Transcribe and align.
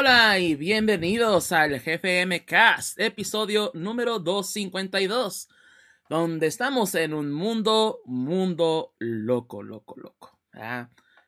Hola 0.00 0.38
y 0.38 0.54
bienvenidos 0.54 1.52
al 1.52 1.78
GFM 1.78 2.46
Cast, 2.46 2.98
episodio 2.98 3.70
número 3.74 4.18
252, 4.18 5.50
donde 6.08 6.46
estamos 6.46 6.94
en 6.94 7.12
un 7.12 7.30
mundo, 7.30 8.00
mundo 8.06 8.94
loco, 8.98 9.62
loco, 9.62 9.96
loco. 9.98 10.40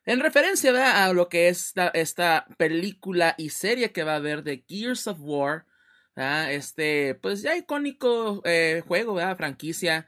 En 0.06 0.20
referencia 0.20 1.05
a 1.05 1.12
lo 1.12 1.28
que 1.28 1.48
es 1.48 1.75
esta, 1.93 2.47
película 2.56 3.34
y 3.37 3.50
serie 3.50 3.93
que 3.93 4.05
va 4.05 4.15
a 4.15 4.17
haber 4.17 4.43
de 4.43 4.65
Gears 4.67 5.06
of 5.06 5.19
War, 5.20 5.67
este, 6.48 7.15
pues 7.16 7.43
ya 7.43 7.55
icónico 7.55 8.41
eh, 8.47 8.82
juego, 8.88 9.19
franquicia 9.37 10.06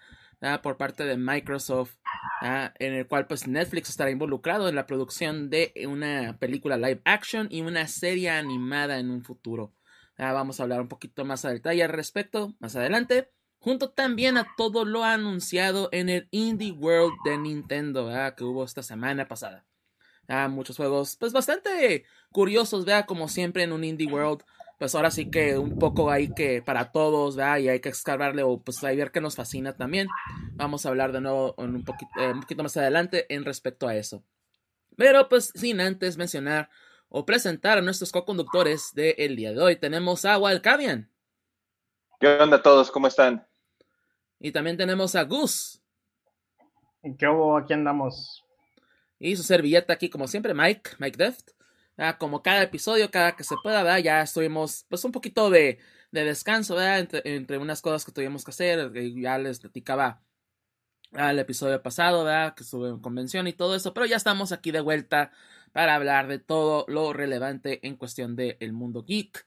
por 0.62 0.78
parte 0.78 1.04
de 1.04 1.18
Microsoft, 1.18 1.96
en 2.42 2.94
el 2.94 3.06
cual 3.06 3.26
pues 3.26 3.46
Netflix 3.46 3.90
estará 3.90 4.10
involucrado 4.10 4.68
en 4.68 4.74
la 4.74 4.86
producción 4.86 5.50
de 5.50 5.72
una 5.88 6.38
película 6.38 6.76
live 6.76 7.00
action 7.04 7.48
y 7.50 7.62
una 7.62 7.86
serie 7.88 8.30
animada 8.30 8.98
en 8.98 9.10
un 9.10 9.22
futuro. 9.22 9.72
vamos 10.18 10.60
a 10.60 10.64
hablar 10.64 10.80
un 10.80 10.88
poquito 10.88 11.24
más 11.24 11.44
a 11.44 11.50
detalle 11.50 11.82
al 11.82 11.90
respecto 11.90 12.54
más 12.58 12.76
adelante, 12.76 13.30
junto 13.58 13.90
también 13.90 14.36
a 14.36 14.46
todo 14.56 14.84
lo 14.84 15.04
anunciado 15.04 15.88
en 15.92 16.08
el 16.08 16.28
Indie 16.30 16.72
World 16.72 17.14
de 17.24 17.38
Nintendo 17.38 18.10
que 18.36 18.44
hubo 18.44 18.64
esta 18.64 18.82
semana 18.82 19.26
pasada. 19.26 19.64
muchos 20.48 20.76
juegos 20.76 21.16
pues 21.16 21.32
bastante 21.32 22.04
curiosos, 22.30 22.84
vea 22.84 23.06
como 23.06 23.28
siempre 23.28 23.62
en 23.62 23.72
un 23.72 23.84
Indie 23.84 24.12
World 24.12 24.44
pues 24.78 24.94
ahora 24.94 25.10
sí 25.10 25.30
que 25.30 25.58
un 25.58 25.78
poco 25.78 26.10
hay 26.10 26.32
que 26.34 26.62
para 26.62 26.92
todos, 26.92 27.36
¿verdad? 27.36 27.58
Y 27.58 27.68
hay 27.68 27.80
que 27.80 27.88
excavarle 27.88 28.42
o 28.42 28.60
pues 28.60 28.82
hay 28.84 28.96
ver 28.96 29.12
que 29.12 29.20
nos 29.20 29.36
fascina 29.36 29.76
también. 29.76 30.08
Vamos 30.52 30.84
a 30.84 30.88
hablar 30.88 31.12
de 31.12 31.20
nuevo 31.20 31.54
un 31.58 31.84
poquito, 31.84 32.10
eh, 32.18 32.32
un 32.32 32.40
poquito 32.40 32.62
más 32.62 32.76
adelante 32.76 33.26
en 33.32 33.44
respecto 33.44 33.86
a 33.86 33.94
eso. 33.94 34.24
Pero 34.96 35.28
pues 35.28 35.52
sin 35.54 35.80
antes 35.80 36.16
mencionar 36.16 36.70
o 37.08 37.24
presentar 37.24 37.78
a 37.78 37.82
nuestros 37.82 38.10
co-conductores 38.10 38.92
del 38.94 39.36
día 39.36 39.52
de 39.52 39.60
hoy, 39.60 39.76
tenemos 39.76 40.24
a 40.24 40.38
Walcavian. 40.38 41.10
¿Qué 42.18 42.26
onda 42.26 42.60
todos? 42.62 42.90
¿Cómo 42.90 43.06
están? 43.06 43.46
Y 44.40 44.52
también 44.52 44.76
tenemos 44.76 45.14
a 45.14 45.22
Gus. 45.22 45.80
¿Qué 47.18 47.28
hubo? 47.28 47.56
Aquí 47.56 47.72
andamos. 47.72 48.44
Y 49.18 49.36
su 49.36 49.42
servilleta 49.42 49.92
aquí, 49.92 50.10
como 50.10 50.26
siempre, 50.26 50.54
Mike, 50.54 50.92
Mike 50.98 51.16
Deft. 51.16 51.53
Como 52.18 52.42
cada 52.42 52.62
episodio, 52.62 53.10
cada 53.10 53.36
que 53.36 53.44
se 53.44 53.54
pueda, 53.62 53.98
ya 54.00 54.22
estuvimos 54.22 54.84
pues 54.88 55.04
un 55.04 55.12
poquito 55.12 55.48
de, 55.50 55.78
descanso, 56.10 56.80
Entre, 56.80 57.58
unas 57.58 57.80
cosas 57.82 58.04
que 58.04 58.12
tuvimos 58.12 58.44
que 58.44 58.50
hacer, 58.50 58.92
ya 59.14 59.38
les 59.38 59.60
platicaba 59.60 60.22
al 61.12 61.38
episodio 61.38 61.80
pasado, 61.82 62.24
Que 62.54 62.64
estuve 62.64 62.88
en 62.88 63.00
convención 63.00 63.46
y 63.46 63.52
todo 63.52 63.76
eso, 63.76 63.94
pero 63.94 64.06
ya 64.06 64.16
estamos 64.16 64.52
aquí 64.52 64.72
de 64.72 64.80
vuelta 64.80 65.30
para 65.72 65.94
hablar 65.94 66.28
de 66.28 66.38
todo 66.38 66.84
lo 66.88 67.12
relevante 67.12 67.86
en 67.86 67.96
cuestión 67.96 68.36
del 68.36 68.72
mundo 68.72 69.04
geek. 69.04 69.46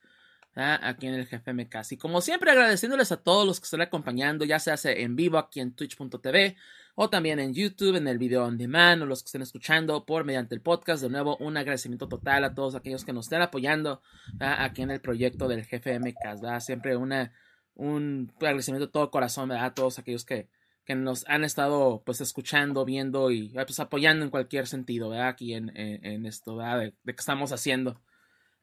aquí 0.55 1.07
en 1.07 1.15
el 1.15 1.27
GFMK. 1.27 1.75
Y 1.91 1.97
como 1.97 2.21
siempre, 2.21 2.51
agradeciéndoles 2.51 3.11
a 3.11 3.17
todos 3.17 3.45
los 3.45 3.59
que 3.59 3.65
están 3.65 3.81
acompañando, 3.81 4.45
ya 4.45 4.59
se 4.59 4.71
hace 4.71 5.03
en 5.03 5.15
vivo 5.15 5.37
aquí 5.37 5.59
en 5.59 5.73
twitch.tv 5.73 6.55
o 6.99 7.11
también 7.11 7.39
en 7.39 7.53
YouTube, 7.53 7.95
en 7.95 8.07
el 8.07 8.17
video 8.17 8.43
on 8.43 8.57
demand, 8.57 9.03
o 9.03 9.05
los 9.05 9.21
que 9.21 9.27
estén 9.27 9.43
escuchando 9.43 10.03
por 10.03 10.25
mediante 10.25 10.55
el 10.55 10.61
podcast. 10.61 11.03
De 11.03 11.09
nuevo, 11.09 11.37
un 11.37 11.55
agradecimiento 11.55 12.07
total 12.07 12.43
a 12.43 12.55
todos 12.55 12.73
aquellos 12.73 13.05
que 13.05 13.13
nos 13.13 13.27
estén 13.27 13.43
apoyando 13.43 14.01
aquí 14.39 14.81
en 14.81 14.89
el 14.89 14.99
proyecto 14.99 15.47
del 15.47 15.63
GFMK. 15.63 16.59
Siempre 16.59 16.97
una, 16.97 17.31
un 17.75 18.33
agradecimiento 18.37 18.87
de 18.87 18.91
todo 18.91 19.11
corazón 19.11 19.51
a 19.51 19.75
todos 19.75 19.99
aquellos 19.99 20.25
que, 20.25 20.49
que 20.85 20.95
nos 20.95 21.23
han 21.27 21.43
estado 21.43 22.01
pues 22.03 22.19
escuchando, 22.19 22.83
viendo 22.83 23.29
y 23.29 23.49
pues 23.49 23.79
apoyando 23.79 24.25
en 24.25 24.31
cualquier 24.31 24.65
sentido, 24.65 25.09
¿verdad? 25.09 25.27
Aquí 25.27 25.53
en, 25.53 25.71
en, 25.75 26.25
esto, 26.25 26.55
¿verdad? 26.55 26.79
De, 26.79 27.13
que 27.13 27.19
estamos 27.19 27.51
haciendo 27.51 28.01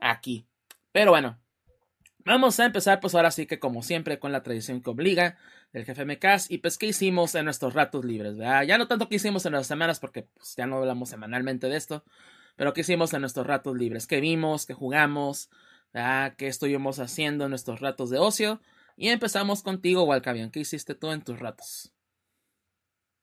aquí. 0.00 0.48
Pero 0.90 1.12
bueno, 1.12 1.38
vamos 2.24 2.58
a 2.60 2.66
empezar 2.66 3.00
pues 3.00 3.14
ahora 3.14 3.30
sí 3.30 3.46
que 3.46 3.58
como 3.58 3.82
siempre 3.82 4.18
con 4.18 4.32
la 4.32 4.42
tradición 4.42 4.82
que 4.82 4.90
obliga 4.90 5.36
del 5.72 5.84
jefe 5.84 6.04
MCAS 6.04 6.50
y 6.50 6.58
pues 6.58 6.78
qué 6.78 6.86
hicimos 6.86 7.34
en 7.34 7.44
nuestros 7.44 7.74
ratos 7.74 8.04
libres. 8.04 8.36
Ya 8.36 8.78
no 8.78 8.88
tanto 8.88 9.08
que 9.08 9.16
hicimos 9.16 9.44
en 9.46 9.52
las 9.52 9.66
semanas 9.66 10.00
porque 10.00 10.22
pues, 10.22 10.54
ya 10.56 10.66
no 10.66 10.78
hablamos 10.78 11.10
semanalmente 11.10 11.68
de 11.68 11.76
esto, 11.76 12.04
pero 12.56 12.72
qué 12.72 12.82
hicimos 12.82 13.12
en 13.12 13.20
nuestros 13.20 13.46
ratos 13.46 13.76
libres, 13.76 14.06
qué 14.06 14.20
vimos, 14.20 14.66
qué 14.66 14.74
jugamos, 14.74 15.50
¿verdad? 15.92 16.34
qué 16.36 16.46
estuvimos 16.46 16.98
haciendo 16.98 17.44
en 17.44 17.50
nuestros 17.50 17.80
ratos 17.80 18.10
de 18.10 18.18
ocio 18.18 18.60
y 18.96 19.08
empezamos 19.08 19.62
contigo, 19.62 20.04
Walcavian, 20.04 20.50
¿qué 20.50 20.60
hiciste 20.60 20.94
tú 20.94 21.10
en 21.10 21.22
tus 21.22 21.40
ratos? 21.40 21.92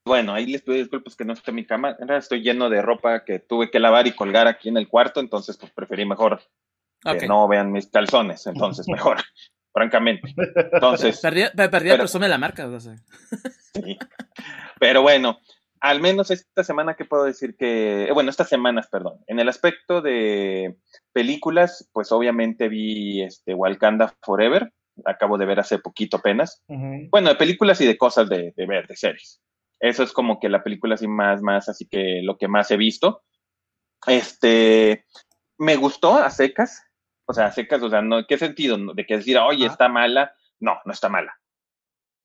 Bueno, 0.04 0.34
ahí 0.34 0.48
les 0.48 0.64
pido 0.64 0.78
disculpas 0.78 1.16
que 1.16 1.24
no 1.24 1.34
esté 1.34 1.52
mi 1.52 1.64
realidad 1.64 2.18
estoy 2.18 2.42
lleno 2.42 2.70
de 2.70 2.82
ropa 2.82 3.24
que 3.24 3.38
tuve 3.38 3.70
que 3.70 3.80
lavar 3.80 4.08
y 4.08 4.14
colgar 4.14 4.48
aquí 4.48 4.70
en 4.70 4.78
el 4.78 4.88
cuarto, 4.88 5.20
entonces 5.20 5.58
pues 5.58 5.72
preferí 5.72 6.06
mejor 6.06 6.42
que 7.04 7.28
no 7.28 7.48
vean 7.48 7.72
mis 7.72 7.88
calzones, 7.88 8.46
entonces 8.48 8.88
mejor, 8.90 9.18
francamente. 9.74 10.34
Entonces. 10.74 11.20
Perdí, 11.22 11.44
perdí 11.56 11.90
pero, 11.90 11.98
presume 12.04 12.30
la 12.30 12.38
marca, 12.38 12.66
no 12.68 12.80
sé. 12.80 12.98
sí. 13.74 13.98
Pero 14.80 15.02
bueno, 15.02 15.40
al 15.80 16.00
menos 16.02 16.32
esta 16.32 16.64
semana 16.64 16.96
que 16.96 17.06
puedo 17.06 17.24
decir 17.24 17.56
que, 17.56 18.06
eh, 18.06 18.12
bueno, 18.14 18.30
estas 18.30 18.50
semanas, 18.50 18.88
perdón, 18.92 19.20
en 19.28 19.40
el 19.40 19.50
aspecto 19.50 20.02
de 20.02 20.78
películas, 21.12 21.90
pues 21.92 22.12
obviamente 22.12 22.68
vi 22.70 23.22
este 23.22 23.54
Wakanda 23.54 24.14
Forever, 24.22 24.72
acabo 25.06 25.38
de 25.38 25.46
ver 25.46 25.60
hace 25.60 25.80
poquito 25.80 26.18
apenas. 26.18 26.64
Bueno, 26.68 27.30
de 27.30 27.36
películas 27.36 27.82
y 27.82 27.86
de 27.86 27.98
cosas 27.98 28.30
de, 28.30 28.54
de 28.56 28.66
ver, 28.66 28.88
de 28.88 28.96
series. 28.96 29.42
Eso 29.80 30.04
es 30.04 30.14
como 30.14 30.40
que 30.40 30.50
la 30.50 30.64
película 30.64 30.94
así 30.94 31.08
más, 31.08 31.42
más, 31.42 31.68
así 31.68 31.88
que 31.88 32.22
lo 32.22 32.38
que 32.38 32.48
más 32.48 32.70
he 32.70 32.78
visto. 32.78 33.24
Este, 34.06 35.06
me 35.58 35.76
gustó 35.76 36.16
a 36.16 36.30
secas, 36.30 36.84
o 37.32 37.34
sea, 37.34 37.50
secas, 37.50 37.82
o 37.82 37.90
sea, 37.90 38.02
no, 38.02 38.28
¿qué 38.28 38.38
sentido? 38.38 38.78
De 38.94 39.06
que 39.06 39.16
decir, 39.16 39.38
oye, 39.38 39.66
está 39.66 39.88
mala. 39.88 40.36
No, 40.60 40.78
no 40.84 40.92
está 40.92 41.08
mala. 41.08 41.34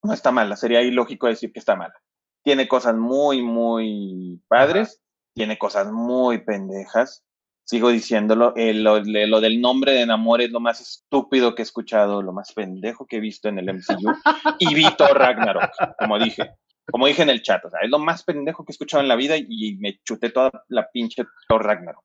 No 0.02 0.12
está 0.12 0.32
mala. 0.32 0.56
Sería 0.56 0.82
ilógico 0.82 1.28
decir 1.28 1.52
que 1.52 1.60
está 1.60 1.76
mala. 1.76 1.94
Tiene 2.42 2.66
cosas 2.66 2.96
muy, 2.96 3.40
muy 3.40 4.42
padres. 4.48 5.00
Tiene 5.32 5.58
cosas 5.58 5.92
muy 5.92 6.38
pendejas. 6.38 7.24
Sigo 7.64 7.90
diciéndolo. 7.90 8.52
Eh, 8.56 8.74
lo, 8.74 9.00
del 9.00 9.60
nombre 9.60 9.92
de 9.92 10.06
Namor 10.06 10.40
es 10.40 10.50
lo 10.50 10.58
más 10.58 10.80
estúpido 10.80 11.54
que 11.54 11.62
he 11.62 11.64
escuchado, 11.64 12.20
lo 12.20 12.32
más 12.32 12.52
pendejo 12.52 13.06
que 13.06 13.18
he 13.18 13.20
visto 13.20 13.48
en 13.48 13.60
el 13.60 13.72
MCU. 13.72 14.12
y 14.58 14.74
Vitor 14.74 15.16
Ragnarok, 15.16 15.70
como 16.00 16.18
dije. 16.18 16.50
Como 16.90 17.06
dije 17.06 17.22
en 17.22 17.30
el 17.30 17.42
chat, 17.42 17.64
o 17.64 17.70
sea, 17.70 17.80
es 17.82 17.90
lo 17.90 17.98
más 17.98 18.22
pendejo 18.22 18.64
que 18.64 18.70
he 18.70 18.74
escuchado 18.74 19.02
en 19.02 19.08
la 19.08 19.16
vida 19.16 19.36
y 19.36 19.76
me 19.78 19.98
chuté 20.04 20.30
toda 20.30 20.52
la 20.68 20.88
pinche 20.88 21.24
Thor 21.48 21.64
Ragnarok 21.64 22.04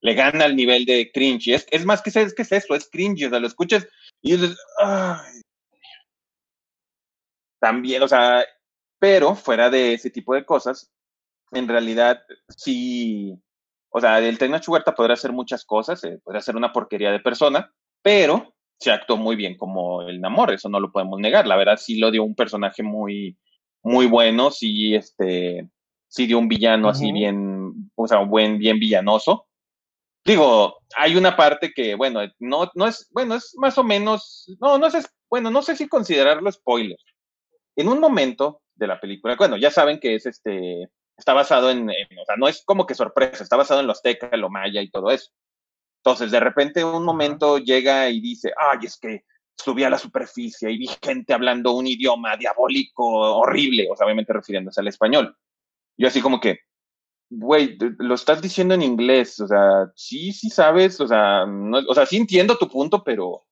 le 0.00 0.14
gana 0.14 0.44
al 0.44 0.56
nivel 0.56 0.84
de 0.84 1.10
cringe. 1.12 1.48
Es, 1.48 1.66
es 1.70 1.84
más 1.84 2.02
que, 2.02 2.10
es, 2.10 2.34
que 2.34 2.42
es 2.42 2.52
eso, 2.52 2.74
es 2.74 2.88
cringe, 2.90 3.26
o 3.26 3.30
sea, 3.30 3.40
lo 3.40 3.46
escuchas 3.46 3.86
y 4.22 4.36
dices, 4.36 4.56
ay. 4.78 5.40
También, 7.60 8.02
o 8.02 8.08
sea, 8.08 8.44
pero 8.98 9.34
fuera 9.34 9.68
de 9.70 9.94
ese 9.94 10.10
tipo 10.10 10.34
de 10.34 10.44
cosas, 10.44 10.92
en 11.52 11.66
realidad 11.66 12.22
sí, 12.48 13.36
o 13.90 14.00
sea, 14.00 14.18
el 14.20 14.38
Tecnacho 14.38 14.72
Huerta 14.72 14.94
podrá 14.94 15.14
hacer 15.14 15.32
muchas 15.32 15.64
cosas, 15.64 16.02
eh, 16.04 16.20
podrá 16.22 16.40
ser 16.40 16.56
una 16.56 16.72
porquería 16.72 17.10
de 17.10 17.20
persona, 17.20 17.72
pero 18.02 18.54
se 18.78 18.92
actuó 18.92 19.16
muy 19.16 19.34
bien 19.34 19.56
como 19.56 20.02
el 20.02 20.20
Namor, 20.20 20.52
eso 20.52 20.68
no 20.68 20.78
lo 20.78 20.92
podemos 20.92 21.18
negar. 21.18 21.46
La 21.46 21.56
verdad 21.56 21.78
sí 21.78 21.98
lo 21.98 22.10
dio 22.10 22.22
un 22.22 22.34
personaje 22.34 22.82
muy, 22.82 23.36
muy 23.82 24.06
bueno, 24.06 24.50
sí, 24.50 24.94
este, 24.94 25.68
sí 26.06 26.26
dio 26.26 26.38
un 26.38 26.48
villano 26.48 26.88
así 26.88 27.10
bien, 27.12 27.90
o 27.96 28.06
sea, 28.06 28.18
buen, 28.18 28.58
bien 28.58 28.78
villanoso. 28.78 29.47
Digo, 30.24 30.78
hay 30.96 31.16
una 31.16 31.36
parte 31.36 31.72
que, 31.72 31.94
bueno, 31.94 32.20
no, 32.38 32.70
no 32.74 32.86
es, 32.86 33.08
bueno, 33.12 33.34
es 33.36 33.54
más 33.56 33.78
o 33.78 33.84
menos, 33.84 34.46
no, 34.60 34.78
no 34.78 34.90
sé, 34.90 35.02
bueno, 35.30 35.50
no 35.50 35.62
sé 35.62 35.76
si 35.76 35.88
considerarlo 35.88 36.50
spoiler. 36.52 36.98
En 37.76 37.88
un 37.88 38.00
momento 38.00 38.62
de 38.74 38.86
la 38.86 39.00
película, 39.00 39.36
bueno, 39.36 39.56
ya 39.56 39.70
saben 39.70 40.00
que 40.00 40.16
es 40.16 40.26
este, 40.26 40.90
está 41.16 41.32
basado 41.34 41.70
en, 41.70 41.88
o 41.90 42.24
sea, 42.26 42.36
no 42.36 42.48
es 42.48 42.62
como 42.64 42.86
que 42.86 42.94
sorpresa, 42.94 43.42
está 43.42 43.56
basado 43.56 43.80
en 43.80 43.86
los 43.86 43.98
azteca, 43.98 44.36
lo 44.36 44.50
maya 44.50 44.80
y 44.82 44.90
todo 44.90 45.10
eso. 45.10 45.30
Entonces, 46.04 46.30
de 46.30 46.40
repente, 46.40 46.84
un 46.84 47.04
momento 47.04 47.58
llega 47.58 48.08
y 48.08 48.20
dice, 48.20 48.52
ay, 48.56 48.78
es 48.84 48.98
que 48.98 49.24
subí 49.56 49.82
a 49.82 49.90
la 49.90 49.98
superficie 49.98 50.70
y 50.70 50.78
vi 50.78 50.88
gente 51.02 51.34
hablando 51.34 51.72
un 51.72 51.86
idioma 51.86 52.36
diabólico, 52.36 53.04
horrible, 53.04 53.88
o 53.90 53.96
sea, 53.96 54.06
obviamente 54.06 54.32
refiriéndose 54.32 54.80
al 54.80 54.88
español. 54.88 55.36
Yo 55.96 56.06
así 56.06 56.20
como 56.20 56.40
que, 56.40 56.60
güey, 57.30 57.76
lo 57.98 58.14
estás 58.14 58.40
diciendo 58.40 58.74
en 58.74 58.82
inglés, 58.82 59.38
o 59.40 59.46
sea, 59.46 59.90
sí, 59.94 60.32
sí 60.32 60.48
sabes, 60.50 61.00
o 61.00 61.06
sea, 61.06 61.44
no, 61.46 61.78
o 61.88 61.94
sea, 61.94 62.06
sí 62.06 62.16
entiendo 62.16 62.56
tu 62.56 62.68
punto, 62.68 63.04
pero 63.04 63.44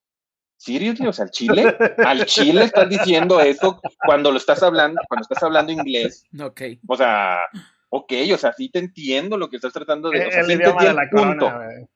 seriously, 0.57 1.05
o 1.07 1.13
sea, 1.13 1.25
al 1.25 1.31
Chile, 1.31 1.77
al 1.99 2.25
Chile 2.25 2.63
estás 2.63 2.89
diciendo 2.89 3.39
eso 3.39 3.79
cuando 4.05 4.31
lo 4.31 4.37
estás 4.37 4.63
hablando, 4.63 4.99
cuando 5.07 5.21
estás 5.21 5.43
hablando 5.43 5.71
inglés. 5.71 6.23
Ok. 6.41 6.61
O 6.87 6.95
sea, 6.95 7.41
ok, 7.89 8.13
o 8.33 8.37
sea, 8.37 8.51
sí 8.53 8.69
te 8.69 8.79
entiendo 8.79 9.37
lo 9.37 9.49
que 9.49 9.57
estás 9.57 9.73
tratando 9.73 10.09
de, 10.09 10.25
o 10.25 10.31
sea, 10.31 10.41
el 10.41 10.47
sí 10.47 10.53
idioma 10.53 10.69
entendí 10.81 10.83
de 10.85 10.89
el 10.89 10.95
la 10.95 11.09
punto. 11.09 11.45
corona. 11.45 11.87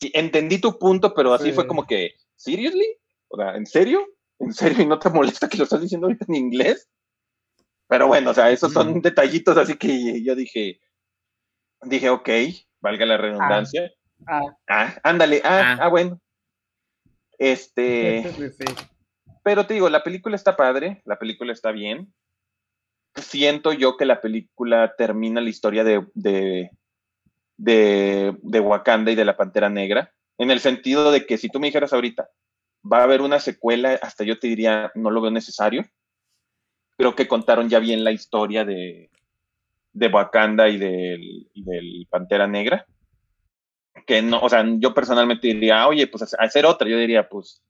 Sí, 0.00 0.10
entendí 0.14 0.58
tu 0.60 0.78
punto, 0.78 1.14
pero 1.14 1.32
así 1.34 1.46
Sí. 1.46 1.52
fue 1.52 1.66
como 1.66 1.86
que, 1.86 2.14
seriously, 2.34 2.96
o 3.28 3.36
sea, 3.36 3.54
¿en 3.54 3.66
serio? 3.66 4.04
¿En 4.38 4.52
serio? 4.52 4.82
¿Y 4.82 4.86
no 4.86 4.98
te 4.98 5.10
molesta 5.10 5.48
que 5.48 5.58
lo 5.58 5.64
estás 5.64 5.80
diciendo 5.82 6.06
ahorita 6.06 6.24
en 6.28 6.34
inglés? 6.34 6.88
Pero 7.86 8.06
bueno, 8.06 8.30
o 8.30 8.34
sea, 8.34 8.50
esos 8.50 8.72
son 8.72 8.94
Mm. 8.96 9.00
detallitos, 9.02 9.56
así 9.56 9.76
que 9.76 10.22
yo 10.22 10.34
dije, 10.34 10.80
dije, 11.82 12.10
ok, 12.10 12.28
valga 12.80 13.06
la 13.06 13.16
redundancia. 13.16 13.90
Ah, 14.26 14.42
Ah, 14.68 14.94
ándale, 15.02 15.40
ah, 15.44 15.76
Ah. 15.78 15.78
ah, 15.82 15.88
bueno. 15.88 16.20
Este, 17.38 18.30
sí, 18.36 18.50
sí. 18.50 18.74
pero 19.42 19.66
te 19.66 19.72
digo, 19.74 19.88
la 19.88 20.02
película 20.02 20.36
está 20.36 20.56
padre, 20.56 21.00
la 21.06 21.18
película 21.18 21.52
está 21.52 21.72
bien. 21.72 22.12
Siento 23.16 23.72
yo 23.72 23.96
que 23.96 24.04
la 24.04 24.20
película 24.20 24.94
termina 24.96 25.40
la 25.40 25.48
historia 25.48 25.82
de, 25.82 26.06
de, 26.14 26.70
de, 27.56 28.36
de 28.42 28.60
Wakanda 28.60 29.10
y 29.10 29.14
de 29.14 29.24
la 29.24 29.36
Pantera 29.38 29.70
Negra, 29.70 30.12
en 30.38 30.50
el 30.50 30.60
sentido 30.60 31.10
de 31.10 31.24
que 31.24 31.38
si 31.38 31.48
tú 31.48 31.58
me 31.60 31.68
dijeras 31.68 31.92
ahorita, 31.94 32.28
va 32.90 32.98
a 32.98 33.04
haber 33.04 33.22
una 33.22 33.40
secuela, 33.40 33.98
hasta 34.02 34.22
yo 34.24 34.38
te 34.38 34.46
diría, 34.46 34.92
no 34.94 35.10
lo 35.10 35.20
veo 35.22 35.30
necesario. 35.30 35.86
Creo 36.98 37.14
que 37.14 37.26
contaron 37.26 37.70
ya 37.70 37.78
bien 37.78 38.04
la 38.04 38.12
historia 38.12 38.64
de, 38.66 39.10
de 39.92 40.08
Wakanda 40.08 40.68
y 40.68 40.78
del, 40.78 41.50
del 41.54 42.06
Pantera 42.08 42.46
Negra. 42.46 42.86
Que 44.06 44.22
no, 44.22 44.40
o 44.40 44.48
sea, 44.48 44.64
yo 44.78 44.94
personalmente 44.94 45.48
diría, 45.48 45.86
oye, 45.86 46.06
pues 46.06 46.34
hacer 46.38 46.66
otra, 46.66 46.88
yo 46.88 46.96
diría, 46.96 47.28
pues, 47.28 47.62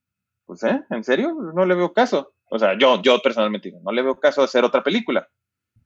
pues, 0.45 0.63
¿eh? 0.65 0.83
¿En 0.91 1.05
serio? 1.05 1.33
No 1.55 1.65
le 1.65 1.75
veo 1.75 1.93
caso. 1.93 2.35
O 2.51 2.59
sea, 2.59 2.77
yo, 2.79 3.01
yo 3.03 3.21
personalmente 3.23 3.69
digo, 3.69 3.81
no 3.83 3.93
le 3.93 4.03
veo 4.03 4.19
caso 4.19 4.43
hacer 4.43 4.65
otra 4.65 4.83
película. 4.83 5.29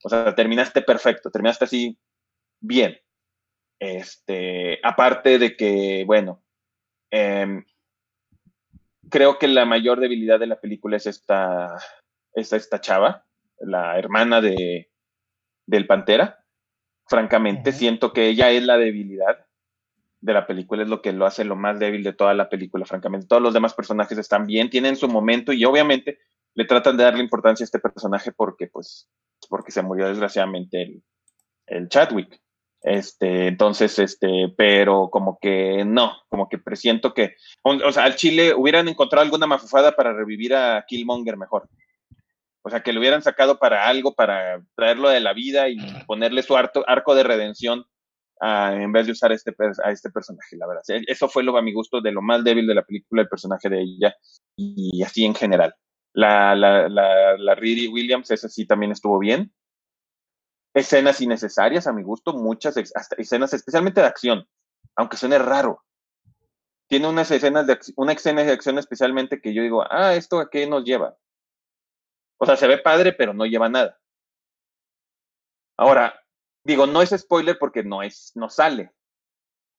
O 0.02 0.08
sea, 0.08 0.34
terminaste 0.34 0.82
perfecto, 0.82 1.30
terminaste 1.30 1.64
así 1.64 1.98
bien. 2.60 2.98
Este, 3.78 4.80
aparte 4.82 5.38
de 5.38 5.56
que, 5.56 6.04
bueno, 6.06 6.42
em, 7.10 7.64
creo 9.10 9.38
que 9.38 9.48
la 9.48 9.64
mayor 9.64 10.00
debilidad 10.00 10.40
de 10.40 10.46
la 10.46 10.60
película 10.60 10.96
es 10.96 11.06
esta, 11.06 11.76
es 12.34 12.52
esta 12.52 12.80
chava, 12.80 13.26
la 13.60 13.98
hermana 13.98 14.40
de, 14.40 14.90
del 15.66 15.86
Pantera. 15.86 16.44
Francamente, 17.06 17.72
siento 17.72 18.12
que 18.12 18.28
ella 18.28 18.50
es 18.50 18.62
la 18.62 18.76
debilidad 18.76 19.46
de 20.20 20.32
la 20.32 20.46
película, 20.46 20.82
es 20.82 20.88
lo 20.88 21.02
que 21.02 21.12
lo 21.12 21.26
hace 21.26 21.44
lo 21.44 21.54
más 21.54 21.78
débil 21.78 22.02
de 22.02 22.14
toda 22.14 22.32
la 22.32 22.48
película, 22.48 22.86
francamente. 22.86 23.26
Todos 23.26 23.42
los 23.42 23.52
demás 23.52 23.74
personajes 23.74 24.16
están 24.16 24.46
bien, 24.46 24.70
tienen 24.70 24.96
su 24.96 25.06
momento 25.06 25.52
y 25.52 25.64
obviamente 25.66 26.18
le 26.54 26.64
tratan 26.64 26.96
de 26.96 27.04
darle 27.04 27.22
importancia 27.22 27.62
a 27.62 27.66
este 27.66 27.78
personaje 27.78 28.32
porque, 28.32 28.68
pues, 28.68 29.08
porque 29.50 29.70
se 29.70 29.82
murió 29.82 30.08
desgraciadamente 30.08 30.82
el, 30.82 31.02
el 31.66 31.88
Chadwick. 31.88 32.40
Este, 32.80 33.48
entonces, 33.48 33.98
este, 33.98 34.52
pero 34.56 35.08
como 35.10 35.38
que 35.40 35.84
no, 35.86 36.12
como 36.28 36.48
que 36.48 36.58
presiento 36.58 37.14
que, 37.14 37.34
o, 37.62 37.74
o 37.74 37.92
sea, 37.92 38.04
al 38.04 38.16
Chile 38.16 38.54
hubieran 38.54 38.88
encontrado 38.88 39.24
alguna 39.24 39.46
mafufada 39.46 39.92
para 39.92 40.12
revivir 40.12 40.54
a 40.54 40.84
Killmonger 40.86 41.36
mejor. 41.36 41.68
O 42.64 42.70
sea, 42.70 42.82
que 42.82 42.92
lo 42.92 43.00
hubieran 43.00 43.22
sacado 43.22 43.58
para 43.58 43.86
algo, 43.88 44.14
para 44.14 44.62
traerlo 44.74 45.10
de 45.10 45.20
la 45.20 45.34
vida 45.34 45.68
y 45.68 45.76
ponerle 46.06 46.42
su 46.42 46.56
arco, 46.56 46.82
arco 46.86 47.14
de 47.14 47.22
redención 47.22 47.84
a- 48.40 48.74
en 48.74 48.92
vez 48.92 49.06
de 49.06 49.12
usar 49.12 49.32
este, 49.32 49.54
a 49.84 49.90
este 49.90 50.10
personaje, 50.10 50.56
la 50.56 50.66
verdad. 50.66 50.82
Eso 51.06 51.28
fue 51.28 51.42
lo 51.44 51.56
a 51.56 51.62
mi 51.62 51.72
gusto 51.72 52.00
de 52.00 52.12
lo 52.12 52.22
más 52.22 52.42
débil 52.44 52.66
de 52.66 52.74
la 52.74 52.82
película, 52.84 53.22
el 53.22 53.28
personaje 53.28 53.68
de 53.68 53.80
ella 53.82 54.14
y 54.56 55.02
así 55.02 55.24
en 55.24 55.34
general. 55.34 55.74
La, 56.14 56.54
la, 56.54 56.88
la, 56.88 57.36
la 57.36 57.54
Riri 57.54 57.88
Williams, 57.88 58.30
esa 58.30 58.48
sí 58.48 58.66
también 58.66 58.92
estuvo 58.92 59.18
bien. 59.18 59.52
Escenas 60.74 61.20
innecesarias 61.20 61.86
a 61.86 61.92
mi 61.92 62.02
gusto, 62.02 62.32
muchas 62.32 62.76
hasta 62.76 63.16
escenas 63.16 63.54
especialmente 63.54 64.00
de 64.00 64.06
acción, 64.08 64.48
aunque 64.96 65.16
suene 65.16 65.38
raro. 65.38 65.84
Tiene 66.88 67.08
unas 67.08 67.30
escenas 67.30 67.66
de 67.66 67.78
una 67.96 68.12
escena 68.12 68.42
de 68.42 68.52
acción 68.52 68.78
especialmente 68.78 69.40
que 69.40 69.52
yo 69.54 69.62
digo, 69.62 69.84
ah, 69.90 70.14
¿esto 70.14 70.38
a 70.40 70.48
qué 70.50 70.66
nos 70.66 70.84
lleva? 70.84 71.16
O 72.38 72.46
sea, 72.46 72.56
se 72.56 72.66
ve 72.68 72.78
padre, 72.78 73.12
pero 73.12 73.32
no 73.32 73.46
lleva 73.46 73.68
nada. 73.68 73.98
Ahora, 75.78 76.14
digo, 76.64 76.86
no 76.86 77.02
es 77.02 77.10
spoiler 77.10 77.58
porque 77.58 77.82
no 77.82 78.02
es, 78.02 78.32
no 78.34 78.48
sale. 78.48 78.92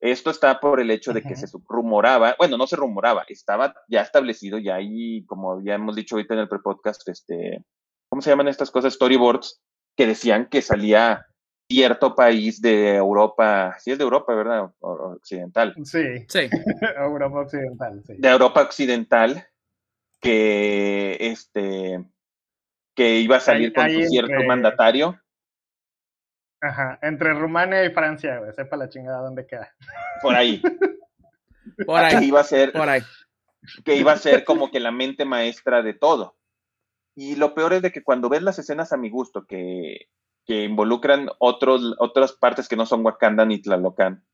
Esto 0.01 0.29
está 0.29 0.59
por 0.59 0.79
el 0.81 0.91
hecho 0.91 1.13
de 1.13 1.21
que 1.23 1.35
se 1.35 1.47
rumoraba, 1.67 2.35
bueno, 2.37 2.57
no 2.57 2.67
se 2.67 2.75
rumoraba, 2.75 3.23
estaba 3.29 3.73
ya 3.87 4.01
establecido, 4.01 4.57
ya 4.59 4.75
ahí, 4.75 5.25
como 5.25 5.61
ya 5.63 5.75
hemos 5.75 5.95
dicho 5.95 6.15
ahorita 6.15 6.33
en 6.33 6.41
el 6.41 6.49
pre-podcast, 6.49 7.07
este, 7.07 7.63
¿cómo 8.09 8.21
se 8.21 8.29
llaman 8.29 8.49
estas 8.49 8.69
cosas? 8.71 8.93
Storyboards, 8.93 9.61
que 9.97 10.05
decían 10.05 10.47
que 10.49 10.61
salía 10.61 11.25
cierto 11.71 12.13
país 12.13 12.61
de 12.61 12.95
Europa, 12.95 13.77
sí 13.79 13.91
es 13.91 13.97
de 13.97 14.03
Europa, 14.03 14.35
¿verdad? 14.35 14.65
O- 14.65 14.89
o- 14.91 15.13
occidental. 15.15 15.73
Sí, 15.85 16.03
Sí. 16.27 16.49
Europa 16.97 17.39
Occidental, 17.39 18.03
sí. 18.05 18.13
de 18.17 18.29
Europa 18.29 18.61
Occidental 18.61 19.47
que 20.21 21.17
este 21.19 22.05
que 22.95 23.19
iba 23.19 23.37
a 23.37 23.39
salir 23.41 23.73
con 23.73 23.89
su 23.91 24.01
cierto 24.07 24.31
entre- 24.31 24.47
mandatario 24.47 25.19
Ajá, 26.61 26.97
entre 27.01 27.33
Rumania 27.33 27.83
y 27.85 27.91
Francia, 27.91 28.39
güey, 28.39 28.53
sepa 28.53 28.77
la 28.77 28.89
chingada 28.89 29.21
dónde 29.21 29.45
queda. 29.45 29.73
por 30.21 30.35
ahí 30.35 30.61
Por 31.85 31.99
que 32.09 32.15
ahí. 32.17 32.25
iba 32.27 32.39
a 32.39 32.43
ser 32.43 32.71
Por 32.71 32.87
ahí. 32.89 33.01
que 33.83 33.95
iba 33.95 34.13
a 34.13 34.17
ser 34.17 34.43
como 34.45 34.71
que 34.71 34.79
la 34.79 34.91
mente 34.91 35.25
maestra 35.25 35.81
de 35.81 35.93
todo 35.93 36.37
y 37.15 37.35
lo 37.35 37.53
peor 37.53 37.73
es 37.73 37.81
de 37.81 37.91
que 37.91 38.03
cuando 38.03 38.29
ves 38.29 38.41
las 38.41 38.59
escenas 38.59 38.91
a 38.93 38.97
mi 38.97 39.09
gusto 39.09 39.45
que, 39.45 40.07
que 40.45 40.63
involucran 40.63 41.29
otros 41.39 41.95
otras 41.99 42.33
partes 42.33 42.67
que 42.67 42.75
no 42.75 42.85
son 42.85 43.05
Wakanda 43.05 43.45
ni 43.45 43.61
Tlalocan 43.61 44.25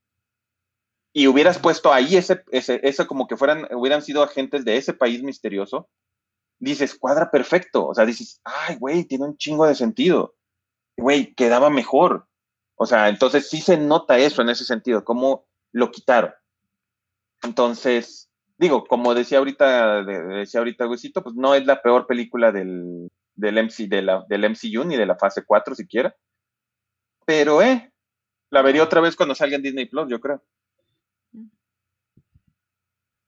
y 1.14 1.28
hubieras 1.28 1.60
puesto 1.60 1.92
ahí 1.92 2.16
ese, 2.16 2.44
ese, 2.52 2.80
eso 2.84 3.06
como 3.08 3.28
que 3.28 3.36
fueran, 3.36 3.68
hubieran 3.74 4.02
sido 4.02 4.24
agentes 4.24 4.64
de 4.64 4.78
ese 4.78 4.94
país 4.94 5.22
misterioso, 5.24 5.90
dices, 6.62 6.96
cuadra 6.98 7.30
perfecto. 7.32 7.88
O 7.88 7.94
sea, 7.94 8.06
dices, 8.06 8.40
ay, 8.46 8.78
güey, 8.78 9.04
tiene 9.06 9.26
un 9.26 9.38
chingo 9.38 9.68
de 9.68 9.76
sentido. 9.76 10.36
Güey, 10.98 11.34
quedaba 11.36 11.70
mejor. 11.70 12.28
O 12.76 12.86
sea, 12.86 13.10
entonces 13.10 13.50
sí 13.50 13.62
se 13.62 13.78
nota 13.78 14.18
eso 14.20 14.42
en 14.42 14.50
ese 14.50 14.66
sentido, 14.66 15.04
cómo 15.04 15.46
lo 15.74 15.92
quitaron. 15.92 16.34
Entonces, 17.44 18.30
digo, 18.58 18.86
como 18.86 19.14
decía 19.14 19.40
ahorita, 19.40 20.04
de- 20.04 20.22
decía 20.40 20.60
ahorita 20.60 20.86
Luisito, 20.86 21.24
pues 21.24 21.36
no 21.36 21.56
es 21.56 21.66
la 21.66 21.82
peor 21.82 22.08
película 22.08 22.52
del, 22.52 23.10
del, 23.36 23.58
MC, 23.58 23.88
del 23.88 24.44
MCU 24.46 24.84
ni 24.86 24.98
de 24.98 25.06
la 25.06 25.18
fase 25.18 25.44
4 25.46 25.76
siquiera. 25.76 26.16
Pero, 27.26 27.62
eh, 27.62 27.92
la 28.52 28.62
vería 28.62 28.84
otra 28.84 29.02
vez 29.02 29.16
cuando 29.16 29.36
salga 29.36 29.56
en 29.56 29.64
Disney 29.64 29.86
Plus, 29.86 30.08
yo 30.10 30.20
creo. 30.20 30.44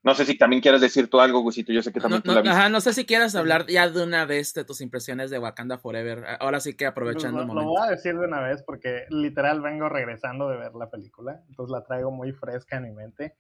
No 0.03 0.13
sé 0.13 0.25
si 0.25 0.37
también 0.37 0.61
quieres 0.61 0.81
decir 0.81 1.09
tú 1.09 1.19
algo, 1.21 1.39
Gusito. 1.39 1.71
Yo 1.71 1.81
sé 1.81 1.91
que 1.93 1.99
No, 1.99 2.03
también 2.03 2.21
tú 2.23 2.27
no, 2.27 2.35
la 2.35 2.41
viste. 2.41 2.57
ajá, 2.57 2.69
no 2.69 2.81
sé 2.81 2.93
si 2.93 3.05
quieras 3.05 3.35
hablar 3.35 3.65
ya 3.67 3.89
de 3.89 4.03
una 4.03 4.25
vez 4.25 4.53
de 4.53 4.65
tus 4.65 4.81
impresiones 4.81 5.29
de 5.31 5.39
Wakanda 5.39 5.77
Forever. 5.77 6.25
Ahora 6.41 6.59
sí 6.59 6.73
que 6.75 6.85
aprovechando 6.85 7.37
Pues 7.37 7.43
el 7.43 7.47
lo, 7.47 7.53
lo 7.53 7.61
momento. 7.61 7.79
voy 7.81 7.87
a 7.87 7.91
decir 7.91 8.17
de 8.19 8.25
una 8.25 8.41
vez 8.41 8.61
porque 8.63 9.05
literal 9.09 9.61
vengo 9.61 9.87
regresando 9.87 10.49
de 10.49 10.57
ver 10.57 10.73
la 10.75 10.89
película, 10.89 11.41
entonces 11.47 11.71
la 11.71 11.83
traigo 11.85 12.11
muy 12.11 12.33
fresca 12.33 12.75
en 12.77 12.83
mi 12.83 12.91
mente. 12.91 13.35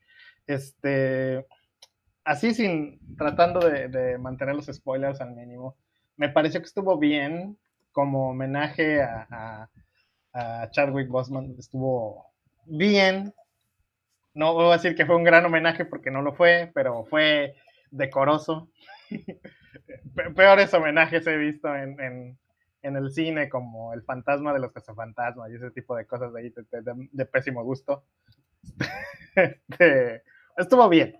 Este, 0.47 1.45
así 2.23 2.53
sin 2.53 2.99
tratando 3.17 3.59
de, 3.59 3.89
de 3.89 4.17
mantener 4.17 4.55
los 4.55 4.65
spoilers 4.67 5.19
al 5.19 5.35
mínimo, 5.35 5.75
me 6.15 6.29
pareció 6.29 6.61
que 6.61 6.67
estuvo 6.67 6.97
bien 6.97 7.57
como 7.91 8.29
homenaje 8.29 9.01
a, 9.01 9.27
a, 10.33 10.61
a 10.61 10.69
Chadwick 10.71 11.09
Boseman, 11.09 11.55
estuvo 11.59 12.25
bien. 12.65 13.33
No 14.33 14.53
voy 14.53 14.69
a 14.69 14.73
decir 14.73 14.95
que 14.95 15.05
fue 15.05 15.15
un 15.15 15.23
gran 15.23 15.45
homenaje 15.45 15.85
porque 15.85 16.09
no 16.11 16.21
lo 16.21 16.33
fue, 16.33 16.71
pero 16.73 17.05
fue 17.05 17.55
decoroso. 17.91 18.69
Pe- 20.15 20.31
Peores 20.35 20.73
homenajes 20.73 21.25
he 21.27 21.37
visto 21.37 21.73
en, 21.75 21.99
en, 21.99 22.39
en 22.81 22.95
el 22.95 23.11
cine, 23.11 23.49
como 23.49 23.93
El 23.93 24.03
fantasma 24.03 24.53
de 24.53 24.59
los 24.59 24.71
cazafantasmas 24.71 25.51
y 25.51 25.55
ese 25.55 25.71
tipo 25.71 25.95
de 25.95 26.05
cosas 26.07 26.33
de, 26.33 26.39
ahí 26.41 26.49
de, 26.49 27.07
de- 27.11 27.25
pésimo 27.25 27.63
gusto. 27.63 28.03
Este, 29.35 30.21
estuvo 30.57 30.87
bien. 30.89 31.15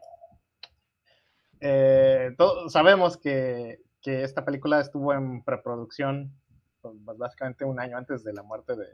Eh, 1.61 2.35
sabemos 2.67 3.17
que, 3.17 3.79
que 4.01 4.23
esta 4.23 4.45
película 4.45 4.79
estuvo 4.79 5.13
en 5.13 5.43
preproducción 5.43 6.31
pues, 6.81 6.95
básicamente 7.17 7.65
un 7.65 7.79
año 7.79 7.97
antes 7.97 8.23
de 8.23 8.33
la 8.33 8.43
muerte 8.43 8.75
de, 8.75 8.87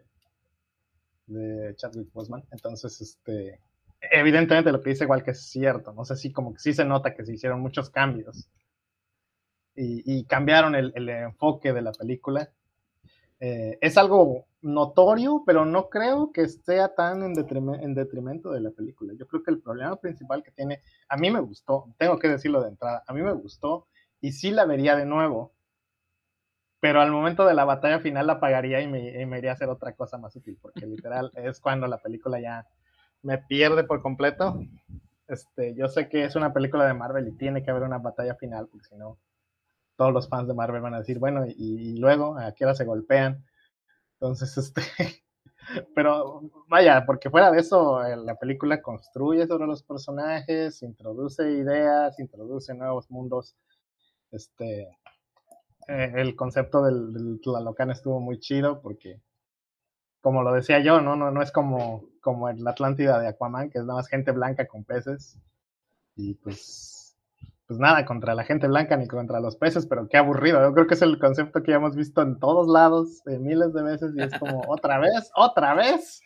de 1.28 1.76
Chadwick 1.76 2.12
Boseman. 2.14 2.44
Entonces, 2.52 3.02
este, 3.02 3.60
evidentemente 4.02 4.72
lo 4.72 4.82
que 4.82 4.92
dice 4.92 5.04
igual 5.06 5.24
que 5.24 5.32
es 5.32 5.50
cierto. 5.50 5.94
No 5.94 6.06
sé 6.06 6.16
si 6.16 6.32
como 6.32 6.54
que 6.54 6.60
sí 6.60 6.74
se 6.74 6.86
nota 6.86 7.14
que 7.14 7.26
se 7.26 7.34
hicieron 7.34 7.62
muchos 7.62 7.90
cambios 7.90 8.50
y, 9.76 10.04
y 10.06 10.26
cambiaron 10.26 10.76
el, 10.76 10.92
el 10.96 11.10
enfoque 11.10 11.74
de 11.74 11.82
la 11.82 11.92
película. 11.92 12.50
Eh, 13.40 13.78
es 13.80 13.98
algo 13.98 14.48
notorio, 14.62 15.44
pero 15.46 15.66
no 15.66 15.90
creo 15.90 16.32
que 16.34 16.42
esté 16.42 16.80
tan 16.98 17.24
en, 17.24 17.34
en, 17.82 17.96
detrimento 17.96 18.52
de 18.52 18.60
la 18.60 18.72
película. 18.72 19.14
Yo 19.18 19.28
creo 19.28 19.44
que 19.44 19.52
el 19.52 19.62
problema 19.62 19.96
principal 19.96 20.44
que 20.44 20.52
tiene, 20.52 20.82
a 21.08 21.16
mí 21.16 21.32
me 21.32 21.40
gustó, 21.40 21.94
tengo 21.98 22.20
que 22.20 22.28
decirlo 22.28 22.62
de 22.62 22.70
entrada, 22.70 23.04
a 23.08 23.14
mí 23.14 23.22
me 23.22 23.32
gustó 23.32 23.88
y 24.20 24.34
sí 24.34 24.52
la 24.52 24.66
vería 24.66 24.98
de 24.98 25.06
nuevo, 25.06 25.54
pero 26.82 27.02
al 27.02 27.12
momento 27.12 27.46
de 27.46 27.54
la 27.54 27.66
batalla 27.66 28.00
final 28.00 28.28
la 28.28 28.34
apagaría 28.34 28.82
y 28.82 28.88
me, 28.88 29.26
me 29.26 29.38
iría 29.38 29.52
a 29.52 29.54
hacer 29.54 29.70
otra 29.70 29.94
cosa 29.94 30.18
más 30.18 30.36
útil, 30.36 30.58
porque 30.62 30.86
literal 30.86 31.32
es 31.36 31.62
cuando 31.62 31.88
la 31.88 32.00
película 32.00 32.42
ya 32.42 32.68
me 33.22 33.38
pierde 33.38 33.84
por 33.84 34.02
completo. 34.02 34.60
Este, 35.28 35.76
yo 35.76 35.88
sé 35.88 36.10
que 36.10 36.24
es 36.24 36.36
una 36.36 36.54
película 36.54 36.86
de 36.86 36.94
Marvel 36.94 37.28
y 37.28 37.38
tiene 37.38 37.64
que 37.64 37.72
haber 37.72 37.84
una 37.84 38.00
batalla 38.00 38.36
final, 38.36 38.68
porque 38.68 38.88
si 38.88 38.96
no, 38.96 39.20
todos 39.96 40.14
los 40.14 40.28
fans 40.30 40.48
de 40.48 40.54
Marvel 40.54 40.82
van 40.82 40.96
a 40.96 41.00
decir, 41.00 41.20
bueno, 41.20 41.46
y, 41.46 41.98
luego, 41.98 42.38
¿a 42.38 42.54
qué 42.54 42.66
hora 42.66 42.74
se 42.74 42.86
golpean? 42.86 43.46
Entonces, 44.14 44.58
este, 44.58 44.82
pero 45.94 46.42
vaya, 46.68 47.06
porque 47.06 47.30
fuera 47.30 47.52
de 47.52 47.60
eso, 47.60 48.04
eh, 48.04 48.16
la 48.18 48.36
película 48.36 48.82
construye 48.82 49.46
sobre 49.46 49.68
los 49.68 49.84
personajes, 49.84 50.82
introduce 50.84 51.52
ideas, 51.52 52.20
introduce 52.20 52.74
nuevos 52.74 53.12
mundos. 53.12 53.56
Este, 54.32 54.84
eh, 55.88 56.14
el 56.16 56.36
concepto 56.36 56.82
del, 56.84 57.14
del 57.14 57.42
Tlalocan 57.42 57.92
estuvo 57.92 58.20
muy 58.20 58.40
chido 58.40 58.82
porque, 58.82 59.22
como 60.22 60.44
lo 60.44 60.54
decía 60.54 60.80
yo, 60.80 61.02
no, 61.02 61.16
no, 61.16 61.32
no 61.32 61.42
es 61.42 61.52
como, 61.52 62.04
como 62.22 62.50
en 62.50 62.64
la 62.64 62.72
Atlántida 62.72 63.20
de 63.20 63.28
Aquaman, 63.28 63.70
que 63.70 63.80
es 63.80 63.86
nada 63.86 64.00
más 64.00 64.08
gente 64.08 64.32
blanca 64.32 64.68
con 64.68 64.84
peces. 64.84 65.40
Y 66.16 66.36
pues 66.36 67.00
pues 67.70 67.80
nada, 67.80 68.04
contra 68.04 68.34
la 68.34 68.44
gente 68.44 68.68
blanca 68.68 68.98
ni 68.98 69.08
contra 69.08 69.40
los 69.40 69.56
peces, 69.56 69.86
pero 69.86 70.10
qué 70.10 70.18
aburrido. 70.18 70.60
Yo 70.60 70.74
creo 70.74 70.88
que 70.88 70.96
es 70.96 71.04
el 71.04 71.20
concepto 71.20 71.62
que 71.62 71.70
ya 71.70 71.78
hemos 71.78 71.96
visto 71.96 72.24
en 72.24 72.40
todos 72.40 72.68
lados 72.68 73.22
eh, 73.28 73.38
miles 73.38 73.76
de 73.76 73.84
veces 73.84 74.12
y 74.16 74.24
es 74.24 74.34
como 74.40 74.64
otra 74.68 74.98
vez, 74.98 75.32
otra 75.36 75.76
vez. 75.76 76.20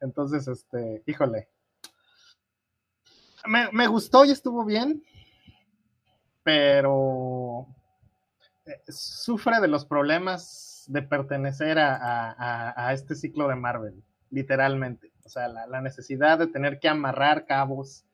Entonces, 0.00 0.46
este, 0.46 1.02
híjole. 1.04 1.48
Me, 3.44 3.88
gustó 3.88 4.24
y 4.24 4.30
estuvo 4.30 4.64
bien, 4.64 5.02
pero 6.44 7.66
eh, 8.64 8.80
sufre 8.86 9.60
de 9.60 9.66
los 9.66 9.84
problemas 9.84 10.71
de 10.92 11.02
pertenecer 11.02 11.78
a, 11.78 12.90
este 12.92 13.14
ciclo 13.14 13.48
de 13.48 13.56
Marvel, 13.56 14.02
literalmente. 14.30 15.12
O 15.24 15.28
sea, 15.28 15.48
la 15.48 15.80
necesidad 15.80 16.38
de 16.38 16.48
tener 16.48 16.78
que 16.78 16.88
amarrar 16.88 17.46
cabos 17.46 18.04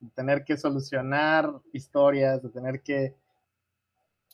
de 0.00 0.10
tener 0.10 0.44
que 0.44 0.56
solucionar 0.56 1.50
historias, 1.72 2.42
de 2.42 2.50
tener 2.50 2.82
que 2.82 3.14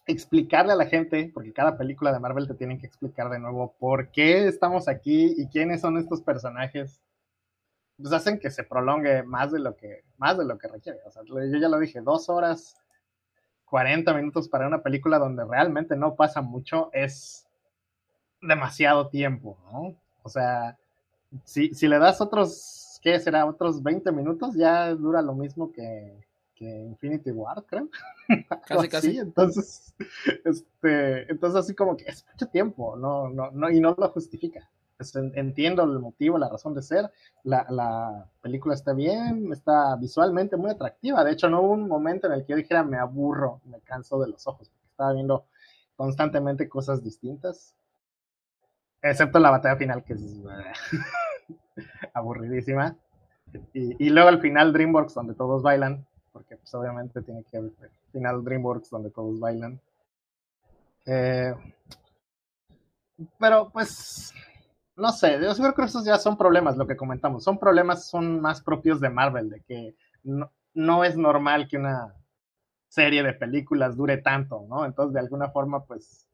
explicarle 0.07 0.73
a 0.73 0.77
la 0.77 0.87
gente, 0.87 1.31
porque 1.33 1.53
cada 1.53 1.77
película 1.77 2.13
de 2.13 2.19
Marvel 2.19 2.49
te 2.49 2.55
tienen 2.55 2.81
que 2.81 2.87
explicar 2.87 3.31
de 3.31 3.39
nuevo 3.39 3.75
por 3.79 4.11
qué 4.11 4.49
estamos 4.49 4.89
aquí 4.89 5.35
y 5.37 5.47
quiénes 5.47 5.81
son 5.81 5.97
estos 5.97 6.21
personajes, 6.23 7.01
pues 7.97 8.13
hacen 8.13 8.41
que 8.41 8.51
se 8.51 8.65
prolongue 8.65 9.23
más 9.23 9.53
de 9.53 9.61
lo 9.61 9.77
que, 9.77 10.03
más 10.19 10.37
de 10.37 10.45
lo 10.45 10.59
que 10.59 10.67
requiere. 10.67 10.99
O 11.07 11.11
sea, 11.11 11.23
yo 11.25 11.37
ya 11.45 11.69
lo 11.69 11.79
dije, 11.79 12.01
dos 12.01 12.29
horas, 12.29 12.77
40 13.67 14.13
minutos 14.15 14.49
para 14.49 14.67
una 14.67 14.83
película 14.83 15.19
donde 15.19 15.45
realmente 15.45 15.97
no 15.97 16.17
pasa 16.17 16.43
mucho 16.43 16.91
es 16.93 17.47
demasiado 18.43 19.09
tiempo, 19.09 19.57
¿no? 19.73 19.95
O 20.23 20.29
sea, 20.29 20.77
si, 21.45 21.73
si 21.75 21.89
le 21.89 21.99
das 21.99 22.21
otros 22.21 22.83
¿qué 23.03 23.19
será? 23.19 23.45
Otros 23.45 23.83
20 23.83 24.11
minutos, 24.13 24.55
ya 24.55 24.95
dura 24.95 25.21
lo 25.21 25.35
mismo 25.35 25.71
que, 25.73 26.25
Infinity 26.61 27.33
War, 27.33 27.65
creo. 27.67 27.89
Casi, 28.69 28.89
casi. 28.89 29.19
Entonces, 29.19 29.93
este, 30.45 31.29
entonces 31.29 31.59
así 31.59 31.75
como 31.75 31.97
que 31.97 32.05
es 32.05 32.25
mucho 32.31 32.47
tiempo, 32.47 32.95
no, 32.97 33.29
no, 33.29 33.51
no, 33.51 33.69
y 33.69 33.81
no 33.81 33.97
lo 33.99 34.09
justifica. 34.11 34.71
Pues, 34.97 35.13
entiendo 35.17 35.83
el 35.83 35.99
motivo, 35.99 36.39
la 36.39 36.49
razón 36.49 36.73
de 36.73 36.83
ser. 36.83 37.11
La, 37.43 37.67
la, 37.69 38.31
película 38.41 38.75
está 38.75 38.93
bien, 38.93 39.53
está 39.53 39.97
visualmente 39.97 40.57
muy 40.57 40.71
atractiva. 40.71 41.25
De 41.25 41.33
hecho, 41.33 41.51
no 41.51 41.63
hubo 41.63 41.73
un 41.73 41.89
momento 41.89 42.29
en 42.29 42.35
el 42.35 42.45
que 42.45 42.53
yo 42.53 42.57
dijera 42.57 42.85
me 42.85 42.97
aburro, 42.97 43.61
me 43.65 43.81
canso 43.81 44.21
de 44.21 44.29
los 44.29 44.47
ojos, 44.47 44.69
porque 44.69 44.87
estaba 44.89 45.13
viendo 45.15 45.45
constantemente 45.97 46.69
cosas 46.69 47.03
distintas. 47.03 47.75
Excepto 49.03 49.41
la 49.41 49.51
batalla 49.51 49.77
final, 49.77 50.05
que 50.05 50.15
es 50.15 50.23
aburridísima. 52.15 52.97
Y, 53.75 54.09
luego 54.09 54.29
al 54.29 54.41
final 54.41 54.73
DreamWorks 54.73 55.15
donde 55.15 55.35
todos 55.35 55.63
bailan, 55.63 56.07
porque 56.33 56.57
pues 56.57 56.73
obviamente 56.75 57.21
tiene 57.21 57.45
que 57.45 57.59
haber 57.59 57.73
final 58.13 58.45
DreamWorks 58.45 58.89
donde 58.91 59.11
todos 59.11 59.39
bailan. 59.39 59.81
Eh, 61.05 61.55
pero 63.39 63.71
pues, 63.71 64.33
no 64.97 65.13
sé, 65.13 65.39
yo 65.43 65.55
creo 65.55 65.75
que 65.75 65.83
esos 65.83 66.05
ya 66.05 66.17
son 66.17 66.39
problemas, 66.39 66.77
lo 66.77 66.87
que 66.87 66.97
comentamos, 66.97 67.45
son 67.45 67.59
problemas, 67.59 68.09
son 68.09 68.41
más 68.41 68.63
propios 68.63 69.01
de 69.01 69.11
Marvel, 69.11 69.51
de 69.51 69.61
que 69.63 69.95
no, 70.23 70.51
no 70.75 71.05
es 71.05 71.17
normal 71.17 71.69
que 71.69 71.77
una 71.77 72.15
serie 72.89 73.23
de 73.23 73.33
películas 73.33 73.97
dure 73.97 74.19
tanto, 74.19 74.65
¿no? 74.69 74.85
Entonces 74.85 75.15
de 75.15 75.21
alguna 75.21 75.51
forma 75.51 75.85
pues 75.85 76.29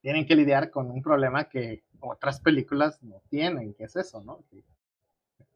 tienen 0.00 0.26
que 0.26 0.36
lidiar 0.36 0.70
con 0.70 0.90
un 0.90 1.02
problema 1.02 1.44
que 1.44 1.82
otras 2.02 2.40
películas 2.40 3.02
no 3.02 3.22
tienen, 3.28 3.74
que 3.74 3.84
es 3.84 3.96
eso, 3.96 4.22
¿no? 4.22 4.40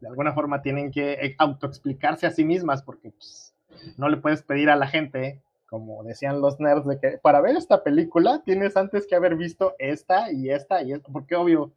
de 0.00 0.08
alguna 0.08 0.32
forma 0.32 0.62
tienen 0.62 0.90
que 0.90 1.12
eh, 1.12 1.36
autoexplicarse 1.38 2.26
a 2.26 2.30
sí 2.30 2.44
mismas 2.44 2.82
porque 2.82 3.10
pues, 3.10 3.54
no 3.96 4.08
le 4.08 4.18
puedes 4.18 4.42
pedir 4.42 4.70
a 4.70 4.76
la 4.76 4.86
gente, 4.86 5.42
como 5.68 6.02
decían 6.04 6.40
los 6.40 6.60
nerds, 6.60 6.86
de 6.86 6.98
que 6.98 7.18
para 7.18 7.40
ver 7.40 7.56
esta 7.56 7.82
película 7.82 8.42
tienes 8.44 8.76
antes 8.76 9.06
que 9.06 9.14
haber 9.14 9.36
visto 9.36 9.74
esta 9.78 10.30
y 10.32 10.50
esta 10.50 10.82
y 10.82 10.92
esta, 10.92 11.10
porque 11.10 11.34
obvio 11.34 11.72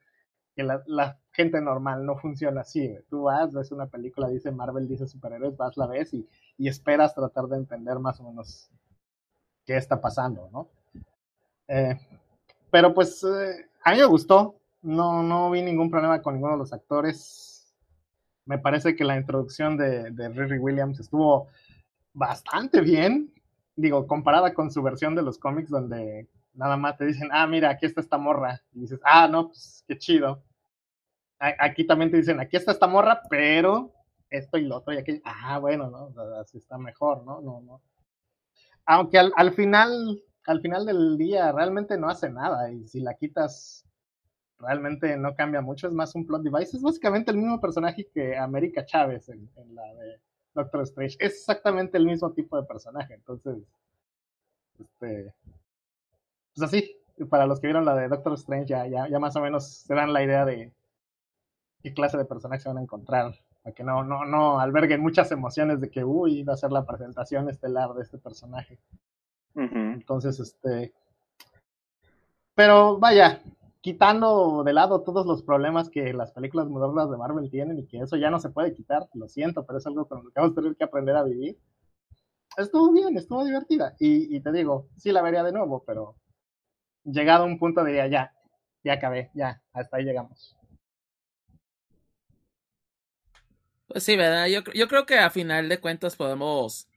que 0.55 0.63
la, 0.63 1.19
gente 1.31 1.61
normal 1.61 2.05
no 2.05 2.17
funciona 2.17 2.61
así. 2.61 2.97
Tú 3.09 3.23
vas, 3.23 3.53
ves 3.53 3.71
una 3.71 3.87
película, 3.87 4.27
dice 4.27 4.51
Marvel, 4.51 4.89
dice 4.89 5.07
superhéroes, 5.07 5.55
vas, 5.55 5.77
la 5.77 5.87
ves 5.87 6.13
y, 6.13 6.27
esperas 6.57 7.15
tratar 7.15 7.45
de 7.45 7.55
entender 7.55 7.97
más 7.99 8.19
o 8.19 8.23
menos 8.23 8.69
qué 9.65 9.77
está 9.77 10.01
pasando, 10.01 10.49
¿no? 10.51 10.67
Eh, 11.69 11.97
pero 12.69 12.93
pues 12.93 13.23
eh, 13.23 13.68
a 13.89 13.93
mí 13.93 13.99
me 13.99 14.05
gustó, 14.05 14.55
no, 14.81 15.23
no 15.23 15.51
vi 15.51 15.61
ningún 15.61 15.89
problema 15.89 16.21
con 16.21 16.35
ninguno 16.35 16.53
de 16.53 16.59
los 16.59 16.73
actores 16.73 17.49
me 18.49 18.57
parece 18.57 18.95
que 18.95 19.03
la 19.03 19.15
introducción 19.15 19.77
de, 19.77 20.09
de 20.09 20.29
Riri 20.29 20.57
Williams 20.57 20.99
estuvo 20.99 21.49
bastante 22.13 22.81
bien, 22.81 23.31
digo, 23.75 24.07
comparada 24.07 24.55
con 24.55 24.71
su 24.71 24.81
versión 24.81 25.13
de 25.13 25.21
los 25.21 25.37
cómics 25.37 25.69
donde 25.69 26.27
nada 26.55 26.75
más 26.75 26.97
te 26.97 27.05
dicen, 27.05 27.29
ah, 27.31 27.45
mira, 27.45 27.69
aquí 27.69 27.85
está 27.85 28.01
esta 28.01 28.17
morra, 28.17 28.59
y 28.73 28.79
dices, 28.79 28.99
ah, 29.03 29.27
no, 29.27 29.49
pues 29.49 29.83
qué 29.87 29.99
chido. 29.99 30.41
aquí 31.37 31.85
también 31.85 32.09
te 32.09 32.17
dicen, 32.17 32.39
aquí 32.39 32.57
está 32.57 32.71
esta 32.71 32.87
morra, 32.87 33.21
pero 33.29 33.93
esto 34.31 34.57
y 34.57 34.65
lo 34.65 34.77
otro, 34.77 34.95
y 34.95 34.97
aquí, 34.97 35.21
ah, 35.23 35.59
bueno, 35.59 35.91
¿no? 35.91 36.11
así 36.41 36.57
está 36.57 36.79
mejor, 36.79 37.23
¿no? 37.23 37.41
No, 37.41 37.61
no. 37.61 37.83
Aunque 38.85 39.19
al, 39.19 39.31
al 39.35 39.53
final, 39.53 40.23
al 40.45 40.61
final 40.61 40.85
del 40.85 41.17
día 41.17 41.51
realmente 41.51 41.97
no 41.97 42.09
hace 42.09 42.29
nada, 42.29 42.71
y 42.71 42.87
si 42.87 42.99
la 42.99 43.13
quitas 43.15 43.85
realmente 44.59 45.15
no 45.17 45.35
cambia 45.35 45.61
mucho, 45.61 45.87
es 45.87 45.93
más 45.93 46.13
un 46.15 46.25
plot 46.25 46.43
device. 46.43 46.77
Es 46.77 46.83
básicamente 46.83 47.31
el 47.31 47.37
mismo 47.37 47.59
personaje 47.59 48.07
que 48.13 48.37
América 48.37 48.85
Chávez 48.85 49.29
en, 49.29 49.49
la 49.73 49.93
de 49.95 50.19
Doctor 50.53 50.81
Strange. 50.83 51.17
Es 51.19 51.33
exactamente 51.35 51.97
el 51.97 52.05
mismo 52.05 52.31
tipo 52.33 52.59
de 52.59 52.67
personaje. 52.67 53.13
Entonces, 53.13 53.57
este, 54.79 55.33
pues 56.53 56.67
así, 56.67 56.97
para 57.29 57.45
los 57.45 57.59
que 57.59 57.67
vieron 57.67 57.85
la 57.85 57.95
de 57.95 58.09
Doctor 58.09 58.33
Strange 58.33 58.67
ya, 58.67 58.85
ya, 58.87 59.19
más 59.19 59.35
o 59.35 59.41
menos 59.41 59.67
se 59.67 59.93
dan 59.93 60.13
la 60.13 60.23
idea 60.23 60.45
de 60.45 60.73
qué 61.81 61.93
clase 61.93 62.17
de 62.17 62.25
personaje 62.25 62.61
se 62.61 62.69
van 62.69 62.79
a 62.79 62.81
encontrar. 62.81 63.33
Para 63.63 63.73
que 63.73 63.83
no, 63.83 64.03
no, 64.03 64.25
no 64.25 64.59
alberguen 64.59 65.01
muchas 65.01 65.31
emociones 65.31 65.81
de 65.81 65.89
que, 65.89 66.03
uy, 66.03 66.43
va 66.43 66.53
a 66.53 66.57
ser 66.57 66.71
la 66.71 66.85
presentación 66.85 67.49
estelar 67.49 67.93
de 67.93 68.03
este 68.03 68.17
personaje. 68.17 68.79
Entonces, 69.55 70.39
este... 70.39 70.93
Pero 72.55 72.97
vaya, 72.97 73.41
quitando 73.81 74.63
de 74.63 74.73
lado 74.73 75.01
todos 75.01 75.25
los 75.25 75.43
problemas 75.43 75.89
que 75.89 76.13
las 76.13 76.31
películas 76.31 76.67
modernas 76.67 77.09
de 77.09 77.17
Marvel 77.17 77.49
tienen 77.49 77.79
y 77.79 77.87
que 77.87 77.99
eso 77.99 78.17
ya 78.17 78.29
no 78.29 78.39
se 78.39 78.49
puede 78.49 78.73
quitar, 78.73 79.07
lo 79.13 79.27
siento, 79.27 79.65
pero 79.65 79.79
es 79.79 79.87
algo 79.87 80.07
con 80.07 80.23
lo 80.23 80.31
que 80.31 80.39
vamos 80.39 80.51
a 80.51 80.61
tener 80.61 80.75
que 80.75 80.83
aprender 80.83 81.15
a 81.15 81.23
vivir. 81.23 81.57
Estuvo 82.57 82.91
bien, 82.91 83.15
estuvo 83.17 83.45
divertida. 83.45 83.95
Y, 83.99 84.39
te 84.41 84.51
digo, 84.51 84.89
sí 84.97 85.11
la 85.11 85.21
vería 85.21 85.43
de 85.43 85.53
nuevo, 85.53 85.83
pero 85.85 86.15
llegado 87.03 87.43
a 87.43 87.47
un 87.47 87.57
punto 87.57 87.83
diría, 87.83 88.07
ya, 88.07 88.33
ya 88.83 88.93
acabé, 88.93 89.31
ya, 89.33 89.61
hasta 89.71 89.97
ahí 89.97 90.03
llegamos. 90.03 90.55
Pues 93.87 94.03
sí, 94.03 94.15
¿verdad? 94.17 94.47
Yo, 94.47 94.61
yo 94.73 94.87
creo 94.87 95.05
que 95.05 95.17
a 95.17 95.29
final 95.29 95.69
de 95.69 95.79
cuentas 95.79 96.15
podemos 96.15 96.87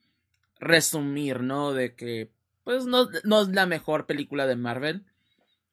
resumir, 0.59 1.43
¿no? 1.43 1.73
De 1.73 1.95
que, 1.95 2.31
pues, 2.65 2.87
no, 2.87 3.09
no 3.25 3.43
es 3.43 3.49
la 3.49 3.67
mejor 3.67 4.07
película 4.07 4.47
de 4.47 4.57
Marvel 4.57 5.05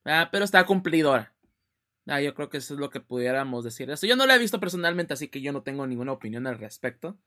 Ah, 0.05 0.29
pero 0.31 0.45
está 0.45 0.65
cumplidora. 0.65 1.33
Ah, 2.07 2.21
yo 2.21 2.33
creo 2.33 2.49
que 2.49 2.57
eso 2.57 2.73
es 2.73 2.79
lo 2.79 2.89
que 2.89 2.99
pudiéramos 3.01 3.63
decir. 3.63 3.89
Eso 3.91 4.07
yo 4.07 4.15
no 4.15 4.25
la 4.25 4.35
he 4.35 4.39
visto 4.39 4.59
personalmente, 4.59 5.13
así 5.13 5.27
que 5.27 5.41
yo 5.41 5.53
no 5.53 5.63
tengo 5.63 5.85
ninguna 5.87 6.13
opinión 6.13 6.47
al 6.47 6.57
respecto. 6.59 7.19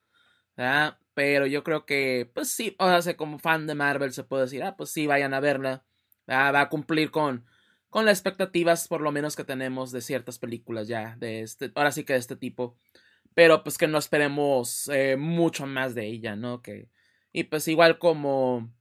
Ah, 0.56 0.98
pero 1.14 1.46
yo 1.46 1.64
creo 1.64 1.86
que, 1.86 2.30
pues 2.34 2.50
sí, 2.50 2.76
o 2.78 3.02
sea, 3.02 3.16
como 3.16 3.38
fan 3.38 3.66
de 3.66 3.74
Marvel 3.74 4.12
se 4.12 4.24
puede 4.24 4.44
decir, 4.44 4.62
ah, 4.64 4.76
pues 4.76 4.90
sí, 4.90 5.06
vayan 5.06 5.34
a 5.34 5.40
verla. 5.40 5.84
Ah, 6.26 6.52
va 6.52 6.62
a 6.62 6.68
cumplir 6.68 7.10
con, 7.10 7.46
con 7.90 8.04
las 8.06 8.18
expectativas 8.18 8.88
por 8.88 9.00
lo 9.00 9.12
menos 9.12 9.36
que 9.36 9.44
tenemos 9.44 9.92
de 9.92 10.00
ciertas 10.02 10.38
películas 10.38 10.88
ya 10.88 11.16
de 11.18 11.42
este, 11.42 11.72
ahora 11.74 11.92
sí 11.92 12.04
que 12.04 12.14
de 12.14 12.20
este 12.20 12.36
tipo, 12.36 12.76
pero 13.34 13.62
pues 13.64 13.78
que 13.78 13.88
no 13.88 13.98
esperemos 13.98 14.88
eh, 14.88 15.16
mucho 15.16 15.66
más 15.66 15.94
de 15.94 16.06
ella, 16.06 16.36
¿no? 16.36 16.62
Que, 16.62 16.88
y 17.32 17.44
pues 17.44 17.68
igual 17.68 17.98
como, 17.98 18.72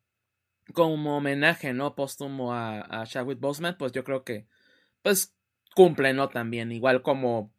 como 0.72 1.18
homenaje, 1.18 1.74
¿no? 1.74 1.96
Póstumo 1.96 2.54
a, 2.54 3.02
a 3.02 3.06
Chadwick 3.06 3.40
Boseman, 3.40 3.78
pues 3.78 3.92
yo 3.92 4.04
creo 4.04 4.24
que, 4.24 4.48
pues 5.02 5.36
cumple, 5.76 6.14
¿no? 6.14 6.30
También, 6.30 6.72
igual 6.72 7.02
como, 7.02 7.52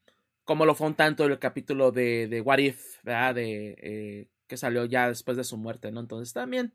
como 0.44 0.66
lo 0.66 0.74
fue 0.74 0.86
un 0.88 0.94
tanto 0.94 1.24
el 1.24 1.38
capítulo 1.38 1.92
de, 1.92 2.28
de 2.28 2.40
What 2.40 2.58
If, 2.58 3.02
¿verdad? 3.02 3.34
De, 3.34 3.76
eh, 3.78 4.28
que 4.46 4.56
salió 4.56 4.84
ya 4.84 5.08
después 5.08 5.36
de 5.36 5.44
su 5.44 5.56
muerte, 5.56 5.92
¿no? 5.92 6.00
Entonces 6.00 6.32
también 6.32 6.72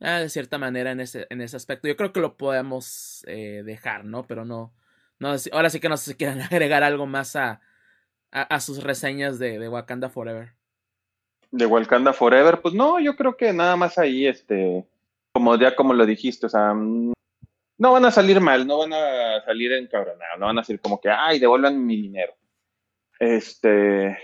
de 0.00 0.28
cierta 0.28 0.58
manera 0.58 0.92
en 0.92 1.00
ese, 1.00 1.26
en 1.30 1.40
ese 1.40 1.56
aspecto. 1.56 1.88
Yo 1.88 1.96
creo 1.96 2.12
que 2.12 2.20
lo 2.20 2.36
podemos 2.36 3.24
eh, 3.26 3.62
dejar, 3.64 4.04
¿no? 4.04 4.26
Pero 4.26 4.44
no. 4.44 4.72
Ahora 5.52 5.70
sí 5.70 5.80
que 5.80 5.88
no 5.88 5.96
sé 5.96 6.12
si 6.12 6.16
quieren 6.16 6.40
agregar 6.42 6.82
algo 6.82 7.06
más 7.06 7.34
a, 7.36 7.60
a, 8.30 8.60
sus 8.60 8.82
reseñas 8.82 9.38
de, 9.38 9.58
de, 9.58 9.68
Wakanda 9.68 10.08
Forever. 10.08 10.52
De 11.50 11.66
Wakanda 11.66 12.12
Forever, 12.12 12.60
pues 12.60 12.74
no, 12.74 13.00
yo 13.00 13.16
creo 13.16 13.36
que 13.36 13.52
nada 13.52 13.74
más 13.74 13.98
ahí, 13.98 14.26
este, 14.26 14.86
como 15.38 15.56
ya 15.56 15.76
como 15.76 15.94
lo 15.94 16.04
dijiste, 16.04 16.46
o 16.46 16.48
sea, 16.48 16.74
mm, 16.74 17.12
no 17.78 17.92
van 17.92 18.04
a 18.04 18.10
salir 18.10 18.40
mal, 18.40 18.66
no 18.66 18.78
van 18.78 18.92
a 18.92 19.40
salir 19.44 19.72
encabronados, 19.72 20.36
no 20.40 20.46
van 20.46 20.58
a 20.58 20.62
decir 20.62 20.80
como 20.80 21.00
que, 21.00 21.10
ay, 21.10 21.38
devuelvan 21.38 21.86
mi 21.86 21.94
dinero. 21.94 22.34
Este, 23.20 24.18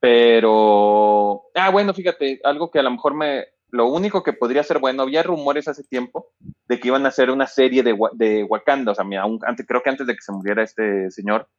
pero, 0.00 1.42
ah, 1.54 1.68
bueno, 1.68 1.92
fíjate, 1.92 2.40
algo 2.42 2.70
que 2.70 2.78
a 2.78 2.82
lo 2.82 2.90
mejor 2.92 3.14
me, 3.14 3.44
lo 3.68 3.88
único 3.88 4.22
que 4.22 4.32
podría 4.32 4.62
ser 4.62 4.78
bueno, 4.78 5.02
había 5.02 5.22
rumores 5.22 5.68
hace 5.68 5.84
tiempo 5.84 6.32
de 6.66 6.80
que 6.80 6.88
iban 6.88 7.04
a 7.04 7.10
hacer 7.10 7.30
una 7.30 7.46
serie 7.46 7.82
de, 7.82 7.94
de 8.14 8.44
Wakanda, 8.44 8.92
o 8.92 8.94
sea, 8.94 9.04
antes, 9.46 9.66
creo 9.66 9.82
que 9.82 9.90
antes 9.90 10.06
de 10.06 10.14
que 10.14 10.22
se 10.22 10.32
muriera 10.32 10.62
este 10.62 11.10
señor, 11.10 11.50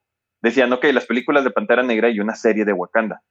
decían, 0.41 0.73
ok, 0.73 0.85
las 0.85 1.05
películas 1.05 1.43
de 1.43 1.51
Pantera 1.51 1.83
Negra 1.83 2.09
y 2.09 2.19
una 2.19 2.33
serie 2.33 2.65
de 2.65 2.73
Wakanda. 2.73 3.21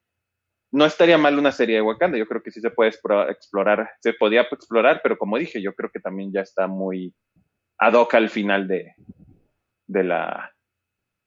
No 0.75 0.85
estaría 0.85 1.17
mal 1.17 1.39
una 1.39 1.53
serie 1.53 1.77
de 1.77 1.83
Wakanda, 1.83 2.19
yo 2.19 2.27
creo 2.27 2.43
que 2.43 2.51
sí 2.51 2.61
se 2.61 2.71
puede 2.71 2.91
explorar, 2.91 3.91
se 4.01 4.13
podía 4.13 4.41
explorar, 4.41 5.01
pero 5.05 5.17
como 5.17 5.39
dije, 5.39 5.63
yo 5.63 5.73
creo 5.73 5.89
que 5.89 6.01
también 6.01 6.33
ya 6.33 6.41
está 6.41 6.67
muy 6.67 7.15
ad 7.79 7.93
hoc 7.95 8.13
al 8.15 8.29
final 8.29 8.67
de, 8.67 8.93
de 9.87 10.03
la, 10.03 10.53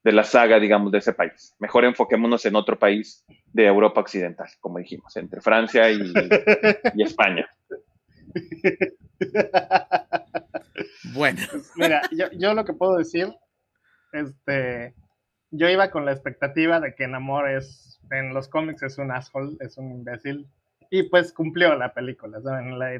de 0.04 0.12
la 0.12 0.24
saga, 0.24 0.60
digamos, 0.60 0.92
de 0.92 0.98
ese 0.98 1.14
país. 1.14 1.54
Mejor 1.58 1.86
enfoquémonos 1.86 2.44
en 2.44 2.56
otro 2.56 2.78
país 2.78 3.24
de 3.46 3.64
Europa 3.64 4.00
Occidental, 4.00 4.48
como 4.60 4.80
dijimos, 4.80 5.16
entre 5.16 5.40
Francia 5.40 5.90
y, 5.90 6.12
España. 7.02 7.48
Bueno. 11.14 11.40
Pues 11.50 11.72
mira, 11.76 12.02
yo, 12.10 12.52
lo 12.52 12.66
que 12.66 12.74
puedo 12.74 12.98
decir, 12.98 13.34
este, 14.12 14.94
yo 15.50 15.68
iba 15.70 15.90
con 15.90 16.04
la 16.04 16.12
expectativa 16.12 16.80
de 16.80 16.94
que 16.94 17.08
Namor 17.08 17.50
es, 17.50 17.97
en 18.10 18.34
los 18.34 18.48
cómics 18.48 18.82
es 18.82 18.98
un 18.98 19.10
asshole, 19.10 19.56
es 19.60 19.76
un 19.78 19.90
imbécil, 19.90 20.48
y 20.90 21.04
pues 21.04 21.32
cumplió 21.32 21.74
la 21.74 21.92
película, 21.92 22.40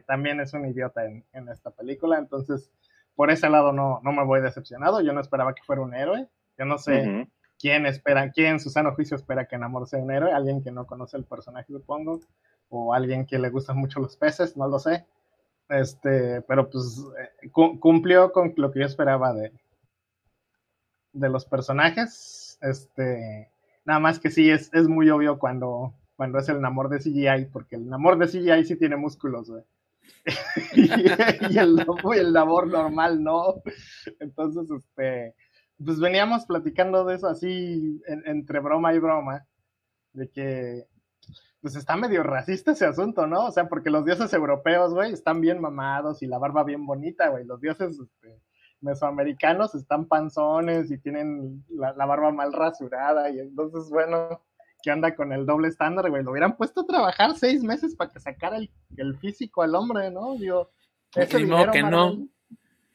también 0.07 0.41
es 0.41 0.53
un 0.53 0.67
idiota 0.67 1.05
en, 1.05 1.49
esta 1.49 1.71
película, 1.71 2.19
entonces 2.19 2.71
por 3.15 3.31
ese 3.31 3.49
lado 3.49 3.73
no, 3.73 4.01
no 4.03 4.13
me 4.13 4.25
voy 4.25 4.41
decepcionado, 4.41 5.01
yo 5.01 5.13
no 5.13 5.21
esperaba 5.21 5.55
que 5.55 5.63
fuera 5.63 5.83
un 5.83 5.95
héroe, 5.95 6.29
yo 6.59 6.65
no 6.65 6.79
sé 6.79 7.29
quién 7.59 7.87
espera, 7.87 8.31
quién 8.31 8.55
en 8.55 8.61
su 8.61 8.71
sano 8.71 8.95
juicio 8.95 9.17
espera 9.17 9.47
que 9.47 9.59
Namor 9.59 9.89
sea 9.89 9.99
un 9.99 10.11
héroe, 10.11 10.33
alguien 10.33 10.63
que 10.63 10.71
no 10.71 10.87
conoce 10.87 11.17
el 11.17 11.25
personaje, 11.25 11.73
supongo, 11.73 12.21
o 12.69 12.95
alguien 12.95 13.27
que 13.27 13.39
le 13.39 13.51
gustan 13.51 13.79
mucho 13.79 14.01
los 14.01 14.17
peces, 14.17 14.57
no 14.57 14.69
lo 14.69 14.79
sé. 14.79 15.07
Este, 15.69 16.41
pero 16.43 16.71
pues 16.71 17.05
eh, 17.19 17.51
cumplió 17.51 18.33
con 18.33 18.55
lo 18.57 18.71
que 18.71 18.81
yo 18.81 18.87
esperaba 18.87 19.35
de, 19.35 19.53
de 21.13 21.29
los 21.29 21.45
personajes. 21.45 22.59
Este, 22.61 23.51
nada 23.89 24.01
más 24.01 24.21
que 24.21 24.31
sí 24.31 24.51
es, 24.51 24.71
es 24.75 24.87
muy 24.87 25.09
obvio 25.09 25.39
cuando, 25.39 25.95
cuando 26.15 26.39
es 26.39 26.49
el 26.51 26.61
Namor 26.61 26.91
de 26.91 26.99
CGI, 26.99 27.47
porque 27.51 27.77
el 27.77 27.89
Namor 27.89 28.19
de 28.19 28.27
CGI 28.27 28.63
sí 28.67 28.77
tiene 28.77 28.97
músculos, 28.97 29.51
güey. 29.51 29.65
y, 30.75 31.57
el, 31.59 32.33
Namor 32.35 32.67
normal 32.67 33.25
no. 33.25 33.63
Entonces, 34.21 34.71
este, 34.71 35.35
pues 35.83 35.99
veníamos 36.01 36.45
platicando 36.45 37.07
de 37.07 37.15
eso 37.15 37.29
así 37.29 37.99
entre 38.27 38.61
broma 38.61 38.93
y 38.93 38.99
broma, 38.99 39.47
de 40.13 40.29
que 40.29 40.87
pues 41.63 41.75
está 41.75 41.97
medio 41.97 42.23
racista 42.23 42.73
ese 42.73 42.85
asunto, 42.85 43.27
¿no? 43.27 43.47
O 43.47 43.53
sea, 43.53 43.71
porque 43.71 43.89
los 43.89 44.05
dioses 44.05 44.31
europeos, 44.35 44.93
güey, 44.93 45.15
están 45.15 45.41
bien 45.41 45.63
mamados 45.63 46.23
y 46.23 46.27
la 46.27 46.37
barba 46.37 46.63
bien 46.63 46.85
bonita, 46.85 47.31
güey. 47.31 47.47
Los 47.47 47.59
dioses 47.63 47.99
este, 47.99 48.39
mesoamericanos 48.81 49.75
están 49.75 50.07
panzones 50.07 50.91
y 50.91 50.99
tienen 50.99 51.65
la, 51.69 51.93
barba 51.93 52.31
mal 52.31 52.53
rasurada 52.53 53.31
y 53.31 53.41
entonces, 53.41 53.91
bueno, 53.91 54.41
¿qué 54.83 54.91
anda 54.91 55.15
con 55.15 55.33
el 55.33 55.47
doble 55.47 55.69
estándar, 55.69 56.11
güey? 56.11 56.23
Lo 56.23 56.31
hubieran 56.31 56.57
puesto 56.57 56.83
a 56.83 56.87
trabajar 56.87 57.37
seis 57.37 57.63
meses 57.63 57.95
para 57.97 58.11
que 58.11 58.21
sacara 58.21 58.59
el, 58.97 59.19
físico 59.19 59.63
al 59.63 59.75
hombre, 59.75 60.11
¿no? 60.11 60.35
Digo, 60.35 60.71
ese 61.15 61.47
que 61.73 61.83
no. 61.83 62.29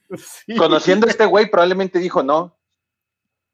Conociendo 0.57 1.07
a 1.07 1.09
este 1.09 1.25
güey, 1.25 1.49
probablemente 1.49 1.99
dijo 1.99 2.21
no 2.21 2.55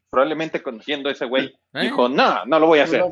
probablemente 0.10 0.62
conociendo 0.62 1.10
a 1.10 1.12
ese 1.12 1.26
güey, 1.26 1.46
¿Eh? 1.74 1.82
dijo, 1.84 2.10
no, 2.10 2.46
no 2.46 2.60
lo 2.60 2.68
voy 2.68 2.80
a 2.80 2.86
hacer. 2.86 3.04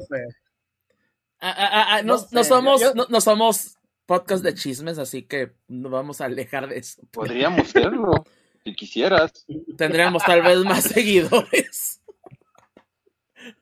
Ah, 1.40 1.56
ah, 1.56 1.86
ah, 1.96 2.02
no, 2.02 2.18
somos, 2.18 2.82
no, 3.10 3.22
somos 3.22 3.78
podcast 4.06 4.44
de 4.44 4.56
chismes, 4.56 4.98
así 4.98 5.24
que 5.24 5.54
nos 5.68 5.92
vamos 5.92 6.22
a 6.22 6.26
alejar 6.26 6.68
de 6.68 6.80
eso. 6.80 7.02
Podríamos 7.12 7.68
serlo, 7.68 8.12
si 8.68 8.76
quisieras. 8.76 9.46
Tendríamos 9.78 10.24
tal 10.24 10.42
vez 10.42 10.60
más 10.66 10.84
seguidores. 10.96 12.02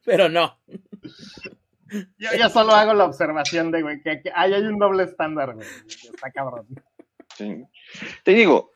Pero 0.03 0.29
no. 0.29 0.57
Yo, 2.17 2.29
ya 2.37 2.49
solo 2.49 2.73
hago 2.73 2.93
la 2.93 3.05
observación 3.05 3.71
de, 3.71 3.83
güey, 3.83 4.01
que, 4.01 4.23
hay 4.33 4.53
un 4.53 4.79
doble 4.79 5.03
estándar, 5.03 5.53
güey. 5.53 5.67
Está 5.87 6.31
cabrón. 6.31 6.65
Te 7.37 8.31
digo, 8.31 8.71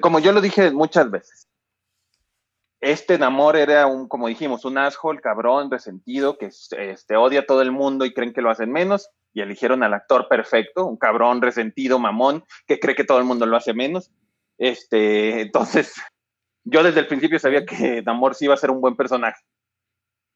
como 0.00 0.18
yo 0.18 0.32
lo 0.32 0.40
dije 0.40 0.70
muchas 0.70 1.10
veces, 1.10 1.48
este 2.80 3.18
Namor 3.18 3.56
era 3.56 3.86
un, 3.86 4.08
como 4.08 4.28
dijimos, 4.28 4.66
un 4.66 4.76
asshole, 4.76 5.20
cabrón, 5.20 5.70
resentido, 5.70 6.36
que 6.36 6.46
este, 6.46 7.16
odia 7.16 7.40
a 7.40 7.46
todo 7.46 7.62
el 7.62 7.72
mundo 7.72 8.04
y 8.04 8.12
creen 8.12 8.34
que 8.34 8.42
lo 8.42 8.50
hacen 8.50 8.70
menos, 8.70 9.08
y 9.32 9.40
eligieron 9.40 9.82
al 9.82 9.94
actor 9.94 10.28
perfecto, 10.28 10.84
un 10.84 10.98
cabrón 10.98 11.40
resentido, 11.40 11.98
mamón, 11.98 12.44
que 12.66 12.78
cree 12.78 12.94
que 12.94 13.04
todo 13.04 13.18
el 13.18 13.24
mundo 13.24 13.46
lo 13.46 13.56
hace 13.56 13.72
menos. 13.72 14.12
Este, 14.58 15.42
entonces, 15.42 15.94
yo 16.64 16.82
desde 16.82 17.00
el 17.00 17.06
principio 17.06 17.38
sabía 17.38 17.64
que 17.64 18.02
Namor 18.02 18.34
sí 18.34 18.46
iba 18.46 18.54
a 18.54 18.58
ser 18.58 18.70
un 18.70 18.80
buen 18.80 18.96
personaje, 18.96 19.42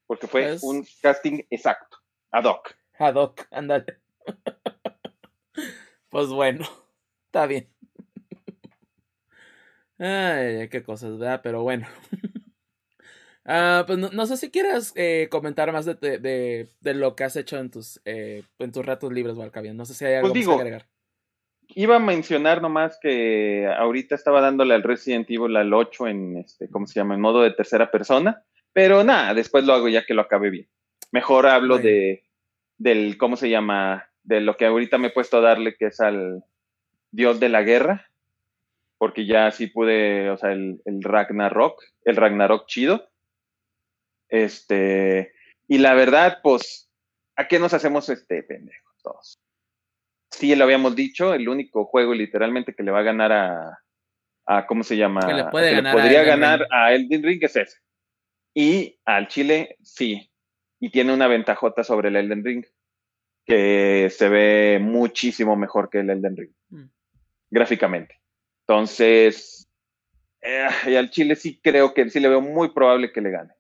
porque 0.07 0.27
fue 0.27 0.57
un 0.63 0.87
casting 1.03 1.43
exacto, 1.51 1.99
ad 2.31 2.45
hoc. 2.45 2.75
Ad 2.99 3.15
hoc, 3.15 3.47
ándale. 3.51 4.01
pues 6.11 6.29
bueno, 6.29 6.67
está 7.27 7.47
bien. 7.47 7.73
Ay, 10.01 10.69
qué 10.69 10.83
cosas, 10.85 11.19
¿verdad? 11.19 11.41
Pero 11.43 11.63
bueno. 11.63 11.89
Ah, 13.51 13.85
pues 13.87 13.99
no, 13.99 14.27
sé 14.27 14.37
si 14.37 14.51
quieres 14.51 14.93
eh, 14.95 15.29
comentar 15.31 15.73
más 15.73 15.87
de, 15.87 15.95
de, 15.95 16.69
de, 16.81 16.95
lo 16.95 17.17
que 17.17 17.25
has 17.25 17.35
hecho 17.35 17.57
en 17.57 17.71
tus, 17.71 17.99
eh, 18.05 18.45
en 18.59 18.73
tus 18.73 18.85
ratos 18.85 19.11
libres, 19.11 19.37
Valcavian. 19.37 19.75
No 19.75 19.87
sé 19.87 19.95
si 19.95 20.05
hay 20.05 20.17
algo 20.17 20.35
pues 20.35 20.47
que 20.47 20.53
agregar. 20.53 20.87
Iba 21.69 21.97
a 21.97 22.01
mencionar 22.01 22.63
nomás 22.63 22.99
que 23.01 23.67
ahorita 23.67 24.15
estaba 24.15 24.41
dándole 24.41 24.75
al 24.75 24.83
Resident 24.83 25.31
Evil 25.31 25.57
al 25.57 25.73
8 25.73 26.09
en, 26.09 26.37
este, 26.39 26.69
¿cómo 26.71 26.87
se 26.87 27.01
llama? 27.01 27.15
En 27.15 27.21
modo 27.21 27.43
de 27.43 27.53
tercera 27.53 27.91
persona. 27.91 28.43
Pero 28.73 29.05
nada, 29.05 29.35
después 29.35 29.65
lo 29.65 29.75
hago 29.75 29.89
ya 29.89 30.05
que 30.05 30.15
lo 30.15 30.23
acabe 30.23 30.51
bien. 30.51 30.69
Mejor 31.13 31.47
hablo 31.47 31.79
de, 31.79 32.25
del, 32.77 33.17
¿cómo 33.19 33.37
se 33.37 33.51
llama? 33.51 34.09
De 34.23 34.41
lo 34.41 34.57
que 34.57 34.67
ahorita 34.67 34.99
me 34.99 35.09
he 35.09 35.13
puesto 35.13 35.39
a 35.39 35.43
darle, 35.43 35.77
que 35.77 35.87
es 35.87 36.01
al 36.01 36.45
Dios 37.11 37.41
de 37.41 37.49
la 37.49 37.63
Guerra. 37.63 38.11
Porque 38.99 39.27
ya 39.27 39.51
sí 39.51 39.69
pude, 39.69 40.31
o 40.31 40.37
sea, 40.37 40.53
el, 40.53 40.81
el 40.85 41.03
Ragnarok, 41.03 41.83
el 42.05 42.17
Ragnarok 42.17 42.67
chido 42.67 43.09
este, 44.29 45.33
y 45.67 45.79
la 45.79 45.95
verdad, 45.95 46.41
pues, 46.43 46.91
¿a 47.37 47.49
qué 47.49 47.59
nos 47.59 47.73
hacemos 47.73 48.09
este 48.09 48.43
pendejos 48.43 48.95
todos? 49.03 49.39
Sí, 50.31 50.55
lo 50.55 50.65
habíamos 50.65 50.95
dicho, 50.95 51.35
el 51.35 51.49
único 51.49 51.87
juego 51.87 52.15
literalmente 52.15 52.75
que 52.75 52.83
le 52.83 52.91
va 52.91 53.01
a 53.01 53.05
ganar 53.05 53.33
a, 53.33 53.79
a 54.47 54.67
¿cómo 54.67 54.85
se 54.85 54.97
llama? 54.97 55.21
Que 55.27 55.35
le, 55.35 55.45
puede 55.47 55.75
ganar 55.75 55.95
podría 55.95 56.23
ganar 56.23 56.67
a 56.71 56.93
Elden 56.93 57.23
Ring 57.23 57.43
es 57.43 57.57
ese. 57.57 57.79
Y 58.55 58.99
al 59.05 59.29
Chile, 59.29 59.77
sí. 59.83 60.31
Y 60.81 60.91
tiene 60.91 61.13
una 61.13 61.29
ventajota 61.29 61.83
sobre 61.83 62.09
el 62.09 62.17
Elden 62.17 62.45
Ring, 62.45 62.65
que 63.45 64.09
se 64.11 64.29
ve 64.29 64.79
muchísimo 64.81 65.57
mejor 65.57 65.91
que 65.91 66.01
el 66.01 66.11
Elden 66.11 66.37
Ring, 66.37 66.53
mm. 66.71 66.85
gráficamente. 67.51 68.21
Entonces, 68.67 69.69
eh, 70.43 70.69
y 70.87 70.95
al 70.97 71.11
Chile 71.11 71.35
sí 71.35 71.61
creo 71.63 71.95
que 71.95 72.09
sí 72.11 72.21
le 72.21 72.29
veo 72.29 72.41
muy 72.41 72.71
probable 72.71 73.13
que 73.13 73.21
le 73.21 73.31
gane 73.31 73.59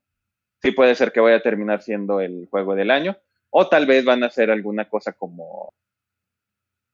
sí 0.63 0.73
puede 0.73 0.95
ser 0.95 1.13
que 1.13 1.21
vaya 1.21 1.37
a 1.37 1.43
terminar 1.43 1.83
siendo 1.83 2.21
el 2.21 2.47
juego 2.51 2.75
del 2.75 2.91
año. 2.91 3.17
O 3.51 3.69
tal 3.69 3.87
vez 3.87 4.05
van 4.05 4.23
a 4.23 4.27
hacer 4.27 4.51
alguna 4.51 4.89
cosa 4.89 5.13
como. 5.13 5.73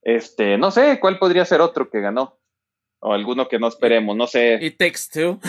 Este, 0.04 0.58
no 0.58 0.70
sé, 0.70 1.00
¿cuál 1.00 1.18
podría 1.18 1.46
ser 1.46 1.62
otro 1.62 1.88
que 1.88 2.00
ganó? 2.00 2.38
O 3.00 3.12
alguno 3.12 3.48
que 3.48 3.58
no 3.58 3.68
esperemos, 3.68 4.14
no 4.14 4.26
sé. 4.26 4.58
It 4.60 4.76
Takes 4.76 5.08
Two. 5.12 5.40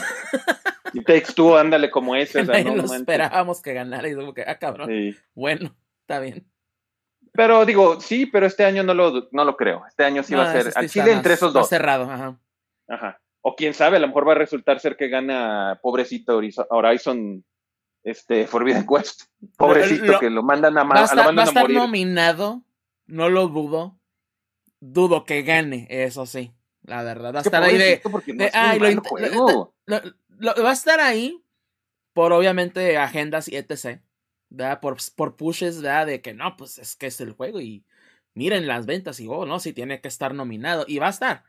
Y 0.94 1.04
Takes 1.04 1.34
Two, 1.34 1.58
ándale 1.58 1.92
como 1.92 2.16
ese. 2.16 2.42
O 2.42 2.46
sea, 2.46 2.64
no, 2.64 2.76
lo 2.76 2.84
esperábamos 2.86 3.62
que 3.62 3.74
ganara 3.74 4.08
y 4.08 4.16
como 4.16 4.34
que, 4.34 4.44
ah, 4.44 4.58
cabrón. 4.58 4.90
Sí. 4.90 5.16
Bueno, 5.34 5.76
está 6.02 6.20
bien. 6.20 6.48
Pero 7.34 7.66
digo, 7.66 8.00
sí, 8.00 8.26
pero 8.26 8.46
este 8.46 8.64
año 8.64 8.82
no 8.84 8.94
lo, 8.94 9.28
no 9.32 9.44
lo 9.44 9.58
creo. 9.58 9.86
Este 9.88 10.06
año 10.06 10.24
sí 10.24 10.34
va 10.34 10.50
a 10.50 10.54
ser 10.54 10.72
al 10.74 10.90
Chile 10.90 11.12
entre 11.12 11.34
esos 11.34 11.52
dos. 11.52 11.68
cerrado, 11.68 12.10
ajá. 12.10 12.40
Ajá. 12.88 13.22
O 13.42 13.56
quién 13.56 13.74
sabe, 13.74 13.98
a 13.98 14.00
lo 14.00 14.08
mejor 14.08 14.28
va 14.28 14.32
a 14.32 14.36
resultar 14.36 14.80
ser 14.80 14.96
que 14.96 15.10
gana 15.10 15.80
pobrecito 15.82 16.40
Horizon 16.70 17.44
este 18.04 18.48
Forbidden 18.48 18.88
Quest. 18.88 19.24
Pobrecito, 19.58 20.18
que 20.20 20.30
lo 20.30 20.44
mandan 20.44 20.78
a, 20.78 20.84
va 20.84 21.02
a 21.02 21.04
estar, 21.04 21.38
va 21.38 21.42
a 21.42 21.46
estar 21.46 21.70
nominado, 21.70 22.64
no 23.06 23.30
lo 23.30 23.50
dudo. 23.50 24.00
Dudo 24.88 25.26
que 25.26 25.42
gane, 25.42 25.88
eso 25.90 26.26
sí, 26.26 26.52
la 26.84 27.02
verdad. 27.04 27.34
Va 27.34 27.40
a 27.40 27.42
estar 27.42 27.64
ahí 27.64 27.78
de. 27.78 28.02
va 30.40 30.70
a 30.70 30.74
estar 30.74 31.00
ahí 31.00 31.44
por 32.14 32.32
obviamente 32.34 32.98
agendas 32.98 33.48
y 33.48 33.58
etc. 33.58 34.02
¿verdad? 34.50 34.80
Por, 34.80 34.98
por 35.16 35.36
pushes, 35.36 35.82
¿verdad? 35.82 36.08
De 36.08 36.22
que 36.22 36.34
no, 36.34 36.56
pues 36.58 36.78
es 36.78 36.96
que 36.96 37.08
es 37.08 37.20
el 37.20 37.34
juego 37.34 37.60
y 37.62 37.84
miren 38.34 38.68
las 38.68 38.86
ventas 38.86 39.20
y, 39.20 39.28
oh, 39.28 39.46
no, 39.46 39.60
si 39.60 39.74
tiene 39.74 40.02
que 40.02 40.08
estar 40.08 40.34
nominado. 40.34 40.86
Y 40.88 41.00
va 41.00 41.08
a 41.08 41.12
estar. 41.12 41.44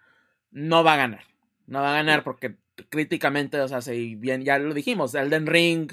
No 0.51 0.85
va 0.85 0.95
a 0.95 0.97
ganar. 0.97 1.25
No 1.67 1.81
va 1.81 1.91
a 1.91 1.97
ganar 1.97 2.25
porque 2.25 2.57
críticamente, 2.89 3.61
o 3.61 3.69
sea, 3.69 3.81
si 3.81 4.15
bien, 4.15 4.45
ya 4.45 4.59
lo 4.59 4.75
dijimos, 4.75 5.15
Elden 5.15 5.47
Ring, 5.47 5.93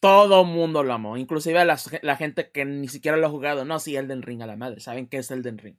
todo 0.00 0.44
mundo 0.44 0.82
lo 0.82 0.92
amó. 0.92 1.16
Inclusive 1.16 1.64
la, 1.64 1.78
la 2.02 2.16
gente 2.16 2.50
que 2.50 2.64
ni 2.64 2.88
siquiera 2.88 3.16
lo 3.16 3.26
ha 3.26 3.30
jugado, 3.30 3.64
no, 3.64 3.78
sí, 3.78 3.96
Elden 3.96 4.22
Ring 4.22 4.42
a 4.42 4.46
la 4.46 4.56
madre, 4.56 4.80
saben 4.80 5.06
qué 5.06 5.18
es 5.18 5.30
Elden 5.30 5.58
Ring. 5.58 5.76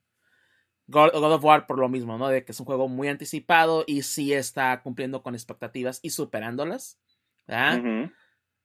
God, 0.87 1.13
of 1.13 1.43
War 1.43 1.67
por 1.67 1.79
lo 1.79 1.89
mismo, 1.89 2.17
¿no? 2.17 2.29
De 2.29 2.45
que 2.45 2.53
es 2.53 2.59
un 2.59 2.65
juego 2.65 2.87
muy 2.87 3.09
anticipado 3.09 3.83
y 3.85 4.03
sí 4.03 4.33
está 4.33 4.81
cumpliendo 4.81 5.21
con 5.21 5.35
expectativas 5.35 5.99
y 6.01 6.11
superándolas. 6.11 6.99
¿verdad? 7.45 8.09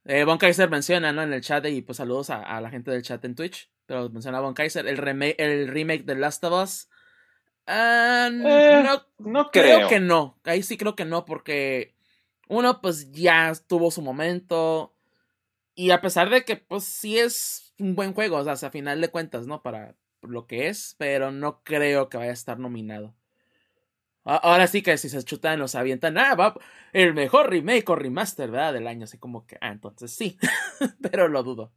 Eh, 0.04 0.24
Von 0.24 0.38
Kaiser 0.38 0.68
menciona, 0.68 1.12
¿no? 1.12 1.22
En 1.22 1.32
el 1.32 1.42
chat, 1.42 1.64
y 1.66 1.82
pues 1.82 1.98
saludos 1.98 2.30
a, 2.30 2.60
la 2.60 2.70
gente 2.70 2.90
del 2.90 3.02
chat 3.02 3.24
en 3.24 3.34
Twitch. 3.34 3.70
Pero 3.86 4.08
menciona 4.10 4.40
Von 4.40 4.54
Kaiser, 4.54 4.86
el, 4.86 4.96
remake, 4.96 5.36
el 5.38 5.68
remake 5.68 6.04
de 6.04 6.14
Last 6.16 6.44
of 6.44 6.62
Us. 6.62 6.88
Eh, 7.66 8.28
no, 8.32 9.06
no 9.18 9.50
creo. 9.50 9.88
que 9.88 10.00
no. 10.00 10.38
Ahí 10.44 10.62
sí 10.62 10.76
creo 10.76 10.96
que 10.96 11.04
no, 11.04 11.24
porque 11.24 11.94
uno, 12.48 12.80
pues 12.80 13.10
ya 13.12 13.52
tuvo 13.66 13.90
su 13.90 14.02
momento. 14.02 14.94
Y 15.74 15.90
a 15.90 16.00
pesar 16.00 16.30
de 16.30 16.44
que, 16.44 16.56
pues 16.56 16.84
sí 16.84 17.18
es 17.18 17.74
un 17.78 17.94
buen 17.94 18.12
juego, 18.12 18.36
o 18.36 18.44
sea, 18.44 18.68
a 18.68 18.70
final 18.70 19.00
de 19.00 19.08
cuentas, 19.08 19.46
¿no? 19.46 19.62
Para 19.62 19.96
lo 20.22 20.46
que 20.46 20.68
es, 20.68 20.94
pero 20.98 21.30
no 21.30 21.62
creo 21.62 22.08
que 22.08 22.16
vaya 22.16 22.30
a 22.30 22.34
estar 22.34 22.58
nominado. 22.58 23.14
Ahora 24.24 24.68
sí 24.68 24.82
que 24.82 24.96
si 24.98 25.08
se 25.08 25.22
chutan, 25.24 25.58
los 25.58 25.74
avientan. 25.74 26.16
Ah, 26.16 26.36
va 26.36 26.54
el 26.92 27.12
mejor 27.12 27.50
remake 27.50 27.88
o 27.88 27.96
remaster, 27.96 28.50
¿verdad? 28.50 28.72
Del 28.72 28.86
año. 28.86 29.04
Así 29.04 29.18
como 29.18 29.46
que, 29.46 29.58
ah, 29.60 29.70
entonces 29.70 30.12
sí. 30.12 30.38
pero 31.10 31.26
lo 31.26 31.42
dudo. 31.42 31.72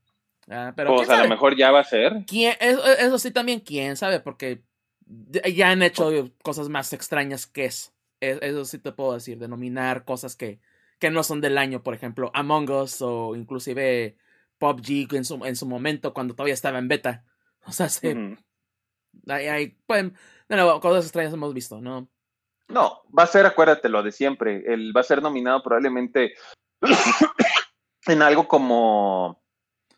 Ah, 0.47 0.73
pero 0.75 0.95
pues 0.95 1.10
a 1.10 1.23
lo 1.23 1.29
mejor 1.29 1.55
ya 1.55 1.71
va 1.71 1.79
a 1.79 1.84
ser. 1.84 2.23
¿Quién, 2.27 2.55
eso, 2.60 3.17
sí, 3.17 3.31
también, 3.31 3.62
quién 3.62 3.97
sabe, 3.97 4.19
porque 4.19 4.62
ya 5.53 5.71
han 5.71 5.81
hecho 5.81 6.12
cosas 6.43 6.69
más 6.69 6.93
extrañas 6.93 7.47
que 7.47 7.65
eso. 7.65 7.91
Eso 8.19 8.65
sí 8.65 8.77
te 8.77 8.91
puedo 8.91 9.13
decir, 9.13 9.39
denominar 9.39 10.05
cosas 10.05 10.36
que, 10.36 10.60
que 10.99 11.10
no 11.10 11.23
son 11.23 11.41
del 11.41 11.58
año, 11.58 11.81
por 11.81 11.95
ejemplo, 11.95 12.31
Among 12.34 12.69
Us 12.69 13.01
o 13.01 13.36
inclusive 13.36 14.17
PUBG 14.60 15.15
en 15.15 15.25
su, 15.25 15.43
en 15.45 15.55
su 15.55 15.65
momento 15.65 16.13
cuando 16.13 16.36
todavía 16.36 16.53
estaba 16.53 16.77
en 16.77 16.88
beta. 16.88 17.23
O 17.67 17.71
sea, 17.71 17.89
sí. 17.89 18.38
hay, 19.28 19.78
pueden, 19.86 20.15
no, 20.49 20.80
cosas 20.80 21.06
extrañas 21.06 21.34
hemos 21.34 21.54
visto, 21.54 21.82
¿no? 21.82 22.08
No, 22.67 23.04
va 23.17 23.23
a 23.23 23.28
ser, 23.28 23.45
acuérdate 23.45 23.89
lo 23.89 24.01
de 24.01 24.12
siempre, 24.12 24.63
él 24.67 24.91
va 24.95 25.01
a 25.01 25.04
ser 25.04 25.21
nominado 25.21 25.62
probablemente 25.62 26.34
en 28.08 28.21
algo 28.21 28.47
como 28.47 29.41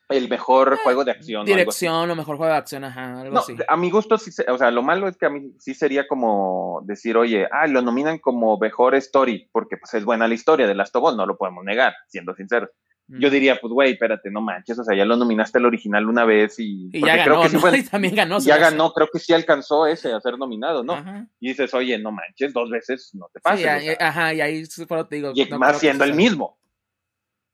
el 0.09 0.29
mejor 0.29 0.73
eh, 0.73 0.77
juego 0.83 1.03
de 1.03 1.11
acción. 1.11 1.45
Dirección 1.45 2.09
o, 2.09 2.15
mejor 2.15 2.37
juego 2.37 2.51
de 2.51 2.57
acción, 2.57 2.83
ajá, 2.83 3.21
algo 3.21 3.39
así. 3.39 3.55
A 3.67 3.77
mi 3.77 3.89
gusto, 3.89 4.17
sí, 4.17 4.31
o 4.47 4.57
sea, 4.57 4.71
lo 4.71 4.83
malo 4.83 5.07
es 5.07 5.17
que 5.17 5.25
a 5.25 5.29
mí 5.29 5.53
sí 5.59 5.73
sería 5.73 6.07
como 6.07 6.81
decir, 6.85 7.17
oye, 7.17 7.47
ah, 7.51 7.67
lo 7.67 7.81
nominan 7.81 8.19
como 8.19 8.57
mejor 8.57 8.95
story, 8.95 9.49
porque 9.51 9.77
pues 9.77 9.93
es 9.93 10.05
buena 10.05 10.27
la 10.27 10.33
historia 10.33 10.67
de 10.67 10.75
Last 10.75 10.95
of 10.95 11.03
Us, 11.03 11.15
no 11.15 11.25
lo 11.25 11.37
podemos 11.37 11.63
negar, 11.63 11.93
siendo 12.07 12.33
sinceros. 12.35 12.69
Yo 13.09 13.29
mm. 13.29 13.31
diría, 13.31 13.57
pues, 13.59 13.71
güey, 13.71 13.93
espérate, 13.93 14.29
no 14.29 14.41
manches, 14.41 14.77
o 14.79 14.83
sea, 14.83 14.95
ya 14.95 15.05
lo 15.05 15.15
nominaste 15.15 15.59
el 15.59 15.65
original 15.65 16.09
una 16.09 16.25
vez 16.25 16.59
y... 16.59 16.89
y 16.91 16.99
ya 16.99 17.15
ganó, 17.15 17.23
creo 17.23 17.41
que 17.43 17.49
sí 17.49 17.57
fue, 17.57 17.83
también 17.91 18.15
ganó. 18.15 18.39
Ya 18.39 18.57
ganó, 18.57 18.91
creo 18.91 19.07
que 19.11 19.19
sí 19.19 19.33
alcanzó 19.33 19.87
ese 19.87 20.11
a 20.11 20.19
ser 20.19 20.37
nominado, 20.37 20.83
¿no? 20.83 21.27
Y 21.39 21.49
dices, 21.49 21.73
oye, 21.73 21.97
no 21.97 22.11
manches, 22.11 22.51
dos 22.51 22.69
veces 22.69 23.11
no 23.13 23.29
te 23.33 23.39
pases. 23.39 23.97
ajá, 23.99 24.33
y 24.33 24.41
ahí 24.41 24.63
te 24.65 25.15
digo... 25.15 25.31
Y 25.33 25.45
más 25.57 25.79
siendo 25.79 26.03
el 26.03 26.13
mismo. 26.13 26.59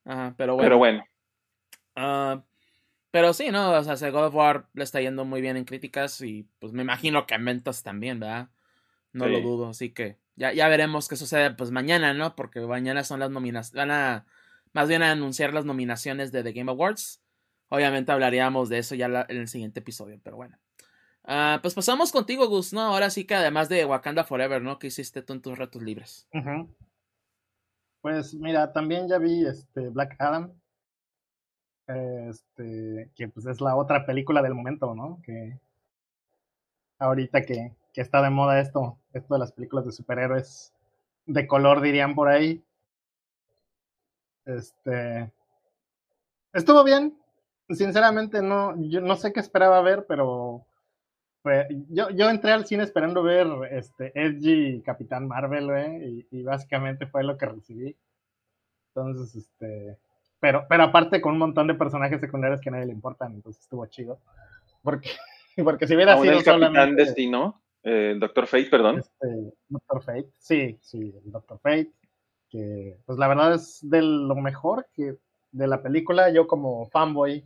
Ajá, 0.06 0.34
pero 0.36 0.56
bueno. 0.56 0.66
Pero 0.66 0.78
bueno. 0.80 1.06
Ah, 1.96 2.44
pero 3.12 3.34
sí, 3.34 3.52
¿no? 3.52 3.72
O 3.74 3.84
sea, 3.84 4.10
God 4.10 4.26
of 4.26 4.36
War 4.36 4.68
le 4.74 4.84
está 4.84 5.00
yendo 5.02 5.24
muy 5.24 5.40
bien 5.40 5.56
en 5.56 5.66
críticas 5.66 6.20
y 6.22 6.48
pues 6.58 6.74
me 6.74 6.82
imagino 6.82 7.28
que 7.28 7.36
en 7.36 7.46
ventas 7.46 7.84
también, 7.84 8.20
¿verdad? 8.20 8.50
No 9.12 9.28
lo 9.28 9.40
dudo, 9.40 9.70
así 9.70 9.92
que 9.92 10.18
ya, 10.36 10.52
ya 10.52 10.68
veremos 10.68 11.08
qué 11.08 11.16
sucede 11.16 11.52
pues 11.52 11.70
mañana, 11.70 12.16
¿no? 12.16 12.36
Porque 12.36 12.60
mañana 12.62 13.04
son 13.04 13.20
las 13.20 13.30
nominaciones, 13.30 13.76
van 13.76 13.92
a 13.92 14.26
más 14.74 14.88
bien 14.88 15.04
a 15.04 15.12
anunciar 15.12 15.54
las 15.54 15.66
nominaciones 15.66 16.32
de 16.32 16.44
The 16.44 16.52
Game 16.54 16.72
Awards. 16.72 17.22
Obviamente 17.70 18.12
hablaríamos 18.12 18.70
de 18.70 18.80
eso 18.80 18.96
ya 18.96 19.06
en 19.06 19.38
el 19.38 19.48
siguiente 19.48 19.80
episodio, 19.80 20.20
pero 20.24 20.36
bueno. 20.36 20.58
Ah, 21.24 21.60
pues 21.62 21.74
pasamos 21.74 22.12
contigo, 22.12 22.48
Gus, 22.48 22.74
¿no? 22.74 22.82
Ahora 22.82 23.10
sí 23.10 23.26
que 23.26 23.36
además 23.36 23.70
de 23.70 23.86
Wakanda 23.86 24.24
Forever, 24.26 24.62
¿no? 24.62 24.78
¿Qué 24.78 24.88
hiciste 24.88 25.22
tú 25.22 25.34
en 25.34 25.42
tus 25.42 25.58
ratos 25.58 25.82
libres? 25.82 26.28
Pues 28.02 28.34
mira, 28.34 28.74
también 28.74 29.08
ya 29.08 29.18
vi 29.18 29.46
este 29.46 29.90
Black 29.90 30.16
Adam. 30.20 30.52
Este, 31.88 33.12
que 33.16 33.28
pues 33.28 33.46
es 33.46 33.62
la 33.62 33.76
otra 33.76 34.06
película 34.06 34.42
del 34.42 34.54
momento, 34.54 34.94
¿no? 34.96 35.22
Que 35.24 35.60
ahorita 37.00 37.44
que, 37.44 37.74
que 37.94 38.02
está 38.02 38.22
de 38.22 38.30
moda 38.30 38.60
esto, 38.60 38.98
esto 39.14 39.34
de 39.34 39.40
las 39.40 39.52
películas 39.52 39.86
de 39.86 39.92
superhéroes 39.92 40.74
de 41.26 41.48
color, 41.48 41.82
dirían 41.82 42.16
por 42.16 42.28
ahí. 42.28 42.64
Este. 44.46 45.32
Estuvo 46.54 46.84
bien. 46.84 47.18
Sinceramente, 47.70 48.42
no, 48.42 48.76
yo 48.78 49.02
no 49.02 49.16
sé 49.16 49.32
qué 49.34 49.40
esperaba 49.40 49.82
ver, 49.82 50.06
pero. 50.08 50.66
yo, 51.90 52.10
yo 52.10 52.30
entré 52.30 52.52
al 52.52 52.66
cine 52.66 52.84
esperando 52.84 53.24
ver 53.24 53.48
este 53.72 54.12
Edgy 54.16 54.82
Capitán 54.82 55.28
Marvel, 55.28 56.26
y, 56.30 56.44
básicamente 56.44 57.08
fue 57.08 57.24
lo 57.24 57.38
que 57.38 57.46
recibí. 57.46 57.96
Entonces, 58.94 59.36
este. 59.36 59.98
Pero, 60.40 60.66
pero 60.68 60.84
aparte 60.84 61.22
con 61.22 61.34
un 61.34 61.40
montón 61.40 61.68
de 61.68 61.74
personajes 61.74 62.20
secundarios 62.20 62.60
que 62.60 62.68
a 62.68 62.74
nadie 62.74 62.88
le 62.88 62.92
importan, 62.92 63.34
entonces 63.34 63.64
estuvo 63.64 63.86
chido. 63.86 64.20
Porque, 64.82 65.10
porque 65.64 65.88
si 65.88 65.96
hubiera 65.96 66.18
sido 66.18 66.34
el 66.34 66.44
Capitán 66.44 66.98
Destino, 66.98 67.62
eh, 67.82 68.12
el 68.12 68.20
Doctor 68.20 68.48
Fate, 68.48 68.68
perdón. 68.70 69.00
Este, 69.00 69.54
Doctor 69.70 70.04
Fate, 70.04 70.30
sí, 70.38 70.78
sí, 70.82 71.16
el 71.24 71.32
Doctor 71.32 71.60
Fate 71.60 71.94
que 72.54 73.00
pues 73.08 73.18
la 73.18 73.28
verdad 73.28 73.56
es 73.56 73.80
de 73.82 74.04
lo 74.04 74.36
mejor 74.36 74.86
que 74.94 75.18
de 75.52 75.68
la 75.68 75.82
película. 75.82 76.30
Yo 76.30 76.46
como 76.46 76.86
fanboy, 76.86 77.44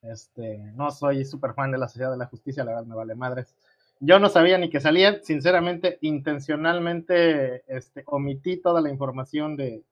este, 0.00 0.56
no 0.74 0.90
soy 0.90 1.26
súper 1.26 1.52
fan 1.52 1.70
de 1.70 1.76
la 1.76 1.86
Sociedad 1.86 2.10
de 2.10 2.16
la 2.16 2.24
Justicia, 2.24 2.64
la 2.64 2.72
verdad 2.72 2.86
me 2.86 2.94
vale 2.94 3.14
madres. 3.14 3.54
Yo 4.00 4.18
no 4.18 4.30
sabía 4.30 4.56
ni 4.56 4.70
que 4.70 4.80
salía, 4.80 5.22
sinceramente, 5.22 5.98
intencionalmente 6.00 7.62
este, 7.66 8.02
omití 8.06 8.56
toda 8.56 8.80
la 8.80 8.88
información 8.88 9.54
de, 9.56 9.84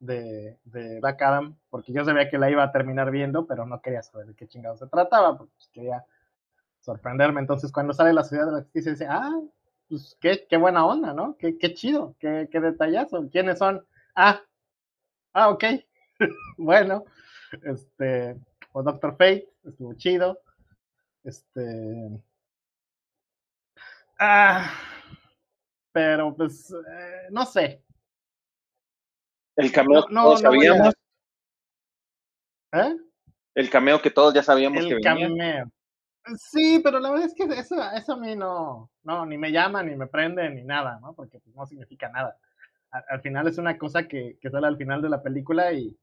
de, 0.00 0.58
de 0.64 1.00
Black 1.00 1.22
Adam, 1.22 1.56
porque 1.70 1.94
yo 1.94 2.04
sabía 2.04 2.28
que 2.28 2.36
la 2.36 2.50
iba 2.50 2.62
a 2.62 2.72
terminar 2.72 3.10
viendo, 3.10 3.46
pero 3.46 3.64
no 3.64 3.80
quería 3.80 4.02
saber 4.02 4.26
de 4.26 4.34
qué 4.34 4.46
chingado 4.46 4.76
se 4.76 4.86
trataba, 4.86 5.38
porque 5.38 5.54
quería 5.72 6.04
sorprenderme. 6.80 7.40
Entonces, 7.40 7.72
cuando 7.72 7.94
sale 7.94 8.12
la 8.12 8.24
Sociedad 8.24 8.44
de 8.44 8.52
la 8.52 8.62
Justicia, 8.62 8.92
dice, 8.92 9.06
ah, 9.08 9.40
pues 9.88 10.16
qué, 10.20 10.46
qué 10.48 10.56
buena 10.56 10.86
onda, 10.86 11.12
¿no? 11.12 11.36
Qué, 11.38 11.56
qué 11.58 11.74
chido, 11.74 12.14
qué, 12.18 12.48
qué 12.50 12.60
detallazo. 12.60 13.28
¿Quiénes 13.30 13.58
son? 13.58 13.84
Ah, 14.14 14.42
ah, 15.32 15.50
ok. 15.50 15.64
bueno, 16.58 17.04
este, 17.62 18.36
o 18.72 18.82
Doctor 18.82 19.12
Fate, 19.12 19.48
estuvo 19.64 19.94
chido. 19.94 20.40
Este. 21.24 22.20
Ah, 24.18 24.72
pero 25.92 26.34
pues, 26.34 26.70
eh, 26.70 27.28
no 27.30 27.46
sé. 27.46 27.82
El 29.56 29.72
cameo 29.72 30.06
que 30.06 30.14
todos 30.14 30.40
sabíamos. 30.40 30.94
¿Eh? 32.72 32.96
El 33.54 33.70
cameo 33.70 34.00
que 34.00 34.10
todos 34.10 34.34
ya 34.34 34.42
sabíamos 34.42 34.84
que 34.84 34.94
venía. 34.94 35.28
Cameo. 35.28 35.72
Sí, 36.36 36.80
pero 36.82 37.00
la 37.00 37.10
verdad 37.10 37.26
es 37.26 37.34
que 37.34 37.44
eso, 37.44 37.76
eso 37.94 38.12
a 38.12 38.16
mí 38.16 38.36
no, 38.36 38.90
no, 39.04 39.24
ni 39.26 39.38
me 39.38 39.52
llama, 39.52 39.82
ni 39.82 39.96
me 39.96 40.06
prende, 40.06 40.48
ni 40.50 40.62
nada, 40.62 40.98
¿no? 41.00 41.14
Porque 41.14 41.38
pues, 41.40 41.54
no 41.54 41.66
significa 41.66 42.08
nada. 42.08 42.36
Al, 42.90 43.20
final 43.20 43.46
es 43.46 43.58
una 43.58 43.76
cosa 43.78 44.08
que, 44.08 44.38
que, 44.40 44.50
sale 44.50 44.66
al 44.66 44.76
final 44.76 45.02
de 45.02 45.10
la 45.10 45.22
película 45.22 45.72
y, 45.72 45.96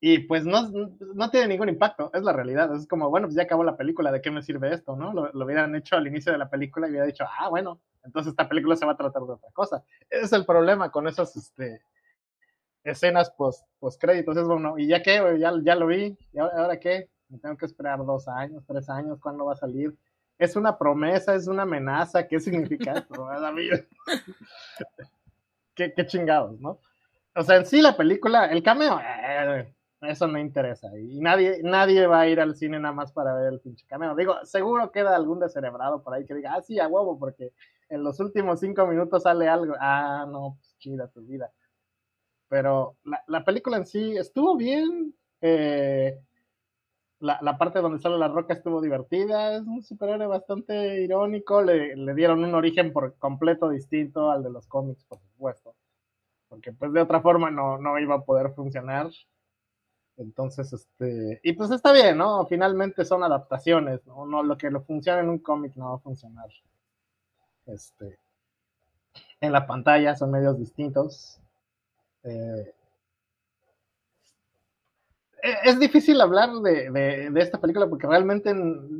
y 0.00 0.20
pues 0.20 0.44
no, 0.44 0.68
no 1.14 1.30
tiene 1.30 1.48
ningún 1.48 1.68
impacto, 1.68 2.10
es 2.14 2.22
la 2.22 2.32
realidad. 2.32 2.74
Es 2.74 2.86
como, 2.86 3.10
bueno, 3.10 3.28
pues 3.28 3.36
ya 3.36 3.44
acabó 3.44 3.64
la 3.64 3.76
película, 3.76 4.10
¿de 4.12 4.20
qué 4.20 4.30
me 4.30 4.42
sirve 4.42 4.72
esto, 4.74 4.96
no? 4.96 5.12
Lo, 5.12 5.32
lo 5.32 5.44
hubieran 5.44 5.74
hecho 5.74 5.96
al 5.96 6.06
inicio 6.06 6.32
de 6.32 6.38
la 6.38 6.50
película 6.50 6.86
y 6.86 6.90
hubiera 6.90 7.06
dicho, 7.06 7.24
ah, 7.38 7.48
bueno, 7.48 7.80
entonces 8.04 8.32
esta 8.32 8.48
película 8.48 8.76
se 8.76 8.86
va 8.86 8.92
a 8.92 8.96
tratar 8.96 9.22
de 9.22 9.32
otra 9.32 9.50
cosa. 9.52 9.84
Ese 10.10 10.24
es 10.24 10.32
el 10.32 10.44
problema 10.44 10.90
con 10.90 11.06
esos, 11.06 11.36
este, 11.36 11.82
escenas 12.84 13.30
post, 13.30 13.66
post 13.78 14.00
créditos. 14.00 14.36
Es 14.36 14.44
bueno, 14.44 14.78
¿y 14.78 14.88
ya 14.88 15.02
qué? 15.02 15.36
Ya, 15.38 15.52
ya 15.62 15.74
lo 15.74 15.86
vi, 15.86 16.16
¿y 16.32 16.38
ahora 16.38 16.78
qué? 16.80 17.08
Me 17.28 17.38
tengo 17.38 17.56
que 17.56 17.66
esperar 17.66 18.04
dos 18.04 18.26
años, 18.28 18.64
tres 18.66 18.88
años, 18.88 19.18
¿cuándo 19.20 19.44
va 19.44 19.52
a 19.52 19.56
salir? 19.56 19.94
Es 20.38 20.56
una 20.56 20.78
promesa, 20.78 21.34
es 21.34 21.46
una 21.46 21.62
amenaza, 21.62 22.26
¿qué 22.26 22.40
significa 22.40 22.92
esto? 22.92 23.28
¿Qué, 25.74 25.92
qué 25.94 26.06
chingados, 26.06 26.58
¿no? 26.60 26.80
O 27.34 27.42
sea, 27.42 27.56
en 27.56 27.66
sí 27.66 27.82
la 27.82 27.96
película, 27.96 28.46
el 28.46 28.62
cameo, 28.62 28.98
eh, 29.00 29.72
eso 30.02 30.26
no 30.26 30.38
interesa. 30.38 30.88
Y 30.98 31.20
nadie, 31.20 31.60
nadie 31.62 32.06
va 32.06 32.20
a 32.20 32.28
ir 32.28 32.40
al 32.40 32.54
cine 32.56 32.78
nada 32.78 32.94
más 32.94 33.12
para 33.12 33.34
ver 33.34 33.52
el 33.52 33.60
pinche 33.60 33.86
cameo. 33.86 34.14
Digo, 34.14 34.34
seguro 34.44 34.90
queda 34.90 35.14
algún 35.14 35.40
descerebrado 35.40 36.02
por 36.02 36.14
ahí 36.14 36.24
que 36.24 36.34
diga, 36.34 36.54
ah, 36.54 36.62
sí, 36.62 36.78
a 36.78 36.88
huevo, 36.88 37.18
porque 37.18 37.52
en 37.88 38.02
los 38.02 38.18
últimos 38.20 38.60
cinco 38.60 38.86
minutos 38.86 39.24
sale 39.24 39.48
algo. 39.48 39.74
Ah, 39.80 40.26
no, 40.28 40.56
pues 40.58 40.76
chida 40.78 41.08
tu 41.08 41.20
vida. 41.22 41.52
Pero 42.48 42.96
la, 43.04 43.22
la 43.26 43.44
película 43.44 43.76
en 43.76 43.86
sí 43.86 44.16
estuvo 44.16 44.56
bien. 44.56 45.14
Eh, 45.40 46.18
la, 47.20 47.38
la, 47.42 47.58
parte 47.58 47.80
donde 47.80 47.98
sale 47.98 48.18
la 48.18 48.28
roca 48.28 48.54
estuvo 48.54 48.80
divertida. 48.80 49.56
Es 49.56 49.62
un 49.62 49.82
superhéroe 49.82 50.26
bastante 50.26 51.02
irónico. 51.02 51.62
Le, 51.62 51.96
le 51.96 52.14
dieron 52.14 52.44
un 52.44 52.54
origen 52.54 52.92
por 52.92 53.16
completo 53.18 53.68
distinto 53.68 54.30
al 54.30 54.42
de 54.42 54.50
los 54.50 54.66
cómics, 54.66 55.04
por 55.04 55.18
supuesto. 55.20 55.74
Porque 56.48 56.72
pues 56.72 56.92
de 56.92 57.02
otra 57.02 57.20
forma 57.20 57.50
no, 57.50 57.78
no 57.78 57.98
iba 57.98 58.16
a 58.16 58.24
poder 58.24 58.52
funcionar. 58.54 59.10
Entonces, 60.16 60.72
este, 60.72 61.40
y 61.44 61.52
pues 61.52 61.70
está 61.70 61.92
bien, 61.92 62.18
¿no? 62.18 62.44
Finalmente 62.46 63.04
son 63.04 63.22
adaptaciones, 63.22 64.04
¿no? 64.04 64.26
no 64.26 64.42
lo 64.42 64.58
que 64.58 64.68
lo 64.68 64.82
funciona 64.82 65.20
en 65.20 65.28
un 65.28 65.38
cómic 65.38 65.76
no 65.76 65.90
va 65.90 65.96
a 65.96 66.00
funcionar. 66.00 66.48
Este, 67.66 68.18
en 69.40 69.52
la 69.52 69.66
pantalla 69.66 70.16
son 70.16 70.32
medios 70.32 70.58
distintos. 70.58 71.40
Eh, 72.24 72.74
es 75.42 75.78
difícil 75.78 76.20
hablar 76.20 76.50
de, 76.50 76.90
de, 76.90 77.30
de, 77.30 77.40
esta 77.40 77.60
película 77.60 77.88
porque 77.88 78.06
realmente 78.06 78.52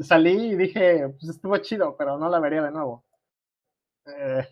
salí 0.03 0.53
y 0.53 0.57
dije, 0.57 1.09
pues 1.09 1.31
estuvo 1.31 1.57
chido, 1.59 1.97
pero 1.97 2.19
no 2.19 2.29
la 2.29 2.39
vería 2.39 2.63
de 2.63 2.71
nuevo. 2.71 3.05
Eh, 4.07 4.47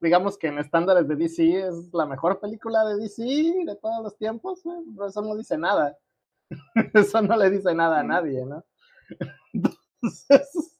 digamos 0.00 0.38
que 0.38 0.48
en 0.48 0.58
estándares 0.58 1.06
de 1.08 1.16
DC 1.16 1.68
es 1.68 1.92
la 1.92 2.06
mejor 2.06 2.40
película 2.40 2.84
de 2.84 2.96
DC 2.96 3.22
de 3.22 3.76
todos 3.80 4.02
los 4.02 4.16
tiempos, 4.16 4.64
¿eh? 4.66 4.82
pero 4.94 5.08
eso 5.08 5.22
no 5.22 5.36
dice 5.36 5.58
nada. 5.58 5.96
Eso 6.92 7.22
no 7.22 7.34
le 7.34 7.48
dice 7.48 7.74
nada 7.74 8.00
a 8.00 8.02
nadie, 8.02 8.44
¿no? 8.44 8.62
Entonces, 9.54 10.78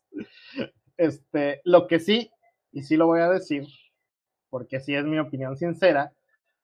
este, 0.98 1.62
lo 1.64 1.86
que 1.86 1.98
sí, 1.98 2.30
y 2.72 2.82
sí 2.82 2.96
lo 2.98 3.06
voy 3.06 3.20
a 3.20 3.30
decir, 3.30 3.66
porque 4.50 4.80
sí 4.80 4.94
es 4.94 5.06
mi 5.06 5.18
opinión 5.18 5.56
sincera, 5.56 6.12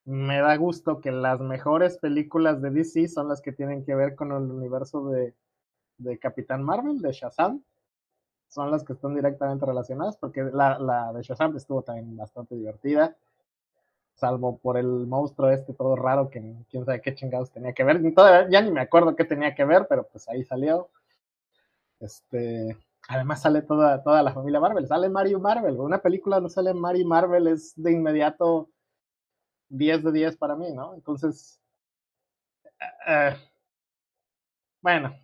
me 0.08 0.40
da 0.40 0.56
gusto 0.56 1.00
que 1.00 1.12
las 1.12 1.40
mejores 1.40 1.98
películas 1.98 2.62
de 2.62 2.70
DC 2.70 3.08
son 3.08 3.28
las 3.28 3.42
que 3.42 3.52
tienen 3.52 3.84
que 3.84 3.94
ver 3.94 4.14
con 4.14 4.32
el 4.32 4.50
universo 4.50 5.08
de, 5.08 5.34
de 5.98 6.18
Capitán 6.18 6.62
Marvel, 6.62 7.00
de 7.00 7.12
Shazam. 7.12 7.62
Son 8.48 8.70
las 8.70 8.82
que 8.84 8.94
están 8.94 9.14
directamente 9.14 9.66
relacionadas, 9.66 10.16
porque 10.16 10.42
la, 10.42 10.78
la 10.78 11.12
de 11.12 11.22
Shazam 11.22 11.54
estuvo 11.56 11.82
también 11.82 12.16
bastante 12.16 12.54
divertida 12.54 13.14
salvo 14.18 14.58
por 14.58 14.76
el 14.76 14.86
monstruo 15.06 15.50
este 15.50 15.72
todo 15.72 15.94
raro 15.94 16.28
que 16.28 16.56
quién 16.68 16.84
sabe 16.84 17.00
qué 17.00 17.14
chingados 17.14 17.52
tenía 17.52 17.72
que 17.72 17.84
ver. 17.84 18.02
ya 18.50 18.60
ni 18.60 18.70
me 18.70 18.80
acuerdo 18.80 19.14
qué 19.14 19.24
tenía 19.24 19.54
que 19.54 19.64
ver, 19.64 19.86
pero 19.88 20.08
pues 20.08 20.28
ahí 20.28 20.44
salió. 20.44 20.88
Este, 22.00 22.76
además 23.08 23.42
sale 23.42 23.62
toda, 23.62 24.02
toda 24.02 24.22
la 24.22 24.32
familia 24.32 24.60
Marvel, 24.60 24.88
sale 24.88 25.08
Mario 25.08 25.38
Marvel. 25.38 25.78
Una 25.78 25.98
película 25.98 26.40
no 26.40 26.48
sale 26.48 26.74
Mario 26.74 27.06
Marvel 27.06 27.46
es 27.46 27.72
de 27.76 27.92
inmediato 27.92 28.68
10 29.68 30.04
de 30.04 30.12
10 30.12 30.36
para 30.36 30.56
mí, 30.56 30.72
¿no? 30.72 30.94
Entonces, 30.94 31.60
uh, 33.06 33.36
bueno, 34.80 35.14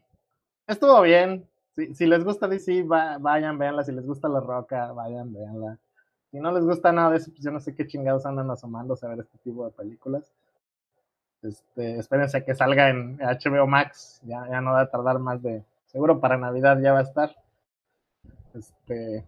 estuvo 0.67 1.01
bien. 1.03 1.49
Si, 1.75 1.95
si 1.95 2.07
les 2.07 2.25
gusta 2.25 2.47
DC, 2.47 2.85
va, 2.85 3.19
vayan, 3.19 3.59
véanla. 3.59 3.85
Si 3.85 3.93
les 3.93 4.07
gusta 4.07 4.29
La 4.29 4.41
Roca, 4.41 4.93
vayan, 4.93 5.33
véanla. 5.33 5.79
Si 6.31 6.41
no 6.41 6.51
les 6.53 6.65
gusta 6.65 6.93
nada 6.93 7.11
de 7.11 7.19
eso, 7.19 7.31
pues 7.31 7.45
yo 7.45 7.51
no 7.51 7.61
sé 7.61 7.75
qué 7.75 7.87
chingados 7.87 8.27
andan 8.27 8.51
asomándose 8.51 9.07
a 9.07 9.11
ver 9.11 9.21
este 9.21 9.39
tipo 9.39 9.65
de 9.65 9.71
películas. 9.71 10.33
Este, 11.43 11.99
espérense 11.99 12.39
a 12.39 12.45
que 12.45 12.55
salga 12.55 12.89
en 12.89 13.19
HBO 13.19 13.67
Max, 13.67 14.21
ya, 14.25 14.49
ya 14.49 14.61
no 14.61 14.73
va 14.73 14.81
a 14.81 14.91
tardar 14.91 15.19
más 15.19 15.43
de, 15.43 15.63
seguro 15.85 16.19
para 16.19 16.39
Navidad 16.39 16.81
ya 16.81 16.93
va 16.93 17.01
a 17.01 17.03
estar. 17.03 17.37
Este, 18.55 19.25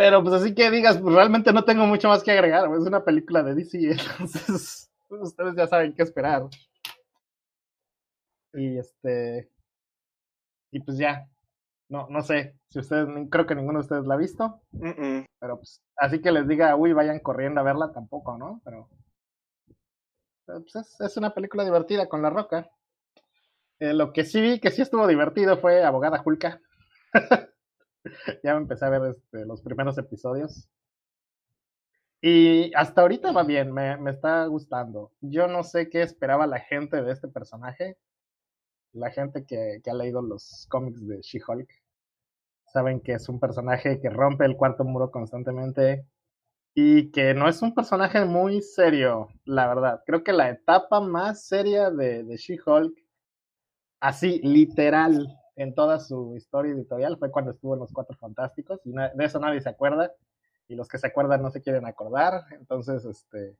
pero 0.00 0.22
pues 0.22 0.34
así 0.34 0.54
que 0.54 0.70
digas, 0.70 0.96
pues 0.96 1.14
realmente 1.14 1.52
no 1.52 1.62
tengo 1.62 1.84
mucho 1.84 2.08
más 2.08 2.22
que 2.22 2.30
agregar, 2.30 2.64
es 2.72 2.86
una 2.86 3.04
película 3.04 3.42
de 3.42 3.54
DC, 3.54 3.78
entonces 3.90 4.90
pues, 5.06 5.20
ustedes 5.20 5.54
ya 5.54 5.66
saben 5.66 5.94
qué 5.94 6.02
esperar. 6.02 6.48
Y 8.54 8.78
este, 8.78 9.50
y 10.72 10.80
pues 10.80 10.96
ya, 10.96 11.28
no, 11.90 12.06
no 12.08 12.22
sé 12.22 12.56
si 12.70 12.78
ustedes, 12.78 13.06
creo 13.30 13.44
que 13.44 13.54
ninguno 13.54 13.80
de 13.80 13.82
ustedes 13.82 14.06
la 14.06 14.14
ha 14.14 14.16
visto. 14.16 14.62
Pero 15.38 15.58
pues, 15.58 15.82
así 15.96 16.22
que 16.22 16.32
les 16.32 16.48
diga, 16.48 16.74
uy, 16.76 16.94
vayan 16.94 17.20
corriendo 17.20 17.60
a 17.60 17.64
verla 17.64 17.92
tampoco, 17.92 18.38
¿no? 18.38 18.62
Pero, 18.64 18.88
pues 20.46 20.76
es, 20.76 20.98
es, 20.98 21.16
una 21.18 21.34
película 21.34 21.62
divertida 21.62 22.08
con 22.08 22.22
La 22.22 22.30
Roca. 22.30 22.70
Eh, 23.78 23.92
lo 23.92 24.14
que 24.14 24.24
sí 24.24 24.40
vi 24.40 24.60
que 24.60 24.70
sí 24.70 24.80
estuvo 24.80 25.06
divertido 25.06 25.58
fue 25.58 25.84
Abogada 25.84 26.18
Julka. 26.20 26.58
ya 28.44 28.54
me 28.54 28.62
empecé 28.62 28.84
a 28.84 28.90
ver 28.90 29.10
este, 29.10 29.46
los 29.46 29.62
primeros 29.62 29.98
episodios. 29.98 30.68
Y 32.22 32.72
hasta 32.74 33.00
ahorita 33.00 33.32
va 33.32 33.44
bien, 33.44 33.72
me, 33.72 33.96
me 33.96 34.10
está 34.10 34.44
gustando. 34.46 35.12
Yo 35.20 35.46
no 35.48 35.62
sé 35.62 35.88
qué 35.88 36.02
esperaba 36.02 36.46
la 36.46 36.60
gente 36.60 37.02
de 37.02 37.12
este 37.12 37.28
personaje 37.28 37.96
la 38.92 39.10
gente 39.10 39.44
que, 39.44 39.80
que, 39.82 39.90
ha 39.90 39.94
leído 39.94 40.22
los 40.22 40.66
cómics 40.68 41.06
de 41.06 41.20
She-Hulk 41.20 41.68
saben 42.66 43.00
que 43.00 43.12
es 43.12 43.28
un 43.28 43.40
personaje 43.40 44.00
que 44.00 44.10
rompe 44.10 44.44
el 44.44 44.56
cuarto 44.56 44.84
muro 44.84 45.10
constantemente 45.10 46.06
y 46.74 47.10
que 47.10 47.34
no 47.34 47.48
es 47.48 47.62
un 47.62 47.74
personaje 47.74 48.24
muy 48.24 48.62
serio, 48.62 49.28
la 49.44 49.66
verdad. 49.66 50.02
Creo 50.06 50.22
que 50.22 50.32
la 50.32 50.50
etapa 50.50 51.00
más 51.00 51.46
seria 51.46 51.90
de, 51.90 52.22
de 52.22 52.36
She-Hulk, 52.36 52.96
así 54.00 54.40
literal 54.42 55.36
en 55.60 55.74
toda 55.74 56.00
su 56.00 56.36
historia 56.36 56.72
editorial, 56.72 57.18
fue 57.18 57.30
cuando 57.30 57.50
estuvo 57.50 57.74
en 57.74 57.80
Los 57.80 57.92
Cuatro 57.92 58.16
Fantásticos 58.16 58.80
y 58.84 58.92
de 58.92 59.10
eso 59.18 59.38
nadie 59.38 59.60
se 59.60 59.68
acuerda 59.68 60.10
y 60.68 60.74
los 60.74 60.88
que 60.88 60.96
se 60.96 61.08
acuerdan 61.08 61.42
no 61.42 61.50
se 61.50 61.60
quieren 61.60 61.84
acordar. 61.84 62.44
Entonces, 62.52 63.04
este, 63.04 63.58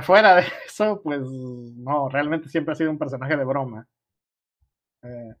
fuera 0.00 0.36
de 0.36 0.44
eso, 0.66 1.02
pues 1.02 1.20
no, 1.20 2.08
realmente 2.08 2.48
siempre 2.48 2.72
ha 2.72 2.76
sido 2.76 2.90
un 2.90 2.98
personaje 2.98 3.36
de 3.36 3.44
broma. 3.44 3.86
Eh, 5.02 5.34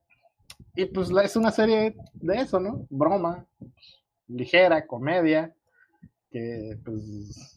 y 0.74 0.84
pues 0.84 1.08
es 1.10 1.36
una 1.36 1.50
serie 1.50 1.96
de 2.12 2.34
eso, 2.34 2.60
¿no? 2.60 2.86
Broma, 2.90 3.46
ligera, 4.28 4.86
comedia, 4.86 5.54
que 6.30 6.78
pues 6.84 7.55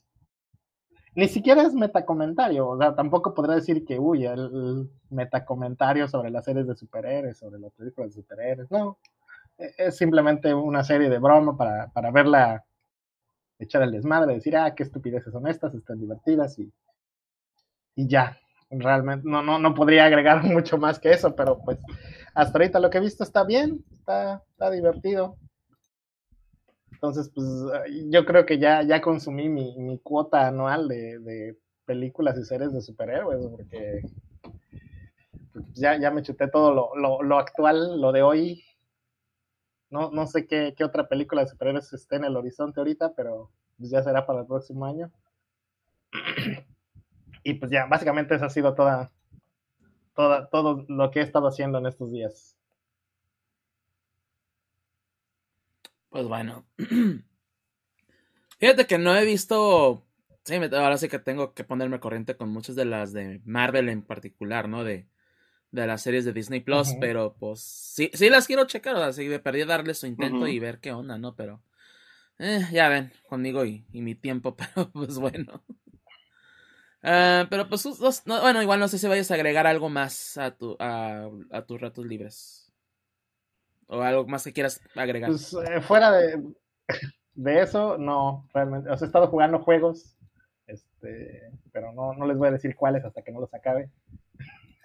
ni 1.19 1.27
siquiera 1.27 1.63
es 1.63 1.73
metacomentario, 1.73 2.69
o 2.69 2.77
sea, 2.77 2.95
tampoco 2.95 3.33
podría 3.33 3.55
decir 3.55 3.83
que, 3.83 3.99
uy, 3.99 4.25
el, 4.25 4.89
metacomentario 5.09 6.07
sobre 6.07 6.29
las 6.31 6.45
series 6.45 6.65
de 6.65 6.77
superhéroes, 6.77 7.37
sobre 7.37 7.59
las 7.59 7.73
películas 7.73 8.15
de 8.15 8.21
superhéroes, 8.21 8.71
no, 8.71 8.97
e, 9.57 9.73
es 9.77 9.97
simplemente 9.97 10.53
una 10.53 10.81
serie 10.81 11.09
de 11.09 11.19
broma 11.19 11.57
para, 11.57 11.87
para 11.87 12.09
verla, 12.11 12.63
echar 13.59 13.81
el 13.81 13.91
desmadre, 13.91 14.35
decir, 14.35 14.55
ah, 14.55 14.73
qué 14.73 14.83
estupideces 14.83 15.33
son 15.33 15.45
estas, 15.45 15.75
están 15.75 15.99
divertidas 15.99 16.57
y, 16.57 16.71
y 17.95 18.07
ya, 18.07 18.37
realmente 18.69 19.27
no, 19.27 19.41
no, 19.41 19.59
no 19.59 19.73
podría 19.73 20.05
agregar 20.05 20.41
mucho 20.45 20.77
más 20.77 20.99
que 20.99 21.11
eso, 21.11 21.35
pero 21.35 21.59
pues 21.65 21.79
hasta 22.33 22.57
ahorita 22.57 22.79
lo 22.79 22.89
que 22.89 22.99
he 22.99 23.01
visto 23.01 23.25
está 23.25 23.43
bien, 23.43 23.83
está, 23.91 24.41
está 24.51 24.71
divertido. 24.71 25.35
Entonces, 26.91 27.31
pues 27.33 27.47
yo 28.09 28.25
creo 28.25 28.45
que 28.45 28.59
ya, 28.59 28.83
ya 28.83 29.01
consumí 29.01 29.47
mi, 29.49 29.77
mi 29.77 29.99
cuota 29.99 30.47
anual 30.47 30.87
de, 30.87 31.19
de, 31.19 31.57
películas 31.85 32.37
y 32.37 32.43
series 32.43 32.71
de 32.71 32.81
superhéroes, 32.81 33.43
porque 33.47 34.01
ya, 35.73 35.99
ya 35.99 36.11
me 36.11 36.21
chuté 36.21 36.47
todo 36.47 36.71
lo, 36.73 36.95
lo, 36.95 37.23
lo 37.23 37.39
actual, 37.39 37.99
lo 37.99 38.11
de 38.11 38.21
hoy. 38.21 38.63
No, 39.89 40.11
no 40.11 40.27
sé 40.27 40.45
qué, 40.45 40.75
qué, 40.77 40.83
otra 40.83 41.07
película 41.07 41.41
de 41.41 41.47
superhéroes 41.47 41.91
esté 41.93 42.17
en 42.17 42.25
el 42.25 42.37
horizonte 42.37 42.79
ahorita, 42.79 43.13
pero 43.15 43.49
pues 43.77 43.89
ya 43.89 44.03
será 44.03 44.27
para 44.27 44.41
el 44.41 44.45
próximo 44.45 44.85
año. 44.85 45.11
Y 47.41 47.53
pues 47.53 47.71
ya, 47.71 47.85
básicamente 47.85 48.35
esa 48.35 48.47
ha 48.47 48.49
sido 48.49 48.75
toda, 48.75 49.11
toda, 50.13 50.49
todo 50.49 50.85
lo 50.89 51.09
que 51.09 51.19
he 51.19 51.23
estado 51.23 51.47
haciendo 51.47 51.77
en 51.77 51.85
estos 51.85 52.11
días. 52.11 52.58
Pues 56.09 56.27
bueno. 56.27 56.65
Fíjate 58.59 58.87
que 58.87 58.97
no 58.97 59.15
he 59.15 59.25
visto. 59.25 60.05
Sí, 60.43 60.55
ahora 60.55 60.97
sí 60.97 61.07
que 61.07 61.19
tengo 61.19 61.53
que 61.53 61.63
ponerme 61.63 61.99
corriente 61.99 62.35
con 62.35 62.49
muchas 62.49 62.75
de 62.75 62.85
las 62.85 63.13
de 63.13 63.41
Marvel 63.45 63.89
en 63.89 64.01
particular, 64.01 64.67
¿no? 64.67 64.83
De, 64.83 65.07
de 65.71 65.87
las 65.87 66.01
series 66.01 66.25
de 66.25 66.33
Disney 66.33 66.61
Plus, 66.61 66.89
uh 66.89 66.91
-huh. 66.93 66.99
pero 66.99 67.35
pues 67.39 67.61
sí, 67.61 68.09
sí 68.13 68.29
las 68.29 68.47
quiero 68.47 68.65
checar, 68.65 68.95
o 68.95 69.13
sea, 69.13 69.29
me 69.29 69.39
perdí 69.39 69.63
darle 69.65 69.93
su 69.93 70.07
intento 70.07 70.39
uh 70.39 70.43
-huh. 70.45 70.53
y 70.53 70.59
ver 70.59 70.79
qué 70.79 70.91
onda, 70.91 71.17
¿no? 71.17 71.35
Pero 71.35 71.61
eh, 72.39 72.65
ya 72.71 72.89
ven, 72.89 73.11
conmigo 73.27 73.65
y, 73.65 73.85
y 73.91 74.01
mi 74.01 74.15
tiempo, 74.15 74.55
pero 74.75 74.91
pues 74.91 75.19
bueno. 75.19 75.63
Ah, 77.01 77.47
pero 77.49 77.69
pues, 77.69 77.85
bueno, 78.25 78.61
igual 78.61 78.79
no 78.79 78.87
sé 78.87 78.97
si 78.97 79.07
vayas 79.07 79.31
a 79.31 79.35
agregar 79.35 79.67
algo 79.67 79.89
más 79.89 80.37
a, 80.37 80.51
tu, 80.57 80.75
a, 80.79 81.29
tus 81.67 81.79
ratos 81.79 82.05
libres. 82.05 82.68
O 83.91 84.01
algo 84.01 84.27
más 84.27 84.43
que 84.43 84.53
quieras 84.53 84.81
agregar. 84.95 85.29
Pues 85.31 85.53
eh, 85.53 85.81
fuera 85.81 86.11
de, 86.11 86.43
de 87.33 87.61
eso, 87.61 87.97
no, 87.97 88.47
realmente. 88.53 88.89
O 88.89 88.97
sea, 88.97 89.05
he 89.05 89.09
estado 89.09 89.27
jugando 89.27 89.59
juegos, 89.59 90.15
este, 90.67 91.51
pero 91.71 91.91
no, 91.91 92.13
no 92.13 92.27
les 92.27 92.37
voy 92.37 92.49
a 92.49 92.51
decir 92.51 92.75
cuáles 92.75 93.03
hasta 93.03 93.23
que 93.23 93.31
no 93.31 93.41
los 93.41 93.53
acabe. 93.53 93.89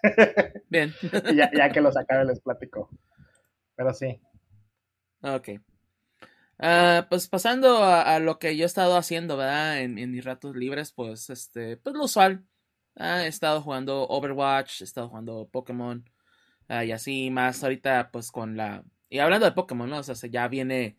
Bien. 0.68 0.92
ya, 1.34 1.50
ya 1.52 1.70
que 1.70 1.80
los 1.80 1.96
acabe 1.98 2.24
les 2.24 2.40
platico. 2.40 2.88
Pero 3.76 3.92
sí. 3.92 4.20
Ok. 5.22 5.50
Uh, 6.58 7.06
pues 7.08 7.28
pasando 7.28 7.82
a, 7.82 8.18
lo 8.20 8.38
que 8.38 8.56
yo 8.56 8.64
he 8.64 8.66
estado 8.66 8.96
haciendo, 8.96 9.36
¿verdad? 9.36 9.80
En, 9.80 9.98
en 9.98 10.12
mis 10.12 10.24
ratos 10.24 10.54
libres, 10.54 10.92
pues, 10.92 11.28
este, 11.30 11.76
pues 11.76 11.94
lo 11.94 12.04
usual. 12.04 12.44
Uh, 12.96 13.24
he 13.24 13.26
estado 13.26 13.60
jugando 13.60 14.06
Overwatch, 14.06 14.80
he 14.80 14.84
estado 14.84 15.08
jugando 15.08 15.48
Pokémon, 15.50 16.08
uh, 16.68 16.82
y 16.82 16.92
así 16.92 17.30
más 17.30 17.62
ahorita, 17.62 18.10
pues 18.12 18.30
con 18.30 18.56
la... 18.56 18.84
Y 19.14 19.20
hablando 19.20 19.46
de 19.46 19.52
Pokémon, 19.52 19.88
¿no? 19.88 19.98
O 19.98 20.02
sea, 20.02 20.28
ya 20.28 20.48
viene 20.48 20.96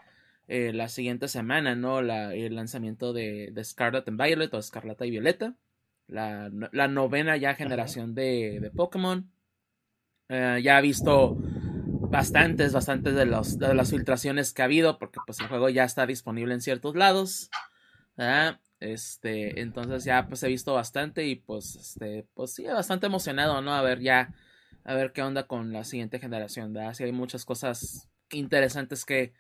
eh, 0.48 0.72
la 0.72 0.88
siguiente 0.88 1.28
semana, 1.28 1.76
¿no? 1.76 2.02
La, 2.02 2.34
el 2.34 2.56
lanzamiento 2.56 3.12
de, 3.12 3.50
de, 3.52 3.64
Scarlet 3.66 4.08
and 4.08 4.18
Violet 4.18 4.54
o 4.54 4.58
Escarlata 4.58 5.06
y 5.06 5.12
Violeta. 5.12 5.54
La, 6.08 6.50
la 6.72 6.88
novena 6.88 7.36
ya 7.36 7.56
generación 7.56 8.16
de, 8.16 8.60
de 8.62 8.72
Pokémon. 8.72 9.30
ya 10.30 10.80
he 10.80 10.82
visto 10.82 11.36
bastantes, 12.10 12.72
bastantes 12.72 13.16
de, 13.16 13.26
los, 13.26 13.60
de 13.60 13.74
las 13.74 13.90
filtraciones 13.90 14.54
que 14.54 14.62
ha 14.62 14.66
habido, 14.66 14.98
porque 14.98 15.20
pues 15.26 15.42
el 15.42 15.48
juego 15.48 15.68
ya 15.68 15.84
está 15.84 16.06
disponible 16.06 16.54
en 16.54 16.62
ciertos 16.62 16.96
lados. 16.96 17.50
Este, 18.80 19.60
entonces 19.60 20.06
ya 20.06 20.26
pues 20.30 20.42
he 20.44 20.48
visto 20.48 20.74
bastante 20.74 21.26
y 21.28 21.36
pues 21.36 21.76
este, 21.76 22.26
pues 22.34 22.54
sí, 22.54 22.64
bastante 22.64 23.08
emocionado, 23.08 23.62
¿no? 23.62 23.74
A 23.74 23.82
ver 23.82 24.00
ya, 24.00 24.34
a 24.86 24.96
ver 24.96 25.12
qué 25.12 25.22
onda 25.22 25.48
con 25.48 25.74
la 25.74 25.84
siguiente 25.84 26.20
generación, 26.20 26.74
¿verdad? 26.74 26.94
Sí 26.94 27.04
hay 27.04 27.12
muchas 27.12 27.44
cosas 27.46 28.10
interesantes 28.32 29.06
que 29.06 29.34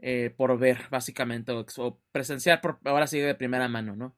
eh, 0.00 0.34
por 0.36 0.58
ver, 0.58 0.88
básicamente, 0.90 1.52
o, 1.52 2.00
presenciar 2.12 2.60
por, 2.60 2.78
ahora 2.84 3.06
sí 3.06 3.18
de 3.18 3.34
primera 3.34 3.68
mano, 3.68 3.96
¿no? 3.96 4.16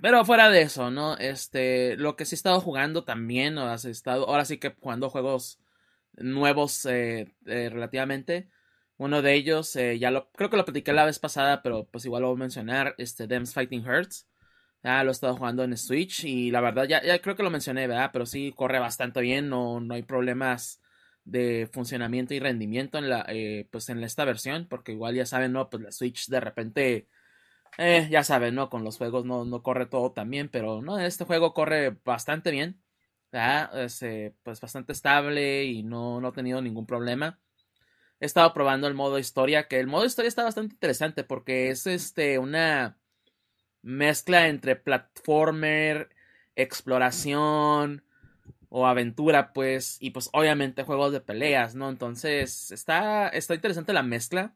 pero 0.00 0.24
fuera 0.24 0.48
de 0.48 0.62
eso, 0.62 0.90
¿no? 0.90 1.16
Este, 1.18 1.96
lo 1.96 2.16
que 2.16 2.24
sí 2.24 2.34
he 2.34 2.36
estado 2.36 2.60
jugando 2.60 3.04
también, 3.04 3.58
o 3.58 3.68
has 3.68 3.84
estado, 3.84 4.28
ahora 4.28 4.44
sí 4.44 4.58
que 4.58 4.70
jugando 4.70 5.10
juegos 5.10 5.60
nuevos 6.20 6.84
eh, 6.86 7.34
eh, 7.46 7.68
relativamente. 7.70 8.48
Uno 8.96 9.22
de 9.22 9.34
ellos, 9.34 9.74
eh, 9.76 9.98
ya 9.98 10.10
lo 10.10 10.30
creo 10.32 10.50
que 10.50 10.56
lo 10.56 10.64
platiqué 10.64 10.92
la 10.92 11.04
vez 11.04 11.18
pasada, 11.18 11.62
pero 11.62 11.86
pues 11.86 12.04
igual 12.04 12.22
lo 12.22 12.28
voy 12.28 12.36
a 12.36 12.40
mencionar, 12.40 12.94
este 12.98 13.26
Dems 13.26 13.54
Fighting 13.54 13.84
Hearts. 13.84 14.28
Ya 14.84 15.02
lo 15.02 15.10
he 15.10 15.12
estado 15.12 15.36
jugando 15.36 15.64
en 15.64 15.76
Switch 15.76 16.24
y 16.24 16.50
la 16.52 16.60
verdad 16.60 16.84
ya, 16.86 17.02
ya 17.02 17.20
creo 17.20 17.34
que 17.34 17.42
lo 17.42 17.50
mencioné, 17.50 17.86
¿verdad? 17.88 18.10
Pero 18.12 18.26
sí 18.26 18.52
corre 18.54 18.78
bastante 18.78 19.20
bien, 19.20 19.48
no, 19.48 19.80
no 19.80 19.94
hay 19.94 20.02
problemas 20.02 20.80
de 21.24 21.68
funcionamiento 21.72 22.32
y 22.32 22.38
rendimiento 22.40 22.96
en 22.98 23.10
la 23.10 23.26
pues 23.70 23.88
en 23.88 24.02
esta 24.04 24.24
versión, 24.24 24.66
porque 24.68 24.92
igual 24.92 25.14
ya 25.16 25.26
saben, 25.26 25.52
¿no? 25.52 25.68
Pues 25.68 25.82
la 25.82 25.92
Switch 25.92 26.28
de 26.28 26.40
repente 26.40 27.08
ya 28.10 28.24
saben, 28.24 28.54
¿no? 28.54 28.70
Con 28.70 28.84
los 28.84 28.98
juegos 28.98 29.24
no, 29.24 29.44
no 29.44 29.62
corre 29.62 29.86
todo 29.86 30.12
tan 30.12 30.30
bien, 30.30 30.48
pero 30.48 30.82
no, 30.82 30.98
este 30.98 31.24
juego 31.24 31.54
corre 31.54 31.98
bastante 32.04 32.50
bien. 32.50 32.82
Es, 33.30 34.04
pues 34.42 34.60
bastante 34.60 34.92
estable 34.92 35.64
y 35.64 35.82
no, 35.82 36.20
no 36.20 36.28
he 36.28 36.32
tenido 36.32 36.62
ningún 36.62 36.86
problema. 36.86 37.40
He 38.20 38.26
estado 38.26 38.52
probando 38.54 38.88
el 38.88 38.94
modo 38.94 39.18
historia, 39.18 39.68
que 39.68 39.80
el 39.80 39.86
modo 39.86 40.04
historia 40.06 40.28
está 40.28 40.44
bastante 40.44 40.74
interesante 40.74 41.24
porque 41.24 41.70
es 41.70 41.86
este 41.86 42.38
una 42.38 42.97
mezcla 43.82 44.48
entre 44.48 44.76
platformer, 44.76 46.10
exploración 46.56 48.04
o 48.68 48.86
aventura, 48.86 49.52
pues, 49.52 49.98
y 50.00 50.10
pues 50.10 50.28
obviamente 50.32 50.84
juegos 50.84 51.12
de 51.12 51.20
peleas, 51.20 51.74
¿no? 51.74 51.88
Entonces, 51.88 52.70
está, 52.70 53.28
está 53.28 53.54
interesante 53.54 53.92
la 53.92 54.02
mezcla, 54.02 54.54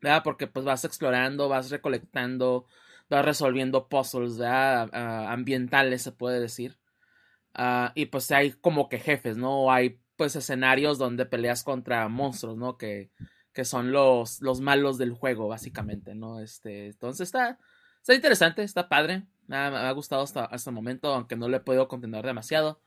¿verdad? 0.00 0.22
Porque 0.24 0.46
pues 0.46 0.64
vas 0.64 0.84
explorando, 0.84 1.48
vas 1.48 1.70
recolectando, 1.70 2.66
vas 3.08 3.24
resolviendo 3.24 3.88
puzzles, 3.88 4.38
¿verdad? 4.38 4.90
Ambientales, 5.32 6.02
se 6.02 6.12
puede 6.12 6.40
decir. 6.40 6.78
Ah, 7.54 7.92
y 7.94 8.06
pues 8.06 8.30
hay 8.30 8.52
como 8.52 8.88
que 8.88 8.98
jefes, 8.98 9.36
¿no? 9.36 9.72
Hay 9.72 10.00
pues 10.16 10.36
escenarios 10.36 10.98
donde 10.98 11.26
peleas 11.26 11.64
contra 11.64 12.08
monstruos, 12.08 12.56
¿no? 12.56 12.76
Que, 12.76 13.10
que 13.52 13.64
son 13.64 13.92
los, 13.92 14.40
los 14.42 14.60
malos 14.60 14.98
del 14.98 15.12
juego, 15.12 15.48
básicamente, 15.48 16.14
¿no? 16.14 16.40
Este, 16.40 16.88
entonces 16.88 17.28
está, 17.28 17.58
está 18.00 18.14
interesante, 18.14 18.62
está 18.62 18.88
padre. 18.88 19.24
Me 19.46 19.56
ha, 19.56 19.92
gustado 19.92 20.22
hasta, 20.22 20.44
hasta 20.44 20.70
el 20.70 20.74
momento, 20.74 21.12
aunque 21.12 21.36
no 21.36 21.48
le 21.48 21.58
he 21.58 21.60
podido 21.60 21.88
continuar 21.88 22.24
demasiado. 22.24 22.80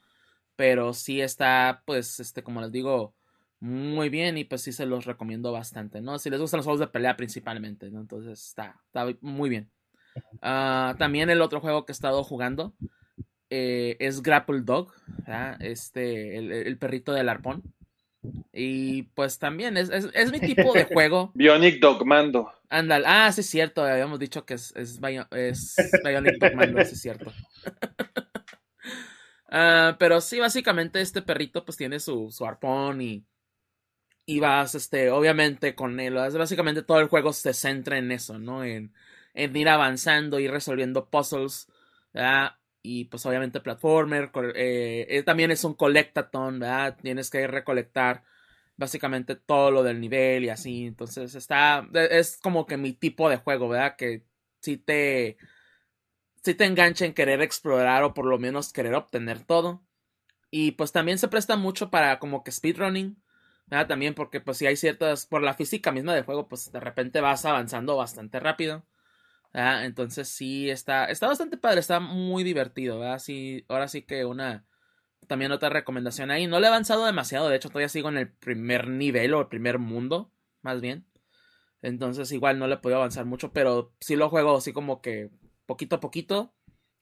Pero 0.55 0.93
sí 0.93 1.21
está, 1.21 1.83
pues, 1.85 2.19
este, 2.19 2.43
como 2.43 2.61
les 2.61 2.71
digo, 2.71 3.15
muy 3.63 4.09
bien 4.09 4.37
y 4.37 4.43
pues 4.43 4.61
sí 4.61 4.73
se 4.73 4.85
los 4.85 5.05
recomiendo 5.05 5.53
bastante, 5.53 6.01
¿no? 6.01 6.19
Si 6.19 6.29
les 6.29 6.39
gustan 6.41 6.57
los 6.57 6.65
juegos 6.65 6.81
de 6.81 6.87
pelea 6.87 7.15
principalmente. 7.15 7.87
Entonces 7.87 8.47
está, 8.49 8.79
está 8.87 9.05
muy 9.21 9.49
bien. 9.49 9.71
Uh, 10.35 10.95
también 10.97 11.29
el 11.29 11.41
otro 11.41 11.61
juego 11.61 11.85
que 11.85 11.91
he 11.91 11.95
estado 11.95 12.23
jugando 12.23 12.75
eh, 13.49 13.95
es 13.99 14.21
Grapple 14.21 14.61
Dog, 14.63 14.91
este, 15.59 16.37
el, 16.37 16.77
perrito 16.77 17.13
del 17.13 17.29
arpón. 17.29 17.63
Y 18.51 19.03
pues 19.03 19.39
también 19.39 19.77
es, 19.77 19.89
es, 19.89 20.31
mi 20.31 20.39
tipo 20.39 20.73
de 20.73 20.85
juego. 20.85 21.31
Bionic 21.33 21.79
Dogmando. 21.79 22.51
Ándale, 22.69 23.05
ah, 23.07 23.31
sí 23.31 23.41
es 23.41 23.49
cierto, 23.49 23.83
habíamos 23.83 24.19
dicho 24.19 24.45
que 24.45 24.55
es, 24.55 24.73
es, 24.75 24.99
Bionic 24.99 26.37
Dogmando, 26.39 26.83
sí 26.85 26.93
es 26.93 27.01
cierto. 27.01 27.31
Ah, 29.55 29.97
pero 29.99 30.19
sí, 30.19 30.39
básicamente 30.39 30.99
este 30.99 31.21
perrito 31.21 31.63
pues 31.63 31.77
tiene 31.77 31.99
su, 31.99 32.31
su 32.31 32.43
arpón 32.43 33.03
y, 33.03 33.23
y 34.25 34.39
vas, 34.39 34.73
este, 34.73 35.11
obviamente 35.11 35.75
con 35.75 35.99
él, 35.99 36.15
básicamente 36.15 36.81
todo 36.81 36.99
el 36.99 37.07
juego 37.07 37.33
se 37.33 37.53
centra 37.53 37.99
en 37.99 38.11
eso, 38.11 38.39
¿no? 38.39 38.63
En, 38.63 38.95
en 39.35 39.55
ir 39.55 39.69
avanzando 39.69 40.39
y 40.39 40.47
resolviendo 40.47 41.07
puzzles, 41.07 41.67
¿verdad? 42.13 42.55
Y 42.83 43.05
pues 43.05 43.25
obviamente 43.25 43.61
platformer, 43.61 44.29
eh, 44.55 45.07
eh, 45.09 45.23
también 45.23 45.51
es 45.51 45.63
un 45.63 45.73
collectathon, 45.73 46.59
¿verdad? 46.59 46.97
Tienes 47.01 47.29
que 47.29 47.47
recolectar 47.47 48.23
básicamente 48.75 49.35
todo 49.35 49.71
lo 49.71 49.83
del 49.83 50.01
nivel 50.01 50.43
y 50.43 50.49
así, 50.49 50.85
entonces 50.87 51.33
está, 51.35 51.87
es 51.93 52.37
como 52.41 52.65
que 52.65 52.77
mi 52.77 52.93
tipo 52.93 53.29
de 53.29 53.37
juego, 53.37 53.69
¿verdad? 53.69 53.95
Que 53.95 54.23
si 54.59 54.77
te, 54.77 55.37
si 56.43 56.55
te 56.55 56.65
engancha 56.65 57.05
en 57.05 57.13
querer 57.13 57.41
explorar 57.41 58.03
o 58.03 58.13
por 58.13 58.25
lo 58.25 58.37
menos 58.37 58.73
querer 58.73 58.93
obtener 58.95 59.43
todo. 59.45 59.81
Y 60.51 60.71
pues 60.73 60.91
también 60.91 61.17
se 61.17 61.27
presta 61.29 61.55
mucho 61.57 61.89
para 61.89 62.19
como 62.19 62.43
que 62.43 62.51
speedrunning, 62.51 63.17
¿verdad? 63.67 63.87
También 63.87 64.13
porque 64.13 64.41
pues 64.41 64.57
si 64.57 64.67
hay 64.67 64.75
ciertas, 64.77 65.25
por 65.25 65.41
la 65.41 65.53
física 65.55 65.91
misma 65.91 66.13
del 66.13 66.25
juego, 66.25 66.47
pues 66.47 66.71
de 66.71 66.79
repente 66.79 67.21
vas 67.21 67.45
avanzando 67.45 67.97
bastante 67.97 68.39
rápido. 68.39 68.83
Ah, 69.53 69.85
entonces 69.85 70.27
sí, 70.29 70.69
está, 70.69 71.05
está 71.05 71.27
bastante 71.27 71.57
padre, 71.57 71.79
está 71.79 71.99
muy 71.99 72.43
divertido, 72.43 72.99
¿verdad? 72.99 73.21
Ahora 73.67 73.87
sí 73.87 74.01
que 74.01 74.25
una, 74.25 74.65
también 75.27 75.51
otra 75.51 75.69
recomendación 75.69 76.31
ahí. 76.31 76.47
No 76.47 76.59
le 76.59 76.67
he 76.67 76.69
avanzado 76.69 77.05
demasiado, 77.05 77.49
de 77.49 77.57
hecho 77.57 77.69
todavía 77.69 77.89
sigo 77.89 78.09
en 78.09 78.17
el 78.17 78.31
primer 78.31 78.87
nivel 78.89 79.33
o 79.33 79.41
el 79.41 79.47
primer 79.47 79.79
mundo, 79.79 80.31
más 80.61 80.81
bien. 80.81 81.05
Entonces 81.81 82.31
igual 82.31 82.59
no 82.59 82.67
le 82.67 82.75
he 82.75 82.77
podido 82.77 82.97
avanzar 82.99 83.25
mucho, 83.25 83.53
pero 83.53 83.93
sí 83.99 84.15
lo 84.15 84.29
juego 84.29 84.57
así 84.57 84.73
como 84.73 85.01
que 85.01 85.31
poquito 85.65 85.97
a 85.97 85.99
poquito. 85.99 86.53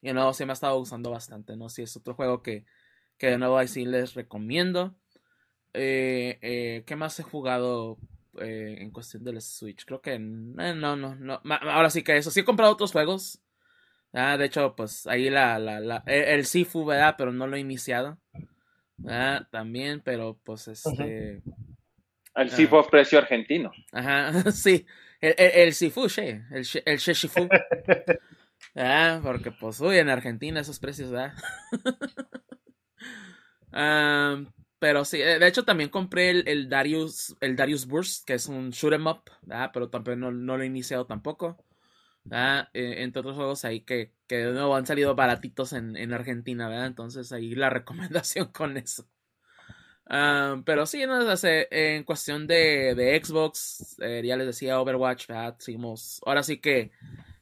Y 0.02 0.08
de 0.10 0.14
nuevo 0.16 0.34
sí 0.34 0.46
me 0.46 0.52
ha 0.52 0.54
estado 0.54 0.78
gustando 0.80 1.12
bastante, 1.12 1.56
¿no? 1.58 1.70
Sí 1.70 1.84
es 1.84 1.96
otro 1.98 2.16
juego 2.16 2.42
que, 2.44 2.66
que 3.18 3.28
de 3.28 3.38
nuevo 3.38 3.58
ahí 3.58 3.68
sí 3.68 3.86
les 3.86 4.16
recomiendo. 4.16 4.96
Eh, 5.74 6.40
eh, 6.42 6.84
¿Qué 6.88 6.96
más 6.96 7.20
he 7.20 7.24
jugado? 7.24 7.98
Eh, 8.40 8.78
en 8.80 8.92
cuestión 8.92 9.24
del 9.24 9.42
Switch. 9.42 9.86
Creo 9.86 10.02
que 10.02 10.14
eh, 10.14 10.20
no, 10.20 10.96
no, 10.96 11.16
no. 11.16 11.42
Ahora 11.44 11.90
sí 11.90 12.04
que 12.04 12.16
eso. 12.16 12.32
Sí 12.32 12.40
he 12.40 12.46
comprado 12.46 12.72
otros 12.72 12.92
juegos. 12.92 13.42
Ah, 14.14 14.38
de 14.38 14.46
hecho, 14.46 14.76
pues 14.76 15.08
ahí 15.08 15.30
la, 15.30 15.60
la, 15.60 16.04
e, 16.06 16.34
el 16.34 16.46
Sifu, 16.46 16.86
¿verdad? 16.86 17.16
Pero 17.18 17.34
no 17.34 17.48
lo 17.48 17.56
he 17.56 17.60
iniciado. 17.60 18.20
Ah, 19.08 19.48
también, 19.52 20.02
pero 20.02 20.40
pues 20.44 20.68
este. 20.68 21.42
El 22.36 22.48
ah. 22.48 22.50
Sifu 22.50 22.82
precio 22.90 23.20
argentino. 23.20 23.72
Ajá, 23.92 24.32
sí. 24.52 24.86
El, 25.20 25.36
el, 25.38 25.74
Sifu, 25.74 26.08
el, 26.18 26.68
el 26.86 26.98
Shifu. 26.98 27.50
ah, 28.76 29.20
porque 29.24 29.52
pues, 29.52 29.80
uy, 29.82 29.98
en 29.98 30.10
Argentina 30.10 30.62
esos 30.62 30.80
precios, 30.80 31.12
¿verdad? 31.12 31.34
Pero 34.82 35.06
sí, 35.06 35.22
eh, 35.22 35.38
de 35.40 35.48
hecho 35.48 35.64
también 35.64 35.90
compré 35.92 36.32
el, 36.32 36.68
Darius, 36.68 37.38
el 37.40 37.56
Darius 37.56 37.86
Burst, 37.88 38.26
que 38.26 38.34
es 38.34 38.48
un 38.48 38.72
shoot 38.72 38.94
'em 38.94 39.08
up, 39.08 39.22
pero 39.74 39.90
también 39.92 40.20
no, 40.22 40.32
lo 40.32 40.62
he 40.62 40.66
iniciado 40.66 41.06
tampoco. 41.06 41.64
Eh, 42.74 43.04
entre 43.04 43.20
otros 43.22 43.36
juegos 43.36 43.66
ahí 43.66 43.82
que, 43.82 44.14
que 44.28 44.38
de 44.38 44.54
nuevo 44.54 44.76
han 44.76 44.86
salido 44.88 45.16
baratitos 45.16 45.74
en, 45.74 45.96
en 45.98 46.14
Argentina, 46.14 46.70
¿verdad? 46.70 46.88
Entonces 46.88 47.32
ahí 47.32 47.56
la 47.56 47.70
recomendación 47.80 48.48
con 48.52 48.78
eso. 48.78 49.08
Ah, 50.06 50.62
pero 50.66 50.86
sí, 50.86 51.06
no, 51.06 51.20
en 51.44 52.04
cuestión 52.04 52.48
de, 52.48 52.96
de 52.96 53.22
Xbox, 53.24 53.96
eh, 54.02 54.22
ya 54.26 54.36
les 54.36 54.48
decía 54.48 54.80
Overwatch, 54.82 55.28
¿verdad? 55.28 55.56
Seguimos, 55.60 56.22
ahora 56.26 56.44
sí 56.44 56.58
que 56.60 56.92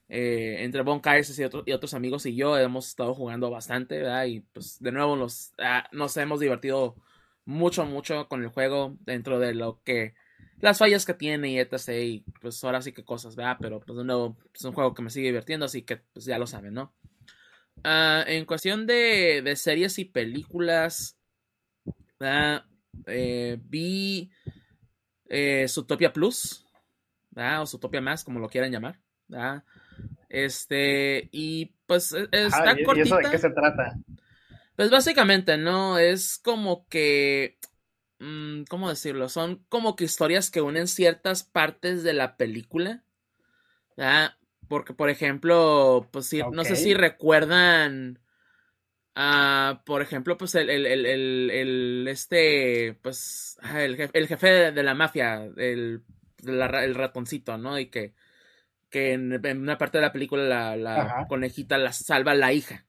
Eh, 0.09 0.63
entre 0.65 0.83
Bon 0.83 1.01
y, 1.05 1.69
y, 1.71 1.73
otros 1.73 1.95
amigos 1.95 2.25
y 2.27 2.35
yo 2.35 2.57
hemos 2.57 2.89
estado 2.89 3.15
jugando 3.15 3.49
bastante, 3.51 3.99
¿verdad? 3.99 4.25
Y 4.25 4.41
pues 4.41 4.77
de 4.81 4.91
nuevo 4.91 5.15
nos, 5.15 5.53
ah, 5.59 5.87
nos 5.93 6.17
hemos 6.17 6.39
divertido 6.41 6.97
mucho, 7.49 7.83
mucho 7.85 8.27
con 8.27 8.43
el 8.43 8.49
juego 8.49 8.95
dentro 9.01 9.39
de 9.39 9.55
lo 9.55 9.81
que 9.83 10.13
las 10.59 10.77
fallas 10.77 11.05
que 11.05 11.15
tiene 11.15 11.49
y 11.49 11.59
etc. 11.59 11.89
Y 12.03 12.25
pues 12.39 12.63
ahora 12.63 12.81
sí 12.81 12.91
que 12.91 13.03
cosas, 13.03 13.35
¿verdad? 13.35 13.57
Pero 13.59 13.79
pues 13.79 13.97
de 13.97 14.05
nuevo 14.05 14.37
es 14.53 14.63
un 14.63 14.73
juego 14.73 14.93
que 14.93 15.01
me 15.01 15.09
sigue 15.09 15.29
divirtiendo, 15.29 15.65
así 15.65 15.81
que 15.81 15.97
pues 15.97 16.25
ya 16.25 16.37
lo 16.37 16.45
saben, 16.45 16.75
¿no? 16.75 16.93
Uh, 17.77 18.21
en 18.27 18.45
cuestión 18.45 18.85
de, 18.85 19.41
de, 19.41 19.55
series 19.55 19.97
y 19.97 20.05
películas, 20.05 21.17
¿verdad? 22.19 22.65
Eh, 23.07 23.57
vi 23.63 24.29
eh, 25.29 25.65
Zootopia 25.67 26.13
Plus, 26.13 26.67
¿verdad? 27.31 27.63
o 27.63 27.65
Zootopia 27.65 28.01
Más, 28.01 28.23
como 28.23 28.39
lo 28.39 28.49
quieran 28.49 28.71
llamar. 28.71 28.99
¿verdad? 29.27 29.63
Este, 30.27 31.29
y 31.31 31.73
pues 31.87 32.11
e, 32.13 32.27
está 32.31 32.79
¿y, 32.79 32.83
cortita. 32.83 33.07
¿Y 33.07 33.07
eso 33.07 33.17
de 33.17 33.31
qué 33.31 33.37
se 33.37 33.49
trata? 33.51 33.97
Pues 34.79 34.91
básicamente, 34.91 35.57
¿no? 35.57 35.99
Es 35.99 36.37
como 36.37 36.87
que. 36.87 37.59
Mmm, 38.19 38.63
¿Cómo 38.69 38.87
decirlo? 38.87 39.27
Son 39.27 39.65
como 39.67 39.97
que 39.97 40.05
historias 40.05 40.49
que 40.49 40.61
unen 40.61 40.87
ciertas 40.87 41.43
partes 41.43 42.01
de 42.01 42.13
la 42.13 42.37
película. 42.37 43.03
¿verdad? 43.97 44.37
Porque, 44.69 44.93
por 44.93 45.09
ejemplo, 45.09 46.07
pues 46.13 46.27
okay. 46.27 46.43
no 46.53 46.63
sé 46.63 46.77
si 46.77 46.93
recuerdan. 46.93 48.19
Uh, 49.17 49.83
por 49.83 50.01
ejemplo, 50.01 50.37
pues 50.37 50.55
el, 50.55 50.69
el, 50.69 50.85
el, 50.85 51.51
el 51.51 52.07
este, 52.07 52.97
pues, 53.01 53.57
el 53.75 53.97
jefe, 53.97 54.17
el 54.17 54.27
jefe 54.29 54.47
de, 54.47 54.71
de 54.71 54.83
la 54.83 54.93
mafia, 54.93 55.43
el, 55.57 56.03
la, 56.41 56.67
el 56.85 56.95
ratoncito, 56.95 57.57
¿no? 57.57 57.77
Y 57.77 57.87
que 57.87 58.13
que 58.89 59.11
en, 59.11 59.45
en, 59.45 59.59
una 59.59 59.77
parte 59.77 59.97
de 59.97 60.03
la 60.03 60.13
película 60.13 60.43
la, 60.43 60.75
la 60.77 61.25
conejita 61.27 61.77
la 61.77 61.91
salva 61.91 62.33
la 62.33 62.53
hija, 62.53 62.85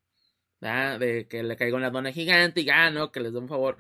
¿verdad? 0.61 0.99
De 0.99 1.27
que 1.29 1.43
le 1.43 1.57
caiga 1.57 1.77
una 1.77 1.91
dona 1.91 2.13
gigante 2.13 2.61
y 2.61 2.71
ah, 2.71 2.91
no, 2.91 3.11
que 3.11 3.21
les 3.21 3.33
dé 3.33 3.39
un 3.39 3.49
favor. 3.49 3.77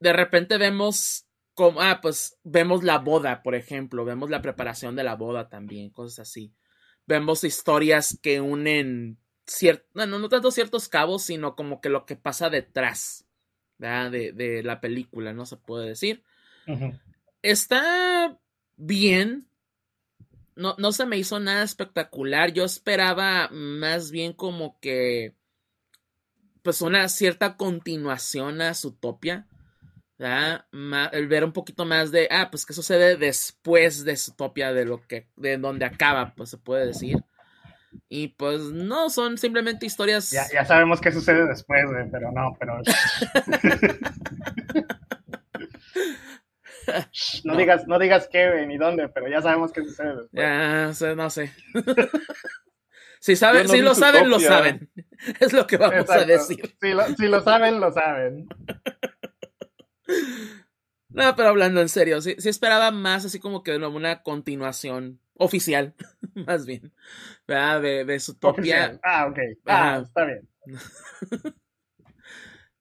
De 0.00 0.12
repente 0.12 0.58
vemos 0.58 1.26
como, 1.54 1.80
ah, 1.80 2.00
pues 2.00 2.38
vemos 2.44 2.82
la 2.82 2.98
boda, 2.98 3.42
por 3.42 3.54
ejemplo, 3.54 4.04
vemos 4.04 4.30
la 4.30 4.42
preparación 4.42 4.96
de 4.96 5.04
la 5.04 5.16
boda 5.16 5.48
también, 5.48 5.90
cosas 5.90 6.28
así. 6.28 6.52
Vemos 7.06 7.44
historias 7.44 8.18
que 8.22 8.40
unen 8.40 9.18
cierto, 9.46 9.86
bueno, 9.94 10.18
no 10.18 10.28
tanto 10.28 10.50
ciertos 10.50 10.88
cabos, 10.88 11.22
sino 11.22 11.56
como 11.56 11.80
que 11.80 11.88
lo 11.88 12.06
que 12.06 12.16
pasa 12.16 12.48
detrás, 12.48 13.26
¿verdad? 13.78 14.10
De, 14.10 14.32
de 14.32 14.62
la 14.62 14.80
película, 14.80 15.32
no 15.32 15.46
se 15.46 15.56
puede 15.56 15.88
decir. 15.88 16.22
Está 17.42 18.38
bien, 18.76 19.48
no, 20.54 20.74
no 20.78 20.92
se 20.92 21.06
me 21.06 21.18
hizo 21.18 21.40
nada 21.40 21.62
espectacular. 21.62 22.52
Yo 22.52 22.64
esperaba 22.64 23.48
más 23.50 24.10
bien 24.10 24.32
como 24.32 24.78
que. 24.80 25.34
Pues 26.62 26.80
una 26.80 27.08
cierta 27.08 27.56
continuación 27.56 28.60
a 28.62 28.74
Zootopia. 28.74 29.46
¿verdad? 30.18 30.66
El 31.12 31.26
ver 31.26 31.44
un 31.44 31.52
poquito 31.52 31.84
más 31.84 32.12
de. 32.12 32.28
Ah, 32.30 32.48
pues 32.50 32.64
qué 32.64 32.72
sucede 32.72 33.16
después 33.16 34.04
de 34.04 34.16
Zootopia, 34.16 34.72
de 34.72 34.84
lo 34.84 35.06
que. 35.06 35.28
de 35.36 35.58
donde 35.58 35.84
acaba, 35.84 36.34
pues 36.36 36.50
se 36.50 36.58
puede 36.58 36.86
decir. 36.86 37.24
Y 38.08 38.28
pues 38.28 38.60
no, 38.60 39.10
son 39.10 39.36
simplemente 39.36 39.86
historias. 39.86 40.30
Ya, 40.30 40.46
ya 40.52 40.64
sabemos 40.64 41.00
qué 41.00 41.10
sucede 41.12 41.46
después, 41.46 41.84
pero 42.10 42.30
no, 42.32 42.56
pero. 42.58 42.80
No, 47.44 47.56
digas, 47.56 47.86
no 47.86 47.96
digas 47.96 48.28
qué 48.30 48.66
ni 48.66 48.76
dónde, 48.76 49.08
pero 49.08 49.28
ya 49.28 49.40
sabemos 49.40 49.72
qué 49.72 49.84
sucede 49.84 50.16
después. 50.16 50.30
Ya, 50.32 51.14
no 51.14 51.30
sé. 51.30 51.52
si 53.22 53.36
saben, 53.36 53.68
no 53.68 53.72
si 53.72 53.80
lo 53.80 53.94
saben, 53.94 54.28
lo 54.28 54.40
saben. 54.40 54.90
Es 55.38 55.52
lo 55.52 55.64
que 55.68 55.76
vamos 55.76 56.00
Exacto. 56.00 56.24
a 56.24 56.26
decir. 56.26 56.76
Si 56.80 56.88
lo, 56.88 57.06
si 57.06 57.28
lo, 57.28 57.40
saben, 57.40 57.78
lo 57.78 57.92
saben. 57.92 58.48
No, 61.08 61.36
pero 61.36 61.50
hablando 61.50 61.82
en 61.82 61.90
serio, 61.90 62.22
sí, 62.22 62.36
sí 62.38 62.48
esperaba 62.48 62.90
más 62.90 63.26
así 63.26 63.38
como 63.38 63.62
que 63.62 63.76
una 63.76 64.22
continuación 64.22 65.20
oficial, 65.34 65.94
más 66.46 66.64
bien, 66.64 66.94
¿verdad? 67.46 67.82
De, 67.82 68.04
de 68.06 68.18
su 68.18 68.38
topia. 68.38 68.98
Ah, 69.04 69.26
ok. 69.26 69.38
Ah, 69.66 69.94
ah, 69.96 70.02
está 70.02 70.24
bien. 70.24 70.48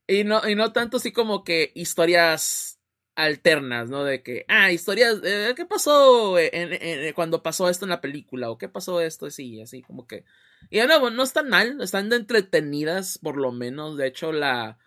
y, 0.07 0.23
no, 0.23 0.47
y 0.47 0.55
no 0.55 0.71
tanto 0.71 0.95
así 0.95 1.11
como 1.11 1.43
que 1.43 1.73
historias 1.75 2.79
alternas, 3.16 3.89
¿no? 3.89 4.03
De 4.03 4.24
que, 4.24 4.45
ah, 4.47 4.72
historias, 4.72 5.20
eh, 5.24 5.53
¿qué 5.55 5.66
pasó 5.66 6.38
en, 6.39 7.14
cuando 7.14 7.43
pasó 7.43 7.70
esto 7.70 7.86
en 7.86 7.89
la 7.89 8.01
película? 8.01 8.49
¿O 8.49 8.57
qué 8.57 8.70
pasó 8.70 9.01
esto? 9.01 9.30
Sí, 9.30 9.62
así 9.62 9.82
como 9.82 10.07
que... 10.07 10.26
Y 10.70 10.80
de 10.80 10.88
nuevo, 10.88 11.09
no 11.09 11.24
están 11.24 11.49
mal, 11.49 11.82
están 11.82 12.12
entretenidas 12.14 13.18
por 13.18 13.38
lo 13.38 13.51
menos. 13.51 13.97
De 13.97 14.07
hecho, 14.07 14.32
la, 14.32 14.78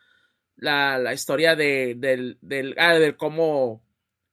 la, 0.56 0.98
la 0.98 1.14
historia 1.14 1.56
de, 1.56 1.94
del, 1.96 2.38
del, 2.40 2.74
ah, 2.78 2.98
cómo 3.16 3.84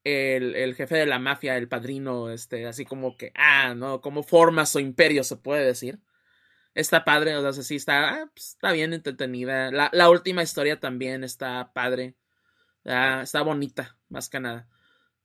el, 0.04 0.56
el, 0.56 0.76
jefe 0.76 0.96
de 0.98 1.06
la 1.06 1.20
mafia, 1.20 1.58
el 1.58 1.68
padrino, 1.68 2.30
este, 2.32 2.68
así 2.68 2.86
como 2.86 3.18
que, 3.18 3.32
ah, 3.36 3.74
¿no? 3.76 4.02
Cómo 4.02 4.24
forma 4.24 4.66
su 4.66 4.80
imperio, 4.80 5.24
se 5.24 5.38
puede 5.38 5.66
decir. 5.66 6.00
Está 6.74 7.04
padre, 7.04 7.36
o 7.36 7.54
sea, 7.54 7.64
sí, 7.64 7.76
está, 7.76 8.22
ah, 8.22 8.32
pues, 8.34 8.50
está 8.52 8.72
bien 8.72 8.94
entretenida. 8.94 9.72
La, 9.72 9.90
la 9.94 10.10
última 10.10 10.44
historia 10.44 10.80
también 10.80 11.24
está 11.24 11.74
padre. 11.74 12.16
Ah, 12.86 13.22
está 13.24 13.42
bonita, 13.44 13.98
más 14.10 14.30
que 14.30 14.40
nada. 14.40 14.68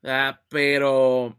Ah, 0.02 0.42
pero, 0.48 1.38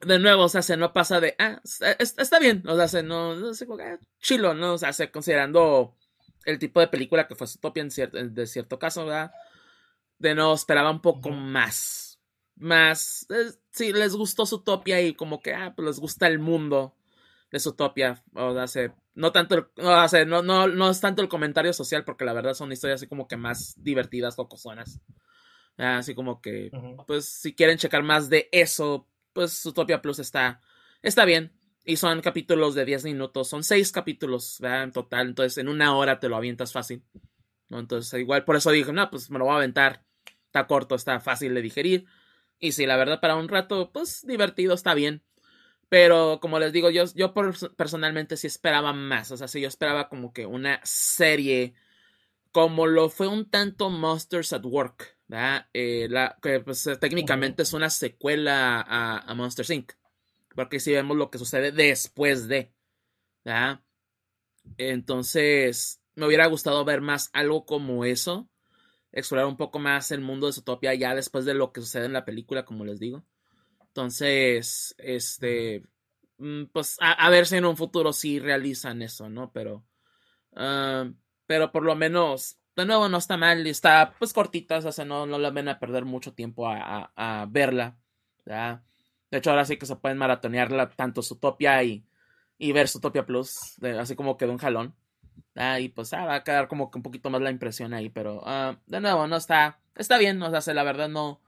de 0.00 0.18
nuevo, 0.18 0.44
o 0.44 0.48
sea, 0.48 0.62
se 0.62 0.76
no 0.76 0.92
pasa 0.92 1.20
de, 1.20 1.34
ah, 1.38 1.60
está, 1.64 1.92
está 2.22 2.38
bien, 2.38 2.62
o 2.68 2.76
sea, 2.76 2.88
se 2.88 3.02
no, 3.02 3.34
no 3.36 3.54
sé, 3.54 3.66
ah, 3.80 3.98
chilo, 4.20 4.54
¿no? 4.54 4.74
O 4.74 4.78
sea, 4.78 4.92
se, 4.92 5.10
considerando 5.10 5.96
el 6.44 6.58
tipo 6.58 6.80
de 6.80 6.88
película 6.88 7.26
que 7.26 7.34
fue 7.34 7.46
Zootopia 7.46 7.82
en 7.82 7.90
cierto, 7.90 8.18
de 8.18 8.46
cierto 8.46 8.78
caso, 8.78 9.06
¿verdad? 9.06 9.32
De 10.18 10.34
no, 10.34 10.54
esperaba 10.54 10.90
un 10.90 11.00
poco 11.02 11.30
más. 11.30 12.20
Más, 12.56 13.26
eh, 13.30 13.52
si 13.70 13.92
les 13.92 14.14
gustó 14.14 14.46
Zootopia 14.46 15.00
y 15.02 15.14
como 15.14 15.40
que, 15.40 15.54
ah, 15.54 15.74
pues 15.74 15.86
les 15.86 15.98
gusta 16.00 16.26
el 16.28 16.38
mundo 16.38 16.94
de 17.54 17.60
Zootopia, 17.60 18.20
o 18.34 18.66
se, 18.66 18.90
no 19.14 19.30
tanto, 19.30 19.54
el, 19.54 19.66
o 19.76 20.08
sea, 20.08 20.24
no, 20.24 20.42
no, 20.42 20.66
no 20.66 20.90
es 20.90 21.00
tanto 21.00 21.22
el 21.22 21.28
comentario 21.28 21.72
social, 21.72 22.04
porque 22.04 22.24
la 22.24 22.32
verdad 22.32 22.54
son 22.54 22.72
historias 22.72 23.00
así 23.00 23.06
como 23.06 23.28
que 23.28 23.36
más 23.36 23.76
divertidas, 23.80 24.34
cocosonas. 24.34 25.00
Así 25.76 26.16
como 26.16 26.40
que, 26.40 26.72
pues, 27.06 27.28
si 27.28 27.54
quieren 27.54 27.78
checar 27.78 28.02
más 28.02 28.28
de 28.28 28.48
eso, 28.50 29.08
pues 29.32 29.64
Utopia 29.64 30.02
Plus 30.02 30.18
está, 30.18 30.60
está 31.00 31.24
bien. 31.24 31.52
Y 31.84 31.94
son 31.94 32.22
capítulos 32.22 32.74
de 32.74 32.84
10 32.84 33.04
minutos, 33.04 33.48
son 33.48 33.62
6 33.62 33.92
capítulos, 33.92 34.56
¿verdad? 34.58 34.82
En 34.82 34.90
total, 34.92 35.28
entonces 35.28 35.56
en 35.58 35.68
una 35.68 35.96
hora 35.96 36.18
te 36.18 36.28
lo 36.28 36.34
avientas 36.34 36.72
fácil. 36.72 37.04
¿no? 37.68 37.78
Entonces, 37.78 38.18
igual 38.18 38.44
por 38.44 38.56
eso 38.56 38.72
dije, 38.72 38.92
no, 38.92 39.08
pues 39.10 39.30
me 39.30 39.38
lo 39.38 39.44
voy 39.44 39.54
a 39.54 39.58
aventar. 39.58 40.04
Está 40.46 40.66
corto, 40.66 40.96
está 40.96 41.20
fácil 41.20 41.54
de 41.54 41.62
digerir. 41.62 42.06
Y 42.58 42.72
si 42.72 42.84
la 42.84 42.96
verdad 42.96 43.20
para 43.20 43.36
un 43.36 43.48
rato, 43.48 43.92
pues 43.92 44.26
divertido, 44.26 44.74
está 44.74 44.94
bien. 44.94 45.22
Pero 45.88 46.38
como 46.40 46.58
les 46.58 46.72
digo, 46.72 46.90
yo, 46.90 47.04
yo 47.14 47.34
personalmente 47.76 48.36
sí 48.36 48.46
esperaba 48.46 48.92
más. 48.92 49.30
O 49.30 49.36
sea, 49.36 49.48
sí 49.48 49.60
yo 49.60 49.68
esperaba 49.68 50.08
como 50.08 50.32
que 50.32 50.46
una 50.46 50.80
serie 50.84 51.74
como 52.52 52.86
lo 52.86 53.08
fue 53.10 53.26
un 53.26 53.50
tanto 53.50 53.90
Monsters 53.90 54.52
at 54.52 54.64
Work. 54.64 55.18
Eh, 55.72 56.06
la, 56.08 56.38
que 56.40 56.60
pues, 56.60 56.88
técnicamente 57.00 57.62
es 57.64 57.72
una 57.72 57.90
secuela 57.90 58.80
a, 58.80 59.18
a 59.18 59.34
Monsters 59.34 59.70
Inc. 59.70 59.92
Porque 60.54 60.78
si 60.78 60.92
vemos 60.92 61.16
lo 61.16 61.30
que 61.30 61.38
sucede 61.38 61.72
después 61.72 62.46
de. 62.46 62.72
¿verdad? 63.44 63.80
Entonces, 64.78 66.00
me 66.14 66.26
hubiera 66.26 66.46
gustado 66.46 66.84
ver 66.84 67.00
más 67.00 67.28
algo 67.32 67.66
como 67.66 68.04
eso. 68.04 68.48
Explorar 69.12 69.46
un 69.46 69.56
poco 69.56 69.78
más 69.78 70.10
el 70.10 70.20
mundo 70.20 70.46
de 70.46 70.52
Zootopia 70.52 70.94
ya 70.94 71.14
después 71.14 71.44
de 71.44 71.54
lo 71.54 71.72
que 71.72 71.80
sucede 71.80 72.06
en 72.06 72.12
la 72.12 72.24
película, 72.24 72.64
como 72.64 72.84
les 72.84 72.98
digo. 73.00 73.24
Entonces, 73.94 74.92
este. 74.98 75.84
Mm, 76.38 76.64
pues 76.72 76.96
a, 77.00 77.12
a 77.12 77.30
ver 77.30 77.46
si 77.46 77.56
en 77.56 77.64
un 77.64 77.76
futuro 77.76 78.12
sí 78.12 78.40
realizan 78.40 79.02
eso, 79.02 79.28
¿no? 79.28 79.52
Pero. 79.52 79.84
Uh, 80.50 81.14
pero 81.46 81.70
por 81.70 81.84
lo 81.84 81.94
menos 81.94 82.58
de 82.74 82.86
nuevo 82.86 83.08
no 83.08 83.18
está 83.18 83.36
mal, 83.36 83.64
está 83.68 84.14
pues 84.18 84.32
cortita, 84.32 84.78
o 84.78 84.92
sea, 84.92 85.04
no, 85.04 85.26
no 85.26 85.38
la 85.38 85.50
ven 85.50 85.68
a 85.68 85.78
perder 85.78 86.04
mucho 86.04 86.32
tiempo 86.32 86.68
a, 86.68 87.12
a, 87.14 87.42
a 87.42 87.46
verla. 87.46 87.96
De 88.44 89.38
hecho, 89.38 89.50
ahora 89.50 89.64
sí 89.64 89.76
que 89.76 89.86
se 89.86 89.96
pueden 89.96 90.18
maratonearla 90.18 90.90
tanto 90.90 91.22
Zootopia 91.22 91.82
y, 91.84 92.04
y 92.58 92.72
ver 92.72 92.88
Zootopia 92.88 93.24
Plus, 93.24 93.74
de, 93.76 93.98
así 93.98 94.16
como 94.16 94.36
que 94.36 94.46
de 94.46 94.52
un 94.52 94.58
jalón. 94.58 94.96
Y 95.80 95.88
pues 95.90 96.12
ah, 96.14 96.24
va 96.24 96.34
a 96.36 96.44
quedar 96.44 96.66
como 96.66 96.90
que 96.90 96.98
un 96.98 97.04
poquito 97.04 97.30
más 97.30 97.40
la 97.40 97.50
impresión 97.50 97.94
ahí, 97.94 98.10
pero 98.10 98.42
uh, 98.42 98.76
de 98.86 99.00
nuevo, 99.00 99.28
no 99.28 99.36
está, 99.36 99.80
está 99.94 100.18
bien, 100.18 100.42
o 100.42 100.60
sea, 100.60 100.74
la 100.74 100.82
verdad 100.82 101.08
no, 101.08 101.40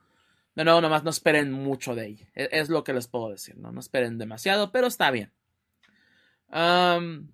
de 0.57 0.65
nuevo, 0.65 0.81
nomás 0.81 1.05
no 1.05 1.11
esperen 1.11 1.53
mucho 1.53 1.95
de 1.95 2.07
ella, 2.07 2.27
es, 2.35 2.49
es 2.51 2.69
lo 2.69 2.83
que 2.83 2.93
les 2.93 3.07
puedo 3.07 3.31
decir, 3.31 3.57
¿no? 3.57 3.71
No 3.71 3.79
esperen 3.79 4.19
demasiado, 4.19 4.73
pero 4.73 4.89
está 4.89 5.13
bien. 5.13 5.33
Um, 6.49 7.29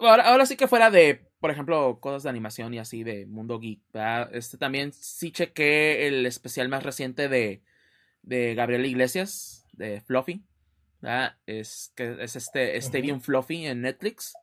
ahora, 0.00 0.24
ahora 0.24 0.44
sí 0.44 0.56
que 0.56 0.68
fuera 0.68 0.90
de 0.90 1.32
por 1.42 1.50
ejemplo, 1.50 1.98
cosas 1.98 2.22
de 2.22 2.30
animación 2.30 2.72
y 2.72 2.78
así 2.78 3.02
de 3.02 3.26
Mundo 3.26 3.58
Geek. 3.58 3.80
¿verdad? 3.92 4.30
Este 4.32 4.56
también 4.58 4.92
sí 4.92 5.32
chequé 5.32 6.06
el 6.06 6.24
especial 6.24 6.68
más 6.68 6.84
reciente 6.84 7.28
de, 7.28 7.64
de 8.22 8.54
Gabriel 8.54 8.86
Iglesias, 8.86 9.66
de 9.72 10.00
Fluffy. 10.02 10.44
Es, 11.46 11.92
que 11.96 12.16
es 12.20 12.36
este 12.36 12.76
Stadium 12.76 13.20
Fluffy 13.20 13.66
en 13.66 13.80
Netflix. 13.80 14.34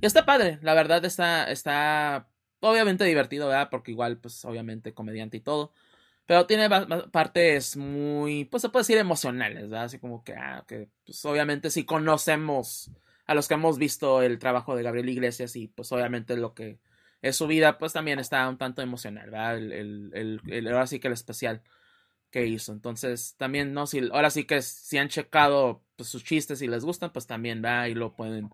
Y 0.00 0.06
está 0.06 0.24
padre, 0.24 0.58
la 0.62 0.72
verdad 0.72 1.04
está, 1.04 1.50
está 1.50 2.30
obviamente 2.60 3.04
divertido, 3.04 3.48
¿verdad? 3.48 3.68
Porque 3.70 3.90
igual, 3.90 4.16
pues 4.16 4.42
obviamente 4.46 4.94
comediante 4.94 5.36
y 5.36 5.40
todo. 5.40 5.74
Pero 6.28 6.46
tiene 6.46 6.68
partes 7.10 7.74
muy, 7.78 8.44
pues 8.44 8.60
se 8.60 8.68
puede 8.68 8.82
decir 8.82 8.98
emocionales, 8.98 9.62
¿verdad? 9.62 9.84
Así 9.84 9.98
como 9.98 10.22
que, 10.22 10.34
ah, 10.34 10.62
que 10.68 10.90
pues 11.06 11.24
obviamente 11.24 11.70
si 11.70 11.86
conocemos 11.86 12.90
a 13.24 13.34
los 13.34 13.48
que 13.48 13.54
hemos 13.54 13.78
visto 13.78 14.20
el 14.20 14.38
trabajo 14.38 14.76
de 14.76 14.82
Gabriel 14.82 15.08
Iglesias 15.08 15.56
y 15.56 15.68
pues 15.68 15.90
obviamente 15.90 16.36
lo 16.36 16.52
que 16.52 16.80
es 17.22 17.34
su 17.34 17.46
vida, 17.46 17.78
pues 17.78 17.94
también 17.94 18.18
está 18.18 18.46
un 18.46 18.58
tanto 18.58 18.82
emocional, 18.82 19.30
¿verdad? 19.30 19.56
El, 19.56 20.12
el, 20.46 20.66
ahora 20.66 20.86
sí 20.86 21.00
que 21.00 21.08
el 21.08 21.14
especial 21.14 21.62
que 22.30 22.44
hizo. 22.46 22.72
Entonces, 22.72 23.34
también, 23.38 23.72
¿no? 23.72 23.86
Si, 23.86 24.00
ahora 24.12 24.28
sí 24.28 24.44
que 24.44 24.60
si 24.60 24.98
han 24.98 25.08
checado 25.08 25.82
pues, 25.96 26.10
sus 26.10 26.24
chistes 26.24 26.60
y 26.60 26.66
les 26.68 26.84
gustan, 26.84 27.10
pues 27.10 27.26
también, 27.26 27.62
va 27.64 27.88
Y 27.88 27.94
lo 27.94 28.14
pueden 28.14 28.50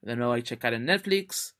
de 0.00 0.16
nuevo 0.16 0.32
ahí 0.32 0.42
checar 0.42 0.74
en 0.74 0.86
Netflix. 0.86 1.56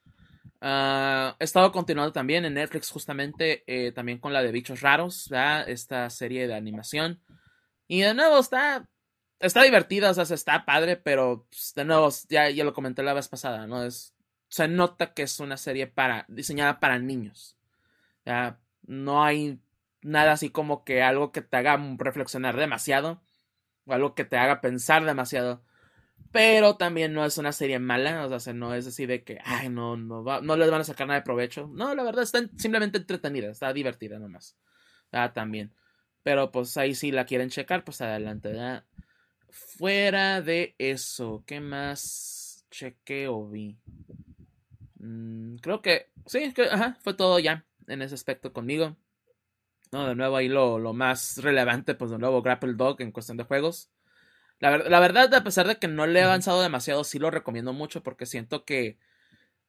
Uh, 0.61 1.35
he 1.39 1.45
estado 1.45 1.73
continuando 1.73 2.13
también 2.13 2.45
en 2.45 2.55
Netflix 2.55 2.91
justamente 2.91 3.65
eh, 3.67 3.93
también 3.93 4.19
con 4.19 4.33
la 4.33 4.43
de 4.43 4.53
Bichos 4.53 4.81
Raros. 4.81 5.31
Esta 5.67 6.09
serie 6.11 6.47
de 6.47 6.55
animación. 6.55 7.21
Y 7.89 8.01
de 8.01 8.15
nuevo 8.15 8.39
está, 8.39 8.89
está 9.41 9.63
divertida, 9.63 10.11
o 10.11 10.15
sea, 10.15 10.25
está 10.35 10.65
padre, 10.65 10.97
pero 10.97 11.47
pues, 11.51 11.73
de 11.75 11.85
nuevo, 11.85 12.09
ya, 12.29 12.49
ya 12.51 12.65
lo 12.65 12.73
comenté 12.73 13.03
la 13.03 13.13
vez 13.13 13.29
pasada, 13.29 13.67
¿no? 13.67 13.85
Es, 13.85 14.15
se 14.49 14.69
nota 14.69 15.15
que 15.15 15.23
es 15.23 15.41
una 15.41 15.57
serie 15.57 15.87
para, 15.87 16.25
diseñada 16.29 16.79
para 16.79 16.99
niños. 16.99 17.57
No 18.83 19.25
hay 19.25 19.61
nada 20.03 20.33
así 20.33 20.51
como 20.51 20.85
que 20.85 21.03
algo 21.03 21.33
que 21.33 21.43
te 21.43 21.57
haga 21.57 21.79
reflexionar 21.97 22.57
demasiado 22.57 23.23
o 23.87 23.93
algo 23.93 24.15
que 24.15 24.25
te 24.25 24.37
haga 24.37 24.61
pensar 24.61 25.05
demasiado. 25.05 25.65
Pero 26.33 26.77
también 26.77 27.13
no 27.13 27.25
es 27.27 27.37
una 27.37 27.53
serie 27.53 27.79
mala, 27.79 28.27
o 28.27 28.41
sea, 28.41 28.55
no 28.55 28.75
es 28.75 28.87
así 28.87 29.05
de 29.05 29.23
que, 29.23 29.39
ay, 29.45 29.69
no, 29.69 29.99
no, 29.99 30.23
no 30.41 30.57
les 30.57 30.71
van 30.71 30.81
a 30.81 30.85
sacar 30.85 31.07
nada 31.07 31.21
de 31.21 31.25
provecho. 31.25 31.69
No, 31.75 31.95
la 31.95 32.03
verdad 32.03 32.23
está 32.23 32.41
simplemente 32.57 32.99
entretenida, 32.99 33.51
está 33.51 33.71
divertida 33.73 34.19
nomás. 34.19 34.57
Ah, 35.13 35.33
también. 35.35 35.75
Pero 36.23 36.51
pues 36.51 36.77
ahí 36.79 36.95
si 36.95 37.13
la 37.13 37.27
quieren 37.27 37.51
checar, 37.51 37.85
pues 37.85 38.01
adelante. 38.01 38.55
Fuera 39.51 40.41
de 40.41 40.75
eso, 40.79 41.45
¿qué 41.47 41.61
más 41.61 42.67
cheque 42.71 43.29
o 43.29 43.47
vi? 43.47 43.79
Mm, 45.01 45.57
creo 45.57 45.83
que, 45.83 46.11
sí, 46.25 46.55
que, 46.55 46.63
ajá, 46.63 46.97
fue 47.03 47.13
todo 47.13 47.39
ya 47.41 47.67
en 47.89 48.01
ese 48.01 48.15
aspecto 48.15 48.55
conmigo. 48.55 48.97
No, 49.91 50.09
de 50.09 50.15
nuevo 50.15 50.37
ahí 50.37 50.49
lo, 50.49 50.79
lo 50.79 50.95
más 50.95 51.37
relevante, 51.43 51.95
pues 51.95 52.11
de 52.11 52.19
nuevo 52.19 52.41
Grapple 52.41 52.73
Dog 52.73 53.03
en 53.03 53.13
cuestión 53.13 53.37
de 53.37 53.45
juegos. 53.45 53.91
La, 54.63 54.79
la, 54.79 55.01
verdad, 55.01 55.35
a 55.35 55.43
pesar 55.43 55.67
de 55.67 55.77
que 55.77 55.89
no 55.89 56.07
le 56.07 56.21
he 56.21 56.23
avanzado 56.23 56.63
demasiado, 56.63 57.03
sí 57.03 57.19
lo 57.19 57.33
recomiendo 57.33 57.73
mucho 57.73 58.05
porque 58.05 58.27
siento 58.27 58.65
que... 58.65 58.97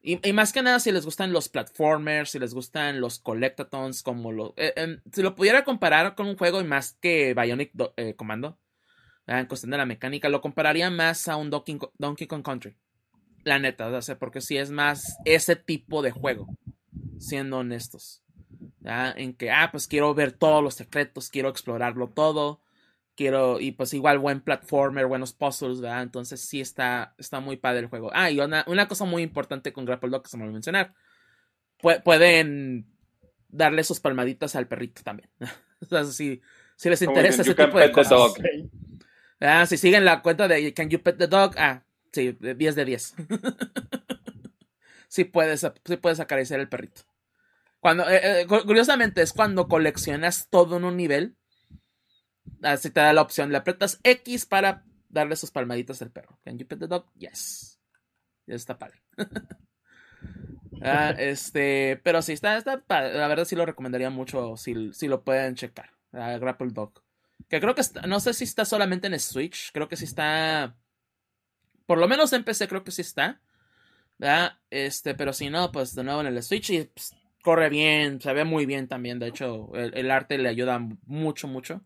Y, 0.03 0.33
más 0.33 0.53
que 0.53 0.61
nada, 0.61 0.79
si 0.79 0.91
les 0.91 1.03
gustan 1.03 1.33
los 1.33 1.49
platformers, 1.49 2.29
si 2.29 2.37
les 2.37 2.53
gustan 2.53 3.01
los 3.01 3.17
collectatons, 3.17 4.03
como 4.03 4.31
lo... 4.31 4.53
Eh, 4.55 4.71
em, 4.75 5.01
si 5.11 5.23
lo 5.23 5.33
pudiera 5.33 5.63
comparar 5.63 6.13
con 6.13 6.27
un 6.27 6.37
juego 6.37 6.61
y 6.61 6.63
más 6.63 6.93
que 7.01 7.33
Bionic 7.33 7.71
eh, 7.97 8.13
Commando, 8.13 8.59
en 9.25 9.47
cuestión 9.47 9.71
de 9.71 9.77
la 9.77 9.87
mecánica, 9.87 10.29
lo 10.29 10.41
compararía 10.41 10.91
más 10.91 11.27
a 11.27 11.37
un 11.37 11.49
Donkey, 11.49 11.79
Donkey 11.97 12.27
Kong 12.27 12.43
Country. 12.43 12.75
La 13.43 13.57
neta, 13.57 13.87
o 13.87 14.01
sea, 14.03 14.19
porque 14.19 14.41
sí 14.41 14.57
es 14.57 14.69
más 14.69 15.17
ese 15.25 15.55
tipo 15.55 16.03
de 16.03 16.11
juego, 16.11 16.47
siendo 17.17 17.57
honestos. 17.57 18.21
En 18.83 19.33
que, 19.33 19.49
ah, 19.49 19.69
pues 19.71 19.87
quiero 19.87 20.13
ver 20.13 20.33
todos 20.33 20.61
los 20.61 20.75
secretos, 20.75 21.29
quiero 21.29 21.49
explorarlo 21.49 22.09
todo, 22.09 22.61
quiero, 23.15 23.59
y 23.59 23.71
pues 23.71 23.93
igual 23.93 24.19
buen 24.19 24.41
platformer, 24.41 25.05
buenos 25.05 25.33
puzzles, 25.33 25.81
¿verdad? 25.81 26.03
Entonces 26.03 26.41
sí 26.41 26.61
está, 26.61 27.15
está 27.17 27.39
muy 27.39 27.57
padre 27.57 27.81
el 27.81 27.87
juego. 27.87 28.11
Ah, 28.13 28.31
y 28.31 28.39
una, 28.39 28.87
cosa 28.87 29.05
muy 29.05 29.23
importante 29.23 29.73
con 29.73 29.85
Grapple 29.85 30.09
Dog 30.09 30.23
que 30.23 30.29
se 30.29 30.37
me 30.37 30.43
olvidó 30.43 30.53
mencionar, 30.53 30.93
pueden 32.03 32.87
darle 33.49 33.83
sus 33.83 33.99
palmaditas 33.99 34.55
al 34.55 34.67
perrito 34.67 35.03
también. 35.03 35.29
o 35.81 35.85
sea, 35.85 36.05
si, 36.05 36.41
si 36.75 36.89
les 36.89 37.01
interesa 37.01 37.41
ese 37.41 37.55
tipo 37.55 37.79
de 37.79 37.91
cosas. 37.91 38.33
Ah, 39.39 39.65
si 39.65 39.77
siguen 39.77 40.05
la 40.05 40.21
cuenta 40.21 40.47
de 40.47 40.73
Can 40.73 40.89
You 40.89 41.01
Pet 41.01 41.17
the 41.17 41.27
Dog, 41.27 41.55
ah, 41.57 41.83
sí, 42.11 42.37
10 42.39 42.75
de 42.75 42.85
10. 42.85 43.15
sí 45.09 45.25
puedes, 45.25 45.61
sí 45.61 45.97
puedes 45.97 46.19
acariciar 46.19 46.59
el 46.59 46.69
perrito. 46.69 47.01
Cuando, 47.79 48.09
eh, 48.09 48.41
eh, 48.41 48.47
curiosamente, 48.47 49.21
es 49.21 49.33
cuando 49.33 49.67
coleccionas 49.67 50.47
todo 50.49 50.77
en 50.77 50.85
un 50.85 50.95
nivel. 50.95 51.35
Así 52.63 52.89
te 52.89 52.99
da 52.99 53.13
la 53.13 53.21
opción. 53.21 53.51
Le 53.51 53.57
apretas 53.57 53.99
X 54.03 54.45
para 54.45 54.83
darle 55.09 55.35
sus 55.35 55.51
palmaditas 55.51 56.01
al 56.01 56.11
perro. 56.11 56.39
Can 56.43 56.57
you 56.57 56.67
pet 56.67 56.79
the 56.79 56.87
dog? 56.87 57.05
Yes. 57.15 57.79
Ya 58.47 58.55
está 58.55 58.77
padre. 58.77 59.01
Ah, 60.85 61.15
este, 61.17 62.01
pero 62.03 62.21
sí, 62.21 62.33
está, 62.33 62.57
está. 62.57 62.83
La 62.89 63.27
verdad 63.29 63.45
sí 63.45 63.55
lo 63.55 63.65
recomendaría 63.65 64.09
mucho 64.09 64.57
si, 64.57 64.91
si 64.91 65.07
lo 65.07 65.23
pueden 65.23 65.55
checar. 65.55 65.91
Grapple 66.11 66.71
Dog. 66.71 67.01
Que 67.47 67.61
creo 67.61 67.73
que 67.73 67.81
está, 67.81 68.01
no 68.01 68.19
sé 68.19 68.33
si 68.33 68.43
está 68.43 68.65
solamente 68.65 69.07
en 69.07 69.17
Switch. 69.19 69.71
Creo 69.71 69.87
que 69.87 69.95
sí 69.95 70.03
está. 70.03 70.75
Por 71.85 71.99
lo 71.99 72.07
menos 72.09 72.33
en 72.33 72.43
PC 72.43 72.67
creo 72.67 72.83
que 72.83 72.91
sí 72.91 73.01
está. 73.01 73.41
Este, 74.69 75.15
pero 75.15 75.33
si 75.33 75.49
no, 75.49 75.71
pues 75.71 75.95
de 75.95 76.03
nuevo 76.03 76.21
en 76.21 76.27
el 76.27 76.43
Switch. 76.43 76.69
Y 76.71 76.83
pues, 76.83 77.15
corre 77.43 77.69
bien, 77.69 78.19
se 78.21 78.33
ve 78.33 78.43
muy 78.43 78.65
bien 78.65 78.87
también. 78.87 79.19
De 79.19 79.27
hecho, 79.27 79.71
el, 79.75 80.11
arte 80.11 80.37
le 80.37 80.49
ayuda 80.49 80.79
mucho, 81.05 81.47
mucho 81.47 81.81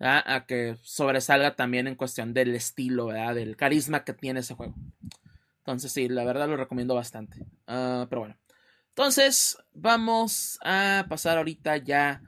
a 0.00 0.46
que 0.46 0.76
sobresalga 0.82 1.56
también 1.56 1.86
en 1.86 1.94
cuestión 1.94 2.32
del 2.32 2.54
estilo, 2.54 3.06
¿verdad? 3.06 3.34
del 3.34 3.56
carisma 3.56 4.04
que 4.04 4.14
tiene 4.14 4.40
ese 4.40 4.54
juego. 4.54 4.74
Entonces, 5.60 5.92
sí, 5.92 6.08
la 6.08 6.24
verdad 6.24 6.48
lo 6.48 6.56
recomiendo 6.56 6.94
bastante. 6.94 7.46
Ah, 7.66 8.06
pero 8.08 8.22
bueno, 8.22 8.36
entonces 8.88 9.58
vamos 9.72 10.58
a 10.64 11.06
pasar 11.08 11.38
ahorita 11.38 11.76
ya 11.76 12.22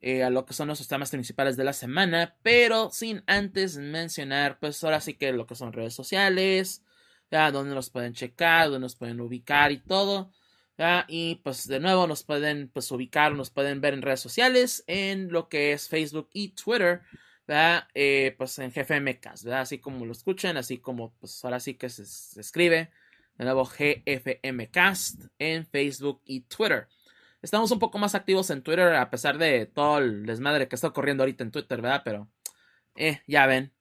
eh, 0.00 0.22
a 0.22 0.30
lo 0.30 0.46
que 0.46 0.54
son 0.54 0.68
los 0.68 0.86
temas 0.86 1.10
principales 1.10 1.56
de 1.56 1.64
la 1.64 1.72
semana, 1.72 2.36
pero 2.42 2.90
sin 2.90 3.22
antes 3.26 3.76
mencionar, 3.76 4.58
pues 4.60 4.82
ahora 4.84 5.00
sí 5.00 5.14
que 5.14 5.32
lo 5.32 5.46
que 5.46 5.56
son 5.56 5.72
redes 5.72 5.94
sociales, 5.94 6.84
¿ya? 7.30 7.50
donde 7.50 7.74
nos 7.74 7.90
pueden 7.90 8.14
checar, 8.14 8.66
donde 8.66 8.80
nos 8.80 8.96
pueden 8.96 9.20
ubicar 9.20 9.72
y 9.72 9.78
todo. 9.78 10.30
Y 11.08 11.36
pues 11.36 11.66
de 11.66 11.80
nuevo 11.80 12.06
nos 12.06 12.22
pueden 12.22 12.68
pues 12.68 12.90
ubicar, 12.90 13.32
nos 13.32 13.50
pueden 13.50 13.80
ver 13.80 13.94
en 13.94 14.02
redes 14.02 14.20
sociales, 14.20 14.84
en 14.86 15.32
lo 15.32 15.48
que 15.48 15.72
es 15.72 15.88
Facebook 15.88 16.28
y 16.32 16.48
Twitter, 16.48 17.02
eh, 17.94 18.34
pues 18.36 18.58
en 18.58 18.70
GFMcast, 18.70 19.44
¿verdad? 19.44 19.62
Así 19.62 19.78
como 19.78 20.04
lo 20.04 20.12
escuchan, 20.12 20.56
así 20.56 20.78
como 20.78 21.14
pues 21.14 21.44
ahora 21.44 21.60
sí 21.60 21.74
que 21.74 21.88
se, 21.88 22.02
escribe, 22.38 22.90
de 23.38 23.44
nuevo 23.44 23.64
GFMcast 23.64 25.24
en 25.38 25.66
Facebook 25.66 26.20
y 26.26 26.42
Twitter. 26.42 26.88
Estamos 27.40 27.70
un 27.70 27.78
poco 27.78 27.98
más 27.98 28.14
activos 28.14 28.50
en 28.50 28.62
Twitter 28.62 28.94
a 28.94 29.10
pesar 29.10 29.38
de 29.38 29.66
todo 29.66 29.98
el 29.98 30.26
desmadre 30.26 30.68
que 30.68 30.74
está 30.74 30.88
ocurriendo 30.88 31.22
ahorita 31.22 31.44
en 31.44 31.52
Twitter, 31.52 31.80
¿verdad? 31.80 32.02
Pero, 32.04 32.28
eh, 32.96 33.22
ya 33.26 33.46
ven. 33.46 33.72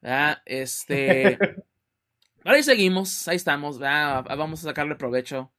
¿verdad? 0.00 0.42
Este... 0.46 1.38
ahí 2.44 2.62
seguimos, 2.62 3.28
ahí 3.28 3.36
estamos, 3.36 3.78
¿verdad? 3.78 4.24
Vamos 4.36 4.60
a 4.60 4.68
sacarle 4.68 4.94
provecho 4.94 5.52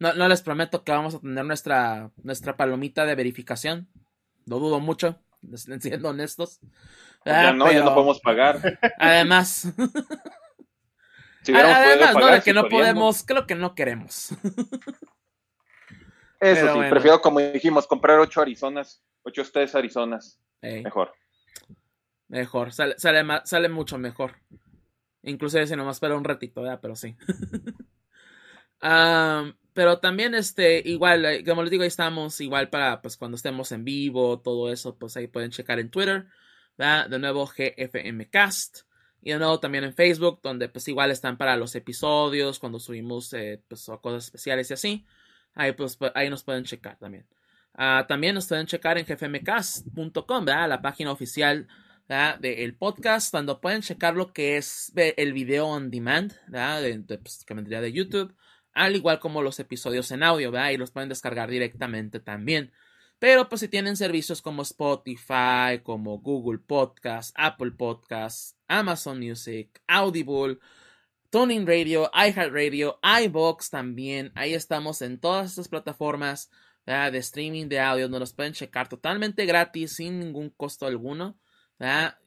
no, 0.00 0.14
no 0.14 0.28
les 0.28 0.42
prometo 0.42 0.82
que 0.82 0.92
vamos 0.92 1.14
a 1.14 1.20
tener 1.20 1.44
nuestra, 1.44 2.10
nuestra 2.22 2.56
palomita 2.56 3.04
de 3.04 3.14
verificación. 3.14 3.88
Lo 4.46 4.58
dudo 4.58 4.80
mucho, 4.80 5.20
siendo 5.78 6.08
honestos. 6.08 6.58
Ya 7.24 7.50
ah, 7.50 7.52
no, 7.52 7.70
ya 7.70 7.84
no 7.84 7.94
podemos 7.94 8.18
pagar. 8.20 8.78
Además. 8.98 9.66
además, 11.54 12.16
no, 12.16 12.26
de 12.26 12.40
que 12.40 12.54
no 12.54 12.68
podemos, 12.68 13.22
creo 13.22 13.46
que 13.46 13.54
no 13.54 13.74
queremos. 13.74 14.30
Eso 16.40 16.72
sí, 16.72 16.80
prefiero, 16.88 17.20
como 17.20 17.38
dijimos, 17.40 17.86
comprar 17.86 18.18
ocho 18.18 18.40
Arizonas, 18.40 19.04
ocho 19.22 19.42
ustedes 19.42 19.74
Arizonas. 19.74 20.40
Mejor. 20.62 21.12
Mejor, 22.28 22.72
sale, 22.72 22.94
sale, 22.96 23.22
sale 23.44 23.68
mucho 23.68 23.98
mejor. 23.98 24.36
Inclusive 25.22 25.66
si 25.66 25.76
nomás 25.76 26.00
para 26.00 26.16
un 26.16 26.24
ratito, 26.24 26.62
¿verdad? 26.62 26.78
Pero 26.80 26.96
sí. 26.96 27.14
um, 28.82 29.52
pero 29.72 29.98
también, 30.00 30.34
este, 30.34 30.82
igual, 30.84 31.24
eh, 31.24 31.44
como 31.44 31.62
les 31.62 31.70
digo, 31.70 31.82
ahí 31.82 31.88
estamos, 31.88 32.40
igual 32.40 32.70
para, 32.70 33.00
pues, 33.02 33.16
cuando 33.16 33.36
estemos 33.36 33.72
en 33.72 33.84
vivo, 33.84 34.40
todo 34.40 34.72
eso, 34.72 34.96
pues 34.98 35.16
ahí 35.16 35.26
pueden 35.26 35.50
checar 35.50 35.78
en 35.78 35.90
Twitter, 35.90 36.26
¿verdad? 36.76 37.08
De 37.08 37.18
nuevo, 37.18 37.46
GFMcast. 37.46 38.80
Y 39.22 39.32
de 39.32 39.38
nuevo 39.38 39.60
también 39.60 39.84
en 39.84 39.94
Facebook, 39.94 40.40
donde 40.42 40.68
pues 40.70 40.88
igual 40.88 41.10
están 41.10 41.36
para 41.36 41.56
los 41.56 41.74
episodios, 41.74 42.58
cuando 42.58 42.80
subimos 42.80 43.32
eh, 43.34 43.62
pues, 43.68 43.90
cosas 44.00 44.26
especiales 44.26 44.70
y 44.70 44.74
así. 44.74 45.06
Ahí, 45.54 45.72
pues, 45.72 45.98
ahí 46.14 46.30
nos 46.30 46.42
pueden 46.42 46.64
checar 46.64 46.98
también. 46.98 47.26
Ah, 47.74 48.06
también 48.08 48.34
nos 48.34 48.46
pueden 48.48 48.66
checar 48.66 48.98
en 48.98 49.06
gfmcast.com, 49.06 50.44
¿verdad? 50.44 50.68
La 50.68 50.82
página 50.82 51.12
oficial 51.12 51.68
del 52.40 52.74
podcast, 52.74 53.30
cuando 53.30 53.60
pueden 53.60 53.82
checar 53.82 54.16
lo 54.16 54.32
que 54.32 54.56
es 54.56 54.92
el 54.96 55.32
video 55.32 55.68
on 55.68 55.90
demand, 55.90 56.32
¿verdad? 56.48 56.82
Pues, 57.22 57.44
que 57.44 57.54
vendría 57.54 57.80
de 57.80 57.92
YouTube 57.92 58.34
al 58.72 58.96
igual 58.96 59.18
como 59.18 59.42
los 59.42 59.58
episodios 59.60 60.10
en 60.10 60.22
audio, 60.22 60.50
¿verdad? 60.50 60.70
Y 60.70 60.76
los 60.76 60.90
pueden 60.90 61.08
descargar 61.08 61.50
directamente 61.50 62.20
también. 62.20 62.72
Pero 63.18 63.48
pues 63.48 63.60
si 63.60 63.68
tienen 63.68 63.96
servicios 63.96 64.40
como 64.40 64.62
Spotify, 64.62 65.80
como 65.82 66.18
Google 66.20 66.58
Podcast, 66.58 67.34
Apple 67.36 67.72
Podcast, 67.72 68.56
Amazon 68.66 69.20
Music, 69.20 69.82
Audible, 69.86 70.58
Tuning 71.30 71.66
Radio, 71.66 72.10
iHeartRadio, 72.14 72.98
iBox 73.24 73.70
también. 73.70 74.32
Ahí 74.34 74.54
estamos 74.54 75.02
en 75.02 75.20
todas 75.20 75.50
estas 75.50 75.68
plataformas 75.68 76.50
de 76.86 77.18
streaming 77.18 77.68
de 77.68 77.78
audio 77.78 78.06
donde 78.06 78.20
nos 78.20 78.32
pueden 78.32 78.52
checar 78.52 78.88
totalmente 78.88 79.46
gratis 79.46 79.92
sin 79.92 80.18
ningún 80.18 80.50
costo 80.50 80.86
alguno. 80.86 81.38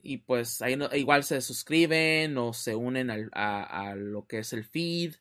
Y 0.01 0.17
pues 0.17 0.61
ahí 0.61 0.77
igual 0.93 1.23
se 1.23 1.41
suscriben 1.41 2.37
o 2.37 2.53
se 2.53 2.75
unen 2.75 3.29
a, 3.33 3.93
lo 3.95 4.25
que 4.25 4.39
es 4.39 4.53
el 4.53 4.63
feed. 4.63 5.15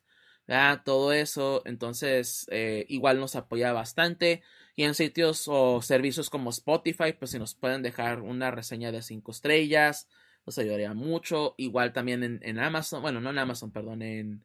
Todo 0.83 1.13
eso. 1.13 1.61
Entonces 1.65 2.47
eh, 2.51 2.85
igual 2.89 3.19
nos 3.19 3.35
apoya 3.35 3.73
bastante. 3.73 4.43
Y 4.75 4.83
en 4.83 4.95
sitios 4.95 5.47
o 5.47 5.81
servicios 5.81 6.29
como 6.29 6.49
Spotify, 6.49 7.13
pues 7.17 7.31
si 7.31 7.39
nos 7.39 7.53
pueden 7.53 7.83
dejar 7.83 8.21
una 8.21 8.51
reseña 8.51 8.91
de 8.91 9.01
5 9.01 9.31
estrellas 9.31 10.07
nos 10.45 10.57
ayudaría 10.57 10.93
mucho. 10.93 11.55
Igual 11.57 11.93
también 11.93 12.39
en, 12.41 12.59
Amazon, 12.59 13.01
bueno, 13.01 13.21
no 13.21 13.29
en 13.29 13.37
Amazon, 13.37 13.71
perdón, 13.71 14.01
en, 14.01 14.43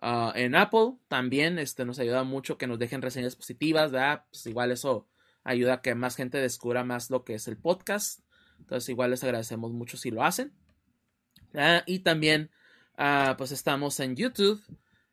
ah, 0.00 0.32
en 0.34 0.54
Apple 0.54 0.94
también 1.08 1.58
este, 1.58 1.84
nos 1.84 1.98
ayuda 1.98 2.24
mucho 2.24 2.58
que 2.58 2.66
nos 2.66 2.78
dejen 2.78 3.02
reseñas 3.02 3.36
positivas. 3.36 3.90
Pues 4.30 4.46
igual 4.46 4.70
eso 4.70 5.08
ayuda 5.42 5.74
a 5.74 5.82
que 5.82 5.94
más 5.94 6.16
gente 6.16 6.38
descubra 6.38 6.84
más 6.84 7.10
lo 7.10 7.24
que 7.24 7.34
es 7.34 7.48
el 7.48 7.56
podcast. 7.56 8.20
Entonces 8.58 8.88
igual 8.88 9.10
les 9.10 9.24
agradecemos 9.24 9.72
mucho 9.72 9.96
si 9.96 10.10
lo 10.10 10.24
hacen. 10.24 10.52
Y 11.86 12.00
también 12.00 12.50
ah, 12.96 13.34
pues 13.38 13.52
estamos 13.52 14.00
en 14.00 14.16
YouTube. 14.16 14.62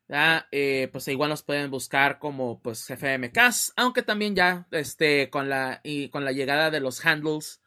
Eh, 0.08 0.88
pues 0.92 1.08
igual 1.08 1.30
nos 1.30 1.42
pueden 1.42 1.70
buscar 1.70 2.18
como 2.18 2.60
pues 2.60 2.86
FMCast, 2.86 3.70
aunque 3.76 4.02
también 4.02 4.36
ya 4.36 4.66
este, 4.70 5.30
con, 5.30 5.48
la, 5.48 5.80
y 5.82 6.10
con 6.10 6.24
la 6.24 6.32
llegada 6.32 6.70
de 6.70 6.80
los 6.80 7.04
handles 7.06 7.62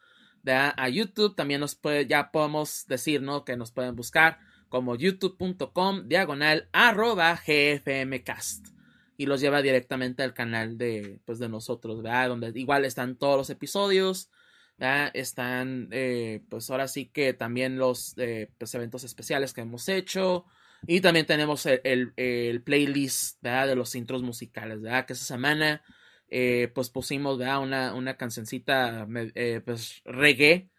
a 0.53 0.89
YouTube. 0.89 1.35
También 1.35 1.61
nos 1.61 1.75
puede, 1.75 2.07
ya 2.07 2.31
podemos 2.31 2.85
decir, 2.87 3.21
¿no? 3.21 3.45
Que 3.45 3.57
nos 3.57 3.71
pueden 3.71 3.95
buscar 3.95 4.39
como 4.69 4.95
youtube.com 4.95 6.07
diagonal 6.07 6.69
gfmcast. 6.73 8.67
Y 9.17 9.27
los 9.27 9.39
lleva 9.39 9.61
directamente 9.61 10.23
al 10.23 10.33
canal 10.33 10.77
de, 10.77 11.21
pues, 11.25 11.39
de 11.39 11.47
nosotros, 11.47 12.01
¿verdad? 12.01 12.29
Donde 12.29 12.51
igual 12.59 12.83
están 12.83 13.15
todos 13.15 13.37
los 13.37 13.49
episodios. 13.49 14.29
Están, 15.13 15.87
eh, 15.91 16.43
pues 16.49 16.69
ahora 16.69 16.89
sí 16.89 17.05
que 17.05 17.33
también 17.33 17.77
los 17.77 18.13
eh, 18.17 18.51
pues, 18.57 18.75
eventos 18.75 19.05
especiales 19.05 19.53
que 19.53 19.61
hemos 19.61 19.87
hecho. 19.87 20.45
Y 20.87 21.01
también 21.01 21.25
tenemos 21.25 21.65
el, 21.65 22.13
el, 22.15 22.61
playlist 22.61 23.41
¿verdad? 23.41 23.67
de 23.67 23.75
los 23.75 23.95
intros 23.95 24.21
musicales, 24.21 24.81
¿verdad? 24.81 25.05
Que 25.05 25.13
esa 25.13 25.25
semana 25.25 25.83
eh, 26.29 26.71
pues 26.73 26.89
pusimos 26.89 27.37
Una, 27.37 27.93
una 27.93 28.17
cancioncita 28.17 29.07
eh, 29.35 29.61
pues 29.63 30.01
reggae 30.05 30.69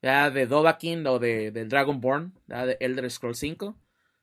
de 0.00 0.46
Dovahkiin 0.46 1.06
o 1.06 1.18
de, 1.18 1.50
de 1.50 1.64
Dragonborn 1.66 2.34
de 2.46 2.76
Elder 2.80 3.10
Scrolls 3.10 3.38
5 3.38 3.78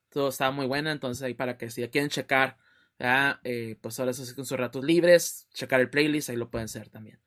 todo 0.10 0.30
está 0.30 0.52
muy 0.52 0.66
buena 0.66 0.92
entonces 0.92 1.24
ahí 1.24 1.34
para 1.34 1.58
que 1.58 1.70
si 1.70 1.88
quieren 1.90 2.10
checar 2.10 2.58
eh, 3.00 3.78
pues 3.82 4.00
ahora 4.00 4.12
eso 4.12 4.26
sí 4.26 4.36
con 4.36 4.46
sus 4.46 4.60
ratos 4.60 4.84
libres 4.84 5.48
checar 5.54 5.82
el 5.82 5.90
playlist 5.90 6.30
ahí 6.30 6.36
lo 6.36 6.50
pueden 6.50 6.66
hacer 6.66 6.90
también 6.90 7.20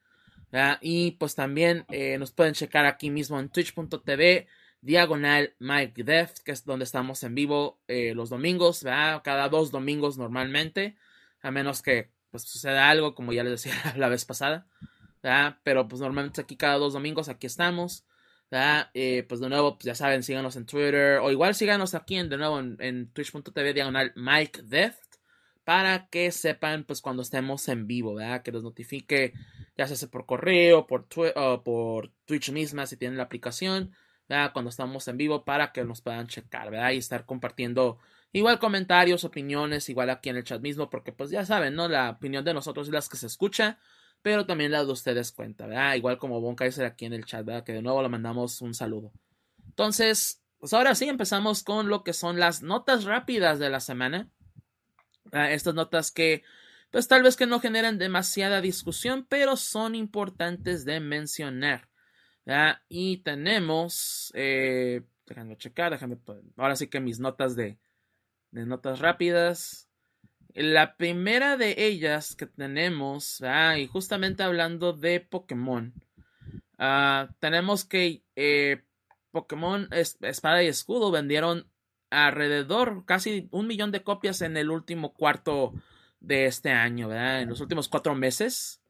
y 0.81 1.13
pues 1.13 1.35
también 1.35 1.85
nos 2.19 2.33
pueden 2.33 2.55
checar 2.55 2.87
aquí 2.87 3.11
mismo 3.11 3.41
en 3.41 3.49
twitch.tv 3.49 4.47
diagonal 4.85 5.55
Mike 5.59 6.05
Deft, 6.05 6.39
que 6.45 6.53
es 6.53 6.65
donde 6.65 6.85
estamos 6.85 7.23
en 7.25 7.35
vivo 7.35 7.81
los 7.89 8.31
domingos, 8.31 8.83
cada 8.83 9.49
dos 9.49 9.71
domingos 9.71 10.19
normalmente, 10.19 10.97
a 11.41 11.51
menos 11.51 11.83
que 11.83 12.11
pues 12.31 12.43
sucede 12.43 12.79
algo, 12.79 13.15
como 13.15 13.33
ya 13.33 13.45
les 13.45 13.63
decía 13.63 13.75
la 13.97 14.09
vez 14.09 14.25
pasada, 14.25 14.67
Pero 15.63 15.89
pues 15.89 16.01
normalmente 16.01 16.41
aquí 16.41 16.57
cada 16.57 16.77
dos 16.77 16.93
domingos 16.93 17.29
aquí 17.29 17.47
estamos, 17.47 18.05
eh, 18.95 19.25
pues 19.29 19.41
de 19.41 19.49
nuevo, 19.49 19.77
pues 19.77 19.85
ya 19.85 19.95
saben, 19.95 20.23
síganos 20.23 20.57
en 20.57 20.67
Twitter, 20.67 21.19
o 21.19 21.31
igual 21.31 21.55
síganos 21.55 21.95
aquí 21.95 22.17
en, 22.17 22.29
de 22.29 22.37
nuevo 22.37 22.61
en, 22.61 23.11
twitch.tv 23.13 23.73
diagonal 23.73 24.13
Mike 24.17 24.63
Deft, 24.65 25.17
para 25.65 26.09
que 26.09 26.31
sepan 26.31 26.85
pues 26.85 27.01
cuando 27.01 27.23
estemos 27.23 27.67
en 27.69 27.87
vivo, 27.87 28.15
¿verdad? 28.15 28.43
Que 28.43 28.53
los 28.53 28.63
notifique, 28.63 29.33
ya 29.77 29.87
sea 29.87 30.09
por 30.09 30.27
correo, 30.27 30.87
por, 30.87 31.07
por 31.65 32.13
Twitch 32.27 32.53
misma, 32.53 32.87
si 32.87 32.97
tienen 32.97 33.17
la 33.17 33.25
aplicación, 33.25 33.95
Cuando 34.27 34.71
estamos 34.71 35.07
en 35.09 35.17
vivo, 35.17 35.45
para 35.45 35.73
que 35.73 35.85
nos 35.85 36.01
puedan 36.01 36.27
checar, 36.27 36.71
¿verdad? 36.71 36.93
Y 36.93 36.99
estar 36.99 37.27
compartiendo 37.27 37.99
Igual 38.35 38.59
comentarios, 38.59 39.23
opiniones, 39.23 39.89
igual 39.89 40.11
aquí 40.11 40.29
en 40.29 40.37
el 40.37 40.43
chat 40.43 40.61
mismo, 40.61 40.91
porque 40.91 41.13
pues 41.13 41.31
ya 41.31 41.47
saben, 41.47 41.77
¿no? 41.77 41.87
La 41.87 42.11
opinión 42.11 42.45
de 42.45 42.53
nosotros 42.53 42.89
es 42.89 42.93
la 42.93 43.01
que 43.01 43.17
se 43.17 43.29
escucha, 43.29 43.79
pero 44.23 44.45
también 44.45 44.73
la 44.73 44.85
de 44.85 44.91
ustedes 44.91 45.31
cuenta, 45.31 45.69
¿verdad? 45.69 45.95
Igual 45.95 46.19
como 46.19 46.41
Bon 46.41 46.57
Kaiser 46.57 46.85
aquí 46.85 47.05
en 47.05 47.13
el 47.13 47.27
chat, 47.27 47.47
¿verdad? 47.47 47.63
Que 47.63 47.75
de 47.75 47.81
nuevo 47.81 48.03
le 48.03 48.09
mandamos 48.09 48.61
un 48.61 48.75
saludo. 48.75 49.13
Entonces, 49.65 50.43
pues 50.59 50.73
ahora 50.73 50.97
sí 50.97 51.09
empezamos 51.09 51.63
con 51.63 51.89
lo 51.89 52.03
que 52.03 52.13
son 52.13 52.41
las 52.41 52.61
notas 52.61 53.05
rápidas 53.05 53.61
de 53.61 53.71
la 53.71 53.79
semana. 53.79 54.29
Estas 55.31 55.75
notas 55.75 56.11
que, 56.11 56.43
pues 56.91 57.07
tal 57.07 57.23
vez 57.23 57.37
que 57.37 57.47
no 57.47 57.61
generan 57.61 57.99
demasiada 57.99 58.61
discusión, 58.61 59.27
pero 59.29 59.57
son 59.57 59.95
importantes 59.95 60.85
de 60.85 60.99
mencionar. 60.99 61.89
Y 62.89 63.19
tenemos, 63.19 64.31
eh, 64.35 65.03
déjame 65.27 65.57
checar, 65.57 65.93
déjame, 65.93 66.19
ahora 66.57 66.77
sí 66.77 66.89
que 66.89 67.01
mis 67.01 67.19
notas 67.19 67.57
de, 67.57 67.79
de 68.51 68.67
notas 68.67 69.01
rápidas. 69.01 69.89
La 70.55 70.97
primera 70.97 71.57
de 71.57 71.75
ellas 71.79 72.37
que 72.37 72.47
tenemos, 72.47 73.43
ah, 73.43 73.79
y 73.79 73.87
justamente 73.87 74.43
hablando 74.43 74.93
de 74.93 75.21
Pokémon, 75.21 75.93
ah, 76.79 77.29
tenemos 77.41 77.85
que 77.85 78.23
eh, 78.37 78.85
Pokémon 79.33 79.89
Espada 79.91 80.63
y 80.63 80.69
Escudo 80.69 81.11
vendieron 81.11 81.69
alrededor 82.11 83.05
casi 83.05 83.49
un 83.51 83.67
millón 83.67 83.91
de 83.91 84.05
copias 84.05 84.43
en 84.43 84.57
el 84.57 84.71
último 84.71 85.13
cuarto 85.13 85.73
de 86.21 86.47
este 86.47 86.71
año. 86.71 87.13
En 87.13 87.49
los 87.49 87.61
últimos 87.61 87.89
cuatro 87.89 88.15
meses 88.15 88.84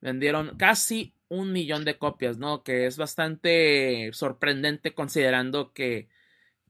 vendieron 0.00 0.56
casi 0.56 1.14
un 1.28 1.52
millón 1.52 1.84
de 1.84 1.98
copias, 1.98 2.38
¿no? 2.38 2.62
Que 2.62 2.86
es 2.86 2.96
bastante 2.96 4.10
sorprendente 4.12 4.94
considerando 4.94 5.72
que 5.72 6.08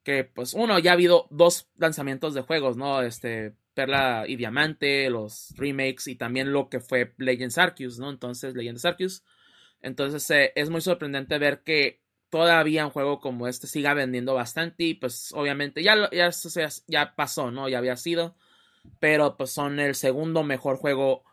que 0.02 0.24
pues 0.24 0.54
uno, 0.54 0.78
ya 0.78 0.92
ha 0.92 0.94
habido 0.94 1.26
dos 1.30 1.68
lanzamientos 1.76 2.34
de 2.34 2.42
juegos, 2.42 2.76
¿no? 2.76 3.02
Este, 3.02 3.54
Perla 3.74 4.24
y 4.26 4.36
Diamante, 4.36 5.10
los 5.10 5.54
remakes 5.56 6.06
y 6.06 6.16
también 6.16 6.52
lo 6.52 6.68
que 6.68 6.80
fue 6.80 7.14
Legends 7.18 7.58
Arceus, 7.58 7.98
¿no? 7.98 8.10
Entonces, 8.10 8.54
Legends 8.54 8.84
Arceus. 8.84 9.24
Entonces, 9.82 10.28
eh, 10.30 10.52
es 10.54 10.70
muy 10.70 10.80
sorprendente 10.80 11.38
ver 11.38 11.62
que 11.62 12.00
todavía 12.30 12.86
un 12.86 12.92
juego 12.92 13.20
como 13.20 13.48
este 13.48 13.66
siga 13.66 13.94
vendiendo 13.94 14.34
bastante 14.34 14.84
y 14.84 14.94
pues 14.94 15.32
obviamente 15.34 15.82
ya, 15.82 16.08
ya, 16.12 16.30
ya 16.86 17.14
pasó, 17.16 17.50
¿no? 17.50 17.68
Ya 17.68 17.78
había 17.78 17.96
sido, 17.96 18.36
pero 19.00 19.36
pues 19.36 19.50
son 19.50 19.80
el 19.80 19.94
segundo 19.94 20.44
mejor 20.44 20.76
juego, 20.76 21.24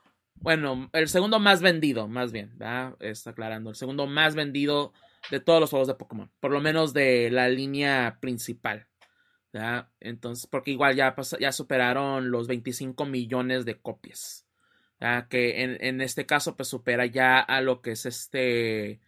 bueno, 0.41 0.89
el 0.93 1.07
segundo 1.09 1.39
más 1.39 1.61
vendido, 1.61 2.07
más 2.07 2.31
bien, 2.31 2.57
¿verdad? 2.57 2.95
Está 2.99 3.31
aclarando, 3.31 3.69
el 3.69 3.75
segundo 3.75 4.07
más 4.07 4.35
vendido 4.35 4.93
de 5.31 5.39
todos 5.39 5.59
los 5.59 5.69
juegos 5.69 5.87
de 5.87 5.95
Pokémon, 5.95 6.31
por 6.39 6.51
lo 6.51 6.61
menos 6.61 6.93
de 6.93 7.29
la 7.31 7.49
línea 7.49 8.17
principal. 8.21 8.87
Entonces, 9.99 10.47
porque 10.47 10.71
igual 10.71 10.95
ya, 10.95 11.15
superaron 11.51 12.31
los 12.31 12.47
25 12.47 13.05
millones 13.05 13.65
de 13.65 13.79
copias. 13.79 14.45
Que 15.29 15.63
en, 15.63 16.01
este 16.01 16.25
caso, 16.25 16.55
pues 16.55 16.69
supera 16.69 17.05
ya 17.05 17.39
a 17.39 17.61
lo 17.61 17.81
que 17.81 17.91
es 17.91 18.05
este 18.05 18.99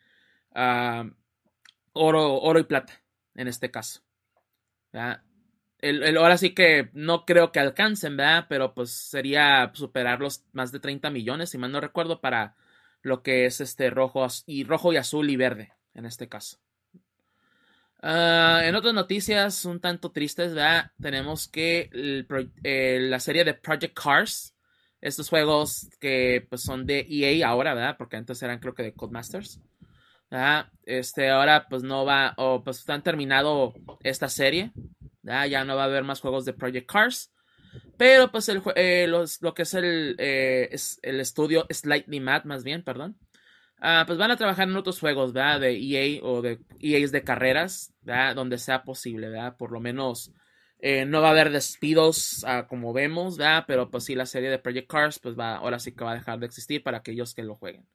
ah, 0.53 1.09
oro, 1.93 2.39
oro 2.41 2.59
y 2.59 2.63
plata, 2.63 3.01
en 3.35 3.47
este 3.47 3.71
caso. 3.71 4.01
El, 5.79 6.17
ahora 6.17 6.37
sí 6.37 6.53
que 6.53 6.89
no 6.93 7.25
creo 7.25 7.51
que 7.51 7.59
alcancen, 7.59 8.17
¿verdad? 8.17 8.45
Pero 8.49 8.73
pues 8.73 8.91
sería 8.91 9.71
superar 9.73 10.19
los 10.19 10.43
más 10.51 10.71
de 10.71 10.79
30 10.79 11.09
millones, 11.09 11.49
si 11.49 11.57
mal 11.57 11.71
no 11.71 11.79
recuerdo, 11.79 12.19
para 12.19 12.55
lo 13.01 13.23
que 13.23 13.45
es 13.45 13.61
este 13.61 13.89
rojo 13.89 14.27
y 14.45 14.65
rojo 14.65 14.91
y 14.91 14.97
azul 14.97 15.29
y 15.29 15.37
verde 15.37 15.73
en 15.93 16.05
este 16.05 16.27
caso. 16.27 16.57
Ah, 18.01 18.61
en 18.63 18.75
otras 18.75 18.93
noticias 18.93 19.65
un 19.65 19.81
tanto 19.81 20.11
tristes, 20.11 20.53
¿verdad? 20.53 20.91
tenemos 21.01 21.47
que 21.49 21.89
la 23.09 23.19
serie 23.19 23.43
de 23.43 23.53
Project 23.53 23.97
Cars, 23.97 24.55
estos 25.01 25.29
juegos 25.29 25.89
que 25.99 26.45
pues, 26.49 26.61
son 26.61 26.85
de 26.85 27.05
EA 27.09 27.47
ahora, 27.47 27.73
¿verdad? 27.73 27.95
Porque 27.97 28.15
antes 28.17 28.41
eran 28.41 28.59
creo 28.59 28.73
que 28.73 28.83
de 28.83 28.93
Codemasters. 28.93 29.61
¿verdad? 30.29 30.67
Este, 30.85 31.29
ahora 31.29 31.67
pues 31.69 31.83
no 31.83 32.05
va, 32.05 32.33
o 32.37 32.63
pues 32.63 32.87
han 32.89 33.03
terminado 33.03 33.73
esta 34.01 34.29
serie, 34.29 34.71
¿verdad? 35.29 35.45
ya 35.45 35.63
no 35.63 35.75
va 35.75 35.83
a 35.83 35.85
haber 35.85 36.03
más 36.03 36.21
juegos 36.21 36.45
de 36.45 36.53
Project 36.53 36.91
Cars. 36.91 37.31
Pero 37.97 38.31
pues 38.31 38.49
el, 38.49 38.63
eh, 38.75 39.07
lo 39.07 39.53
que 39.53 39.61
es 39.61 39.73
el, 39.75 40.15
eh, 40.17 40.69
es 40.71 40.99
el 41.03 41.19
estudio 41.19 41.67
Slightly 41.69 42.19
Mad, 42.19 42.45
más 42.45 42.63
bien, 42.63 42.83
perdón. 42.83 43.17
Ah, 43.79 44.03
pues 44.07 44.17
van 44.17 44.31
a 44.31 44.37
trabajar 44.37 44.67
en 44.67 44.75
otros 44.75 44.99
juegos, 44.99 45.31
¿verdad? 45.31 45.59
De 45.59 45.77
EA 45.77 46.19
o 46.23 46.41
de 46.41 46.59
EAs 46.79 47.11
de 47.11 47.23
carreras, 47.23 47.93
¿verdad? 48.01 48.35
Donde 48.35 48.57
sea 48.57 48.83
posible, 48.83 49.29
¿verdad? 49.29 49.55
Por 49.55 49.71
lo 49.71 49.79
menos 49.79 50.33
eh, 50.79 51.05
no 51.05 51.21
va 51.21 51.27
a 51.27 51.31
haber 51.31 51.51
despidos 51.51 52.43
ah, 52.47 52.65
como 52.67 52.91
vemos. 52.91 53.37
Pero 53.67 53.89
pues 53.91 54.05
sí, 54.05 54.15
la 54.15 54.25
serie 54.25 54.49
de 54.49 54.59
Project 54.59 54.89
Cars, 54.89 55.19
pues 55.19 55.37
va, 55.37 55.57
ahora 55.57 55.79
sí 55.79 55.93
que 55.93 56.03
va 56.03 56.11
a 56.11 56.15
dejar 56.15 56.39
de 56.39 56.47
existir 56.47 56.81
para 56.81 56.97
aquellos 56.97 57.35
que 57.35 57.43
lo 57.43 57.55
jueguen. 57.55 57.85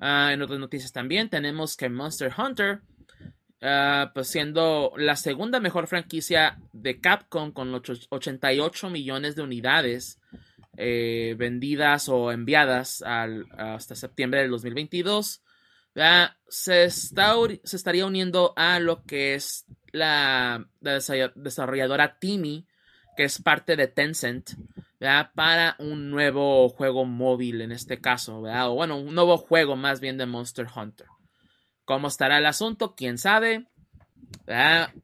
Ah, 0.00 0.30
en 0.32 0.42
otras 0.42 0.60
noticias 0.60 0.92
también 0.92 1.28
tenemos 1.28 1.76
que 1.76 1.88
Monster 1.88 2.32
Hunter 2.36 2.82
ah, 3.62 4.10
pues 4.14 4.28
siendo 4.28 4.92
la 4.96 5.16
segunda 5.16 5.60
mejor 5.60 5.86
franquicia 5.86 6.58
de 6.72 7.00
Capcom 7.00 7.52
con 7.52 7.74
88 7.74 8.90
millones 8.90 9.36
de 9.36 9.42
unidades 9.42 10.20
eh, 10.76 11.34
vendidas 11.36 12.08
o 12.08 12.30
enviadas 12.30 13.02
hasta 13.02 13.94
septiembre 13.96 14.42
del 14.42 14.50
2022. 14.50 15.42
Se, 16.48 16.84
está, 16.84 17.34
se 17.64 17.76
estaría 17.76 18.06
uniendo 18.06 18.52
a 18.56 18.78
lo 18.78 19.02
que 19.02 19.34
es 19.34 19.66
la, 19.90 20.68
desarrolladora 20.80 22.18
Timi, 22.20 22.66
que 23.16 23.24
es 23.24 23.42
parte 23.42 23.74
de 23.74 23.88
Tencent, 23.88 24.50
para 25.34 25.74
un 25.80 26.10
nuevo 26.10 26.68
juego 26.68 27.04
móvil 27.04 27.60
en 27.60 27.72
este 27.72 28.00
caso, 28.00 28.38
o 28.40 28.74
bueno, 28.74 28.98
un 28.98 29.14
nuevo 29.14 29.36
juego 29.36 29.74
más 29.74 30.00
bien 30.00 30.16
de 30.18 30.26
Monster 30.26 30.68
Hunter. 30.74 31.08
¿Cómo 31.88 32.08
estará 32.08 32.36
el 32.36 32.44
asunto? 32.44 32.94
¿Quién 32.94 33.16
sabe? 33.16 33.66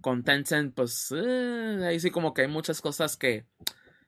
Con 0.03 0.23
Tencent, 0.23 0.75
pues 0.75 1.15
eh, 1.17 1.79
ahí 1.83 1.99
sí 1.99 2.11
como 2.11 2.35
que 2.35 2.43
hay 2.43 2.49
muchas 2.49 2.83
cosas 2.83 3.17
que 3.17 3.47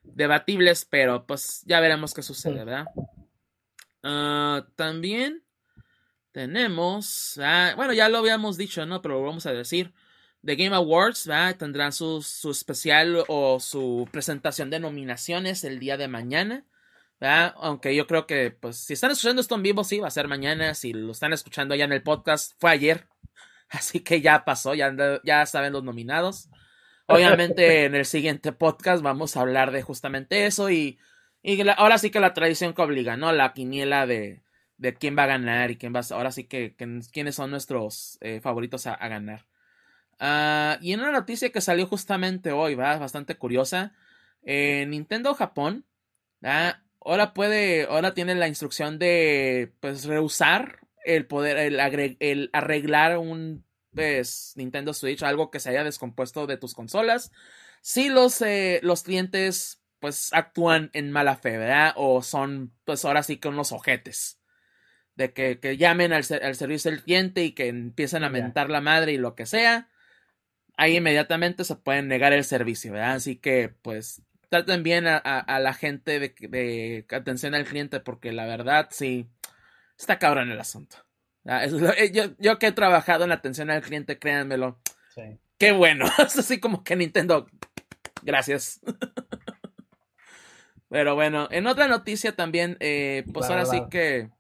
debatibles, 0.03 0.85
pero 0.85 1.25
pues 1.25 1.63
ya 1.65 1.81
veremos 1.81 2.13
qué 2.13 2.21
sucede, 2.21 2.67
¿verdad? 2.67 2.85
Ah, 4.03 4.67
también 4.77 5.43
tenemos, 6.33 7.41
ah, 7.43 7.73
bueno, 7.77 7.95
ya 7.95 8.11
lo 8.11 8.19
habíamos 8.19 8.59
dicho, 8.59 8.85
¿no? 8.85 9.01
Pero 9.01 9.21
lo 9.21 9.27
vamos 9.27 9.47
a 9.47 9.55
decir. 9.55 9.95
The 10.45 10.57
Game 10.57 10.77
Awards 10.77 11.27
¿verdad? 11.27 11.57
tendrán 11.57 11.95
su, 11.95 12.21
su, 12.21 12.51
especial 12.51 13.25
o 13.29 13.59
su 13.59 14.07
presentación 14.13 14.69
de 14.69 14.81
nominaciones 14.81 15.65
el 15.65 15.79
día 15.79 15.97
de 15.97 16.09
mañana. 16.09 16.67
¿Verdad? 17.21 17.55
Aunque 17.59 17.95
yo 17.95 18.07
creo 18.07 18.27
que, 18.27 18.51
pues, 18.51 18.79
si 18.79 18.93
están 18.93 19.11
escuchando 19.11 19.41
esto 19.41 19.55
en 19.55 19.63
vivo, 19.63 19.85
sí, 19.85 20.01
va 20.01 20.09
a 20.09 20.11
ser 20.11 20.29
mañana. 20.29 20.75
Si 20.75 20.93
lo 20.93 21.13
están 21.13 21.33
escuchando 21.33 21.75
ya 21.75 21.85
en 21.85 21.93
el 21.93 22.03
podcast, 22.03 22.53
fue 22.59 22.71
ayer. 22.71 23.09
Así 23.69 24.01
que 24.01 24.21
ya 24.21 24.45
pasó, 24.45 24.75
ya, 24.75 24.95
ya 25.25 25.47
saben 25.47 25.73
los 25.73 25.85
nominados. 25.85 26.49
Obviamente 27.07 27.85
en 27.85 27.95
el 27.95 28.05
siguiente 28.05 28.53
podcast 28.53 29.03
vamos 29.03 29.37
a 29.37 29.41
hablar 29.41 29.71
de 29.71 29.83
justamente 29.83 30.47
eso 30.47 30.71
y, 30.71 30.99
y 31.43 31.69
ahora 31.77 31.99
sí 31.99 32.11
que 32.11 32.21
la 32.21 32.35
tradición 32.35 32.75
que 32.75 32.83
obliga, 32.83 33.17
¿no? 33.17 33.33
La 33.33 33.53
quiniela 33.53 34.07
de, 34.07 34.43
de 34.77 34.95
quién 34.95 35.17
va 35.17 35.25
a 35.25 35.27
ganar 35.27 35.71
y 35.71 35.77
quién 35.77 35.95
va 35.95 36.01
a... 36.01 36.15
Ahora 36.15 36.33
sí 36.33 36.45
que, 36.45 36.75
quiénes 36.77 37.35
son 37.35 37.51
nuestros 37.51 38.19
eh, 38.21 38.41
favoritos 38.41 38.87
a, 38.87 38.97
ganar. 39.09 39.47
Ah, 40.19 40.79
y 40.81 40.93
en 40.93 41.01
una 41.01 41.13
noticia 41.13 41.51
que 41.51 41.61
salió 41.61 41.87
justamente 41.87 42.53
hoy, 42.53 42.75
¿va? 42.75 42.99
Bastante 42.99 43.37
curiosa. 43.37 43.95
Nintendo 44.43 45.35
Japón, 45.35 45.85
Ahora 47.07 47.35
puede, 47.35 47.85
ahora 47.85 48.15
tiene 48.15 48.35
la 48.35 48.49
instrucción 48.49 48.99
de, 48.99 49.73
pues, 49.79 50.07
rehusar 50.07 50.81
el 51.05 51.25
poder, 51.27 51.57
el, 51.57 52.17
el 52.19 52.51
arreglar 52.53 53.19
un 53.19 53.65
pues, 53.95 54.55
Nintendo 54.57 54.93
Switch, 54.93 55.23
algo 55.23 55.53
que 55.53 55.61
se 55.61 55.71
haya 55.71 55.85
descompuesto 55.85 56.49
de 56.49 56.57
tus 56.57 56.75
consolas. 56.75 57.31
Si 57.81 58.09
los, 58.09 58.43
eh, 58.43 58.81
los 58.83 59.05
clientes 59.05 59.81
pues 60.01 60.33
actúan 60.33 60.91
en 60.95 61.13
mala 61.13 61.37
fe, 61.37 61.57
¿verdad? 61.57 61.93
O 61.97 62.23
son 62.23 62.75
pues 62.85 63.05
ahora 63.05 63.23
sí 63.23 63.37
que 63.39 63.49
unos 63.49 63.71
ojetes. 63.71 64.41
De 65.15 65.33
que, 65.33 65.77
llamen 65.79 66.13
al, 66.13 66.25
servicio 66.25 66.91
del 66.91 67.03
cliente 67.03 67.45
y 67.45 67.53
que 67.53 67.69
empiecen 67.69 68.25
a 68.25 68.31
mentar 68.31 68.69
la 68.69 68.81
madre 68.81 69.13
y 69.13 69.19
lo 69.19 69.35
que 69.35 69.47
sea. 69.47 69.89
Ahí 70.77 70.97
inmediatamente 70.97 71.65
se 71.65 71.77
pueden 71.77 72.09
negar 72.09 72.33
el 72.33 72.45
servicio, 72.45 72.93
¿verdad? 72.93 73.15
Así 73.15 73.37
que 73.37 73.71
pues 73.83 74.23
traten 74.49 74.83
bien 74.83 75.07
a, 75.07 75.59
la 75.61 75.75
gente 75.75 76.19
de, 76.19 76.35
de, 76.49 77.07
atención 77.11 77.55
al 77.55 77.65
cliente 77.65 78.01
porque 78.01 78.33
la 78.33 78.47
verdad 78.47 78.89
sí 78.91 79.29
está 79.99 80.19
cabrón 80.19 80.51
el 80.51 80.61
asunto. 80.61 80.97
Ah, 81.47 81.65
eh, 81.65 82.35
yo, 82.39 82.59
que 82.59 82.67
he 82.67 82.73
trabajado 82.73 83.25
en 83.25 83.33
atención 83.33 83.71
al 83.71 83.83
cliente, 83.83 84.19
créanmelo. 84.19 84.81
Qué 85.59 85.73
bueno. 85.73 86.07
Es 86.19 86.39
así 86.39 86.61
como 86.61 86.83
que 86.83 86.97
Nintendo. 86.97 87.47
Gracias. 88.23 88.81
Pero 90.89 91.15
bueno, 91.15 91.49
en 91.51 91.67
otra 91.67 91.89
noticia 91.89 92.35
también, 92.35 92.77
eh, 92.81 93.25
pues 93.33 93.49
ahora 93.49 93.67
sí 93.67 93.83
que 93.91 94.31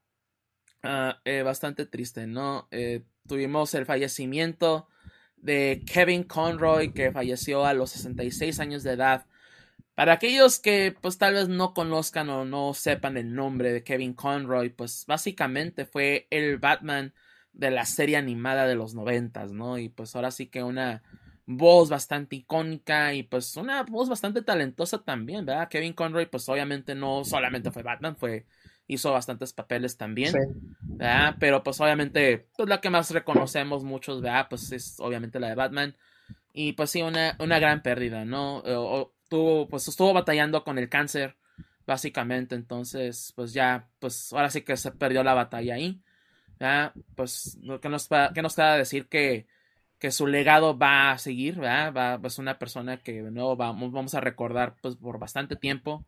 ah, 0.82 1.20
eh, 1.24 1.42
bastante 1.42 1.86
triste, 1.86 2.26
¿no? 2.26 2.68
tuvimos 3.26 3.74
el 3.74 3.86
fallecimiento 3.86 4.88
de 5.36 5.82
Kevin 5.92 6.22
Conroy, 6.22 6.92
que 6.92 7.11
falleció 7.11 7.66
a 7.66 7.74
los 7.74 7.90
66 7.90 8.61
años 8.61 8.84
de 8.84 8.92
edad. 8.92 9.26
Para 9.97 10.12
aquellos 10.12 10.59
que 10.59 10.94
pues 11.01 11.16
tal 11.16 11.32
vez 11.32 11.49
no 11.49 11.72
conozcan 11.72 12.28
o 12.28 12.44
no 12.44 12.74
sepan 12.74 13.16
el 13.16 13.34
nombre 13.34 13.72
de 13.72 13.82
Kevin 13.82 14.12
Conroy, 14.12 14.68
pues 14.68 15.07
básicamente 15.09 15.86
fue 15.86 16.26
el 16.30 16.59
Batman 16.59 17.14
de 17.55 17.70
la 17.70 17.86
serie 17.86 18.18
animada 18.18 18.66
de 18.66 18.74
los 18.74 18.94
noventas, 18.94 19.53
¿no? 19.53 19.78
Y 19.78 19.88
pues 19.88 20.14
ahora 20.14 20.30
sí 20.30 20.49
que 20.49 20.62
una 20.62 21.03
voz 21.47 21.88
bastante 21.88 22.36
icónica 22.36 23.14
y 23.14 23.22
pues 23.22 23.57
una 23.57 23.84
voz 23.84 24.11
bastante 24.11 24.42
talentosa 24.42 25.03
también, 25.03 25.47
¿verdad? 25.47 25.70
Kevin 25.70 25.94
Conroy 25.94 26.26
pues 26.26 26.47
obviamente 26.51 26.94
no 26.94 27.24
solamente 27.24 27.70
fue 27.70 27.82
Batman, 27.82 28.16
fue 28.16 28.44
hizo 28.86 29.12
bastantes 29.12 29.55
papeles 29.55 29.97
también, 29.97 30.34
¿verdad? 30.99 31.36
Pero 31.40 31.62
pues 31.62 31.80
obviamente 31.80 32.47
pues 32.55 32.68
la 32.68 32.82
que 32.82 32.90
más 32.90 33.11
reconocemos 33.12 33.82
muchos, 33.82 34.20
¿verdad? 34.20 34.49
Pues 34.51 34.70
es 34.72 35.01
obviamente 35.01 35.40
la 35.40 35.49
de 35.49 35.55
Batman 35.55 35.97
y 36.53 36.74
pues 36.74 36.90
sí, 36.90 37.01
una, 37.01 37.34
una 37.38 37.59
gran 37.59 37.82
pérdida, 37.82 38.26
¿no? 38.26 38.62
Tuvo, 39.29 39.68
pues 39.68 39.89
estuvo 39.89 40.12
batallando 40.12 40.64
con 40.64 40.79
el 40.79 40.89
cáncer, 40.89 41.37
básicamente, 41.87 42.55
entonces, 42.55 43.33
pues 43.37 43.53
ya, 43.53 43.89
pues 43.99 44.33
ahora 44.33 44.51
sí 44.51 44.62
que 44.62 44.77
se 44.77 44.93
perdió 44.93 45.22
la 45.22 45.35
batalla 45.35 45.74
ahí. 45.74 46.03
¿ya? 46.59 46.93
Pues 47.14 47.59
que 47.81 47.89
nos, 47.89 48.09
que 48.35 48.43
nos 48.43 48.55
queda 48.55 48.77
decir 48.77 49.09
que, 49.09 49.47
que 49.99 50.11
su 50.11 50.27
legado 50.27 50.77
va 50.77 51.12
a 51.12 51.18
seguir, 51.18 51.57
¿verdad? 51.57 51.93
Va, 51.95 52.14
es 52.14 52.20
pues, 52.20 52.39
una 52.39 52.59
persona 52.59 52.99
que 52.99 53.22
de 53.22 53.31
nuevo 53.31 53.57
vamos, 53.57 53.93
vamos 53.93 54.14
a 54.14 54.20
recordar 54.20 54.77
pues 54.81 54.97
por 54.97 55.18
bastante 55.18 55.57
tiempo, 55.57 56.05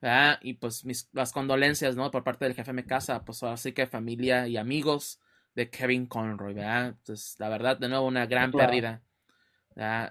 ¿verdad? 0.00 0.38
Y 0.42 0.54
pues 0.54 0.84
mis, 0.84 1.08
las 1.12 1.32
condolencias, 1.32 1.96
¿no? 1.96 2.10
Por 2.10 2.24
parte 2.24 2.44
del 2.44 2.54
jefe 2.54 2.72
de 2.72 2.84
casa, 2.84 3.24
pues 3.24 3.42
así 3.42 3.72
que 3.72 3.86
familia 3.86 4.46
y 4.48 4.56
amigos 4.56 5.20
de 5.54 5.70
Kevin 5.70 6.06
Conroy, 6.06 6.54
¿verdad? 6.54 6.94
Pues 7.04 7.36
la 7.38 7.48
verdad, 7.48 7.78
de 7.78 7.88
nuevo, 7.88 8.06
una 8.06 8.26
gran 8.26 8.52
pérdida. 8.52 9.02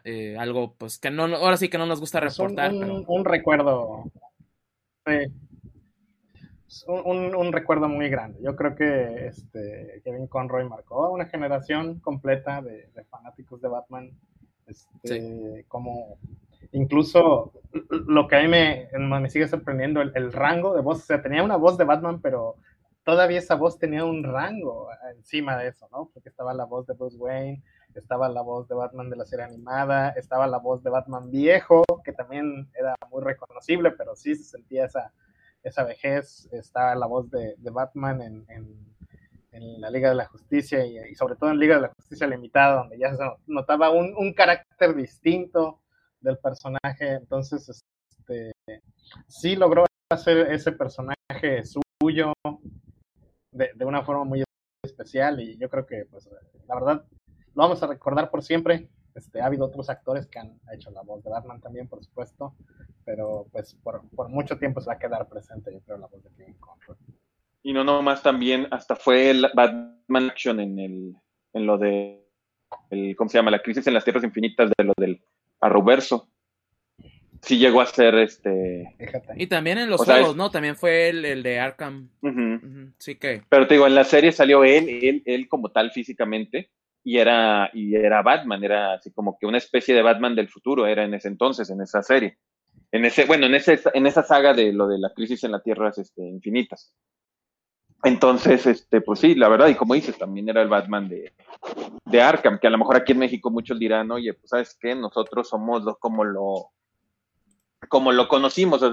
Eh, 0.03 0.38
algo 0.39 0.76
pues 0.78 0.97
que 0.97 1.11
no, 1.11 1.24
ahora 1.24 1.57
sí 1.57 1.68
que 1.68 1.78
no 1.78 1.86
nos 1.86 1.99
gusta 1.99 2.22
reportar. 2.22 2.74
Un, 2.74 3.26
recuerdo. 3.26 4.05
Un, 6.88 7.51
recuerdo 7.51 7.89
muy 7.89 8.09
grande. 8.09 8.39
Yo 8.41 8.55
creo 8.55 8.76
que 8.76 9.28
este, 9.28 10.01
Kevin 10.05 10.28
Conroy 10.28 10.68
marcó 10.70 11.03
a 11.03 11.09
una 11.09 11.26
generación 11.26 11.99
completa 11.99 12.61
de, 12.61 12.89
fanáticos 13.09 13.61
de 13.61 13.68
Batman. 13.68 14.11
Este, 14.68 15.65
Como 15.68 16.18
incluso 16.72 17.53
lo 17.89 18.28
que 18.28 18.36
a 18.36 18.41
mí 18.41 18.47
me, 18.47 18.89
me 18.97 19.30
sigue 19.30 19.47
sorprendiendo, 19.47 20.01
el, 20.01 20.11
el, 20.15 20.32
rango 20.32 20.74
de 20.76 20.82
voz. 20.82 20.99
O 20.99 21.05
sea, 21.05 21.22
tenía 21.22 21.43
una 21.43 21.57
voz 21.57 21.78
de 21.78 21.84
Batman, 21.84 22.22
pero 22.22 22.55
todavía 23.03 23.39
esa 23.39 23.55
voz 23.55 23.80
tenía 23.80 24.05
un 24.05 24.24
rango 24.24 24.89
encima 25.15 25.57
de 25.57 25.70
eso, 25.70 25.89
¿no? 25.91 26.09
Porque 26.13 26.30
estaba 26.30 26.53
la 26.53 26.65
voz 26.65 26.88
de 26.88 26.93
Bruce 26.93 27.18
Wayne, 27.18 27.63
estaba 28.00 28.30
la 28.30 28.41
voz 28.41 28.68
de 28.68 28.76
Batman 28.76 29.10
de 29.10 29.16
la 29.16 29.26
serie 29.26 29.45
animada, 29.45 30.10
estaba 30.10 30.48
la 30.48 30.60
voz 30.60 30.84
de 30.84 30.89
Batman 30.89 31.30
viejo, 31.32 31.84
que 32.04 32.14
también 32.14 32.70
era 32.74 32.95
muy 33.12 33.24
reconocible, 33.24 33.91
pero 33.91 34.16
sí 34.16 34.36
se 34.36 34.43
sentía 34.43 34.86
esa, 34.86 35.14
esa 35.64 35.84
vejez, 35.84 36.48
estaba 36.52 36.95
la 36.95 37.08
voz 37.08 37.30
de, 37.30 37.56
Batman 37.72 38.22
en, 38.22 38.45
en, 38.50 39.82
la 39.82 39.89
Liga 39.89 40.10
de 40.10 40.16
la 40.16 40.28
Justicia 40.28 40.86
y, 40.86 41.16
sobre 41.16 41.36
todo 41.36 41.50
en 41.50 41.58
Liga 41.58 41.76
de 41.76 41.82
la 41.82 41.93
Justicia 41.95 42.28
Limitada, 42.28 42.78
donde 42.78 43.00
ya 43.00 43.16
se 43.16 43.24
notaba 43.48 43.89
un, 43.89 44.14
un 44.16 44.34
carácter 44.34 44.95
distinto 44.95 45.82
del 46.22 46.38
personaje, 46.38 47.14
entonces 47.14 47.68
este, 47.68 48.52
sí 49.28 49.56
logró 49.56 49.86
hacer 50.12 50.52
ese 50.52 50.72
personaje 50.72 51.64
suyo 51.64 52.34
de, 53.52 53.72
de 53.74 53.86
una 53.86 54.04
forma 54.04 54.26
muy 54.26 54.43
especial 54.84 55.39
y 55.39 55.58
yo 55.58 55.70
creo 55.70 55.86
que 55.86 56.06
pues 56.06 56.30
la 56.68 56.76
verdad 56.76 57.06
lo 57.58 57.64
vamos 57.64 57.82
a 57.82 57.88
recordar 57.88 58.30
por 58.30 58.43
siempre. 58.43 58.88
Este, 59.16 59.41
ha 59.41 59.47
habido 59.47 59.66
otros 59.66 59.89
actores 59.89 60.28
que 60.28 60.38
han 60.38 60.60
hecho 60.72 60.91
la 60.91 61.01
voz 61.01 61.24
de 61.24 61.32
Batman 61.32 61.60
también, 61.60 61.88
por 61.88 62.03
supuesto, 62.03 62.53
pero 63.03 63.47
pues 63.51 63.76
por, 63.84 64.03
mucho 64.30 64.60
tiempo 64.60 64.80
se 64.80 64.88
va 64.88 64.93
a 64.93 64.99
quedar 64.99 65.28
presente, 65.28 65.74
yo 65.74 65.80
creo, 65.82 65.97
la 65.97 66.05
voz 66.05 66.24
de 66.24 66.30
Kevin 66.38 66.53
Conroy. 66.60 66.95
Y 67.64 67.74
no 67.74 67.84
nomás 67.84 68.22
también, 68.22 68.68
hasta 68.70 68.95
fue 68.95 69.32
el 69.32 69.47
Batman 69.55 70.30
Action 70.30 70.60
en, 70.60 70.78
el, 70.78 71.16
en 71.53 71.66
lo 71.66 71.80
de, 71.80 72.24
el, 72.91 73.16
¿cómo 73.16 73.28
se 73.28 73.39
llama? 73.39 73.49
La 73.49 73.64
crisis 73.64 73.88
en 73.88 73.95
las 73.95 74.03
tierras 74.03 74.24
infinitas 74.24 74.70
de 74.78 74.84
lo 74.84 74.93
del 74.95 75.20
Arroverso. 75.60 76.30
Sí 77.41 77.58
llegó 77.58 77.82
a 77.82 77.88
ser 77.88 78.14
este... 78.16 78.95
Y 79.36 79.47
también 79.47 79.80
en 79.80 79.89
los 79.89 80.03
juegos, 80.03 80.36
¿no? 80.36 80.51
También 80.51 80.76
fue 80.76 81.10
el, 81.10 81.26
el 81.26 81.41
de 81.41 81.60
Arkham. 81.60 82.10
Sí 82.99 83.16
que... 83.16 83.41
Pero 83.49 83.66
te 83.66 83.74
digo, 83.74 83.88
en 83.88 83.95
la 83.95 84.03
serie 84.03 84.32
salió 84.32 84.64
él, 84.64 84.88
él, 84.89 85.24
él 85.26 85.49
como 85.49 85.72
tal 85.72 85.91
físicamente, 85.91 86.70
y 87.08 87.20
era, 87.20 87.70
y 87.74 87.95
era 87.95 88.22
Batman, 88.22 88.62
era 88.66 88.95
así 88.95 89.12
como 89.12 89.38
que 89.39 89.45
una 89.45 89.60
especie 89.60 89.95
de 89.95 90.01
Batman 90.01 90.36
del 90.36 90.49
futuro, 90.49 90.86
era 90.86 91.05
en 91.05 91.14
ese 91.14 91.30
entonces, 91.30 91.70
en 91.70 91.80
esa 91.80 92.03
serie. 92.03 92.38
En 92.91 93.05
ese, 93.05 93.24
bueno, 93.24 93.45
en 93.45 93.55
ese, 93.55 93.80
en 93.93 94.08
esa 94.08 94.24
saga 94.24 94.53
de 94.53 94.74
lo 94.74 94.89
de 94.89 94.99
la 94.99 95.14
crisis 95.14 95.41
en 95.45 95.53
las 95.53 95.64
tierras 95.64 95.97
este, 95.97 96.22
infinitas. 96.22 96.93
Entonces, 98.03 98.66
este, 98.66 98.99
pues 98.99 99.22
sí, 99.22 99.36
la 99.36 99.47
verdad, 99.47 99.70
y 99.70 99.76
como 99.76 99.93
dices, 99.93 100.18
también 100.18 100.49
era 100.49 100.62
el 100.62 100.68
Batman 100.68 101.08
de, 101.08 101.32
de 102.03 102.22
Arkham, 102.22 102.60
que 102.60 102.68
a 102.68 102.72
lo 102.72 102.78
mejor 102.78 102.97
aquí 102.97 103.14
en 103.14 103.20
México 103.20 103.49
muchos 103.51 103.80
dirán, 103.80 104.12
oye, 104.12 104.34
pues 104.34 104.49
sabes 104.49 104.78
qué, 104.78 104.93
nosotros 104.93 105.47
somos 105.47 105.84
lo, 105.84 105.95
como 105.95 106.26
lo 106.26 106.72
como 107.88 108.12
lo 108.12 108.28
conocimos, 108.28 108.84
es 108.84 108.91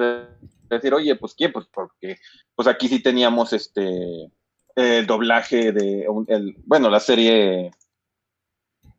decir, 0.68 0.94
oye, 0.94 1.16
pues 1.16 1.34
quién, 1.34 1.50
pues 1.50 1.66
porque 1.66 2.18
pues 2.54 2.68
aquí 2.68 2.86
sí 2.86 3.02
teníamos 3.02 3.52
este 3.52 4.30
el 4.76 5.06
doblaje 5.06 5.72
de 5.72 6.06
el, 6.28 6.54
bueno, 6.64 6.90
la 6.90 7.00
serie 7.00 7.72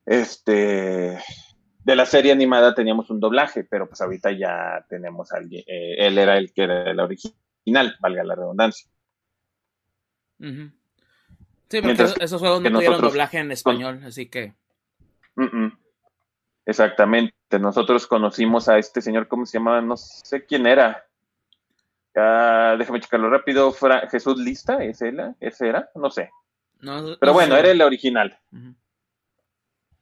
este 0.05 1.19
de 1.83 1.95
la 1.95 2.05
serie 2.05 2.31
animada 2.31 2.73
teníamos 2.73 3.09
un 3.09 3.19
doblaje, 3.19 3.63
pero 3.63 3.87
pues 3.87 4.01
ahorita 4.01 4.31
ya 4.31 4.85
tenemos 4.89 5.31
a 5.31 5.37
alguien, 5.37 5.63
eh, 5.67 5.95
él 5.99 6.17
era 6.17 6.37
el 6.37 6.51
que 6.51 6.63
era 6.63 6.89
el 6.89 6.99
original, 6.99 7.95
valga 7.99 8.23
la 8.23 8.35
redundancia. 8.35 8.89
Sí, 10.39 11.81
porque 11.81 12.03
esos, 12.21 12.39
juegos 12.39 12.61
no 12.61 12.71
tuvieron 12.71 13.01
doblaje 13.01 13.37
en 13.37 13.51
español, 13.51 14.01
así 14.03 14.27
que. 14.27 14.53
Exactamente. 16.65 17.35
Nosotros 17.59 18.07
conocimos 18.07 18.67
a 18.67 18.77
este 18.77 19.01
señor, 19.01 19.27
¿cómo 19.27 19.45
se 19.45 19.57
llamaba? 19.59 19.81
No 19.81 19.97
sé 19.97 20.45
quién 20.45 20.65
era. 20.65 21.05
Ah, 22.15 22.75
déjame 22.77 22.99
checarlo 22.99 23.29
rápido. 23.29 23.73
Jesús 24.09 24.37
Lista, 24.37 24.83
¿ese 24.83 25.09
era? 25.09 25.35
¿Ese 25.39 25.67
era? 25.67 25.89
No 25.95 26.09
sé. 26.09 26.31
Pero 26.79 27.33
bueno, 27.33 27.55
era 27.55 27.71
el 27.71 27.81
original. 27.81 28.37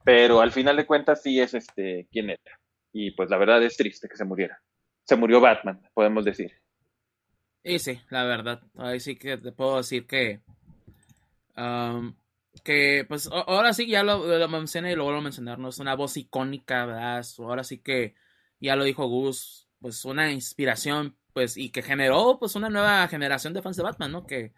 Pero 0.04 0.42
al 0.42 0.52
final 0.52 0.78
de 0.78 0.86
cuentas 0.86 1.22
sí 1.22 1.40
es 1.40 1.54
este 1.54 2.08
quién 2.12 2.30
era. 2.30 2.60
Y 2.92 3.12
pues 3.12 3.30
la 3.30 3.38
verdad 3.38 3.64
es 3.64 3.78
triste 3.78 4.08
que 4.08 4.18
se 4.18 4.26
muriera. 4.26 4.62
Se 5.06 5.16
murió 5.16 5.42
Batman, 5.42 5.82
podemos 5.94 6.26
decir. 6.26 6.52
Y 7.64 7.80
sí, 7.80 8.00
la 8.10 8.24
verdad. 8.24 8.62
Ahí 8.78 9.00
sí 9.00 9.16
que 9.16 9.38
te 9.38 9.52
puedo 9.52 9.78
decir 9.78 10.06
que. 10.06 10.42
Um, 11.56 12.16
que 12.64 13.06
pues 13.08 13.30
ahora 13.32 13.74
sí 13.74 13.88
ya 13.88 14.04
lo, 14.04 14.26
lo, 14.26 14.48
mencioné 14.48 14.92
y 14.92 14.96
lo 14.96 15.06
vuelvo 15.06 15.20
a 15.20 15.24
mencionar, 15.24 15.60
¿no? 15.60 15.70
Es 15.70 15.80
una 15.80 15.96
voz 15.96 16.18
icónica, 16.18 16.86
¿verdad? 16.86 17.26
Ahora 17.40 17.64
sí 17.64 17.80
que 17.80 18.16
ya 18.60 18.76
lo 18.76 18.84
dijo 18.84 19.08
Gus, 19.08 19.68
pues 19.80 20.06
una 20.06 20.32
inspiración, 20.32 21.18
pues, 21.34 21.58
y 21.58 21.70
que 21.70 21.82
generó 21.82 22.38
pues 22.40 22.56
una 22.56 22.70
nueva 22.70 23.08
generación 23.08 23.54
de 23.54 23.62
fans 23.62 23.78
de 23.78 23.84
Batman, 23.84 24.12
¿no? 24.12 24.26
Que, 24.26 24.54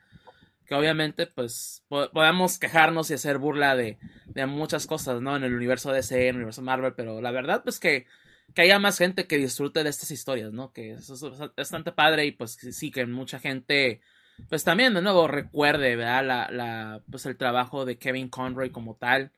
que 0.66 0.76
obviamente 0.76 1.28
pues 1.28 1.84
podemos 1.88 2.60
quejarnos 2.60 3.10
y 3.12 3.14
hacer 3.14 3.38
burla 3.38 3.76
de, 3.76 3.98
de, 4.26 4.46
muchas 4.46 4.88
cosas, 4.88 5.22
¿no? 5.22 5.36
En 5.36 5.44
el 5.44 5.54
universo 5.54 5.92
DC, 5.92 6.24
en 6.24 6.30
el 6.30 6.36
universo 6.38 6.62
Marvel, 6.62 6.94
pero 6.94 7.22
la 7.22 7.32
verdad 7.32 7.64
pues 7.64 7.80
que, 7.80 8.08
que 8.54 8.62
haya 8.64 8.80
más 8.80 8.98
gente 8.98 9.28
que 9.28 9.38
disfrute 9.38 9.84
de 9.84 9.90
estas 9.90 10.12
historias, 10.12 10.52
¿no? 10.52 10.74
Que 10.74 10.94
eso 10.94 11.14
es 11.14 11.56
bastante 11.56 11.92
padre 11.92 12.26
y 12.26 12.32
pues 12.32 12.54
sí 12.54 12.92
que 12.92 13.06
mucha 13.06 13.40
gente 13.40 14.02
pues 14.50 14.64
también 14.64 14.94
de 14.94 15.02
nuevo 15.02 15.28
recuerde, 15.28 15.96
¿verdad? 15.96 16.26
La, 16.26 16.50
la, 16.52 17.02
pues 17.10 17.26
el 17.26 17.38
trabajo 17.38 17.86
de 17.86 17.98
Kevin 17.98 18.30
Conroy 18.30 18.70
como 18.70 18.96
tal. 18.96 19.32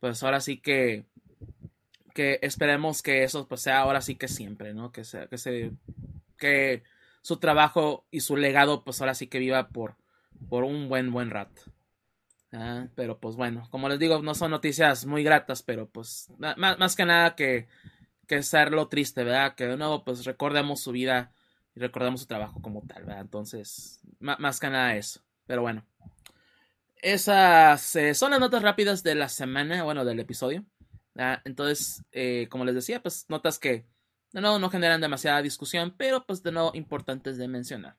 Pues 0.00 0.22
ahora 0.22 0.40
sí 0.40 0.58
que, 0.58 1.04
que 2.14 2.38
esperemos 2.42 3.02
que 3.02 3.24
eso 3.24 3.46
pues 3.46 3.60
sea 3.62 3.80
ahora 3.80 4.00
sí 4.00 4.16
que 4.16 4.28
siempre, 4.28 4.74
¿no? 4.74 4.90
Que 4.92 5.04
sea, 5.04 5.26
que 5.26 5.38
se, 5.38 5.72
que 6.38 6.82
su 7.22 7.36
trabajo 7.38 8.06
y 8.10 8.20
su 8.20 8.36
legado 8.36 8.84
pues 8.84 9.00
ahora 9.00 9.14
sí 9.14 9.28
que 9.28 9.38
viva 9.38 9.68
por, 9.68 9.96
por 10.48 10.64
un 10.64 10.88
buen, 10.88 11.12
buen 11.12 11.30
rato. 11.30 11.62
Pero 12.94 13.18
pues 13.18 13.36
bueno, 13.36 13.66
como 13.70 13.88
les 13.88 13.98
digo, 13.98 14.20
no 14.22 14.34
son 14.34 14.50
noticias 14.50 15.06
muy 15.06 15.22
gratas, 15.22 15.62
pero 15.62 15.88
pues 15.88 16.30
más, 16.38 16.78
más 16.78 16.96
que 16.96 17.06
nada 17.06 17.34
que, 17.34 17.66
que 18.26 18.42
ser 18.42 18.72
lo 18.72 18.88
triste, 18.88 19.24
¿verdad? 19.24 19.54
Que 19.54 19.66
de 19.66 19.76
nuevo 19.76 20.04
pues 20.04 20.24
recordemos 20.26 20.80
su 20.80 20.92
vida 20.92 21.32
y 21.74 21.80
recordamos 21.80 22.20
su 22.20 22.26
trabajo 22.26 22.60
como 22.60 22.82
tal, 22.86 23.04
¿verdad? 23.04 23.22
Entonces, 23.22 24.00
más 24.20 24.60
que 24.60 24.68
nada 24.68 24.96
eso. 24.96 25.22
Pero 25.46 25.62
bueno. 25.62 25.84
Esas 26.96 27.96
eh, 27.96 28.14
son 28.14 28.30
las 28.30 28.38
notas 28.38 28.62
rápidas 28.62 29.02
de 29.02 29.16
la 29.16 29.28
semana, 29.28 29.82
bueno, 29.82 30.04
del 30.04 30.20
episodio. 30.20 30.64
Entonces, 31.44 32.04
eh, 32.12 32.46
como 32.50 32.64
les 32.64 32.74
decía, 32.74 33.02
pues 33.02 33.26
notas 33.28 33.58
que 33.58 33.86
de 34.32 34.40
nuevo 34.40 34.58
no 34.58 34.70
generan 34.70 35.00
demasiada 35.00 35.42
discusión, 35.42 35.94
pero 35.96 36.24
pues 36.24 36.42
de 36.42 36.52
nuevo 36.52 36.70
importantes 36.74 37.36
de 37.36 37.48
mencionar. 37.48 37.96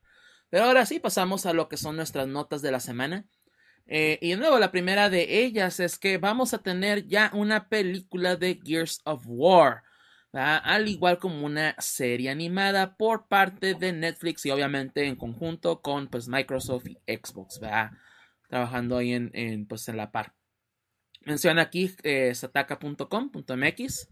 Pero 0.54 0.66
ahora 0.66 0.86
sí, 0.86 1.00
pasamos 1.00 1.48
a 1.48 1.54
lo 1.54 1.68
que 1.68 1.78
son 1.78 1.96
nuestras 1.96 2.28
notas 2.28 2.62
de 2.62 2.70
la 2.70 2.80
semana. 2.80 3.26
Eh, 3.88 4.20
y 4.22 4.30
de 4.30 4.38
nuevo, 4.38 4.60
la 4.60 4.70
primera 4.70 5.10
de 5.10 5.44
ellas 5.44 5.80
es 5.80 5.98
que 5.98 6.20
vamos 6.20 6.54
a 6.54 6.60
tener 6.60 7.08
ya 7.08 7.32
una 7.34 7.70
película 7.70 8.36
de 8.36 8.60
Gears 8.64 9.02
of 9.04 9.24
War 9.26 9.82
al 10.32 10.88
igual 10.88 11.18
como 11.18 11.44
una 11.44 11.76
serie 11.80 12.30
animada 12.30 12.98
por 12.98 13.28
parte 13.28 13.74
de 13.74 13.94
Netflix 13.94 14.46
y 14.46 14.52
obviamente 14.52 15.08
en 15.08 15.16
conjunto 15.16 15.82
con 15.82 16.08
pues, 16.08 16.28
Microsoft 16.28 16.86
y 16.86 17.00
Xbox, 17.08 17.60
trabajando 18.48 18.98
ahí 18.98 19.14
en, 19.14 19.66
pues, 19.66 19.90
en 19.90 19.98
la 19.98 20.12
par. 20.12 20.36
Menciona 21.22 21.64
aquí 21.64 21.96
eh, 22.04 22.36
sataka.com.mx. 22.36 24.08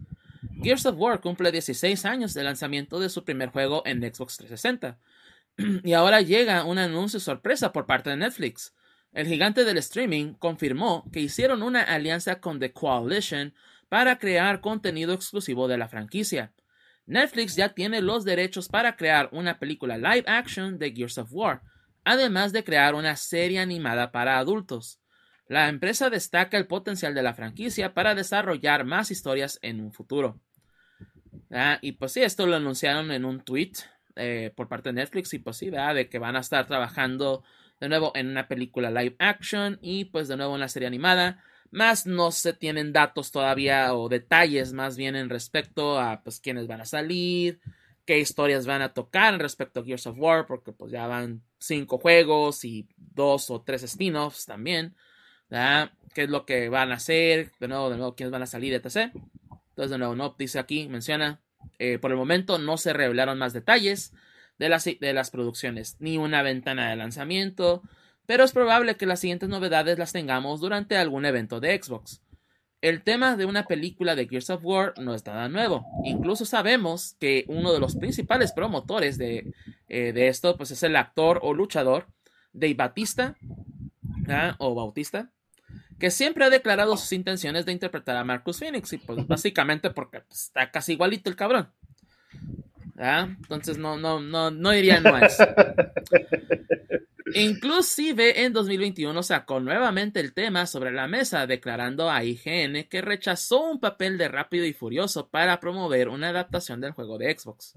Gears 0.64 0.86
of 0.88 0.96
War 0.98 1.22
cumple 1.22 1.52
16 1.52 2.04
años 2.06 2.34
de 2.34 2.44
lanzamiento 2.44 3.00
de 3.00 3.10
su 3.10 3.24
primer 3.24 3.50
juego 3.50 3.84
en 3.86 4.02
Xbox 4.02 4.38
360. 4.38 4.98
y 5.84 5.94
ahora 5.94 6.22
llega 6.22 6.64
un 6.66 6.78
anuncio 6.78 7.20
sorpresa 7.20 7.72
por 7.72 7.86
parte 7.86 8.10
de 8.10 8.18
Netflix. 8.18 8.74
El 9.14 9.28
gigante 9.28 9.66
del 9.66 9.78
streaming 9.78 10.34
confirmó 10.36 11.10
que 11.12 11.20
hicieron 11.20 11.64
una 11.64 11.82
alianza 11.82 12.40
con 12.40 12.60
The 12.60 12.72
Coalition 12.72 13.54
para 13.90 14.18
crear 14.18 14.62
contenido 14.62 15.14
exclusivo 15.14 15.68
de 15.68 15.78
la 15.78 15.90
franquicia. 15.90 16.54
Netflix 17.06 17.56
ya 17.56 17.70
tiene 17.70 18.02
los 18.02 18.24
derechos 18.24 18.70
para 18.70 18.96
crear 18.96 19.28
una 19.34 19.60
película 19.60 19.98
live 19.98 20.24
action 20.28 20.80
de 20.80 20.94
Gears 20.94 21.18
of 21.18 21.34
War, 21.34 21.62
además 22.06 22.54
de 22.54 22.64
crear 22.64 22.96
una 22.96 23.18
serie 23.18 23.60
animada 23.60 24.12
para 24.12 24.38
adultos. 24.38 25.02
La 25.48 25.68
empresa 25.68 26.10
destaca 26.10 26.58
el 26.58 26.68
potencial 26.68 27.14
de 27.14 27.24
la 27.24 27.34
franquicia 27.34 27.94
para 27.94 28.16
desarrollar 28.16 28.86
más 28.86 29.12
historias 29.12 29.60
en 29.62 29.82
un 29.82 29.92
futuro. 29.92 30.40
Ah, 31.52 31.80
y 31.82 31.92
pues 31.94 32.14
sí, 32.14 32.22
esto 32.22 32.48
lo 32.48 32.56
anunciaron 32.56 33.12
en 33.12 33.26
un 33.26 33.42
tweet 33.42 33.74
eh, 34.16 34.52
por 34.56 34.68
parte 34.68 34.90
de 34.90 34.94
Netflix 34.94 35.34
y 35.34 35.40
pues 35.40 35.58
sí, 35.58 35.70
de 35.70 36.10
que 36.10 36.20
van 36.20 36.36
a 36.36 36.40
estar 36.40 36.68
trabajando 36.68 37.44
de 37.80 37.90
nuevo 37.90 38.12
en 38.16 38.28
una 38.28 38.48
película 38.48 38.92
live 38.92 39.16
action 39.20 39.80
y 39.82 40.06
pues 40.06 40.28
de 40.28 40.38
nuevo 40.38 40.54
en 40.56 40.62
la 40.62 40.68
serie 40.68 40.88
animada 40.88 41.44
más 41.72 42.06
no 42.06 42.32
se 42.32 42.54
tienen 42.54 42.92
datos 42.94 43.32
todavía 43.32 43.96
o 43.96 44.10
detalles 44.10 44.74
más 44.74 44.98
bien 44.98 45.16
en 45.16 45.30
respecto 45.30 46.00
a 46.00 46.22
pues 46.22 46.40
quiénes 46.40 46.68
van 46.68 46.82
a 46.82 46.86
salir, 46.86 47.62
qué 48.06 48.20
historias 48.20 48.66
van 48.66 48.82
a 48.82 48.94
tocar 48.94 49.38
respecto 49.40 49.80
a 49.80 49.84
Gears 49.84 50.08
of 50.08 50.18
War, 50.20 50.46
porque 50.46 50.74
pues 50.74 50.92
ya 50.92 51.08
van 51.08 51.42
cinco 51.60 51.98
juegos 51.98 52.66
y 52.66 52.88
dos 52.98 53.50
o 53.50 53.62
tres 53.62 53.84
spin-offs 53.84 54.46
también, 54.46 54.96
¿verdad? 55.50 55.94
¿Qué 56.14 56.24
es 56.24 56.30
lo 56.30 56.46
que 56.46 56.68
van 56.68 56.92
a 56.92 56.96
hacer? 56.96 57.52
De 57.60 57.70
nuevo, 57.70 57.90
de 57.90 57.96
nuevo, 57.96 58.16
quiénes 58.16 58.32
van 58.32 58.44
a 58.44 58.48
salir, 58.48 58.74
etc. 58.74 59.14
Entonces, 59.70 59.92
de 59.92 59.98
nuevo, 59.98 60.14
no, 60.16 60.36
dice 60.38 60.60
aquí, 60.60 60.90
menciona, 60.90 61.40
eh, 61.80 61.98
por 62.00 62.12
el 62.12 62.18
momento 62.18 62.58
no 62.58 62.78
se 62.78 62.94
revelaron 62.94 63.38
más 63.38 63.54
detalles 63.54 64.14
de 64.60 64.70
las, 64.70 64.86
de 64.86 65.14
las 65.14 65.32
producciones, 65.32 65.98
ni 66.00 66.18
una 66.18 66.44
ventana 66.44 66.90
de 66.90 66.96
lanzamiento, 66.96 67.82
pero 68.26 68.44
es 68.44 68.52
probable 68.52 68.96
que 68.96 69.06
las 69.06 69.20
siguientes 69.20 69.50
novedades 69.50 69.98
las 69.98 70.14
tengamos 70.14 70.62
durante 70.62 70.98
algún 70.98 71.26
evento 71.26 71.60
de 71.60 71.82
Xbox. 71.82 72.22
El 72.82 73.04
tema 73.04 73.38
de 73.38 73.46
una 73.46 73.66
película 73.68 74.16
de 74.16 74.28
Gears 74.28 74.50
of 74.50 74.66
War 74.66 74.94
no 74.98 75.14
es 75.14 75.24
nada 75.26 75.48
nuevo. 75.50 75.86
Incluso 76.04 76.46
sabemos 76.46 77.16
que 77.20 77.46
uno 77.48 77.74
de 77.74 77.80
los 77.80 77.96
principales 77.96 78.54
promotores 78.54 79.20
de, 79.20 79.54
eh, 79.88 80.14
esto 80.16 80.58
pues 80.58 80.72
es 80.72 80.82
el 80.82 80.96
actor 80.96 81.40
o 81.44 81.54
luchador 81.54 82.08
Dave 82.54 82.74
Batista 82.74 83.36
¿ah? 84.28 84.56
o 84.58 84.74
Bautista, 84.74 85.32
que 86.02 86.10
siempre 86.10 86.44
ha 86.44 86.50
declarado 86.50 86.98
sus 86.98 87.12
intenciones 87.14 87.68
de 87.68 87.74
interpretar 87.74 88.18
a 88.18 88.24
Marcus 88.24 88.58
Phoenix 88.58 88.92
y 88.92 88.98
pues 88.98 89.28
básicamente 89.28 89.92
porque 89.92 90.22
pues, 90.22 90.46
está 90.46 90.72
casi 90.72 90.94
igualito 90.94 91.30
el 91.30 91.36
cabrón. 91.36 91.72
Entonces 92.98 93.78
no, 93.78 93.98
no, 93.98 94.20
no, 94.20 94.50
no 94.50 94.72
diría 94.72 95.00
no. 95.00 95.14
Inclusive 97.36 98.44
en 98.44 98.52
2021 98.52 99.22
sacó 99.22 99.60
nuevamente 99.60 100.20
el 100.20 100.34
tema 100.34 100.66
sobre 100.66 100.92
la 100.92 101.08
mesa, 101.08 101.46
declarando 101.46 102.10
a 102.10 102.24
IGN 102.24 102.88
que 102.90 103.04
rechazó 103.04 103.64
un 103.70 103.80
papel 103.80 104.18
de 104.18 104.28
Rápido 104.28 104.66
y 104.66 104.74
Furioso 104.74 105.30
para 105.30 105.60
promover 105.60 106.10
una 106.10 106.30
adaptación 106.30 106.82
del 106.82 106.94
juego 106.94 107.20
de 107.20 107.38
Xbox. 107.38 107.76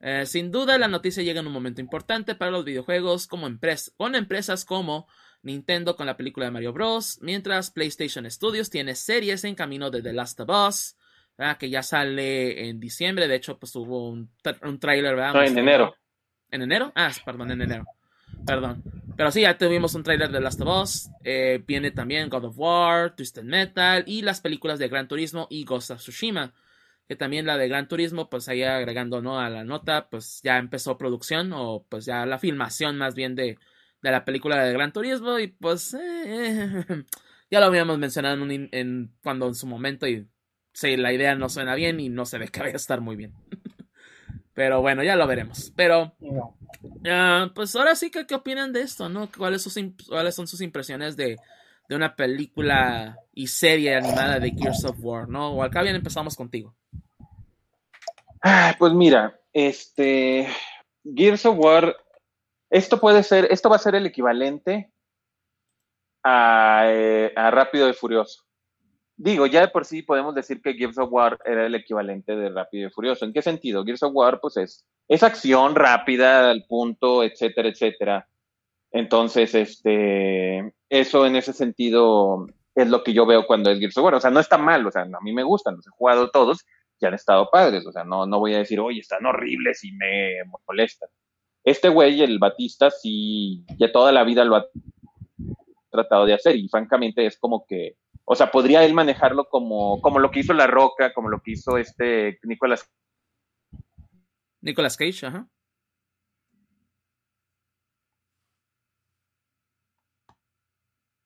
Eh, 0.00 0.26
sin 0.26 0.50
duda, 0.50 0.76
la 0.76 0.88
noticia 0.88 1.22
llega 1.22 1.40
en 1.40 1.46
un 1.46 1.54
momento 1.54 1.80
importante 1.80 2.34
para 2.34 2.50
los 2.50 2.66
videojuegos 2.66 3.26
como 3.26 3.48
con 3.96 4.14
empresas 4.14 4.66
como 4.66 5.08
Nintendo 5.44 5.96
con 5.96 6.06
la 6.06 6.16
película 6.16 6.46
de 6.46 6.52
Mario 6.52 6.72
Bros., 6.72 7.18
mientras 7.20 7.70
PlayStation 7.70 8.30
Studios 8.30 8.70
tiene 8.70 8.94
series 8.94 9.44
en 9.44 9.54
camino 9.54 9.90
de 9.90 10.02
The 10.02 10.12
Last 10.12 10.40
of 10.40 10.48
Us, 10.48 10.96
que 11.58 11.70
ya 11.70 11.82
sale 11.82 12.68
en 12.68 12.80
diciembre, 12.80 13.28
de 13.28 13.36
hecho, 13.36 13.58
pues 13.58 13.74
hubo 13.76 14.08
un, 14.08 14.30
un 14.62 14.78
trailer, 14.78 15.16
¿verdad? 15.16 15.46
en 15.46 15.58
enero. 15.58 15.94
¿En 16.50 16.62
enero? 16.62 16.92
Ah, 16.94 17.10
perdón, 17.24 17.50
en 17.50 17.62
enero. 17.62 17.84
Perdón. 18.46 18.82
Pero 19.16 19.30
sí, 19.30 19.42
ya 19.42 19.56
tuvimos 19.56 19.94
un 19.94 20.02
trailer 20.02 20.30
de 20.30 20.40
Last 20.40 20.60
of 20.60 20.82
Us. 20.82 21.10
Eh, 21.22 21.62
viene 21.66 21.90
también 21.90 22.28
God 22.28 22.44
of 22.46 22.58
War, 22.58 23.14
Twisted 23.14 23.42
Metal 23.42 24.04
y 24.06 24.22
las 24.22 24.40
películas 24.40 24.78
de 24.78 24.88
Gran 24.88 25.08
Turismo 25.08 25.46
y 25.50 25.64
Ghost 25.64 25.90
of 25.90 25.98
Tsushima. 26.00 26.52
Que 27.06 27.16
también 27.16 27.46
la 27.46 27.56
de 27.58 27.68
Gran 27.68 27.86
Turismo, 27.86 28.30
pues 28.30 28.48
ahí 28.48 28.62
agregando 28.62 29.20
¿no? 29.20 29.38
a 29.38 29.50
la 29.50 29.64
nota, 29.64 30.08
pues 30.08 30.40
ya 30.42 30.58
empezó 30.58 30.96
producción 30.96 31.52
o 31.52 31.84
pues 31.88 32.06
ya 32.06 32.24
la 32.26 32.38
filmación 32.38 32.96
más 32.96 33.14
bien 33.14 33.34
de, 33.34 33.58
de 34.04 34.10
la 34.10 34.22
película 34.26 34.62
de 34.62 34.72
Gran 34.74 34.92
Turismo 34.92 35.38
y 35.38 35.46
pues 35.46 35.94
eh, 35.98 36.84
ya 37.50 37.58
lo 37.58 37.66
habíamos 37.66 37.98
mencionado 37.98 38.36
en, 38.44 39.14
cuando 39.22 39.48
en 39.48 39.54
su 39.54 39.66
momento 39.66 40.06
y 40.06 40.28
sí, 40.74 40.98
la 40.98 41.10
idea 41.10 41.34
no 41.34 41.48
suena 41.48 41.74
bien 41.74 41.98
y 42.00 42.10
no 42.10 42.26
se 42.26 42.36
ve 42.36 42.48
que 42.48 42.60
vaya 42.60 42.74
a 42.74 42.76
estar 42.76 43.00
muy 43.00 43.16
bien. 43.16 43.32
Pero 44.52 44.82
bueno, 44.82 45.02
ya 45.02 45.16
lo 45.16 45.26
veremos. 45.26 45.72
Pero, 45.74 46.14
pues 47.54 47.74
ahora 47.74 47.96
sí 47.96 48.10
que, 48.10 48.26
¿qué 48.26 48.34
opinan 48.34 48.74
de 48.74 48.82
esto, 48.82 49.08
no? 49.08 49.30
¿Cuáles, 49.36 49.66
¿Cuáles 50.06 50.34
son 50.34 50.46
sus 50.46 50.60
impresiones 50.60 51.16
de, 51.16 51.38
de 51.88 51.96
una 51.96 52.14
película 52.14 53.18
y 53.32 53.46
serie 53.46 53.96
animada 53.96 54.38
de 54.38 54.50
Gears 54.50 54.84
of 54.84 54.98
War, 55.00 55.28
¿no? 55.28 55.54
O 55.54 55.62
acá 55.62 55.82
bien 55.82 55.96
empezamos 55.96 56.36
contigo. 56.36 56.76
Ah, 58.42 58.76
pues 58.78 58.92
mira, 58.92 59.40
este 59.52 60.46
Gears 61.02 61.46
of 61.46 61.58
War, 61.58 61.96
esto 62.70 62.98
puede 63.00 63.22
ser, 63.22 63.48
esto 63.50 63.68
va 63.68 63.76
a 63.76 63.80
ser 63.80 63.94
el 63.94 64.06
equivalente 64.06 64.92
a, 66.22 66.84
eh, 66.88 67.32
a 67.36 67.50
Rápido 67.50 67.88
y 67.88 67.92
Furioso. 67.92 68.44
Digo, 69.16 69.46
ya 69.46 69.60
de 69.60 69.68
por 69.68 69.84
sí 69.84 70.02
podemos 70.02 70.34
decir 70.34 70.60
que 70.60 70.74
Gears 70.74 70.98
of 70.98 71.12
War 71.12 71.38
era 71.44 71.66
el 71.66 71.74
equivalente 71.74 72.34
de 72.34 72.48
Rápido 72.48 72.88
y 72.88 72.90
Furioso. 72.90 73.24
¿En 73.24 73.32
qué 73.32 73.42
sentido? 73.42 73.84
Gears 73.84 74.02
of 74.02 74.12
War, 74.14 74.40
pues 74.40 74.56
es, 74.56 74.84
es 75.06 75.22
acción 75.22 75.76
rápida, 75.76 76.50
al 76.50 76.64
punto, 76.66 77.22
etcétera, 77.22 77.68
etcétera. 77.68 78.28
Entonces, 78.90 79.54
este, 79.54 80.74
eso 80.88 81.26
en 81.26 81.36
ese 81.36 81.52
sentido 81.52 82.46
es 82.74 82.88
lo 82.88 83.04
que 83.04 83.12
yo 83.12 83.24
veo 83.24 83.46
cuando 83.46 83.70
es 83.70 83.78
Gears 83.78 83.96
of 83.98 84.04
War. 84.04 84.14
O 84.14 84.20
sea, 84.20 84.30
no 84.30 84.40
está 84.40 84.58
mal, 84.58 84.84
o 84.86 84.90
sea, 84.90 85.02
a 85.02 85.20
mí 85.22 85.32
me 85.32 85.44
gustan, 85.44 85.76
los 85.76 85.86
he 85.86 85.90
jugado 85.90 86.30
todos 86.30 86.64
y 86.98 87.06
han 87.06 87.14
estado 87.14 87.48
padres. 87.50 87.86
O 87.86 87.92
sea, 87.92 88.02
no, 88.04 88.26
no 88.26 88.40
voy 88.40 88.54
a 88.54 88.58
decir, 88.58 88.80
oye, 88.80 89.00
están 89.00 89.24
horribles 89.26 89.84
y 89.84 89.92
me 89.92 90.38
molestan. 90.66 91.08
Este 91.64 91.88
güey, 91.88 92.22
el 92.22 92.38
Batista, 92.38 92.90
sí, 92.90 93.64
ya 93.78 93.90
toda 93.90 94.12
la 94.12 94.22
vida 94.22 94.44
lo 94.44 94.56
ha 94.56 94.66
tratado 95.90 96.26
de 96.26 96.34
hacer 96.34 96.56
y 96.56 96.68
francamente 96.68 97.24
es 97.24 97.38
como 97.38 97.66
que, 97.66 97.96
o 98.24 98.34
sea, 98.34 98.50
podría 98.50 98.84
él 98.84 98.94
manejarlo 98.94 99.48
como, 99.48 100.00
como 100.00 100.18
lo 100.18 100.30
que 100.30 100.40
hizo 100.40 100.52
La 100.52 100.66
Roca, 100.66 101.12
como 101.14 101.28
lo 101.28 101.40
que 101.40 101.52
hizo 101.52 101.78
este 101.78 102.38
Nicolas. 102.42 102.88
Nicolas 104.60 104.96
Cage, 104.96 105.26
ajá. 105.26 105.48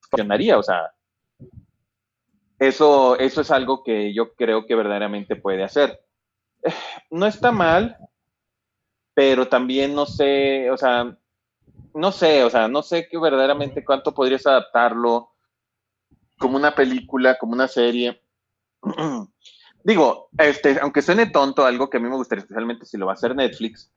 funcionaría, 0.09 0.57
o 0.57 0.63
sea, 0.63 0.91
eso, 2.57 3.17
eso 3.17 3.41
es 3.41 3.51
algo 3.51 3.83
que 3.83 4.13
yo 4.13 4.33
creo 4.35 4.65
que 4.65 4.75
verdaderamente 4.75 5.35
puede 5.35 5.63
hacer. 5.63 5.99
No 7.11 7.25
está 7.25 7.51
mal, 7.51 7.97
pero 9.19 9.49
también 9.49 9.93
no 9.93 10.05
sé, 10.05 10.71
o 10.71 10.77
sea, 10.77 11.13
no 11.93 12.11
sé, 12.13 12.45
o 12.45 12.49
sea, 12.49 12.69
no 12.69 12.81
sé 12.81 13.09
que 13.09 13.17
verdaderamente 13.17 13.83
cuánto 13.83 14.13
podrías 14.13 14.47
adaptarlo 14.47 15.31
como 16.37 16.55
una 16.55 16.73
película, 16.73 17.37
como 17.37 17.51
una 17.51 17.67
serie. 17.67 18.23
Digo, 19.83 20.29
este, 20.37 20.79
aunque 20.79 21.01
suene 21.01 21.25
tonto, 21.25 21.65
algo 21.65 21.89
que 21.89 21.97
a 21.97 21.99
mí 21.99 22.07
me 22.07 22.15
gustaría, 22.15 22.43
especialmente 22.43 22.85
si 22.85 22.97
lo 22.97 23.07
va 23.07 23.11
a 23.11 23.15
hacer 23.15 23.35
Netflix, 23.35 23.91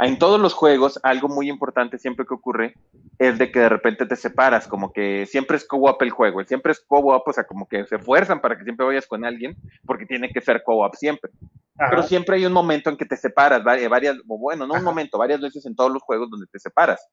en 0.00 0.18
todos 0.18 0.40
los 0.40 0.52
juegos, 0.52 1.00
algo 1.02 1.28
muy 1.28 1.48
importante 1.48 1.98
siempre 1.98 2.26
que 2.26 2.34
ocurre 2.34 2.74
es 3.18 3.38
de 3.38 3.50
que 3.50 3.60
de 3.60 3.68
repente 3.68 4.04
te 4.04 4.16
separas, 4.16 4.68
como 4.68 4.92
que 4.92 5.24
siempre 5.26 5.56
es 5.56 5.66
co-op 5.66 6.00
el 6.02 6.10
juego, 6.10 6.44
siempre 6.44 6.72
es 6.72 6.80
co-op, 6.80 7.26
o 7.26 7.32
sea, 7.32 7.44
como 7.44 7.66
que 7.66 7.86
se 7.86 7.98
fuerzan 7.98 8.40
para 8.40 8.58
que 8.58 8.64
siempre 8.64 8.84
vayas 8.84 9.06
con 9.06 9.24
alguien, 9.24 9.56
porque 9.86 10.04
tiene 10.04 10.28
que 10.28 10.42
ser 10.42 10.62
co-op 10.62 10.94
siempre. 10.94 11.30
Pero 11.78 12.02
siempre 12.02 12.36
hay 12.36 12.46
un 12.46 12.52
momento 12.52 12.90
en 12.90 12.96
que 12.96 13.06
te 13.06 13.16
separas, 13.16 13.64
varias, 13.64 14.16
bueno, 14.24 14.66
no 14.66 14.74
un 14.74 14.84
momento, 14.84 15.18
varias 15.18 15.40
veces 15.40 15.64
en 15.66 15.74
todos 15.74 15.90
los 15.90 16.02
juegos 16.02 16.30
donde 16.30 16.46
te 16.46 16.58
separas, 16.58 17.06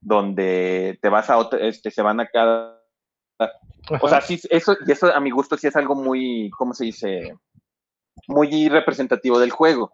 donde 0.00 0.98
te 1.00 1.08
vas 1.08 1.30
a 1.30 1.38
otro, 1.38 1.58
este, 1.58 1.90
se 1.90 2.02
van 2.02 2.20
a 2.20 2.26
cada... 2.26 2.80
O 4.00 4.08
sea, 4.08 4.20
sí, 4.20 4.40
eso, 4.50 4.76
y 4.84 4.90
eso 4.90 5.12
a 5.14 5.20
mi 5.20 5.30
gusto 5.30 5.56
sí 5.56 5.68
es 5.68 5.76
algo 5.76 5.94
muy, 5.94 6.50
¿cómo 6.56 6.74
se 6.74 6.86
dice? 6.86 7.34
Muy 8.26 8.68
representativo 8.68 9.38
del 9.38 9.50
juego. 9.50 9.92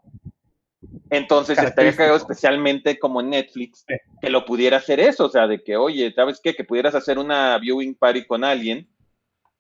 Entonces 1.11 1.59
estaría 1.59 1.95
cagado 1.95 2.17
especialmente 2.17 2.99
como 2.99 3.21
en 3.21 3.31
Netflix 3.31 3.85
que 4.21 4.31
lo 4.31 4.45
pudiera 4.45 4.79
hacer 4.79 5.01
eso, 5.01 5.27
o 5.27 5.29
sea, 5.29 5.47
de 5.47 5.63
que, 5.63 5.77
oye, 5.77 6.13
¿sabes 6.15 6.41
qué? 6.43 6.55
Que 6.55 6.65
pudieras 6.65 6.95
hacer 6.95 7.19
una 7.19 7.57
viewing 7.59 7.95
party 7.95 8.27
con 8.27 8.45
alguien, 8.45 8.89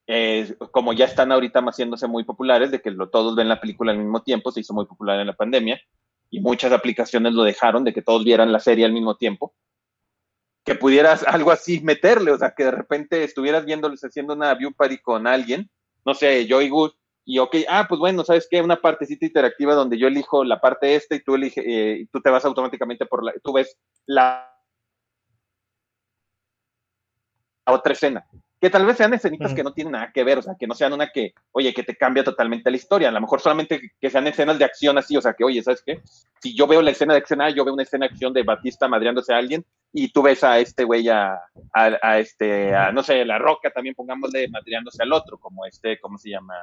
eh, 0.06 0.54
como 0.70 0.92
ya 0.92 1.04
están 1.04 1.32
ahorita 1.32 1.60
haciéndose 1.60 2.06
muy 2.06 2.24
populares, 2.24 2.70
de 2.70 2.80
que 2.80 2.94
todos 3.10 3.34
ven 3.36 3.48
la 3.48 3.60
película 3.60 3.92
al 3.92 3.98
mismo 3.98 4.22
tiempo, 4.22 4.50
se 4.50 4.60
hizo 4.60 4.74
muy 4.74 4.86
popular 4.86 5.20
en 5.20 5.26
la 5.26 5.32
pandemia, 5.34 5.80
y 6.30 6.40
muchas 6.40 6.72
aplicaciones 6.72 7.34
lo 7.34 7.44
dejaron, 7.44 7.84
de 7.84 7.92
que 7.92 8.02
todos 8.02 8.24
vieran 8.24 8.52
la 8.52 8.60
serie 8.60 8.84
al 8.84 8.92
mismo 8.92 9.16
tiempo, 9.16 9.54
que 10.64 10.74
pudieras 10.74 11.22
algo 11.26 11.50
así 11.50 11.80
meterle, 11.80 12.32
o 12.32 12.38
sea, 12.38 12.54
que 12.56 12.64
de 12.64 12.70
repente 12.72 13.24
estuvieras 13.24 13.64
viéndoles 13.64 14.02
haciendo 14.02 14.34
una 14.34 14.54
view 14.54 14.72
party 14.72 14.98
con 14.98 15.26
alguien, 15.26 15.70
no 16.04 16.14
sé, 16.14 16.46
yo 16.46 16.60
y 16.60 16.68
Gus, 16.68 16.96
y 17.24 17.38
ok, 17.38 17.56
ah, 17.68 17.86
pues 17.88 17.98
bueno, 17.98 18.24
¿sabes 18.24 18.48
qué? 18.50 18.60
Una 18.60 18.80
partecita 18.80 19.24
interactiva 19.24 19.74
donde 19.74 19.98
yo 19.98 20.08
elijo 20.08 20.44
la 20.44 20.60
parte 20.60 20.94
esta 20.96 21.14
y 21.14 21.20
tú 21.20 21.36
eliges, 21.36 21.64
eh, 21.66 22.06
tú 22.12 22.20
te 22.20 22.30
vas 22.30 22.44
automáticamente 22.44 23.06
por 23.06 23.24
la, 23.24 23.32
tú 23.42 23.52
ves 23.52 23.76
la, 24.06 24.48
otra 27.66 27.92
escena. 27.92 28.26
Que 28.60 28.70
tal 28.70 28.86
vez 28.86 28.96
sean 28.96 29.12
escenitas 29.12 29.54
que 29.54 29.64
no 29.64 29.72
tienen 29.72 29.92
nada 29.92 30.12
que 30.14 30.22
ver, 30.22 30.38
o 30.38 30.42
sea, 30.42 30.54
que 30.56 30.68
no 30.68 30.74
sean 30.74 30.92
una 30.92 31.10
que, 31.10 31.34
oye, 31.50 31.74
que 31.74 31.82
te 31.82 31.96
cambia 31.96 32.22
totalmente 32.22 32.70
la 32.70 32.76
historia. 32.76 33.08
A 33.08 33.12
lo 33.12 33.20
mejor 33.20 33.40
solamente 33.40 33.90
que 34.00 34.10
sean 34.10 34.26
escenas 34.28 34.56
de 34.56 34.64
acción 34.64 34.96
así, 34.98 35.16
o 35.16 35.20
sea, 35.20 35.34
que, 35.34 35.42
oye, 35.42 35.60
¿sabes 35.62 35.82
qué? 35.84 36.00
Si 36.40 36.56
yo 36.56 36.68
veo 36.68 36.80
la 36.80 36.92
escena 36.92 37.12
de 37.12 37.18
acción, 37.18 37.40
ah, 37.40 37.50
yo 37.50 37.64
veo 37.64 37.74
una 37.74 37.82
escena 37.82 38.06
de 38.06 38.12
acción 38.12 38.32
de 38.32 38.44
Batista 38.44 38.86
madreándose 38.86 39.34
a 39.34 39.38
alguien 39.38 39.64
y 39.92 40.12
tú 40.12 40.22
ves 40.22 40.44
a 40.44 40.60
este 40.60 40.84
güey 40.84 41.08
a, 41.08 41.40
a, 41.72 42.18
este, 42.18 42.72
a, 42.72 42.92
no 42.92 43.02
sé, 43.02 43.24
la 43.24 43.38
roca 43.38 43.70
también, 43.70 43.96
pongámosle, 43.96 44.48
madreándose 44.48 45.02
al 45.02 45.12
otro, 45.12 45.38
como 45.38 45.66
este, 45.66 45.98
¿cómo 46.00 46.16
se 46.16 46.30
llama? 46.30 46.54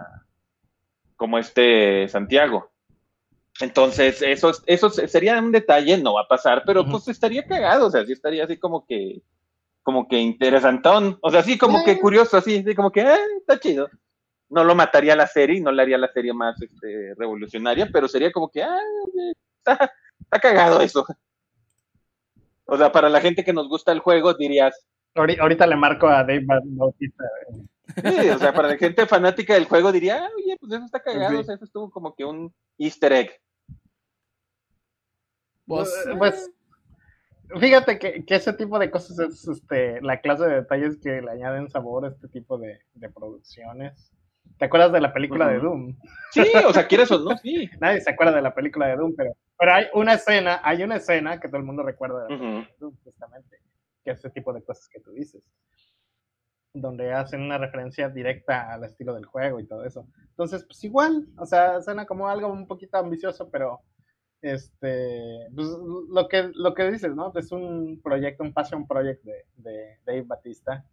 Como 1.19 1.37
este 1.37 2.07
Santiago. 2.07 2.71
Entonces, 3.59 4.21
eso, 4.21 4.53
eso 4.65 4.89
sería 4.89 5.37
un 5.37 5.51
detalle, 5.51 5.97
no 5.97 6.13
va 6.13 6.21
a 6.21 6.27
pasar, 6.27 6.63
pero 6.65 6.85
pues 6.85 7.09
estaría 7.09 7.45
cagado, 7.45 7.87
o 7.87 7.91
sea, 7.91 8.05
sí 8.05 8.13
estaría 8.13 8.45
así 8.45 8.55
como 8.55 8.85
que, 8.85 9.21
como 9.83 10.07
que 10.07 10.17
interesantón, 10.17 11.19
o 11.21 11.29
sea, 11.29 11.43
sí 11.43 11.57
como 11.57 11.83
que 11.83 11.99
curioso, 11.99 12.37
así, 12.37 12.59
así 12.59 12.73
como 12.73 12.89
que, 12.89 13.01
eh, 13.01 13.17
está 13.37 13.59
chido. 13.59 13.89
No 14.47 14.63
lo 14.63 14.75
mataría 14.75 15.13
la 15.13 15.27
serie, 15.27 15.59
no 15.59 15.73
le 15.73 15.81
haría 15.81 15.97
la 15.97 16.11
serie 16.11 16.33
más 16.33 16.59
este, 16.61 17.13
revolucionaria, 17.17 17.89
pero 17.91 18.07
sería 18.07 18.31
como 18.31 18.49
que, 18.49 18.63
ah, 18.63 18.79
está, 19.57 19.91
está 20.21 20.39
cagado 20.39 20.79
eso. 20.79 21.05
O 22.63 22.77
sea, 22.77 22.93
para 22.93 23.09
la 23.09 23.19
gente 23.19 23.43
que 23.43 23.51
nos 23.51 23.67
gusta 23.67 23.91
el 23.91 23.99
juego, 23.99 24.33
dirías. 24.35 24.85
Ahorita 25.15 25.67
le 25.67 25.75
marco 25.75 26.07
a 26.07 26.23
Dave 26.23 26.45
Bautista. 26.45 27.25
Sí, 27.95 28.29
o 28.29 28.37
sea, 28.37 28.53
para 28.53 28.69
la 28.69 28.77
gente 28.77 29.05
fanática 29.05 29.53
del 29.53 29.65
juego 29.65 29.91
diría, 29.91 30.23
ah, 30.23 30.29
oye, 30.37 30.57
pues 30.59 30.71
eso 30.71 30.85
está 30.85 31.01
cagado, 31.01 31.39
o 31.39 31.43
sea, 31.43 31.55
eso 31.55 31.65
estuvo 31.65 31.89
como 31.89 32.15
que 32.15 32.25
un 32.25 32.53
easter 32.77 33.11
egg. 33.13 33.31
Pues, 35.65 35.89
eh, 36.07 36.15
pues 36.17 36.51
fíjate 37.59 37.99
que, 37.99 38.23
ese 38.27 38.53
tipo 38.53 38.79
de 38.79 38.89
cosas 38.89 39.19
es 39.19 39.47
este, 39.47 40.01
la 40.01 40.21
clase 40.21 40.45
de 40.45 40.55
detalles 40.55 40.97
que 40.97 41.21
le 41.21 41.31
añaden 41.31 41.69
sabor 41.69 42.05
a 42.05 42.09
este 42.09 42.27
tipo 42.27 42.57
de, 42.57 42.79
producciones. 43.13 44.11
¿Te 44.57 44.65
acuerdas 44.65 44.91
de 44.91 45.01
la 45.01 45.13
película 45.13 45.47
de 45.47 45.59
Doom? 45.59 45.95
Sí, 46.31 46.43
o 46.65 46.73
sea, 46.73 46.87
quieres 46.87 47.11
o 47.11 47.19
no, 47.19 47.37
sí. 47.37 47.69
Nadie 47.79 48.01
se 48.01 48.09
acuerda 48.09 48.33
de 48.35 48.41
la 48.41 48.53
película 48.53 48.87
de 48.87 48.95
Doom, 48.97 49.13
pero, 49.15 49.31
pero 49.57 49.73
hay 49.73 49.85
una 49.93 50.13
escena, 50.13 50.59
hay 50.63 50.83
una 50.83 50.97
escena 50.97 51.39
que 51.39 51.47
todo 51.47 51.57
el 51.57 51.65
mundo 51.65 51.83
recuerda 51.83 52.25
de, 52.27 52.67
Doom, 52.79 52.97
justamente, 53.03 53.61
que 54.03 54.11
es 54.11 54.19
ese 54.19 54.29
tipo 54.31 54.51
de 54.53 54.63
cosas 54.63 54.87
que 54.89 54.99
tú 54.99 55.11
dices 55.11 55.43
donde 56.73 57.11
hacen 57.13 57.41
una 57.41 57.57
referencia 57.57 58.09
directa 58.09 58.73
al 58.73 58.83
estilo 58.83 59.13
del 59.13 59.25
juego 59.25 59.59
y 59.59 59.67
todo 59.67 59.85
eso. 59.85 60.07
Entonces, 60.29 60.63
pues 60.65 60.83
igual, 60.83 61.27
o 61.37 61.45
sea, 61.45 61.81
suena 61.81 62.05
como 62.05 62.29
algo 62.29 62.47
un 62.47 62.67
poquito 62.67 62.97
ambicioso, 62.97 63.49
pero 63.49 63.81
este, 64.41 65.47
pues 65.53 65.67
lo 66.09 66.27
que, 66.27 66.51
lo 66.53 66.73
que 66.73 66.91
dices, 66.91 67.13
¿no? 67.15 67.33
Es 67.35 67.51
un 67.51 67.99
proyecto, 68.01 68.43
un 68.43 68.53
passion 68.53 68.87
project 68.87 69.23
de, 69.23 69.45
de 69.57 69.97
Dave 70.05 70.23
Batista. 70.23 70.85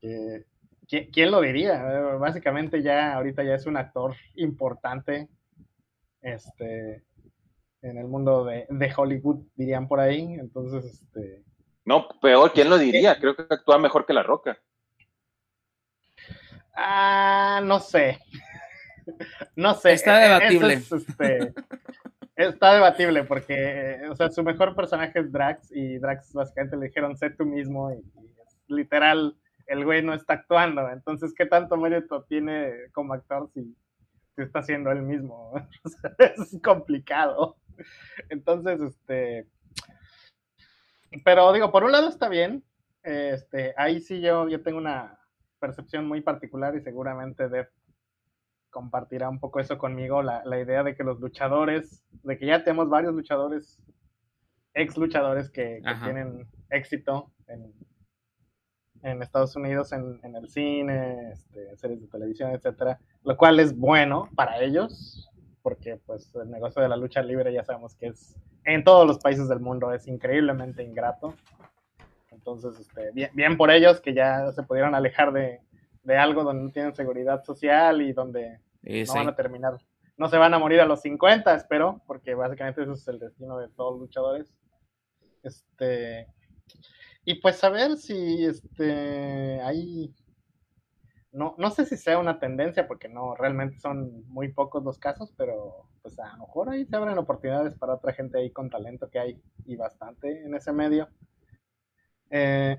¿Quién 0.00 1.30
lo 1.30 1.40
diría? 1.40 1.82
Básicamente 2.18 2.82
ya, 2.82 3.14
ahorita 3.14 3.42
ya 3.42 3.54
es 3.54 3.66
un 3.66 3.76
actor 3.76 4.14
importante, 4.34 5.28
este, 6.20 7.04
en 7.82 7.96
el 7.96 8.06
mundo 8.06 8.44
de, 8.44 8.66
de 8.68 8.92
Hollywood, 8.96 9.46
dirían 9.54 9.88
por 9.88 10.00
ahí. 10.00 10.34
Entonces, 10.34 11.02
este... 11.02 11.44
No, 11.84 12.08
peor, 12.20 12.52
¿quién 12.52 12.68
lo 12.68 12.76
diría? 12.76 13.18
Creo 13.18 13.34
que 13.34 13.46
actúa 13.48 13.78
mejor 13.78 14.04
que 14.04 14.12
La 14.12 14.22
Roca. 14.22 14.58
Ah, 16.82 17.60
no 17.62 17.78
sé. 17.78 18.18
No 19.56 19.74
sé. 19.74 19.92
Está 19.92 20.18
debatible. 20.18 20.74
Este, 20.74 21.52
está 22.36 22.74
debatible 22.74 23.24
porque, 23.24 24.02
o 24.08 24.14
sea, 24.14 24.30
su 24.30 24.44
mejor 24.44 24.76
personaje 24.76 25.18
es 25.18 25.32
Drax 25.32 25.72
y 25.72 25.98
Drax 25.98 26.32
básicamente 26.32 26.76
le 26.76 26.86
dijeron 26.86 27.16
sé 27.16 27.30
tú 27.30 27.44
mismo 27.44 27.92
y, 27.92 28.00
literal 28.68 29.36
el 29.66 29.84
güey 29.84 30.02
no 30.02 30.14
está 30.14 30.34
actuando. 30.34 30.88
Entonces, 30.90 31.34
¿qué 31.36 31.44
tanto 31.44 31.76
mérito 31.76 32.22
tiene 32.22 32.72
como 32.92 33.14
actor 33.14 33.50
si, 33.52 33.74
si 34.36 34.42
está 34.42 34.62
siendo 34.62 34.92
él 34.92 35.02
mismo? 35.02 35.54
es 36.18 36.56
complicado. 36.62 37.56
Entonces, 38.28 38.80
este, 38.80 39.48
pero 41.24 41.52
digo, 41.52 41.72
por 41.72 41.82
un 41.82 41.92
lado 41.92 42.08
está 42.08 42.28
bien. 42.28 42.62
Este, 43.02 43.74
ahí 43.76 44.00
sí 44.00 44.20
yo, 44.20 44.48
yo 44.48 44.62
tengo 44.62 44.78
una 44.78 45.19
percepción 45.60 46.08
muy 46.08 46.20
particular 46.20 46.74
y 46.74 46.80
seguramente 46.80 47.48
Dev 47.48 47.68
compartirá 48.70 49.28
un 49.28 49.38
poco 49.38 49.60
eso 49.60 49.78
conmigo, 49.78 50.22
la, 50.22 50.44
la 50.44 50.60
idea 50.60 50.82
de 50.82 50.94
que 50.94 51.04
los 51.04 51.20
luchadores, 51.20 52.02
de 52.22 52.38
que 52.38 52.46
ya 52.46 52.64
tenemos 52.64 52.88
varios 52.88 53.14
luchadores, 53.14 53.78
ex 54.74 54.96
luchadores 54.96 55.50
que, 55.50 55.82
que 55.84 55.94
tienen 56.04 56.48
éxito 56.70 57.30
en, 57.48 57.72
en 59.02 59.22
Estados 59.22 59.56
Unidos 59.56 59.92
en, 59.92 60.20
en 60.22 60.36
el 60.36 60.48
cine, 60.48 61.32
este, 61.32 61.76
series 61.76 62.00
de 62.00 62.08
televisión, 62.08 62.52
etcétera, 62.52 63.00
lo 63.24 63.36
cual 63.36 63.60
es 63.60 63.76
bueno 63.76 64.28
para 64.36 64.60
ellos, 64.60 65.28
porque 65.62 66.00
pues 66.06 66.32
el 66.36 66.50
negocio 66.50 66.80
de 66.80 66.88
la 66.88 66.96
lucha 66.96 67.22
libre 67.22 67.52
ya 67.52 67.64
sabemos 67.64 67.96
que 67.96 68.08
es 68.08 68.36
en 68.64 68.84
todos 68.84 69.06
los 69.06 69.18
países 69.18 69.48
del 69.48 69.60
mundo 69.60 69.92
es 69.92 70.06
increíblemente 70.06 70.82
ingrato. 70.82 71.34
Entonces, 72.40 72.80
este, 72.80 73.10
bien, 73.12 73.30
bien 73.34 73.56
por 73.58 73.70
ellos 73.70 74.00
que 74.00 74.14
ya 74.14 74.50
se 74.52 74.62
pudieron 74.62 74.94
alejar 74.94 75.30
de, 75.30 75.60
de 76.02 76.16
algo 76.16 76.42
donde 76.42 76.64
no 76.64 76.70
tienen 76.70 76.94
seguridad 76.94 77.44
social 77.44 78.00
y 78.00 78.14
donde 78.14 78.60
no 78.82 79.14
van 79.14 79.28
a 79.28 79.36
terminar, 79.36 79.78
no 80.16 80.28
se 80.28 80.38
van 80.38 80.54
a 80.54 80.58
morir 80.58 80.80
a 80.80 80.86
los 80.86 81.02
50, 81.02 81.54
espero, 81.54 82.00
porque 82.06 82.34
básicamente 82.34 82.82
ese 82.82 82.92
es 82.92 83.08
el 83.08 83.18
destino 83.18 83.58
de 83.58 83.68
todos 83.68 83.92
los 83.92 84.00
luchadores. 84.00 84.52
Este, 85.42 86.26
y 87.26 87.34
pues 87.34 87.62
a 87.62 87.68
ver 87.68 87.98
si 87.98 88.46
este 88.46 89.60
hay 89.60 90.14
no, 91.32 91.54
no 91.58 91.70
sé 91.70 91.86
si 91.86 91.96
sea 91.96 92.18
una 92.18 92.40
tendencia, 92.40 92.88
porque 92.88 93.08
no, 93.08 93.36
realmente 93.36 93.78
son 93.78 94.24
muy 94.28 94.52
pocos 94.52 94.82
los 94.82 94.98
casos, 94.98 95.32
pero 95.36 95.86
pues 96.02 96.18
a 96.18 96.32
lo 96.32 96.46
mejor 96.46 96.70
ahí 96.70 96.84
se 96.86 96.96
abren 96.96 97.18
oportunidades 97.18 97.74
para 97.74 97.94
otra 97.94 98.12
gente 98.12 98.38
ahí 98.38 98.50
con 98.50 98.70
talento 98.70 99.08
que 99.10 99.18
hay 99.18 99.42
y 99.64 99.76
bastante 99.76 100.44
en 100.44 100.54
ese 100.54 100.72
medio. 100.72 101.08
Eh, 102.30 102.78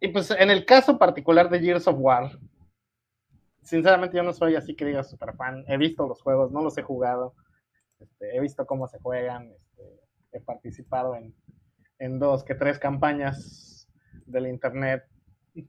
y 0.00 0.08
pues 0.08 0.30
en 0.30 0.50
el 0.50 0.64
caso 0.64 0.98
particular 0.98 1.48
de 1.48 1.60
Gears 1.60 1.86
of 1.86 1.96
War, 1.98 2.38
sinceramente 3.62 4.16
yo 4.16 4.22
no 4.22 4.32
soy 4.32 4.56
así 4.56 4.74
que 4.74 4.84
diga 4.84 5.02
super 5.04 5.34
fan. 5.36 5.64
He 5.68 5.76
visto 5.76 6.06
los 6.06 6.22
juegos, 6.22 6.50
no 6.50 6.62
los 6.62 6.76
he 6.78 6.82
jugado. 6.82 7.34
Este, 7.98 8.36
he 8.36 8.40
visto 8.40 8.66
cómo 8.66 8.88
se 8.88 8.98
juegan. 8.98 9.50
Este, 9.50 9.82
he 10.32 10.40
participado 10.40 11.14
en, 11.14 11.34
en 11.98 12.18
dos 12.18 12.44
que 12.44 12.54
tres 12.54 12.78
campañas 12.78 13.88
del 14.26 14.46
internet 14.46 15.04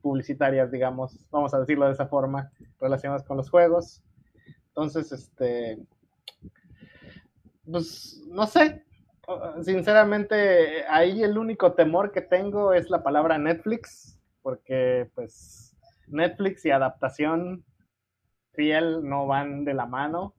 publicitarias, 0.02 0.72
digamos, 0.72 1.28
vamos 1.32 1.54
a 1.54 1.60
decirlo 1.60 1.88
de 1.88 1.94
esa 1.94 2.08
forma, 2.08 2.52
relacionadas 2.80 3.24
con 3.24 3.38
los 3.38 3.50
juegos. 3.50 4.04
Entonces, 4.68 5.12
este, 5.12 5.80
pues, 7.70 8.22
no 8.28 8.48
sé, 8.48 8.86
sinceramente, 9.63 10.86
ahí 10.88 11.24
el 11.24 11.38
único 11.38 11.74
temor 11.74 12.11
que 12.11 12.22
tengo 12.22 12.74
es 12.74 12.89
la 12.89 13.03
palabra 13.03 13.38
Netflix, 13.38 14.19
porque 14.41 15.09
pues 15.15 15.76
Netflix 16.07 16.65
y 16.65 16.72
adaptación 16.72 17.63
fiel 18.53 19.07
no 19.07 19.28
van 19.28 19.63
de 19.63 19.74
la 19.74 19.86
mano. 19.86 20.34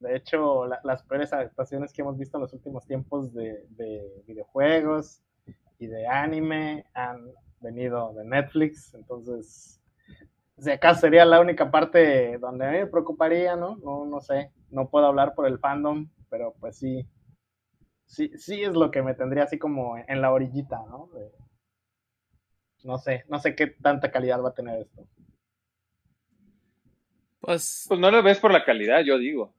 De 0.00 0.16
hecho, 0.16 0.66
las 0.84 1.02
peores 1.02 1.32
adaptaciones 1.32 1.92
que 1.92 2.02
hemos 2.02 2.16
visto 2.16 2.36
en 2.36 2.42
los 2.42 2.52
últimos 2.52 2.86
tiempos 2.86 3.34
de, 3.34 3.64
videojuegos 4.26 5.22
y 5.78 5.86
de 5.86 6.06
anime 6.06 6.84
han 6.94 7.32
venido 7.60 8.12
de 8.14 8.24
Netflix. 8.24 8.94
Entonces, 8.94 9.80
si 10.56 10.70
acaso 10.70 11.00
sería 11.00 11.24
la 11.24 11.40
única 11.40 11.70
parte 11.70 12.38
donde 12.38 12.66
a 12.66 12.70
mí 12.70 12.78
me 12.78 12.86
preocuparía, 12.86 13.56
¿no? 13.56 13.76
No, 13.76 14.04
no 14.06 14.20
sé, 14.20 14.52
no 14.70 14.88
puedo 14.88 15.06
hablar 15.06 15.34
por 15.34 15.46
el 15.46 15.58
fandom, 15.58 16.08
pero 16.30 16.54
pues 16.60 16.78
sí, 16.78 17.06
sí, 18.08 18.32
sí 18.36 18.62
es 18.64 18.72
lo 18.72 18.90
que 18.90 19.02
me 19.02 19.14
tendría 19.14 19.44
así 19.44 19.58
como 19.58 19.96
en 19.96 20.20
la 20.20 20.32
orillita, 20.32 20.78
¿no? 20.88 21.08
no 22.84 22.98
sé, 22.98 23.24
no 23.28 23.38
sé 23.38 23.54
qué 23.54 23.66
tanta 23.66 24.10
calidad 24.10 24.42
va 24.42 24.48
a 24.48 24.54
tener 24.54 24.80
esto. 24.80 25.06
Pues, 27.40 27.86
pues 27.88 28.00
no 28.00 28.10
lo 28.10 28.22
ves 28.22 28.38
por 28.40 28.52
la 28.52 28.64
calidad, 28.64 29.02
yo 29.02 29.18
digo. 29.18 29.54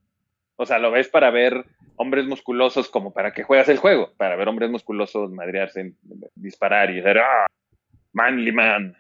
O 0.56 0.66
sea, 0.66 0.80
lo 0.80 0.92
ves 0.92 1.08
para 1.08 1.30
ver 1.32 1.66
hombres 1.96 2.26
musculosos 2.26 2.90
como 2.90 3.14
para 3.14 3.32
que 3.32 3.44
juegas 3.44 3.70
el 3.70 3.78
juego, 3.78 4.14
para 4.18 4.36
ver 4.36 4.48
hombres 4.48 4.70
musculosos 4.70 5.32
madrearse, 5.32 5.94
disparar 6.36 6.90
y 6.90 6.96
decir, 6.96 7.20
¡ah! 7.20 7.46
Manly 8.14 8.52
Man. 8.52 8.98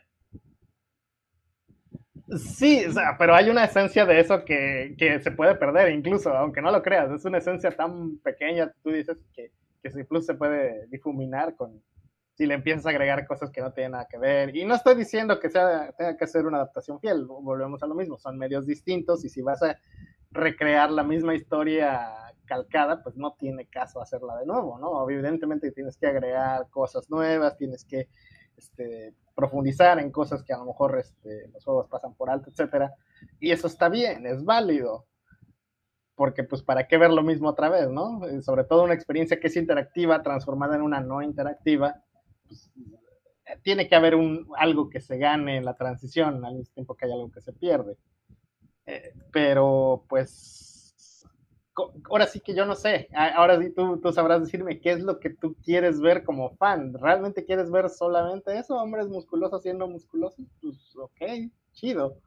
Sí, 2.37 2.85
o 2.85 2.91
sea, 2.91 3.15
pero 3.17 3.33
hay 3.33 3.49
una 3.49 3.65
esencia 3.65 4.05
de 4.05 4.19
eso 4.19 4.45
que, 4.45 4.95
que, 4.97 5.19
se 5.19 5.31
puede 5.31 5.55
perder, 5.55 5.91
incluso, 5.91 6.29
aunque 6.29 6.61
no 6.61 6.71
lo 6.71 6.81
creas. 6.83 7.11
Es 7.11 7.25
una 7.25 7.39
esencia 7.39 7.71
tan 7.71 8.17
pequeña, 8.19 8.71
tú 8.83 8.91
dices, 8.91 9.17
que, 9.33 9.51
que 9.81 9.89
incluso 9.99 10.27
se 10.27 10.35
puede 10.35 10.87
difuminar 10.87 11.55
con, 11.55 11.81
si 12.39 12.45
le 12.45 12.53
empiezas 12.53 12.85
a 12.85 12.91
agregar 12.91 13.27
cosas 13.27 13.51
que 13.51 13.59
no 13.59 13.73
tienen 13.73 13.91
nada 13.91 14.07
que 14.09 14.17
ver. 14.17 14.55
Y 14.55 14.63
no 14.63 14.75
estoy 14.75 14.95
diciendo 14.95 15.39
que 15.39 15.49
sea, 15.49 15.91
tenga 15.97 16.15
que 16.15 16.25
ser 16.25 16.45
una 16.45 16.57
adaptación 16.57 16.99
fiel, 17.01 17.25
volvemos 17.25 17.83
a 17.83 17.87
lo 17.87 17.95
mismo, 17.95 18.17
son 18.17 18.37
medios 18.37 18.65
distintos 18.65 19.25
y 19.25 19.29
si 19.29 19.41
vas 19.41 19.61
a 19.61 19.77
recrear 20.31 20.89
la 20.89 21.03
misma 21.03 21.35
historia 21.35 22.07
calcada, 22.45 23.03
pues 23.03 23.17
no 23.17 23.35
tiene 23.37 23.67
caso 23.67 24.01
hacerla 24.01 24.37
de 24.37 24.45
nuevo, 24.45 24.79
¿no? 24.79 25.09
Evidentemente 25.09 25.71
tienes 25.71 25.97
que 25.97 26.07
agregar 26.07 26.69
cosas 26.69 27.09
nuevas, 27.09 27.57
tienes 27.57 27.83
que 27.83 28.07
este, 28.59 29.15
profundizar 29.35 29.99
en 29.99 30.11
cosas 30.11 30.43
que 30.43 30.53
a 30.53 30.57
lo 30.57 30.65
mejor 30.65 30.99
este, 30.99 31.47
los 31.47 31.63
juegos 31.63 31.87
pasan 31.87 32.13
por 32.13 32.29
alto, 32.29 32.49
etcétera. 32.49 32.93
Y 33.39 33.51
eso 33.51 33.67
está 33.67 33.89
bien, 33.89 34.25
es 34.25 34.43
válido. 34.43 35.05
Porque, 36.15 36.43
pues, 36.43 36.61
¿para 36.61 36.87
qué 36.87 36.97
ver 36.97 37.11
lo 37.11 37.23
mismo 37.23 37.47
otra 37.47 37.69
vez, 37.69 37.89
no? 37.89 38.21
Sobre 38.41 38.65
todo 38.65 38.83
una 38.83 38.93
experiencia 38.93 39.39
que 39.39 39.47
es 39.47 39.55
interactiva, 39.55 40.21
transformada 40.21 40.75
en 40.75 40.81
una 40.81 40.99
no 40.99 41.21
interactiva, 41.21 42.03
pues, 42.45 42.69
tiene 43.63 43.87
que 43.87 43.95
haber 43.95 44.15
un, 44.15 44.47
algo 44.57 44.89
que 44.89 44.99
se 44.99 45.17
gane 45.17 45.57
en 45.57 45.65
la 45.65 45.75
transición, 45.75 46.43
al 46.43 46.55
mismo 46.55 46.73
tiempo 46.73 46.95
que 46.95 47.05
hay 47.05 47.13
algo 47.13 47.31
que 47.31 47.41
se 47.41 47.53
pierde. 47.53 47.95
Eh, 48.85 49.13
pero 49.31 50.03
pues, 50.09 50.68
ahora 52.09 52.27
sí 52.27 52.39
que 52.39 52.53
yo 52.53 52.65
no 52.65 52.75
sé, 52.75 53.09
ahora 53.13 53.59
sí 53.59 53.71
tú, 53.71 53.99
tú 53.99 54.11
sabrás 54.11 54.41
decirme 54.41 54.79
qué 54.79 54.91
es 54.91 55.01
lo 55.01 55.19
que 55.19 55.29
tú 55.29 55.55
quieres 55.63 55.99
ver 55.99 56.23
como 56.23 56.55
fan. 56.57 56.93
¿Realmente 56.93 57.45
quieres 57.45 57.71
ver 57.71 57.89
solamente 57.89 58.57
eso? 58.57 58.75
Hombres 58.75 59.07
musculosos 59.07 59.61
siendo 59.61 59.87
musculosos, 59.87 60.45
pues 60.61 60.77
ok, 60.95 61.51
chido. 61.73 62.17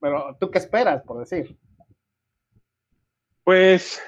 Pero 0.00 0.36
tú 0.40 0.50
qué 0.50 0.58
esperas, 0.58 1.02
por 1.02 1.18
decir. 1.18 1.58
Pues 3.44 4.00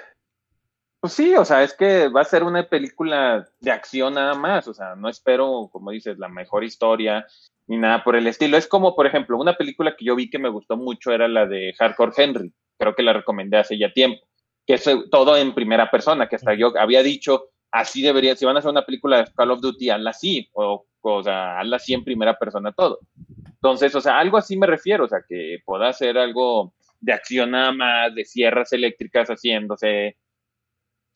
pues 1.03 1.15
sí, 1.15 1.35
o 1.35 1.45
sea, 1.45 1.65
es 1.65 1.75
que 1.75 2.07
va 2.07 2.21
a 2.21 2.25
ser 2.25 2.45
una 2.45 2.69
película 2.69 3.45
de 3.59 3.73
acción 3.73 4.15
nada 4.15 4.35
más, 4.35 4.69
o 4.69 4.73
sea, 4.73 4.95
no 4.95 5.09
espero, 5.09 5.69
como 5.73 5.91
dices, 5.91 6.17
la 6.17 6.29
mejor 6.29 6.63
historia 6.63 7.27
ni 7.67 7.77
nada 7.77 8.05
por 8.05 8.15
el 8.15 8.29
estilo. 8.29 8.57
Es 8.57 8.69
como, 8.69 8.95
por 8.95 9.09
ejemplo, 9.09 9.37
una 9.37 9.57
película 9.57 9.97
que 9.97 10.05
yo 10.05 10.15
vi 10.15 10.31
que 10.31 10.39
me 10.39 10.49
gustó 10.49 10.77
mucho 10.77 11.11
era 11.11 11.27
la 11.27 11.45
de 11.45 11.75
Hardcore 11.77 12.13
Henry, 12.17 12.55
creo 12.79 12.95
que 12.95 13.03
la 13.03 13.15
recomendé 13.15 13.57
hace 13.59 13.77
ya 13.77 13.93
tiempo, 13.93 14.25
que 14.67 14.75
es 14.75 14.89
todo 15.11 15.37
en 15.37 15.55
primera 15.55 15.91
persona, 15.91 16.29
que 16.29 16.37
hasta 16.37 16.55
yo 16.55 16.73
había 16.79 17.03
dicho, 17.03 17.51
así 17.71 18.03
debería, 18.03 18.37
si 18.37 18.45
van 18.45 18.57
a 18.57 18.59
hacer 18.61 18.71
una 18.71 18.85
película 18.85 19.19
de 19.19 19.33
Call 19.33 19.51
of 19.51 19.61
Duty, 19.61 19.91
hazla 19.91 20.11
así, 20.11 20.49
o, 20.53 20.87
o 21.01 21.23
sea, 21.23 21.59
hazla 21.59 21.77
así 21.77 21.95
en 21.95 22.05
primera 22.05 22.39
persona 22.39 22.73
todo. 22.73 23.01
Entonces, 23.47 23.95
o 23.95 24.01
sea, 24.01 24.19
algo 24.19 24.37
así 24.37 24.57
me 24.57 24.67
refiero, 24.67 25.05
o 25.05 25.09
sea, 25.09 25.21
que 25.29 25.59
pueda 25.65 25.93
ser 25.93 26.19
algo 26.19 26.75
de 27.01 27.13
acción 27.13 27.51
nada 27.53 27.73
más, 27.73 28.15
de 28.15 28.25
sierras 28.25 28.73
eléctricas 28.73 29.29
haciéndose, 29.29 30.17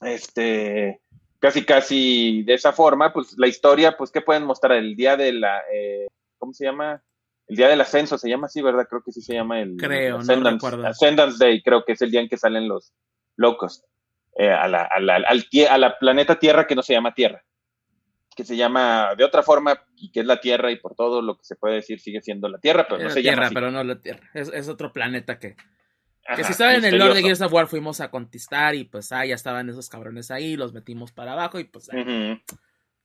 este, 0.01 1.01
casi 1.39 1.64
casi 1.64 2.43
de 2.43 2.55
esa 2.55 2.73
forma, 2.73 3.12
pues 3.12 3.35
la 3.36 3.47
historia, 3.47 3.97
pues, 3.97 4.10
¿qué 4.10 4.20
pueden 4.20 4.44
mostrar? 4.44 4.73
El 4.73 4.97
día 4.97 5.16
de 5.16 5.32
la, 5.32 5.62
eh, 5.73 6.06
¿cómo 6.39 6.52
se 6.52 6.64
llama? 6.64 7.02
El 7.47 7.56
día 7.56 7.68
del 7.68 7.81
ascenso, 7.81 8.18
se 8.18 8.28
llama 8.28 8.47
así, 8.47 8.60
¿verdad? 8.60 8.86
Creo 8.89 9.02
que 9.02 9.12
sí 9.12 9.23
se 9.23 9.35
llama 9.35 9.60
el 9.60 9.77
creo, 9.77 10.18
Ascendance, 10.18 10.77
no 10.77 10.86
Ascendance 10.86 11.36
Day, 11.39 11.62
creo 11.62 11.85
que 11.85 11.93
es 11.93 12.02
el 12.02 12.10
día 12.10 12.20
en 12.20 12.28
que 12.28 12.36
salen 12.36 12.68
los 12.68 12.93
locos 13.36 13.84
eh, 14.36 14.50
a, 14.50 14.66
la, 14.68 14.82
a, 14.82 15.00
la, 15.00 15.16
al, 15.16 15.46
a 15.70 15.78
la 15.78 15.98
planeta 15.98 16.38
Tierra 16.38 16.66
que 16.66 16.74
no 16.74 16.82
se 16.82 16.92
llama 16.92 17.14
Tierra, 17.14 17.42
que 18.34 18.44
se 18.44 18.56
llama 18.56 19.14
de 19.16 19.24
otra 19.24 19.42
forma 19.42 19.82
y 19.96 20.10
que 20.10 20.20
es 20.20 20.26
la 20.26 20.40
Tierra 20.40 20.70
y 20.70 20.76
por 20.76 20.94
todo 20.94 21.22
lo 21.22 21.36
que 21.36 21.44
se 21.44 21.56
puede 21.56 21.76
decir 21.76 22.00
sigue 22.00 22.20
siendo 22.20 22.48
la 22.48 22.58
Tierra, 22.58 22.86
pero 22.88 23.02
no 23.02 23.10
se 23.10 23.22
tierra, 23.22 23.44
llama 23.44 23.54
pero 23.54 23.70
no 23.70 23.84
la 23.84 24.00
Tierra, 24.00 24.28
es, 24.34 24.48
es 24.52 24.68
otro 24.68 24.92
planeta 24.92 25.38
que 25.38 25.56
que 26.34 26.44
si 26.44 26.52
estaba 26.52 26.74
en 26.74 26.84
el 26.84 26.98
Lord 26.98 27.14
de 27.14 27.22
Gears 27.22 27.40
of 27.40 27.52
War 27.52 27.68
fuimos 27.68 28.00
a 28.00 28.10
conquistar 28.10 28.74
y 28.74 28.84
pues 28.84 29.12
ah, 29.12 29.24
ya 29.24 29.34
estaban 29.34 29.68
esos 29.68 29.88
cabrones 29.88 30.30
ahí, 30.30 30.56
los 30.56 30.72
metimos 30.72 31.12
para 31.12 31.32
abajo 31.32 31.60
y 31.60 31.64
pues 31.64 31.88
ah, 31.92 32.40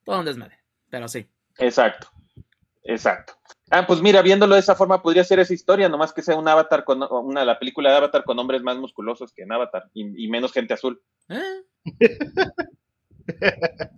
todo 0.03 0.19
un 0.19 0.25
desmadre, 0.25 0.59
pero 0.89 1.07
sí. 1.07 1.27
Exacto, 1.57 2.09
exacto. 2.83 3.33
Ah, 3.73 3.87
pues 3.87 4.01
mira, 4.01 4.21
viéndolo 4.21 4.55
de 4.55 4.59
esa 4.59 4.75
forma 4.75 5.01
podría 5.01 5.23
ser 5.23 5.39
esa 5.39 5.53
historia, 5.53 5.87
nomás 5.87 6.11
que 6.11 6.21
sea 6.21 6.35
un 6.35 6.45
avatar 6.45 6.83
con 6.83 7.01
una 7.09 7.45
la 7.45 7.57
película 7.57 7.89
de 7.89 7.95
Avatar 7.95 8.25
con 8.25 8.37
hombres 8.37 8.61
más 8.63 8.77
musculosos 8.77 9.31
que 9.31 9.43
en 9.43 9.53
Avatar 9.53 9.89
y, 9.93 10.27
menos 10.27 10.51
gente 10.51 10.73
azul. 10.73 11.01
¿Eh? 11.29 11.63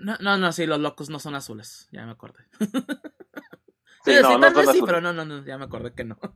no, 0.00 0.18
no, 0.20 0.36
no, 0.36 0.52
sí, 0.52 0.66
los 0.66 0.80
locos 0.80 1.08
no 1.08 1.18
son 1.18 1.34
azules, 1.34 1.88
ya 1.90 2.04
me 2.04 2.12
acordé. 2.12 2.44
sí, 4.04 4.12
no, 4.20 4.36
no 4.36 4.50
sí, 4.70 4.82
pero 4.84 5.00
no, 5.00 5.14
no, 5.14 5.24
no, 5.24 5.46
ya 5.46 5.56
me 5.56 5.64
acordé 5.64 5.94
que 5.94 6.04
no. 6.04 6.18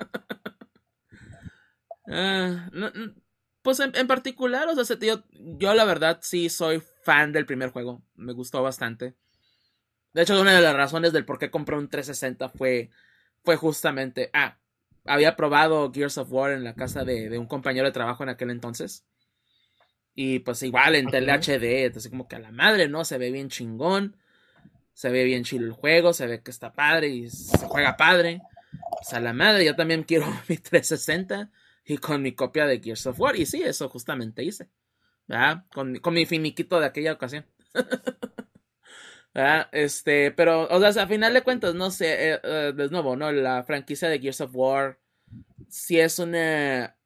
Ah, 2.06 2.68
pues 3.62 3.80
en, 3.80 4.06
particular, 4.06 4.68
o 4.68 4.84
sea, 4.84 4.98
yo, 4.98 5.24
yo 5.30 5.72
la 5.72 5.86
verdad 5.86 6.18
sí 6.20 6.50
soy 6.50 6.82
fan 7.02 7.32
del 7.32 7.46
primer 7.46 7.70
juego. 7.70 8.02
Me 8.14 8.34
gustó 8.34 8.62
bastante. 8.62 9.16
De 10.14 10.22
hecho, 10.22 10.40
una 10.40 10.54
de 10.54 10.62
las 10.62 10.74
razones 10.74 11.12
del 11.12 11.24
por 11.24 11.38
qué 11.38 11.50
compré 11.50 11.76
un 11.76 11.88
360 11.88 12.48
fue, 12.48 12.90
fue 13.42 13.56
justamente, 13.56 14.30
ah, 14.32 14.58
había 15.04 15.36
probado 15.36 15.92
Gears 15.92 16.18
of 16.18 16.32
War 16.32 16.52
en 16.52 16.64
la 16.64 16.74
casa 16.74 17.04
de, 17.04 17.36
un 17.38 17.46
compañero 17.46 17.86
de 17.86 17.92
trabajo 17.92 18.22
en 18.22 18.28
aquel 18.30 18.50
entonces. 18.50 19.04
Y 20.14 20.38
pues 20.38 20.62
igual 20.62 20.94
en 20.94 21.10
tele 21.10 21.32
HD, 21.32 21.86
entonces 21.86 22.10
como 22.10 22.28
que 22.28 22.36
a 22.36 22.38
la 22.38 22.52
madre, 22.52 22.88
¿no? 22.88 23.04
Se 23.04 23.18
ve 23.18 23.32
bien 23.32 23.48
chingón, 23.48 24.16
se 24.92 25.10
ve 25.10 25.24
bien 25.24 25.42
chido 25.42 25.64
el 25.64 25.72
juego, 25.72 26.12
se 26.12 26.28
ve 26.28 26.42
que 26.42 26.52
está 26.52 26.72
padre 26.72 27.08
y 27.08 27.28
se 27.28 27.66
juega 27.66 27.96
padre. 27.96 28.40
Pues 28.92 29.12
a 29.12 29.20
la 29.20 29.32
madre, 29.32 29.64
yo 29.64 29.74
también 29.74 30.04
quiero 30.04 30.26
mi 30.48 30.56
360 30.56 31.50
y 31.84 31.98
con 31.98 32.22
mi 32.22 32.32
copia 32.32 32.66
de 32.66 32.80
Gears 32.80 33.06
of 33.08 33.18
War. 33.18 33.34
Y 33.34 33.46
sí, 33.46 33.62
eso 33.62 33.88
justamente 33.88 34.44
hice. 34.44 34.68
¿verdad? 35.26 35.64
Con, 35.72 35.96
con 35.96 36.14
mi 36.14 36.24
finiquito 36.24 36.78
de 36.78 36.86
aquella 36.86 37.12
ocasión. 37.12 37.44
Este, 39.72 40.30
pero, 40.30 40.68
o 40.68 40.92
sea, 40.92 41.02
a 41.02 41.08
final 41.08 41.34
de 41.34 41.42
cuentas, 41.42 41.74
no 41.74 41.90
sé, 41.90 42.34
eh, 42.34 42.40
eh, 42.42 42.72
de 42.74 42.88
nuevo, 42.88 43.16
¿no? 43.16 43.32
La 43.32 43.64
franquicia 43.64 44.08
de 44.08 44.20
Gears 44.20 44.40
of 44.42 44.54
War 44.54 45.00
sí 45.68 45.98
es 45.98 46.20
una, 46.20 46.96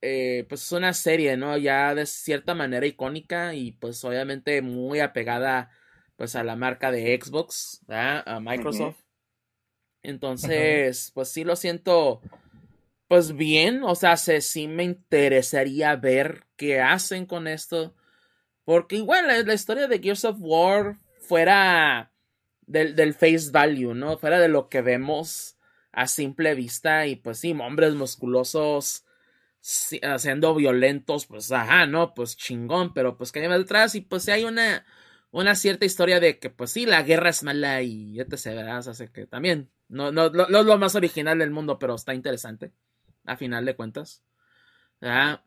eh, 0.00 0.44
pues 0.48 0.64
es 0.64 0.72
una 0.72 0.92
serie, 0.92 1.36
¿no? 1.36 1.56
Ya 1.56 1.94
de 1.94 2.04
cierta 2.06 2.54
manera 2.54 2.86
icónica 2.86 3.54
y 3.54 3.72
pues 3.72 4.04
obviamente 4.04 4.62
muy 4.62 4.98
apegada, 4.98 5.70
pues 6.16 6.34
a 6.34 6.42
la 6.42 6.56
marca 6.56 6.90
de 6.90 7.20
Xbox, 7.22 7.82
¿verdad? 7.86 8.24
A 8.26 8.40
Microsoft. 8.40 9.00
Entonces, 10.02 11.12
pues 11.14 11.28
sí 11.28 11.44
lo 11.44 11.54
siento, 11.54 12.20
pues 13.06 13.36
bien, 13.36 13.84
o 13.84 13.94
sea, 13.94 14.16
sí 14.16 14.66
me 14.66 14.84
interesaría 14.84 15.94
ver 15.94 16.46
qué 16.56 16.80
hacen 16.80 17.26
con 17.26 17.46
esto. 17.46 17.94
Porque 18.64 18.96
igual 18.96 19.46
la 19.46 19.54
historia 19.54 19.86
de 19.86 20.00
Gears 20.00 20.24
of 20.24 20.38
War 20.40 20.98
fuera 21.26 22.12
del, 22.66 23.14
face 23.14 23.50
value, 23.50 23.94
¿no? 23.94 24.18
Fuera 24.18 24.38
de 24.38 24.48
lo 24.48 24.68
que 24.68 24.82
vemos 24.82 25.56
a 25.92 26.06
simple 26.06 26.54
vista 26.54 27.06
y 27.06 27.16
pues 27.16 27.38
sí, 27.38 27.52
hombres 27.52 27.94
musculosos 27.94 29.04
haciendo 30.02 30.54
violentos, 30.54 31.26
pues 31.26 31.50
ajá, 31.52 31.86
¿no? 31.86 32.14
Pues 32.14 32.36
chingón, 32.36 32.92
pero 32.94 33.16
pues 33.16 33.32
que 33.32 33.40
hay 33.40 33.48
detrás 33.48 33.94
y 33.94 34.00
pues 34.00 34.24
sí 34.24 34.30
hay 34.30 34.44
una, 34.44 34.84
una 35.30 35.54
cierta 35.54 35.86
historia 35.86 36.20
de 36.20 36.38
que 36.38 36.50
pues 36.50 36.70
sí, 36.72 36.86
la 36.86 37.02
guerra 37.02 37.30
es 37.30 37.42
mala 37.42 37.82
y 37.82 38.20
etc, 38.20 38.46
¿verdad? 38.46 38.88
Así 38.88 39.08
que 39.08 39.26
también, 39.26 39.70
no, 39.88 40.12
no, 40.12 40.30
no, 40.30 40.44
es 40.44 40.66
lo 40.66 40.78
más 40.78 40.94
original 40.94 41.38
del 41.38 41.50
mundo, 41.50 41.78
pero 41.78 41.94
está 41.94 42.14
interesante, 42.14 42.72
a 43.24 43.36
final 43.36 43.64
de 43.64 43.76
cuentas. 43.76 44.22
¿verdad? 45.00 45.42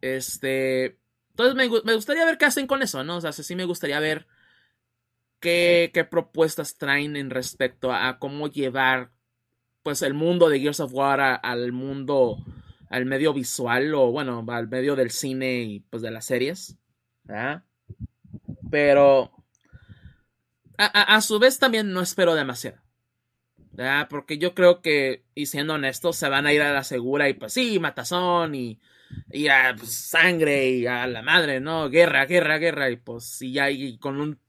Este, 0.00 0.98
entonces 1.30 1.54
me, 1.54 1.68
me, 1.84 1.94
gustaría 1.94 2.24
ver 2.24 2.38
qué 2.38 2.44
hacen 2.44 2.66
con 2.66 2.82
eso, 2.82 3.04
¿no? 3.04 3.16
O 3.16 3.20
sea, 3.20 3.32
sí 3.32 3.54
me 3.56 3.64
gustaría 3.64 3.98
ver 4.00 4.26
qué, 5.40 6.06
propuestas 6.10 6.76
traen 6.76 7.16
en 7.16 7.30
respecto 7.30 7.92
a, 7.92 8.18
cómo 8.18 8.48
llevar 8.48 9.10
pues 9.82 10.02
el 10.02 10.14
mundo 10.14 10.48
de 10.48 10.60
Gears 10.60 10.80
of 10.80 10.92
War 10.92 11.40
al 11.42 11.72
mundo, 11.72 12.44
al 12.90 13.06
medio 13.06 13.32
visual 13.32 13.94
o 13.94 14.10
bueno, 14.10 14.44
al 14.48 14.68
medio 14.68 14.96
del 14.96 15.10
cine 15.10 15.62
y 15.62 15.80
pues 15.80 16.02
de 16.02 16.10
las 16.10 16.24
series. 16.24 16.76
Pero 18.70 19.32
a, 20.78 21.20
su 21.20 21.38
vez 21.38 21.58
también 21.58 21.92
no 21.92 22.00
espero 22.00 22.34
demasiado. 22.34 22.78
Porque 24.08 24.38
yo 24.38 24.54
creo 24.54 24.80
que, 24.80 25.24
y 25.34 25.46
siendo 25.46 25.74
honestos, 25.74 26.16
se 26.16 26.28
van 26.28 26.46
a 26.46 26.52
ir 26.52 26.62
a 26.62 26.72
la 26.72 26.82
segura 26.82 27.28
y 27.28 27.34
pues 27.34 27.52
sí, 27.52 27.78
matazón 27.78 28.54
y, 28.54 28.80
y 29.30 29.48
a 29.48 29.74
pues, 29.76 29.92
sangre 29.92 30.70
y 30.70 30.86
a 30.86 31.06
la 31.06 31.22
madre, 31.22 31.60
¿no? 31.60 31.90
Guerra, 31.90 32.24
guerra, 32.24 32.58
guerra. 32.58 32.90
Y 32.90 32.96
pues 32.96 33.40
y 33.42 33.52
ya 33.52 33.70
y 33.70 33.98
con 33.98 34.20
un 34.20 34.40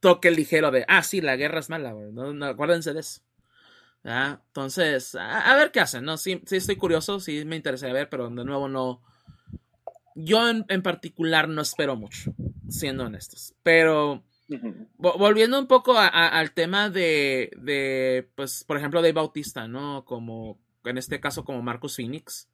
toque 0.00 0.30
ligero 0.30 0.70
de, 0.70 0.84
ah, 0.88 1.02
sí, 1.02 1.20
la 1.20 1.36
guerra 1.36 1.60
es 1.60 1.70
mala, 1.70 1.92
No, 1.92 2.46
acuérdense 2.46 2.92
de 2.92 3.00
eso. 3.00 3.20
Entonces, 4.04 5.16
a, 5.16 5.56
ver 5.56 5.72
qué 5.72 5.80
hacen, 5.80 6.04
¿no? 6.04 6.16
Sí, 6.16 6.40
sí 6.46 6.56
estoy 6.56 6.76
curioso, 6.76 7.18
sí 7.18 7.44
me 7.44 7.56
interesa 7.56 7.92
ver, 7.92 8.08
pero 8.08 8.30
de 8.30 8.44
nuevo 8.44 8.68
no. 8.68 9.02
Yo 10.14 10.48
en, 10.48 10.82
particular 10.82 11.48
no 11.48 11.60
espero 11.60 11.96
mucho, 11.96 12.32
siendo 12.68 13.04
honestos. 13.04 13.54
Pero 13.64 14.22
volviendo 14.96 15.58
un 15.58 15.66
poco 15.66 15.96
al 15.98 16.52
tema 16.52 16.88
de, 16.88 17.50
de, 17.56 18.30
pues, 18.36 18.62
por 18.62 18.76
ejemplo, 18.76 19.02
de 19.02 19.12
Bautista, 19.12 19.66
¿no? 19.66 20.04
Como, 20.04 20.60
en 20.84 20.98
este 20.98 21.18
caso, 21.18 21.44
como 21.44 21.60
Marcus 21.62 21.96
Phoenix. 21.96 22.48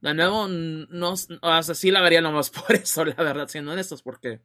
De 0.00 0.14
nuevo, 0.14 0.46
no, 0.48 1.12
o 1.12 1.16
sea, 1.16 1.74
sí 1.74 1.90
la 1.90 2.00
vería 2.00 2.20
nomás 2.20 2.50
por 2.50 2.76
eso, 2.76 3.04
la 3.04 3.14
verdad, 3.14 3.48
siendo 3.48 3.72
honestos, 3.72 4.02
porque 4.02 4.40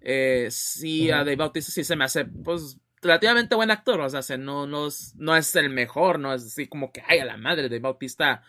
eh, 0.00 0.48
sí, 0.50 1.10
a 1.10 1.18
Dave 1.18 1.36
Bautista 1.36 1.72
sí 1.72 1.84
se 1.84 1.96
me 1.96 2.04
hace, 2.04 2.24
pues, 2.24 2.78
relativamente 3.02 3.54
buen 3.54 3.70
actor. 3.70 4.00
O 4.00 4.08
sea, 4.08 4.36
no, 4.36 4.66
no, 4.66 4.88
no 5.16 5.36
es 5.36 5.56
el 5.56 5.70
mejor, 5.70 6.18
no 6.18 6.34
es 6.34 6.44
así 6.46 6.66
como 6.68 6.92
que, 6.92 7.02
ay, 7.06 7.18
a 7.20 7.24
la 7.24 7.36
madre 7.36 7.68
de 7.68 7.78
Bautista 7.80 8.42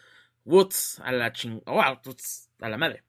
Woods, 0.46 1.02
a 1.04 1.12
la 1.12 1.32
ching, 1.34 1.62
oh, 1.66 1.82
a 1.82 2.70
la 2.70 2.78
madre. 2.78 3.04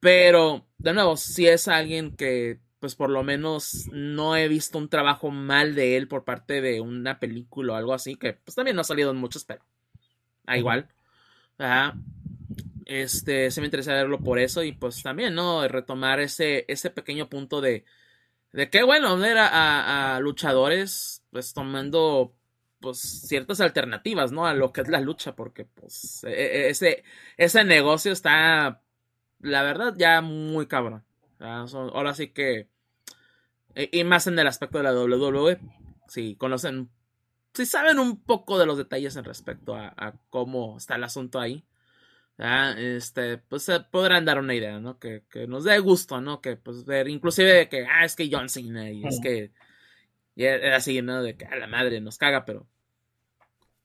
Pero, 0.00 0.68
de 0.78 0.92
nuevo, 0.94 1.16
si 1.16 1.48
es 1.48 1.68
alguien 1.68 2.16
que, 2.16 2.60
pues, 2.80 2.94
por 2.94 3.10
lo 3.10 3.24
menos 3.24 3.88
no 3.92 4.36
he 4.36 4.48
visto 4.48 4.78
un 4.78 4.88
trabajo 4.88 5.30
mal 5.30 5.74
de 5.74 5.96
él 5.96 6.08
por 6.08 6.24
parte 6.24 6.60
de 6.60 6.80
una 6.80 7.18
película 7.18 7.74
o 7.74 7.76
algo 7.76 7.94
así, 7.94 8.16
que, 8.16 8.34
pues, 8.34 8.54
también 8.54 8.76
no 8.76 8.82
ha 8.82 8.84
salido 8.84 9.10
en 9.10 9.16
muchos, 9.16 9.44
pero, 9.44 9.64
a 10.46 10.58
igual. 10.58 10.88
Este, 12.88 13.50
se 13.50 13.60
me 13.60 13.66
interesa 13.66 13.92
verlo 13.92 14.18
por 14.18 14.38
eso 14.38 14.62
y 14.62 14.72
pues 14.72 15.02
también, 15.02 15.34
¿no? 15.34 15.68
Retomar 15.68 16.20
ese, 16.20 16.64
ese 16.68 16.88
pequeño 16.88 17.28
punto 17.28 17.60
de, 17.60 17.84
de 18.52 18.70
qué 18.70 18.82
bueno 18.82 19.18
ver 19.18 19.36
a, 19.38 20.18
luchadores 20.22 21.22
pues 21.30 21.52
tomando 21.52 22.34
pues 22.80 22.98
ciertas 22.98 23.60
alternativas, 23.60 24.32
¿no? 24.32 24.46
A 24.46 24.54
lo 24.54 24.72
que 24.72 24.80
es 24.80 24.88
la 24.88 25.00
lucha, 25.00 25.36
porque 25.36 25.66
pues 25.66 26.24
e, 26.24 26.30
e, 26.30 26.68
ese, 26.70 27.04
ese 27.36 27.62
negocio 27.62 28.10
está, 28.10 28.80
la 29.40 29.62
verdad, 29.62 29.94
ya 29.98 30.22
muy 30.22 30.66
cabrón. 30.66 31.04
Ahora 31.40 32.14
sí 32.14 32.28
que, 32.28 32.70
e, 33.74 33.90
y 33.92 34.02
más 34.04 34.26
en 34.28 34.38
el 34.38 34.46
aspecto 34.46 34.78
de 34.78 34.84
la 34.84 34.94
WWE, 34.94 35.60
si 36.06 36.36
conocen, 36.36 36.88
si 37.52 37.66
saben 37.66 37.98
un 37.98 38.22
poco 38.22 38.58
de 38.58 38.64
los 38.64 38.78
detalles 38.78 39.16
en 39.16 39.24
respecto 39.24 39.76
a 39.76 40.14
cómo 40.30 40.78
está 40.78 40.96
el 40.96 41.04
asunto 41.04 41.38
ahí, 41.38 41.66
Ah, 42.38 42.74
este, 42.78 43.38
pues 43.38 43.64
se 43.64 43.80
podrán 43.80 44.24
dar 44.24 44.38
una 44.38 44.54
idea, 44.54 44.78
¿no? 44.78 44.98
Que, 45.00 45.24
que, 45.28 45.48
nos 45.48 45.64
dé 45.64 45.78
gusto, 45.80 46.20
¿no? 46.20 46.40
Que 46.40 46.56
pues 46.56 46.84
ver, 46.84 47.08
inclusive 47.08 47.68
que, 47.68 47.84
ah, 47.84 48.04
es 48.04 48.14
que 48.14 48.28
John 48.30 48.48
Cena 48.48 48.90
y 48.90 49.04
es 49.04 49.18
que, 49.20 49.50
y 50.36 50.44
era 50.44 50.76
así, 50.76 51.02
¿no? 51.02 51.20
De 51.20 51.36
que 51.36 51.46
a 51.46 51.56
la 51.56 51.66
madre 51.66 52.00
nos 52.00 52.16
caga, 52.16 52.44
pero 52.44 52.68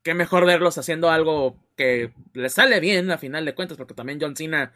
qué 0.03 0.13
mejor 0.13 0.45
verlos 0.45 0.77
haciendo 0.77 1.09
algo 1.09 1.57
que 1.75 2.13
les 2.33 2.53
sale 2.53 2.79
bien 2.79 3.09
a 3.09 3.17
final 3.17 3.43
de 3.43 3.55
cuentas, 3.55 3.77
porque 3.77 3.95
también 3.95 4.19
John 4.21 4.35
Cena 4.35 4.71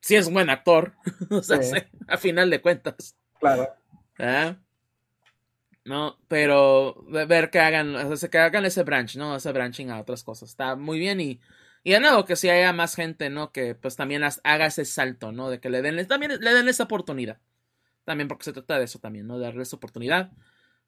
sí 0.00 0.16
es 0.16 0.26
un 0.26 0.34
buen 0.34 0.48
actor, 0.48 0.94
o 1.30 1.42
sea, 1.42 1.60
a 2.08 2.16
final 2.16 2.48
de 2.48 2.62
cuentas. 2.62 3.16
Claro. 3.38 3.68
¿Ah? 4.18 4.56
No, 5.84 6.18
pero 6.28 7.04
ver 7.06 7.50
que 7.50 7.58
hagan, 7.58 7.96
o 7.96 8.16
sea, 8.16 8.30
que 8.30 8.38
hagan 8.38 8.64
ese 8.64 8.82
branch, 8.82 9.16
¿no? 9.16 9.36
Ese 9.36 9.52
branching 9.52 9.90
a 9.90 10.00
otras 10.00 10.22
cosas. 10.22 10.48
Está 10.48 10.76
muy 10.76 10.98
bien 10.98 11.20
y 11.20 11.40
y 11.82 11.92
de 11.92 12.00
nuevo, 12.00 12.24
que 12.24 12.36
si 12.36 12.48
haya 12.48 12.72
más 12.72 12.94
gente, 12.94 13.30
¿no? 13.30 13.52
Que 13.52 13.74
pues 13.74 13.96
también 13.96 14.22
haga 14.22 14.66
ese 14.66 14.84
salto, 14.84 15.32
¿no? 15.32 15.48
De 15.48 15.60
que 15.60 15.70
le 15.70 15.82
den, 15.82 16.06
también 16.06 16.38
le 16.40 16.54
den 16.54 16.68
esa 16.68 16.84
oportunidad. 16.84 17.38
También 18.04 18.28
porque 18.28 18.44
se 18.44 18.52
trata 18.52 18.78
de 18.78 18.84
eso 18.84 18.98
también, 18.98 19.26
¿no? 19.26 19.38
De 19.38 19.44
darles 19.44 19.72
oportunidad 19.72 20.30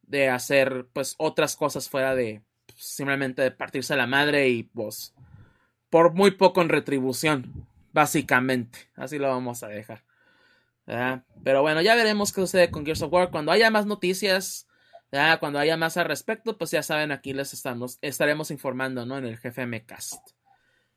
de 0.03 0.29
hacer 0.29 0.87
pues 0.93 1.15
otras 1.19 1.57
cosas 1.57 1.89
fuera 1.89 2.15
de 2.15 2.43
pues, 2.67 2.79
simplemente 2.83 3.43
de 3.43 3.51
partirse 3.51 3.97
la 3.97 4.07
madre 4.07 4.49
y 4.49 4.65
pues 4.65 5.15
por 5.89 6.13
muy 6.13 6.33
poco 6.33 6.61
en 6.63 6.69
retribución, 6.69 7.67
básicamente. 7.93 8.91
Así 8.97 9.19
lo 9.19 9.29
vamos 9.29 9.63
a 9.63 9.69
dejar. 9.69 10.05
Pero 11.45 11.63
bueno, 11.63 11.81
ya 11.81 11.95
veremos 11.95 12.33
qué 12.33 12.41
sucede 12.41 12.71
con 12.71 12.85
Gears 12.85 13.03
of 13.03 13.13
War. 13.13 13.31
Cuando 13.31 13.53
haya 13.53 13.71
más 13.71 13.87
noticias, 13.87 14.67
cuando 15.39 15.59
haya 15.59 15.77
más 15.77 15.97
al 15.97 16.07
respecto, 16.07 16.59
pues 16.59 16.71
ya 16.71 16.83
saben, 16.83 17.13
aquí 17.13 17.33
les 17.33 17.53
estamos, 17.53 17.99
estaremos 18.03 18.51
informando, 18.51 19.07
¿no? 19.07 19.17
En 19.19 19.27
el 19.27 19.39
GFM 19.39 19.85
Cast. 19.85 20.42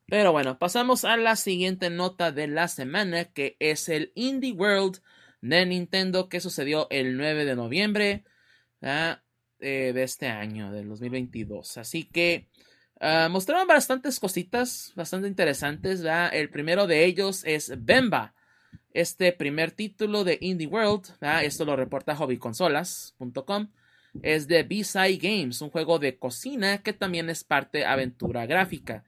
Pero 0.07 0.31
bueno, 0.31 0.59
pasamos 0.59 1.03
a 1.03 1.17
la 1.17 1.35
siguiente 1.35 1.89
nota 1.89 2.31
de 2.31 2.47
la 2.47 2.67
semana, 2.67 3.25
que 3.25 3.57
es 3.59 3.89
el 3.89 4.11
Indie 4.15 4.51
World 4.51 5.01
de 5.41 5.65
Nintendo, 5.65 6.29
que 6.29 6.39
sucedió 6.39 6.87
el 6.91 7.17
9 7.17 7.43
de 7.45 7.55
noviembre 7.55 8.23
ah, 8.83 9.23
eh, 9.59 9.93
de 9.93 10.03
este 10.03 10.27
año, 10.27 10.71
del 10.71 10.87
2022. 10.89 11.77
Así 11.77 12.03
que 12.03 12.49
ah, 12.99 13.29
mostraron 13.31 13.67
bastantes 13.67 14.19
cositas, 14.19 14.93
bastante 14.95 15.27
interesantes. 15.27 16.03
El 16.31 16.51
primero 16.51 16.85
de 16.85 17.03
ellos 17.05 17.43
es 17.43 17.73
Bemba, 17.83 18.35
este 18.93 19.31
primer 19.33 19.71
título 19.71 20.23
de 20.23 20.37
Indie 20.39 20.67
World. 20.67 21.15
Esto 21.41 21.65
lo 21.65 21.75
reporta 21.75 22.15
hobbyconsolas.com. 22.15 23.71
Es 24.21 24.47
de 24.47 24.63
B-Side 24.63 25.17
Games, 25.17 25.61
un 25.61 25.71
juego 25.71 25.97
de 25.97 26.17
cocina 26.19 26.77
que 26.83 26.93
también 26.93 27.29
es 27.31 27.43
parte 27.43 27.85
aventura 27.85 28.45
gráfica 28.45 29.03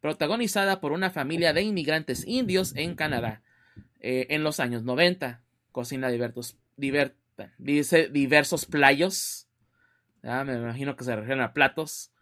protagonizada 0.00 0.80
por 0.80 0.92
una 0.92 1.10
familia 1.10 1.52
de 1.52 1.62
inmigrantes 1.62 2.26
indios 2.26 2.74
en 2.76 2.94
Canadá 2.94 3.42
eh, 4.00 4.26
en 4.30 4.44
los 4.44 4.60
años 4.60 4.84
90. 4.84 5.42
Cocina 5.72 6.08
diversos, 6.08 6.56
dice 7.58 8.08
diversos 8.08 8.66
playos. 8.66 9.48
me 10.22 10.54
imagino 10.54 10.96
que 10.96 11.04
se 11.04 11.14
refieren 11.14 11.42
a 11.42 11.52
platos. 11.52 12.12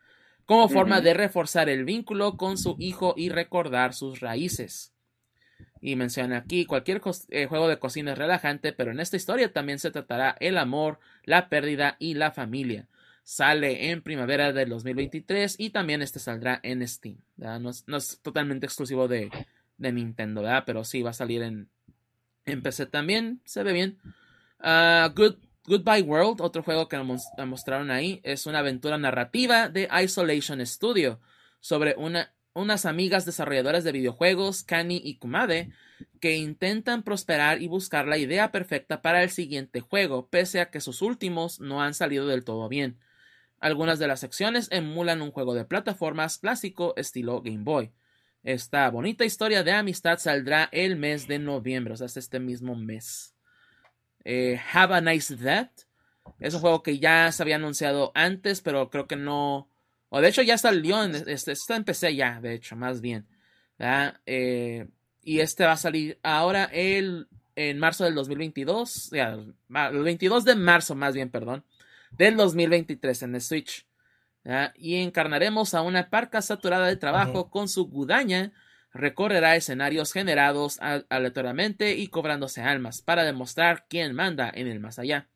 Como 0.44 0.68
forma 0.68 1.00
de 1.00 1.12
reforzar 1.12 1.68
el 1.68 1.84
vínculo 1.84 2.36
con 2.36 2.56
su 2.56 2.76
hijo 2.78 3.14
y 3.16 3.30
recordar 3.30 3.94
sus 3.94 4.20
raíces. 4.20 4.92
Y 5.80 5.96
menciona 5.96 6.38
aquí, 6.38 6.66
cualquier 6.66 7.00
eh, 7.30 7.46
juego 7.46 7.68
de 7.68 7.78
cocina 7.78 8.12
es 8.12 8.18
relajante, 8.18 8.72
pero 8.72 8.92
en 8.92 9.00
esta 9.00 9.16
historia 9.16 9.52
también 9.52 9.78
se 9.78 9.90
tratará 9.90 10.36
el 10.40 10.56
amor, 10.58 11.00
la 11.24 11.48
pérdida 11.48 11.96
y 11.98 12.14
la 12.14 12.30
familia. 12.30 12.88
Sale 13.28 13.90
en 13.90 14.02
primavera 14.02 14.52
del 14.52 14.68
2023 14.68 15.56
y 15.58 15.70
también 15.70 16.00
este 16.00 16.20
saldrá 16.20 16.60
en 16.62 16.86
Steam. 16.86 17.18
No 17.36 17.70
es, 17.70 18.20
totalmente 18.22 18.66
exclusivo 18.66 19.08
de, 19.08 19.32
Nintendo, 19.78 20.42
¿verdad? 20.42 20.62
pero 20.64 20.84
sí 20.84 21.02
va 21.02 21.10
a 21.10 21.12
salir 21.12 21.42
en, 21.42 21.68
PC 22.62 22.86
también. 22.86 23.40
Se 23.44 23.64
ve 23.64 23.72
bien. 23.72 23.98
Uh, 24.60 25.12
Good, 25.12 25.38
Goodbye 25.64 26.02
World, 26.02 26.40
otro 26.40 26.62
juego 26.62 26.88
que 26.88 26.98
nos 26.98 27.26
mostraron 27.44 27.90
ahí, 27.90 28.20
es 28.22 28.46
una 28.46 28.60
aventura 28.60 28.96
narrativa 28.96 29.68
de 29.68 29.88
Isolation 30.00 30.64
Studio 30.64 31.20
sobre 31.58 31.96
una 31.98 32.32
unas 32.54 32.86
amigas 32.86 33.26
desarrolladoras 33.26 33.84
de 33.84 33.92
videojuegos, 33.92 34.62
Kani 34.62 35.00
y 35.04 35.18
Kumade, 35.18 35.72
que 36.20 36.36
intentan 36.36 37.02
prosperar 37.02 37.60
y 37.60 37.68
buscar 37.68 38.06
la 38.06 38.18
idea 38.18 38.50
perfecta 38.50 39.02
para 39.02 39.22
el 39.22 39.30
siguiente 39.30 39.80
juego, 39.80 40.28
pese 40.28 40.60
a 40.60 40.70
que 40.70 40.80
sus 40.80 41.02
últimos 41.02 41.60
no 41.60 41.82
han 41.82 41.92
salido 41.92 42.26
del 42.26 42.44
todo 42.44 42.68
bien. 42.70 42.98
Algunas 43.60 43.98
de 43.98 44.06
las 44.06 44.20
secciones 44.20 44.68
emulan 44.70 45.22
un 45.22 45.30
juego 45.30 45.54
de 45.54 45.64
plataformas 45.64 46.38
clásico 46.38 46.94
estilo 46.96 47.42
Game 47.42 47.64
Boy. 47.64 47.92
Esta 48.42 48.88
bonita 48.90 49.24
historia 49.24 49.64
de 49.64 49.72
amistad 49.72 50.18
saldrá 50.18 50.68
el 50.72 50.96
mes 50.96 51.26
de 51.26 51.38
noviembre, 51.38 51.94
o 51.94 51.96
sea, 51.96 52.06
es 52.06 52.16
este 52.16 52.38
mismo 52.38 52.76
mes. 52.76 53.34
Eh, 54.24 54.60
Have 54.72 54.94
a 54.94 55.00
Nice 55.00 55.34
Death 55.36 55.86
es 56.38 56.54
un 56.54 56.60
juego 56.60 56.82
que 56.82 56.98
ya 56.98 57.30
se 57.32 57.42
había 57.42 57.56
anunciado 57.56 58.12
antes, 58.14 58.60
pero 58.60 58.90
creo 58.90 59.06
que 59.06 59.16
no, 59.16 59.68
o 60.08 60.20
de 60.20 60.28
hecho 60.28 60.42
ya 60.42 60.58
salió, 60.58 61.02
en, 61.02 61.14
este, 61.14 61.52
está 61.52 61.76
en 61.76 61.84
ya, 62.16 62.40
de 62.40 62.54
hecho, 62.54 62.76
más 62.76 63.00
bien. 63.00 63.26
Eh, 64.26 64.86
y 65.22 65.40
este 65.40 65.64
va 65.64 65.72
a 65.72 65.76
salir 65.76 66.18
ahora 66.22 66.64
el, 66.72 67.28
en 67.54 67.78
marzo 67.78 68.04
del 68.04 68.14
2022, 68.14 69.10
ya, 69.12 69.34
el 69.34 70.02
22 70.02 70.44
de 70.44 70.56
marzo 70.56 70.94
más 70.94 71.14
bien, 71.14 71.30
perdón, 71.30 71.64
del 72.10 72.36
2023 72.36 73.22
en 73.22 73.34
el 73.34 73.40
Switch. 73.40 73.86
Y 74.76 74.96
encarnaremos 74.96 75.74
a 75.74 75.82
una 75.82 76.08
parca 76.08 76.40
saturada 76.42 76.86
de 76.86 76.96
trabajo 76.96 77.50
con 77.50 77.68
su 77.68 77.88
gudaña. 77.88 78.52
Recorrerá 78.92 79.56
escenarios 79.56 80.12
generados 80.12 80.78
aleatoriamente 80.80 81.96
y 81.96 82.08
cobrándose 82.08 82.62
almas 82.62 83.02
para 83.02 83.24
demostrar 83.24 83.86
quién 83.88 84.14
manda 84.14 84.50
en 84.54 84.68
el 84.68 84.80
más 84.80 84.98
allá. 84.98 85.28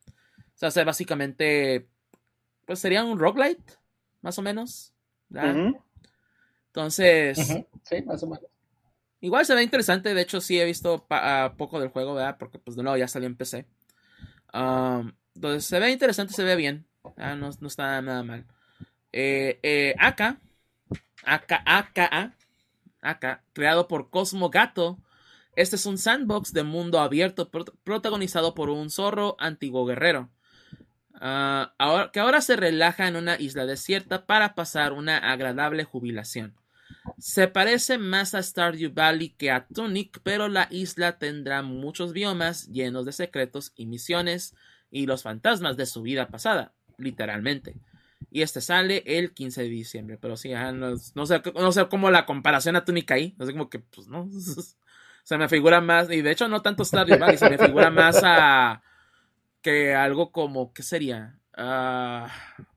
O 0.62 0.70
sea, 0.70 0.84
básicamente, 0.84 1.88
pues 2.66 2.78
sería 2.78 3.04
un 3.04 3.18
roguelite 3.18 3.74
más 4.22 4.38
o 4.38 4.42
menos. 4.42 4.94
Entonces. 6.68 7.38
Sí, 7.82 8.02
más 8.02 8.22
o 8.22 8.28
menos. 8.28 8.44
Igual 9.20 9.44
se 9.44 9.54
ve 9.54 9.62
interesante. 9.62 10.14
De 10.14 10.22
hecho, 10.22 10.40
sí 10.40 10.58
he 10.58 10.64
visto 10.64 11.06
poco 11.58 11.80
del 11.80 11.90
juego, 11.90 12.14
¿verdad? 12.14 12.36
Porque, 12.38 12.58
pues, 12.58 12.76
de 12.76 12.82
nuevo, 12.82 12.96
ya 12.96 13.08
salió 13.08 13.26
en 13.26 13.36
PC. 13.36 13.66
Entonces, 15.40 15.64
se 15.64 15.80
ve 15.80 15.90
interesante, 15.90 16.34
se 16.34 16.44
ve 16.44 16.54
bien. 16.54 16.86
No, 17.16 17.34
no, 17.34 17.66
está 17.66 18.02
nada 18.02 18.22
mal. 18.22 18.44
Eh, 19.10 19.58
eh. 19.62 19.94
Aka, 19.98 20.38
Aka, 21.24 22.34
Aka, 23.00 23.42
creado 23.54 23.88
por 23.88 24.10
Cosmo 24.10 24.50
Gato. 24.50 24.98
Este 25.56 25.76
es 25.76 25.86
un 25.86 25.96
sandbox 25.96 26.52
de 26.52 26.62
mundo 26.62 27.00
abierto 27.00 27.50
protagonizado 27.50 28.54
por 28.54 28.68
un 28.68 28.90
zorro 28.90 29.36
antiguo 29.38 29.86
guerrero. 29.86 30.28
Ah, 31.14 31.72
ahora, 31.78 32.10
que 32.12 32.20
ahora 32.20 32.42
se 32.42 32.56
relaja 32.56 33.08
en 33.08 33.16
una 33.16 33.40
isla 33.40 33.64
desierta 33.64 34.26
para 34.26 34.54
pasar 34.54 34.92
una 34.92 35.16
agradable 35.32 35.84
jubilación. 35.84 36.54
Se 37.16 37.48
parece 37.48 37.96
más 37.96 38.34
a 38.34 38.42
Stardew 38.42 38.92
Valley 38.92 39.30
que 39.30 39.50
a 39.50 39.66
Tunic, 39.66 40.20
pero 40.22 40.48
la 40.48 40.68
isla 40.70 41.18
tendrá 41.18 41.62
muchos 41.62 42.12
biomas 42.12 42.66
llenos 42.66 43.06
de 43.06 43.12
secretos 43.12 43.72
y 43.74 43.86
misiones 43.86 44.54
y 44.90 45.06
los 45.06 45.22
fantasmas 45.22 45.76
de 45.76 45.86
su 45.86 46.02
vida 46.02 46.28
pasada, 46.28 46.72
literalmente. 46.98 47.76
Y 48.30 48.42
este 48.42 48.60
sale 48.60 49.02
el 49.06 49.32
15 49.32 49.62
de 49.62 49.68
diciembre, 49.68 50.18
pero 50.20 50.36
sí, 50.36 50.52
no, 50.74 50.96
sé, 51.26 51.42
no 51.54 51.72
sé 51.72 51.88
cómo 51.88 52.10
la 52.10 52.26
comparación 52.26 52.76
a 52.76 52.84
Tunic 52.84 53.10
ahí, 53.10 53.34
no 53.38 53.46
sé 53.46 53.52
como 53.52 53.70
que, 53.70 53.78
pues 53.78 54.08
no, 54.08 54.28
se 55.24 55.38
me 55.38 55.48
figura 55.48 55.80
más, 55.80 56.10
y 56.10 56.22
de 56.22 56.30
hecho 56.30 56.48
no 56.48 56.62
tanto 56.62 56.84
Stardew 56.84 57.18
Valley, 57.18 57.38
se 57.38 57.50
me 57.50 57.58
figura 57.58 57.90
más 57.90 58.20
a 58.22 58.82
que 59.62 59.94
algo 59.94 60.32
como, 60.32 60.72
¿qué 60.72 60.82
sería? 60.82 61.38
Ah, 61.56 62.30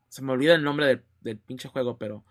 se 0.09 0.21
me 0.21 0.31
olvida 0.31 0.55
el 0.55 0.63
nombre 0.63 1.03
del, 1.21 1.37
pinche 1.37 1.69
juego, 1.69 1.97
pero... 1.97 2.23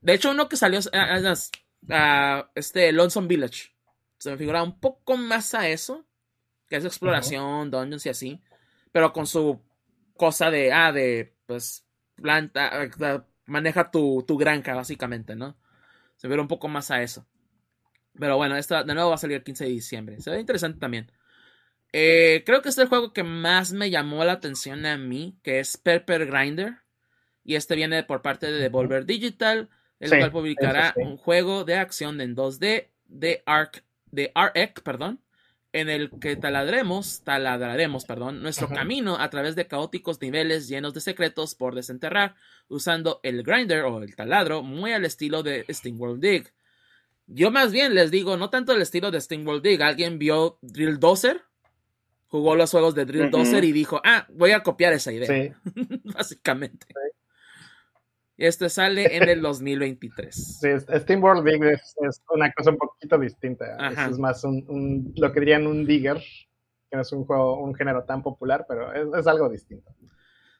De 0.00 0.14
hecho, 0.14 0.30
uno 0.30 0.48
que 0.48 0.56
salió, 0.56 0.78
uh, 0.78 2.44
este 2.54 2.92
Lonesome 2.92 3.26
Village, 3.26 3.72
se 4.18 4.30
me 4.30 4.36
figura 4.36 4.62
un 4.62 4.78
poco 4.78 5.16
más 5.16 5.54
a 5.54 5.68
eso, 5.68 6.06
que 6.68 6.76
es 6.76 6.84
exploración, 6.84 7.70
dungeons 7.70 8.06
y 8.06 8.08
así, 8.08 8.42
pero 8.92 9.12
con 9.12 9.26
su 9.26 9.60
cosa 10.16 10.50
de, 10.50 10.72
ah, 10.72 10.92
de, 10.92 11.34
pues, 11.46 11.86
planta, 12.14 12.88
maneja 13.46 13.90
tu, 13.90 14.24
tu 14.26 14.36
granja, 14.36 14.74
básicamente, 14.74 15.36
¿no? 15.36 15.56
Se 16.16 16.28
ve 16.28 16.38
un 16.38 16.48
poco 16.48 16.68
más 16.68 16.90
a 16.90 17.02
eso. 17.02 17.26
Pero 18.18 18.36
bueno, 18.36 18.56
esta 18.56 18.82
de 18.82 18.94
nuevo 18.94 19.10
va 19.10 19.14
a 19.14 19.18
salir 19.18 19.36
el 19.36 19.44
15 19.44 19.64
de 19.64 19.70
diciembre. 19.70 20.20
Se 20.20 20.30
ve 20.30 20.40
interesante 20.40 20.78
también. 20.78 21.10
Eh, 21.92 22.42
creo 22.44 22.60
que 22.60 22.68
este 22.68 22.82
es 22.82 22.86
el 22.86 22.88
juego 22.88 23.12
que 23.12 23.22
más 23.22 23.72
me 23.72 23.90
llamó 23.90 24.24
la 24.24 24.32
atención 24.32 24.84
a 24.86 24.98
mí, 24.98 25.38
que 25.42 25.60
es 25.60 25.76
Pepper 25.76 26.26
Grinder. 26.26 26.78
Y 27.44 27.54
este 27.54 27.76
viene 27.76 28.02
por 28.02 28.20
parte 28.20 28.50
de 28.50 28.58
Devolver 28.58 29.06
Digital, 29.06 29.70
el 30.00 30.10
cual 30.10 30.30
publicará 30.30 30.92
un 30.96 31.16
juego 31.16 31.64
de 31.64 31.76
acción 31.76 32.20
en 32.20 32.36
2D 32.36 32.88
de 33.06 33.42
Arc, 33.46 33.84
de 34.10 34.32
RX, 34.34 34.82
perdón, 34.82 35.22
en 35.78 35.88
el 35.88 36.10
que 36.20 36.36
taladremos, 36.36 37.22
taladraremos, 37.24 38.04
perdón, 38.04 38.42
nuestro 38.42 38.68
camino 38.68 39.18
a 39.18 39.30
través 39.30 39.56
de 39.56 39.66
caóticos 39.66 40.20
niveles 40.20 40.68
llenos 40.68 40.94
de 40.94 41.00
secretos 41.00 41.54
por 41.54 41.74
desenterrar, 41.74 42.34
usando 42.68 43.20
el 43.22 43.42
grinder 43.42 43.84
o 43.84 44.02
el 44.02 44.14
taladro 44.14 44.62
muy 44.62 44.92
al 44.92 45.04
estilo 45.04 45.42
de 45.42 45.64
World 45.96 46.22
Dig. 46.22 46.52
Yo 47.26 47.50
más 47.50 47.72
bien 47.72 47.94
les 47.94 48.10
digo, 48.10 48.36
no 48.36 48.50
tanto 48.50 48.72
el 48.72 48.82
estilo 48.82 49.10
de 49.10 49.22
World 49.44 49.62
Dig, 49.62 49.82
¿alguien 49.82 50.18
vio 50.18 50.58
Drill 50.62 50.98
Dozer? 50.98 51.42
jugó 52.28 52.54
los 52.54 52.70
juegos 52.70 52.94
de 52.94 53.04
Drill 53.04 53.30
Dozer 53.30 53.64
y 53.64 53.72
dijo, 53.72 54.00
ah, 54.04 54.26
voy 54.30 54.52
a 54.52 54.62
copiar 54.62 54.92
esa 54.92 55.12
idea. 55.12 55.26
Sí. 55.26 55.70
Básicamente. 56.04 56.86
Y 58.40 58.46
este 58.46 58.68
sale 58.68 59.16
en 59.16 59.28
el 59.28 59.42
2023. 59.42 60.60
Sí, 60.60 60.68
SteamWorld 60.78 61.44
Dig 61.44 61.62
es, 61.64 62.22
una 62.32 62.52
cosa 62.52 62.70
un 62.70 62.78
poquito 62.78 63.18
distinta. 63.18 63.66
Es 64.08 64.18
más 64.18 64.44
un, 64.44 65.12
lo 65.16 65.32
que 65.32 65.40
dirían 65.40 65.66
un 65.66 65.84
digger, 65.84 66.18
que 66.88 66.96
no 66.96 67.02
es 67.02 67.12
un 67.12 67.24
juego, 67.24 67.60
un 67.60 67.74
género 67.74 68.04
tan 68.04 68.22
popular, 68.22 68.64
pero 68.68 69.18
es, 69.18 69.26
algo 69.26 69.48
distinto. 69.48 69.92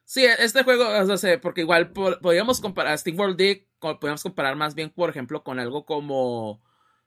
Sí, 0.03 0.25
este 0.25 0.63
juego, 0.63 0.85
o 0.87 1.17
sea, 1.17 1.39
porque 1.39 1.61
igual 1.61 1.91
podríamos 1.91 2.59
comparar 2.59 2.97
SteamWorld 2.97 3.37
Dig, 3.37 3.67
podríamos 3.79 4.23
comparar 4.23 4.57
más 4.57 4.75
bien, 4.75 4.89
por 4.89 5.09
ejemplo, 5.09 5.43
con 5.43 5.57
algo 5.57 5.85
como 5.85 6.61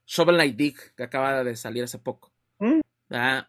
Shovel 0.07 0.37
Knight 0.37 0.55
Dig, 0.55 0.75
que 0.95 1.03
acaba 1.03 1.43
de 1.43 1.55
salir 1.55 1.83
hace 1.83 1.99
poco. 1.99 2.33
Mm. 2.57 2.79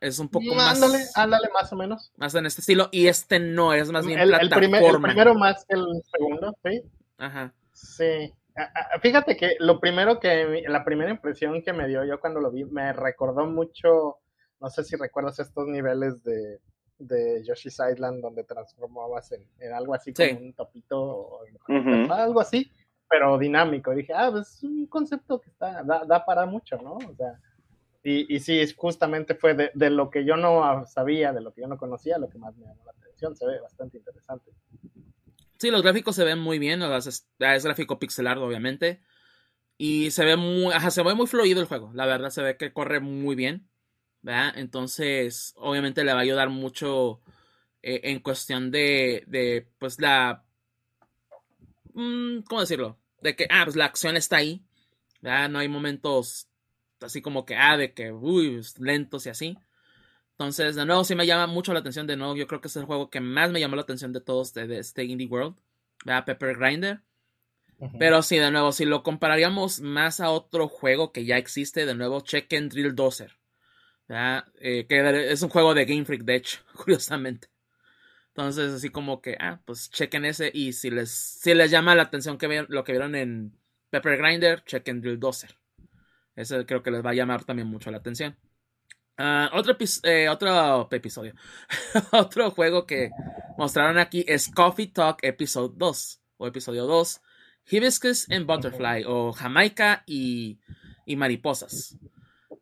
Es 0.01 0.19
un 0.19 0.29
poco 0.29 0.55
más. 0.55 0.75
Ándale, 0.75 1.05
ándale, 1.15 1.49
más 1.55 1.73
o 1.73 1.77
menos. 1.77 2.13
Más 2.17 2.35
en 2.35 2.45
este 2.45 2.61
estilo. 2.61 2.91
Y 2.93 3.07
este 3.07 3.39
no, 3.41 3.73
es 3.73 3.91
más 3.91 4.07
bien 4.07 4.19
el, 4.19 4.29
plataforma. 4.29 4.79
El, 4.79 5.15
primero 5.15 5.35
más 5.35 5.65
que 5.65 5.75
el 5.75 5.87
segundo, 6.13 6.55
sí. 6.63 6.83
Ajá. 7.19 7.53
Sí. 7.73 8.33
Fíjate 9.01 9.37
que 9.37 9.57
lo 9.59 9.81
primero 9.81 10.21
que. 10.21 10.65
La 10.69 10.85
primera 10.85 11.11
impresión 11.11 11.63
que 11.63 11.73
me 11.73 11.89
dio 11.89 12.05
yo 12.05 12.21
cuando 12.21 12.41
lo 12.41 12.51
vi 12.51 12.65
me 12.65 12.93
recordó 12.93 13.47
mucho. 13.47 14.19
No 14.61 14.71
sé 14.71 14.85
si 14.85 14.97
recuerdas 14.97 15.39
estos 15.41 15.67
niveles 15.67 16.23
de, 16.23 16.61
de 16.99 17.43
Yoshi's 17.45 17.79
Island 17.93 18.23
donde 18.23 18.45
transformabas 18.45 19.33
en, 19.33 19.73
algo 19.73 19.95
así 19.95 20.13
como 20.15 20.39
un 20.39 20.53
topito 20.55 21.03
o 21.03 21.41
algo 22.11 22.41
así, 22.41 22.71
pero 23.09 23.37
dinámico. 23.37 23.95
dije, 23.95 24.13
ah, 24.15 24.31
pues 24.31 24.55
es 24.55 24.63
un 24.63 24.87
concepto 24.87 25.41
que 25.41 25.51
está, 25.51 25.83
da, 25.83 26.05
da 26.05 26.25
para 26.25 26.47
mucho, 26.47 26.79
¿no? 26.79 26.95
O 26.95 27.15
sea 27.15 27.39
y, 28.07 28.37
y 28.37 28.41
sí, 28.41 28.63
justamente 28.77 29.35
fue 29.35 29.55
de, 29.55 29.91
lo 29.91 30.11
que 30.11 30.27
yo 30.27 30.37
no 30.37 30.85
sabía, 30.85 31.33
de 31.33 31.41
lo 31.41 31.55
que 31.55 31.63
yo 31.63 31.67
no 31.67 31.79
conocía, 31.79 32.19
lo 32.19 32.29
que 32.29 32.37
más 32.37 32.55
me 32.55 32.67
llamó 32.67 32.85
la 32.85 32.93
atención. 32.93 33.35
Se 33.35 33.47
ve 33.47 33.59
bastante 33.61 33.97
interesante. 33.97 34.51
Sí, 35.59 35.71
los 35.71 35.83
gráficos 35.83 36.17
se 36.17 36.25
ven 36.25 36.39
muy 36.39 36.59
bien. 36.59 36.83
Es, 36.83 37.27
gráfico 37.39 37.99
pixelar, 37.99 38.39
obviamente. 38.39 39.03
Y 39.79 40.11
se 40.11 40.25
ve 40.25 40.37
muy, 40.37 40.75
se 40.91 41.03
ve 41.03 41.15
muy 41.15 41.27
fluido 41.27 41.61
el 41.61 41.67
juego. 41.67 41.93
La 41.95 42.07
verdad, 42.07 42.31
se 42.31 42.43
ve 42.43 42.57
que 42.57 42.73
corre 42.73 43.01
muy 43.01 43.35
bien. 43.35 43.69
¿verdad? 44.23 44.55
Entonces, 44.57 45.55
obviamente 45.57 46.05
le 46.05 46.13
va 46.13 46.21
a 46.21 46.23
ayudar 46.23 46.49
mucho 46.49 47.21
eh, 47.83 48.01
en 48.05 48.21
cuestión 48.21 48.71
de, 48.71 49.25
de, 49.27 49.69
pues, 49.79 50.01
la... 50.01 50.45
Mm, 51.93 52.41
¿Cómo 52.49 52.61
decirlo? 52.63 52.99
De 53.21 53.37
que, 53.37 53.47
ah, 53.51 53.63
pues 53.65 53.77
la 53.77 53.87
acción 53.87 54.17
está 54.17 54.37
ahí. 54.39 54.65
No 55.21 55.59
hay 55.59 55.69
momentos 55.69 56.49
así 57.01 57.23
como 57.23 57.45
que, 57.45 57.57
ah, 57.57 57.77
de 57.77 57.95
que, 57.95 58.13
uy, 58.13 58.61
lentos 58.79 59.27
y 59.27 59.31
así. 59.31 59.59
Entonces, 60.39 60.75
de 60.75 60.85
nuevo, 60.85 61.05
sí 61.05 61.15
me 61.15 61.27
llama 61.27 61.47
mucho 61.47 61.73
la 61.73 61.79
atención. 61.79 62.07
De 62.07 62.17
nuevo, 62.17 62.37
yo 62.37 62.47
creo 62.47 62.61
que 62.61 62.69
es 62.69 62.77
el 62.77 62.85
juego 62.85 63.09
que 63.09 63.21
más 63.21 63.51
me 63.51 63.61
llamó 63.61 63.77
la 63.77 63.83
atención 63.83 64.13
de 64.13 64.21
todos 64.21 64.53
de, 64.53 64.79
este 64.79 65.05
Indie 65.05 65.29
World. 65.29 65.57
¿verdad? 66.05 66.25
Pepper 66.25 66.57
Grinder. 66.57 67.01
Pero 67.99 68.23
sí, 68.23 68.39
de 68.39 68.51
nuevo, 68.51 68.73
si 68.73 68.85
lo 68.85 69.03
compararíamos 69.03 69.81
más 69.81 70.21
a 70.21 70.31
otro 70.31 70.69
juego 70.69 71.13
que 71.13 71.25
ya 71.25 71.37
existe, 71.37 71.87
de 71.87 71.95
nuevo, 71.95 72.21
Check 72.21 72.49
Drill 72.49 72.95
Dozer. 72.95 73.37
Eh, 74.09 74.87
que 74.89 75.33
es 75.33 75.43
un 75.43 75.49
juego 75.49 75.75
de 75.75 75.85
Game 75.85 76.05
Freak, 76.05 76.23
de 76.23 76.37
hecho, 76.37 76.59
curiosamente. 76.77 77.49
Entonces, 78.29 78.73
así 78.73 78.91
como 78.91 79.21
que, 79.21 79.37
ah, 79.39 79.61
pues 79.65 79.91
chequen 79.91 80.25
ese 80.25 80.51
y 80.53 80.73
si 80.73 80.91
les, 80.91 81.11
si 81.11 81.55
les 81.55 81.71
llama 81.71 81.95
la 81.95 82.03
atención 82.03 82.37
que 82.37 82.67
lo 82.69 82.85
que 82.85 82.93
vieron 82.93 83.15
en 83.15 83.57
Pepper 83.91 84.19
Grinder, 84.19 84.65
chequen 84.65 85.01
Drill 85.01 85.21
Dozer. 85.21 85.57
Ese 86.35 86.67
creo 86.67 86.83
que 86.83 86.91
les 86.91 87.05
va 87.05 87.11
a 87.11 87.15
llamar 87.15 87.45
también 87.45 87.69
mucho 87.69 87.91
la 87.93 87.99
atención. 87.99 88.37
Ah, 89.17 89.51
otro, 89.53 89.77
eh, 90.03 90.29
otro 90.29 90.89
episodio. 90.91 91.35
otro 92.13 92.51
juego 92.51 92.85
que 92.87 93.11
mostraron 93.57 93.99
aquí 93.99 94.25
es 94.27 94.49
Coffee 94.49 94.89
Talk 94.89 95.21
Episode 95.23 95.75
2 95.77 96.21
o 96.39 96.47
episodio 96.47 96.87
2. 96.87 97.21
Hibiscus 97.71 98.29
and 98.31 98.47
Butterfly 98.47 99.05
o 99.07 99.33
Jamaica 99.33 100.03
y, 100.07 100.59
y 101.07 101.17
mariposas. 101.17 101.97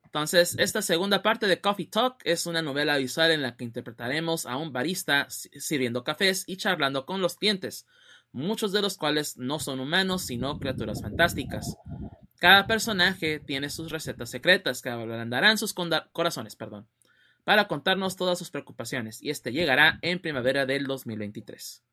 Entonces, 0.05 0.55
esta 0.59 0.83
segunda 0.83 1.23
parte 1.23 1.47
de 1.47 1.61
Coffee 1.61 1.87
Talk 1.87 2.20
es 2.24 2.45
una 2.45 2.61
novela 2.61 2.99
visual 2.99 3.31
en 3.31 3.41
la 3.41 3.57
que 3.57 3.65
interpretaremos 3.65 4.45
a 4.45 4.59
un 4.59 4.70
barista 4.73 5.27
sirviendo 5.31 6.05
cafés 6.05 6.45
y 6.47 6.59
charlando 6.59 7.07
con 7.07 7.23
los 7.23 7.37
clientes, 7.37 7.87
muchos 8.31 8.73
de 8.73 8.83
los 8.83 8.99
cuales 8.99 9.39
no 9.39 9.59
son 9.59 9.81
humanos, 9.81 10.27
sino 10.27 10.59
criaturas 10.59 11.01
fantásticas. 11.01 11.79
Cada 12.43 12.66
personaje 12.66 13.39
tiene 13.39 13.70
sus 13.70 13.93
recetas 13.93 14.28
secretas 14.28 14.82
que 14.82 14.89
ablandarán 14.89 15.59
sus 15.59 15.73
corazones, 16.12 16.56
perdón, 16.56 16.89
para 17.44 17.69
contarnos 17.69 18.16
todas 18.16 18.36
sus 18.36 18.51
preocupaciones, 18.51 19.23
y 19.23 19.31
este 19.31 19.52
llegará 19.52 20.01
en 20.02 20.19
primavera 20.19 20.66
del 20.66 20.89
2023. 20.89 21.85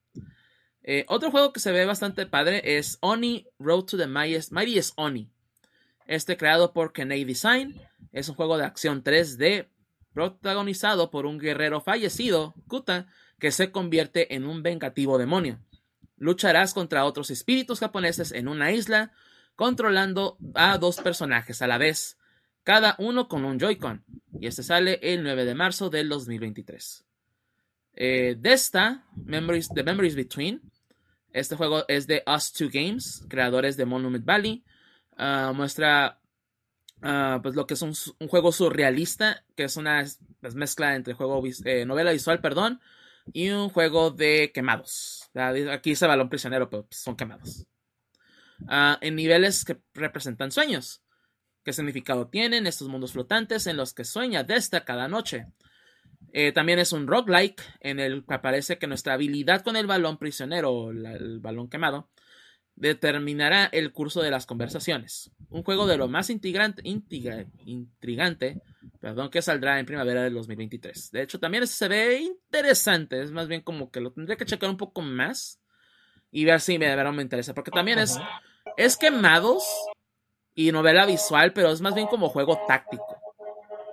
Eh, 0.82 1.06
otro 1.08 1.30
juego 1.30 1.54
que 1.54 1.60
se 1.60 1.72
ve 1.72 1.86
bastante 1.86 2.26
padre 2.26 2.80
es 2.80 2.98
Oni 3.02 3.46
Road 3.60 3.84
to 3.84 3.98
the 3.98 4.08
Mightiest 4.08 4.94
Oni. 4.96 5.30
Este 6.08 6.36
creado 6.36 6.74
por 6.74 6.94
Kenei 6.94 7.26
Design 7.26 7.80
es 8.12 8.28
un 8.28 8.34
juego 8.34 8.58
de 8.58 8.66
acción 8.66 9.04
3D 9.04 9.68
protagonizado 10.14 11.12
por 11.12 11.28
un 11.28 11.38
guerrero 11.38 11.80
fallecido, 11.80 12.56
Kuta, 12.68 13.06
que 13.38 13.52
se 13.52 13.72
convierte 13.72 14.34
en 14.34 14.48
un 14.48 14.64
vengativo 14.64 15.20
demonio. 15.20 15.60
Lucharás 16.18 16.74
contra 16.74 17.06
otros 17.06 17.30
espíritus 17.30 17.82
japoneses 17.82 18.32
en 18.32 18.48
una 18.48 18.72
isla, 18.72 19.14
controlando 19.60 20.38
a 20.56 20.78
dos 20.78 21.02
personajes 21.02 21.62
a 21.62 21.68
la 21.68 21.78
vez, 21.78 22.18
cada 22.64 22.96
uno 22.98 23.28
con 23.28 23.44
un 23.44 23.60
Joy-Con, 23.60 24.06
y 24.40 24.48
este 24.48 24.64
sale 24.64 25.02
el 25.04 25.22
9 25.22 25.44
de 25.44 25.54
marzo 25.54 25.90
del 25.90 26.08
2023. 26.08 27.04
Eh, 27.96 28.38
de 28.40 28.54
esta, 28.54 29.04
Memories, 29.18 29.68
The 29.76 29.84
Memories 29.84 30.16
Between, 30.16 30.62
este 31.34 31.58
juego 31.58 31.84
es 31.90 32.08
de 32.08 32.24
Us 32.26 32.54
2 32.58 32.72
Games, 32.72 33.26
creadores 33.28 33.76
de 33.76 33.84
Monument 33.84 34.24
Valley, 34.24 34.64
Ah, 35.22 35.52
muestra 35.54 36.18
ah, 37.02 37.40
pues 37.44 37.54
lo 37.54 37.68
que 37.68 37.74
es 37.74 37.82
un, 37.82 37.94
juego 38.30 38.54
surrealista, 38.54 39.44
que 39.58 39.66
es 39.66 39.76
una 39.76 40.06
pues, 40.40 40.56
mezcla 40.56 40.96
entre 40.96 41.14
juego 41.14 41.44
eh, 41.66 41.86
novela 41.86 42.14
visual, 42.14 42.40
perdón, 42.40 42.80
y 43.34 43.50
un 43.50 43.68
juego 43.68 44.12
de 44.12 44.52
quemados. 44.54 45.30
Aquí 45.34 45.90
dice 45.90 46.08
balón 46.08 46.30
prisionero, 46.30 46.70
pero 46.70 46.86
pues, 46.86 47.02
son 47.02 47.18
quemados. 47.18 47.66
Ah, 48.68 48.98
en 49.02 49.16
niveles 49.16 49.66
que 49.66 49.78
representan 49.94 50.52
sueños. 50.52 51.04
¿Qué 51.64 51.74
significado 51.74 52.28
tienen 52.28 52.68
estos 52.68 52.88
mundos 52.88 53.14
flotantes 53.14 53.68
en 53.68 53.78
los 53.78 53.94
que 53.94 54.06
sueña 54.06 54.44
Desta 54.44 54.86
cada 54.86 55.08
noche? 55.08 55.48
Eh, 56.32 56.52
también 56.52 56.80
es 56.80 56.92
un 56.92 57.08
roguelike 57.08 57.62
en 57.80 58.00
el 58.00 58.26
que 58.26 58.34
aparece 58.34 58.78
que 58.78 58.88
nuestra 58.88 59.14
habilidad 59.14 59.64
con 59.64 59.76
el 59.76 59.88
balón 59.88 60.18
prisionero, 60.18 60.92
el 60.92 61.40
balón 61.40 61.70
quemado, 61.70 62.10
determinará 62.76 63.66
el 63.66 63.92
curso 63.92 64.22
de 64.22 64.32
las 64.32 64.46
conversaciones. 64.46 65.32
Un 65.50 65.64
juego 65.64 65.88
de 65.88 65.98
lo 65.98 66.08
más 66.08 66.30
intrigante, 66.30 66.82
intrigante 66.86 68.62
perdón, 69.00 69.30
que 69.30 69.42
saldrá 69.42 69.80
en 69.80 69.86
primavera 69.86 70.24
del 70.24 70.34
2023. 70.34 71.12
De 71.12 71.22
hecho, 71.22 71.40
también 71.40 71.66
se 71.68 71.88
ve 71.88 72.20
interesante. 72.20 73.22
Es 73.22 73.32
más 73.32 73.48
bien 73.48 73.62
como 73.62 73.92
que 73.92 74.02
lo 74.02 74.12
tendría 74.12 74.38
que 74.38 74.46
checar 74.46 74.70
un 74.70 74.78
poco 74.78 75.02
más 75.02 75.60
y 76.32 76.46
ver 76.46 76.60
si 76.60 76.78
me, 76.78 76.96
me 76.96 77.22
interesa. 77.22 77.54
Porque 77.54 77.72
también 77.72 78.00
es, 78.00 78.18
es 78.80 78.96
quemados 78.96 79.66
y 80.56 80.72
novela 80.72 81.06
visual, 81.06 81.52
pero 81.52 81.70
es 81.70 81.82
más 81.82 81.94
bien 81.94 82.08
como 82.08 82.30
juego 82.30 82.62
táctico. 82.66 83.22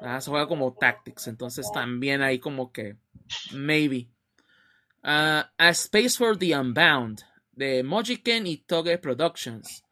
Ah, 0.00 0.20
se 0.20 0.30
juega 0.30 0.46
como 0.46 0.74
tactics. 0.74 1.26
Entonces 1.26 1.68
también 1.74 2.22
hay 2.22 2.38
como 2.38 2.70
que 2.70 2.96
maybe. 3.52 4.06
Ah, 5.02 5.50
a 5.58 5.70
Space 5.70 6.10
for 6.10 6.38
the 6.38 6.56
Unbound 6.56 7.22
de 7.50 7.82
Mojiken 7.82 8.46
y 8.46 8.58
Toge 8.58 8.98
Productions, 8.98 9.82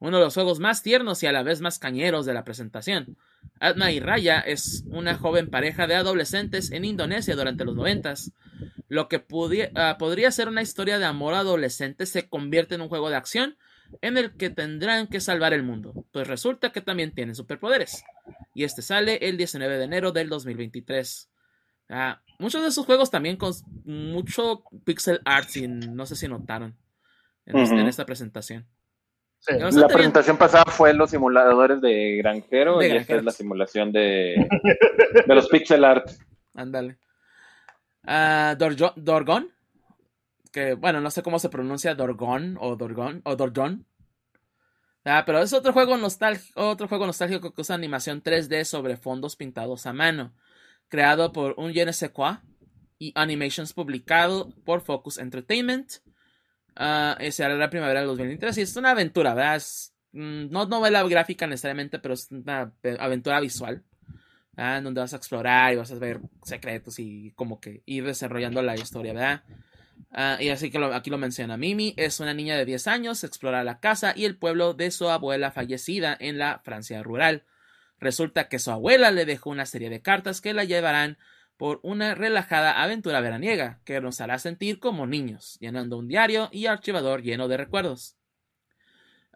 uno 0.00 0.18
de 0.18 0.24
los 0.24 0.34
juegos 0.34 0.58
más 0.58 0.82
tiernos 0.82 1.22
y 1.22 1.26
a 1.26 1.32
la 1.32 1.44
vez 1.44 1.60
más 1.60 1.78
cañeros 1.78 2.26
de 2.26 2.34
la 2.34 2.42
presentación. 2.42 3.16
Atma 3.60 3.92
y 3.92 4.00
Raya 4.00 4.40
es 4.40 4.82
una 4.88 5.16
joven 5.16 5.50
pareja 5.50 5.86
de 5.86 5.94
adolescentes 5.94 6.72
en 6.72 6.84
Indonesia 6.84 7.36
durante 7.36 7.64
los 7.64 7.76
noventas. 7.76 8.32
Lo 8.88 9.06
que 9.08 9.24
ah, 9.76 9.96
podría 10.00 10.32
ser 10.32 10.48
una 10.48 10.62
historia 10.62 10.98
de 10.98 11.04
amor 11.04 11.34
adolescente 11.34 12.06
se 12.06 12.28
convierte 12.28 12.74
en 12.74 12.80
un 12.80 12.88
juego 12.88 13.08
de 13.08 13.16
acción 13.16 13.56
en 14.00 14.16
el 14.16 14.36
que 14.36 14.50
tendrán 14.50 15.06
que 15.06 15.20
salvar 15.20 15.52
el 15.52 15.62
mundo, 15.62 15.92
pues 16.12 16.26
resulta 16.26 16.72
que 16.72 16.80
también 16.80 17.14
tienen 17.14 17.34
superpoderes. 17.34 18.04
Y 18.54 18.64
este 18.64 18.82
sale 18.82 19.18
el 19.22 19.36
19 19.36 19.78
de 19.78 19.84
enero 19.84 20.12
del 20.12 20.28
2023. 20.28 21.30
Ah, 21.90 22.22
muchos 22.38 22.62
de 22.62 22.68
esos 22.68 22.86
juegos 22.86 23.10
también 23.10 23.36
con 23.36 23.52
mucho 23.84 24.64
pixel 24.84 25.20
art, 25.24 25.48
no 25.56 26.06
sé 26.06 26.16
si 26.16 26.28
notaron 26.28 26.76
en, 27.46 27.86
esta 27.86 28.06
presentación. 28.06 28.66
La 29.46 29.88
presentación 29.88 30.36
pasada 30.36 30.64
fue 30.66 30.94
los 30.94 31.10
simuladores 31.10 31.80
de 31.80 32.16
granjero 32.16 32.80
y 32.82 32.86
esta 32.86 33.16
es 33.16 33.24
la 33.24 33.32
simulación 33.32 33.90
de, 33.90 34.36
de 35.26 35.34
los 35.34 35.48
pixel 35.48 35.84
art. 35.84 36.08
Ándale. 36.54 36.98
Uh, 38.04 38.56
Dorgon, 38.96 39.52
que 40.52 40.74
bueno, 40.74 41.00
no 41.00 41.10
sé 41.10 41.22
cómo 41.22 41.38
se 41.38 41.48
pronuncia 41.48 41.94
Dorgon 41.94 42.56
o 42.60 42.76
Dorgon 42.76 43.22
o 43.24 43.36
Dorgon. 43.36 43.86
Ah, 45.04 45.24
pero 45.26 45.40
es 45.40 45.52
otro 45.52 45.72
juego, 45.72 45.96
nostálgico, 45.96 46.68
otro 46.68 46.86
juego 46.86 47.06
nostálgico 47.06 47.52
que 47.52 47.60
usa 47.60 47.74
animación 47.74 48.22
3D 48.22 48.64
sobre 48.64 48.96
fondos 48.96 49.34
pintados 49.34 49.86
a 49.86 49.92
mano, 49.92 50.32
creado 50.88 51.32
por 51.32 51.54
un 51.56 51.72
je 51.72 51.84
y 52.98 53.12
Animations 53.16 53.72
publicado 53.72 54.50
por 54.64 54.80
Focus 54.82 55.18
Entertainment 55.18 55.94
Uh, 56.74 57.30
será 57.30 57.54
la 57.54 57.68
primavera 57.68 58.00
del 58.00 58.08
2023 58.08 58.58
y 58.58 58.62
es 58.62 58.76
una 58.76 58.92
aventura, 58.92 59.34
¿verdad? 59.34 59.56
Es, 59.56 59.94
mm, 60.12 60.50
no 60.50 60.66
novela 60.66 61.02
gráfica 61.04 61.46
necesariamente, 61.46 61.98
pero 61.98 62.14
es 62.14 62.30
una 62.30 62.72
aventura 62.98 63.40
visual. 63.40 63.82
En 64.54 64.84
donde 64.84 65.00
vas 65.00 65.14
a 65.14 65.16
explorar 65.16 65.72
y 65.72 65.76
vas 65.76 65.90
a 65.90 65.94
ver 65.94 66.20
secretos 66.42 66.98
y 66.98 67.32
como 67.34 67.58
que 67.58 67.82
ir 67.86 68.04
desarrollando 68.04 68.60
la 68.60 68.74
historia, 68.74 69.14
¿verdad? 69.14 69.42
Ah, 70.14 70.36
y 70.38 70.50
así 70.50 70.70
que 70.70 70.78
aquí 70.78 71.08
lo 71.08 71.18
menciona. 71.18 71.56
Mimi 71.56 71.94
es 71.96 72.20
una 72.20 72.34
niña 72.34 72.56
de 72.56 72.66
10 72.66 72.86
años, 72.86 73.24
explora 73.24 73.64
la 73.64 73.80
casa 73.80 74.12
y 74.14 74.26
el 74.26 74.36
pueblo 74.36 74.74
de 74.74 74.90
su 74.90 75.08
abuela 75.08 75.50
fallecida 75.50 76.16
en 76.20 76.38
la 76.38 76.60
Francia 76.64 77.02
rural. 77.02 77.44
Resulta 77.98 78.48
que 78.48 78.58
su 78.58 78.70
abuela 78.70 79.10
le 79.10 79.24
dejó 79.24 79.50
una 79.50 79.64
serie 79.64 79.88
de 79.88 80.02
cartas 80.02 80.40
que 80.40 80.52
la 80.52 80.64
llevarán 80.64 81.16
por 81.56 81.80
una 81.82 82.14
relajada 82.14 82.82
aventura 82.82 83.20
veraniega 83.20 83.80
que 83.84 84.00
nos 84.00 84.20
hará 84.20 84.38
sentir 84.38 84.80
como 84.80 85.06
niños, 85.06 85.56
llenando 85.60 85.96
un 85.96 86.08
diario 86.08 86.48
y 86.52 86.66
archivador 86.66 87.22
lleno 87.22 87.48
de 87.48 87.56
recuerdos. 87.56 88.16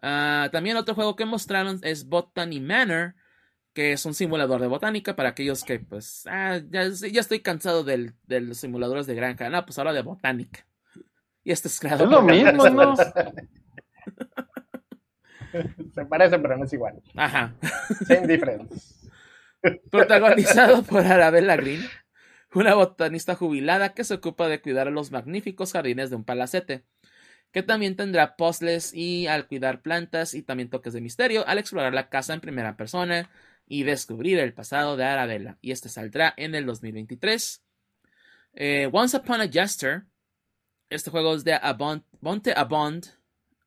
Ah, 0.01 0.49
también 0.51 0.77
otro 0.77 0.93
juego 0.93 1.15
que 1.15 1.25
mostraron 1.25 1.79
es 1.83 2.07
Botany 2.07 2.59
Manor, 2.59 3.15
que 3.77 3.91
es 3.91 4.03
un 4.07 4.15
simulador 4.15 4.59
de 4.59 4.65
botánica 4.65 5.15
para 5.15 5.29
aquellos 5.29 5.63
que, 5.63 5.77
pues, 5.79 6.25
ah, 6.25 6.59
ya, 6.67 6.81
estoy 6.81 7.41
cansado 7.41 7.83
de 7.83 8.11
los 8.27 8.57
simuladores 8.57 9.05
de 9.05 9.13
granja. 9.13 9.51
No, 9.51 9.63
pues 9.63 9.77
ahora 9.77 9.93
de 9.93 10.01
botánica. 10.01 10.65
Y 11.43 11.51
este 11.51 11.67
es 11.67 11.79
creado. 11.79 12.05
Es 12.05 12.09
lo 12.09 12.23
mismo, 12.23 12.67
¿no? 12.71 12.95
Se 15.93 16.05
parece, 16.09 16.39
pero 16.39 16.57
no 16.57 16.65
es 16.65 16.73
igual. 16.73 17.03
Ajá. 17.15 17.53
Same 18.07 18.25
difference. 18.25 19.11
Protagonizado 19.91 20.81
por 20.81 21.05
Arabella 21.05 21.55
Green, 21.55 21.85
una 22.55 22.73
botanista 22.73 23.35
jubilada 23.35 23.93
que 23.93 24.05
se 24.05 24.15
ocupa 24.15 24.47
de 24.47 24.59
cuidar 24.59 24.87
los 24.87 25.11
magníficos 25.11 25.73
jardines 25.73 26.09
de 26.09 26.15
un 26.15 26.23
palacete, 26.23 26.83
que 27.51 27.61
también 27.61 27.95
tendrá 27.95 28.37
puzzles 28.37 28.91
y 28.95 29.27
al 29.27 29.45
cuidar 29.45 29.83
plantas 29.83 30.33
y 30.33 30.41
también 30.41 30.71
toques 30.71 30.93
de 30.93 31.01
misterio 31.01 31.47
al 31.47 31.59
explorar 31.59 31.93
la 31.93 32.09
casa 32.09 32.33
en 32.33 32.41
primera 32.41 32.75
persona 32.75 33.29
y 33.67 33.83
descubrir 33.83 34.39
el 34.39 34.53
pasado 34.53 34.95
de 34.95 35.03
Arabella. 35.03 35.57
Y 35.61 35.71
este 35.71 35.89
saldrá 35.89 36.33
en 36.37 36.55
el 36.55 36.65
2023. 36.65 37.63
Eh, 38.53 38.89
Once 38.91 39.15
Upon 39.17 39.41
a 39.41 39.47
Jester. 39.47 40.05
Este 40.89 41.11
juego 41.11 41.35
es 41.35 41.43
de 41.43 41.53
Abond, 41.53 42.03
Bonte 42.21 42.53
Abond 42.55 43.05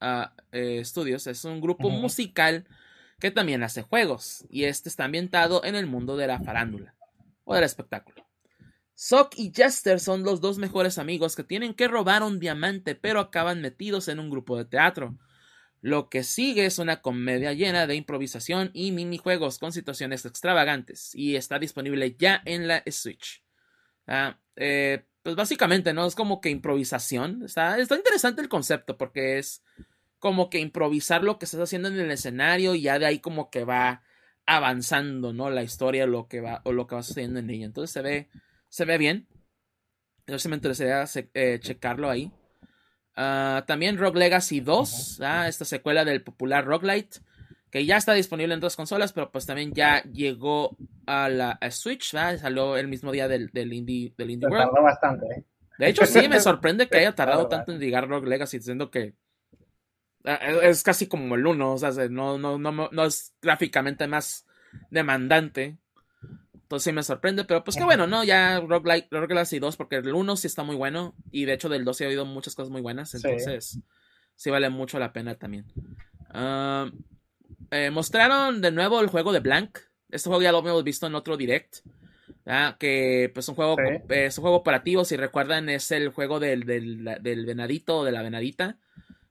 uh, 0.01 0.24
eh, 0.52 0.82
Studios. 0.85 1.27
Es 1.27 1.44
un 1.44 1.60
grupo 1.60 1.90
musical 1.90 2.66
que 3.20 3.31
también 3.31 3.62
hace 3.62 3.82
juegos. 3.82 4.47
Y 4.48 4.64
este 4.64 4.89
está 4.89 5.05
ambientado 5.05 5.62
en 5.64 5.74
el 5.74 5.86
mundo 5.86 6.16
de 6.16 6.27
la 6.27 6.40
farándula 6.40 6.94
o 7.44 7.55
del 7.55 7.64
espectáculo. 7.64 8.27
Sock 8.94 9.35
y 9.36 9.52
Jester 9.55 9.98
son 10.01 10.24
los 10.24 10.40
dos 10.40 10.59
mejores 10.59 10.98
amigos 10.98 11.36
que 11.36 11.44
tienen 11.44 11.74
que 11.74 11.89
robar 11.89 12.22
un 12.22 12.39
diamante, 12.39 12.94
pero 12.94 13.20
acaban 13.20 13.62
metidos 13.62 14.09
en 14.09 14.18
un 14.18 14.31
grupo 14.31 14.56
de 14.56 14.64
teatro. 14.64 15.16
Lo 15.81 16.09
que 16.11 16.24
sigue 16.24 16.66
es 16.66 16.78
una 16.78 17.01
comedia 17.01 17.52
llena 17.52 17.86
de 17.86 17.94
improvisación 17.94 18.70
y 18.74 18.93
minijuegos 18.93 19.59
con 19.59 19.73
situaciones 19.73 20.27
extravagantes 20.27 21.15
y 21.15 21.36
está 21.36 21.59
disponible 21.59 22.16
ya 22.19 22.43
en 22.44 22.69
la 22.69 22.82
Switch. 22.90 23.43
Ah, 24.07 24.39
eh, 24.57 25.05
pues 25.23 25.36
básicamente, 25.36 25.93
¿no? 25.94 26.07
Es 26.07 26.15
como 26.15 26.40
que 26.40 26.51
improvisación. 26.51 27.44
Está, 27.44 27.78
está 27.78 27.97
interesante 27.97 28.43
el 28.43 28.48
concepto 28.48 28.98
porque 28.98 29.39
es 29.39 29.62
como 30.19 30.51
que 30.51 30.59
improvisar 30.59 31.24
lo 31.24 31.39
que 31.39 31.47
estás 31.47 31.61
haciendo 31.61 31.89
en 31.89 31.98
el 31.98 32.11
escenario 32.11 32.74
y 32.74 32.82
ya 32.82 32.98
de 32.98 33.07
ahí 33.07 33.20
como 33.20 33.51
que 33.51 33.65
va 33.65 34.02
avanzando, 34.44 35.32
¿no? 35.32 35.48
La 35.48 35.62
historia 35.62 36.07
lo 36.07 36.28
que 36.28 36.40
va, 36.40 36.61
o 36.65 36.73
lo 36.73 36.86
que 36.86 36.97
va 36.97 37.02
sucediendo 37.02 37.40
en 37.40 37.48
ella. 37.48 37.66
Entonces 37.66 37.93
se 37.93 38.02
ve 38.02 38.28
se 38.70 38.85
ve 38.85 38.97
bien. 38.98 39.27
Sí 40.39 40.48
me 40.48 40.55
interesaría 40.55 41.05
eh, 41.35 41.59
checarlo 41.61 42.09
ahí. 42.09 42.32
Ah, 43.16 43.64
también 43.66 43.98
Rogue 43.98 44.18
Legacy 44.18 44.60
2, 44.60 45.20
ah, 45.22 45.48
esta 45.48 45.64
secuela 45.64 46.04
del 46.04 46.22
popular 46.22 46.64
Roguelite, 46.64 47.18
que 47.70 47.84
ya 47.84 47.96
está 47.96 48.14
disponible 48.14 48.54
en 48.54 48.60
dos 48.60 48.76
consolas, 48.76 49.12
pero 49.12 49.30
pues 49.30 49.46
también 49.46 49.72
ya 49.72 50.02
llegó 50.04 50.76
a 51.06 51.28
la 51.28 51.58
Switch, 51.70 52.12
salió 52.12 52.76
el 52.76 52.88
mismo 52.88 53.12
día 53.12 53.28
del, 53.28 53.50
Indie, 53.54 54.14
del 54.16 54.30
indie 54.30 54.48
World. 54.48 54.70
Tardó 54.70 54.82
bastante, 54.82 55.26
¿eh? 55.26 55.44
De 55.78 55.88
hecho, 55.88 56.04
sí, 56.04 56.28
me 56.28 56.40
sorprende 56.40 56.88
que 56.88 56.98
haya 56.98 57.14
tardado 57.14 57.48
tanto 57.48 57.72
en 57.72 57.80
llegar 57.80 58.08
Rogue 58.08 58.28
Legacy, 58.28 58.58
diciendo 58.58 58.90
que 58.90 59.14
ah, 60.24 60.38
es 60.62 60.82
casi 60.82 61.06
como 61.06 61.34
el 61.34 61.46
1, 61.46 61.72
o 61.72 61.78
sea, 61.78 61.90
no, 62.08 62.38
no, 62.38 62.58
no, 62.58 62.88
no 62.90 63.04
es 63.04 63.34
gráficamente 63.40 64.06
más 64.06 64.46
demandante 64.90 65.78
entonces 66.70 66.84
sí 66.84 66.92
me 66.92 67.02
sorprende, 67.02 67.44
pero 67.44 67.64
pues 67.64 67.76
qué 67.76 67.82
bueno, 67.82 68.06
¿no? 68.06 68.22
Ya 68.22 68.60
Rogue 68.60 69.09
Legacy 69.10 69.59
2, 69.59 69.76
porque 69.76 69.97
el 69.97 70.14
1 70.14 70.36
sí 70.36 70.47
está 70.47 70.62
muy 70.62 70.76
bueno. 70.76 71.16
Y 71.32 71.44
de 71.44 71.55
hecho 71.55 71.68
del 71.68 71.84
2 71.84 71.97
sí 71.97 72.05
ha 72.05 72.06
habido 72.06 72.24
muchas 72.24 72.55
cosas 72.55 72.70
muy 72.70 72.80
buenas. 72.80 73.12
Entonces 73.12 73.80
sí, 74.36 74.51
vale 74.51 74.70
mucho 74.70 75.01
la 75.01 75.12
pena 75.12 75.34
también. 75.34 75.66
Ah, 76.28 76.88
eh, 77.72 77.90
mostraron 77.90 78.60
de 78.60 78.70
nuevo 78.70 79.01
el 79.01 79.09
juego 79.09 79.32
de 79.32 79.40
Blank. 79.40 79.80
Este 80.10 80.28
juego 80.28 80.42
ya 80.42 80.52
lo 80.52 80.60
hemos 80.60 80.84
visto 80.84 81.09
en 81.09 81.16
otro 81.16 81.36
direct. 81.36 81.78
Que 82.78 83.32
pues 83.34 83.48
un 83.48 83.56
juego, 83.56 83.74
es 84.09 84.38
un 84.38 84.42
juego 84.42 84.56
operativo, 84.56 85.05
si 85.05 85.16
recuerdan, 85.16 85.68
es 85.68 85.90
el 85.90 86.10
juego 86.10 86.38
del, 86.38 86.66
del, 86.66 87.47
venadito 87.47 87.98
o 87.98 88.05
de 88.05 88.12
la 88.12 88.22
venadita 88.22 88.78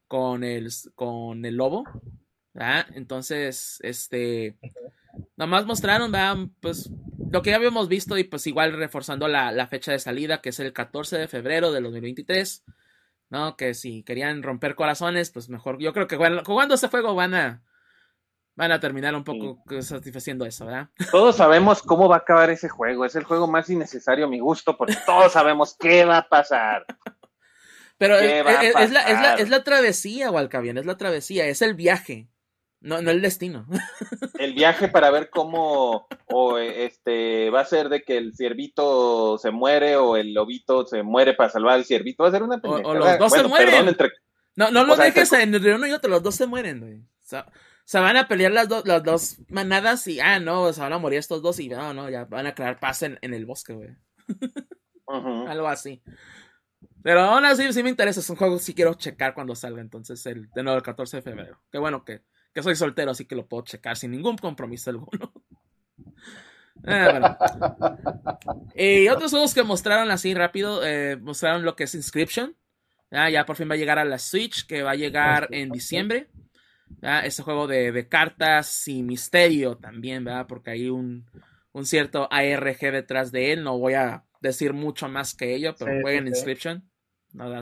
con 0.09 0.43
el, 0.43 0.69
con 0.93 1.45
el 1.45 1.55
lobo. 1.55 1.85
Entonces, 2.95 3.79
este. 3.81 4.57
Nomás 5.39 5.65
mostraron, 5.65 6.11
pues 6.59 6.91
lo 7.31 7.41
que 7.41 7.51
ya 7.51 7.55
habíamos 7.55 7.87
visto 7.87 8.17
y 8.17 8.25
pues 8.25 8.45
igual 8.45 8.73
reforzando 8.73 9.29
la, 9.29 9.67
fecha 9.67 9.93
de 9.93 9.99
salida, 9.99 10.41
que 10.41 10.49
es 10.49 10.59
el 10.59 10.73
14 10.73 11.17
de 11.17 11.29
febrero 11.29 11.71
de 11.71 11.79
2023. 11.79 12.65
¿No? 13.29 13.55
Que 13.55 13.73
si 13.73 14.03
querían 14.03 14.43
romper 14.43 14.75
corazones, 14.75 15.31
pues 15.31 15.47
mejor. 15.47 15.79
Yo 15.79 15.93
creo 15.93 16.07
que 16.07 16.17
jugando 16.45 16.75
este 16.75 16.89
juego 16.89 17.15
van 17.15 17.35
a. 17.35 17.63
Van 18.55 18.73
a 18.73 18.81
terminar 18.81 19.15
un 19.15 19.23
poco 19.23 19.63
satisfaciendo 19.81 20.45
eso, 20.45 20.65
¿verdad? 20.65 20.89
Todos 21.11 21.37
sabemos 21.37 21.81
cómo 21.81 22.09
va 22.09 22.17
a 22.17 22.19
acabar 22.19 22.49
ese 22.49 22.67
juego. 22.67 23.05
Es 23.05 23.15
el 23.15 23.23
juego 23.23 23.47
más 23.47 23.69
innecesario 23.69 24.25
a 24.25 24.29
mi 24.29 24.39
gusto, 24.39 24.75
porque 24.75 24.97
todos 25.05 25.31
sabemos 25.31 25.77
qué 25.79 26.03
va 26.03 26.17
a 26.17 26.27
pasar. 26.27 26.85
Pero 27.97 28.17
es, 28.17 28.45
es, 28.75 28.91
la, 28.91 29.01
es, 29.03 29.21
la, 29.21 29.33
es 29.35 29.49
la 29.49 29.63
travesía, 29.63 30.31
Walcavian, 30.31 30.77
es 30.77 30.85
la 30.85 30.97
travesía, 30.97 31.45
es 31.45 31.61
el 31.61 31.75
viaje. 31.75 32.27
No, 32.81 33.01
no 33.01 33.11
el 33.11 33.21
destino. 33.21 33.65
El 34.39 34.53
viaje 34.53 34.87
para 34.87 35.11
ver 35.11 35.29
cómo 35.29 36.07
o 36.27 36.57
este 36.57 37.49
va 37.49 37.61
a 37.61 37.65
ser 37.65 37.89
de 37.89 38.03
que 38.03 38.17
el 38.17 38.35
ciervito 38.35 39.37
se 39.37 39.51
muere 39.51 39.97
o 39.97 40.15
el 40.15 40.33
lobito 40.33 40.87
se 40.87 41.03
muere 41.03 41.33
para 41.33 41.49
salvar 41.49 41.73
al 41.73 41.85
ciervito. 41.85 42.23
Va 42.23 42.29
a 42.29 42.31
ser 42.31 42.43
una 42.43 42.59
O, 42.63 42.93
los 42.93 43.19
dos 43.19 43.33
se 43.33 43.43
mueren. 43.43 43.97
No, 44.55 44.71
no 44.71 44.85
lo 44.85 44.95
dejes 44.95 45.31
entre... 45.33 45.75
uno 45.75 45.87
y 45.87 45.91
otro, 45.91 46.09
los 46.09 46.23
dos 46.23 46.35
se 46.35 46.47
mueren, 46.47 46.79
güey. 46.79 46.99
O 46.99 47.91
sea, 47.91 48.01
van 48.01 48.17
a 48.17 48.27
pelear 48.27 48.51
las, 48.51 48.69
las 48.85 49.03
dos 49.03 49.37
manadas 49.49 50.07
y, 50.07 50.19
ah, 50.19 50.39
no, 50.39 50.71
se 50.71 50.81
van 50.81 50.93
a 50.93 50.99
morir 50.99 51.19
estos 51.19 51.41
dos 51.41 51.59
y 51.59 51.69
no, 51.69 51.93
no, 51.93 52.09
ya 52.09 52.25
van 52.25 52.47
a 52.47 52.55
crear 52.55 52.79
paz 52.79 53.03
en, 53.03 53.17
el 53.21 53.45
bosque, 53.45 53.73
güey. 53.73 53.89
Algo 55.07 55.67
así. 55.67 56.01
Pero 57.01 57.21
aún 57.21 57.45
así 57.45 57.71
sí 57.73 57.83
me 57.83 57.89
interesa, 57.89 58.19
es 58.19 58.29
un 58.29 58.35
juego 58.35 58.57
que 58.57 58.63
sí 58.63 58.73
quiero 58.73 58.93
checar 58.93 59.33
cuando 59.33 59.55
salga, 59.55 59.81
entonces, 59.81 60.25
el, 60.25 60.49
de 60.51 60.63
nuevo 60.63 60.77
el 60.77 60.83
14 60.83 61.17
de 61.17 61.23
febrero. 61.23 61.61
Qué 61.71 61.77
bueno 61.77 62.03
que 62.05 62.21
que 62.53 62.63
soy 62.63 62.75
soltero, 62.75 63.11
así 63.11 63.25
que 63.25 63.35
lo 63.35 63.47
puedo 63.47 63.63
checar 63.63 63.97
sin 63.97 64.11
ningún 64.11 64.37
compromiso 64.37 64.89
alguno. 64.89 65.33
Ah, 66.85 67.37
y 68.73 69.09
otros 69.09 69.31
juegos 69.31 69.53
que 69.53 69.63
mostraron 69.63 70.11
así 70.11 70.33
rápido, 70.33 70.85
eh, 70.85 71.17
mostraron 71.17 71.65
lo 71.65 71.75
que 71.75 71.83
es 71.83 71.93
Inscription. 71.93 72.55
ya 73.11 73.45
por 73.45 73.57
fin 73.57 73.69
va 73.69 73.73
a 73.73 73.77
llegar 73.77 73.99
a 73.99 74.05
la 74.05 74.17
Switch, 74.17 74.65
que 74.65 74.81
va 74.81 74.91
a 74.91 74.95
llegar 74.95 75.49
en 75.51 75.71
diciembre. 75.71 76.29
Ese 77.01 77.43
juego 77.43 77.67
de, 77.67 78.07
cartas 78.07 78.87
y 78.87 79.03
misterio 79.03 79.77
también, 79.77 80.23
¿verdad? 80.23 80.47
Porque 80.47 80.71
hay 80.71 80.89
un, 80.89 81.25
cierto 81.83 82.27
ARG 82.31 82.79
detrás 82.79 83.31
de 83.31 83.51
él. 83.51 83.63
No 83.63 83.77
voy 83.77 83.93
a 83.93 84.23
decir 84.41 84.73
mucho 84.73 85.07
más 85.07 85.35
que 85.35 85.55
ello, 85.55 85.75
pero 85.77 86.01
jueguen 86.01 86.27
Inscription. 86.27 86.89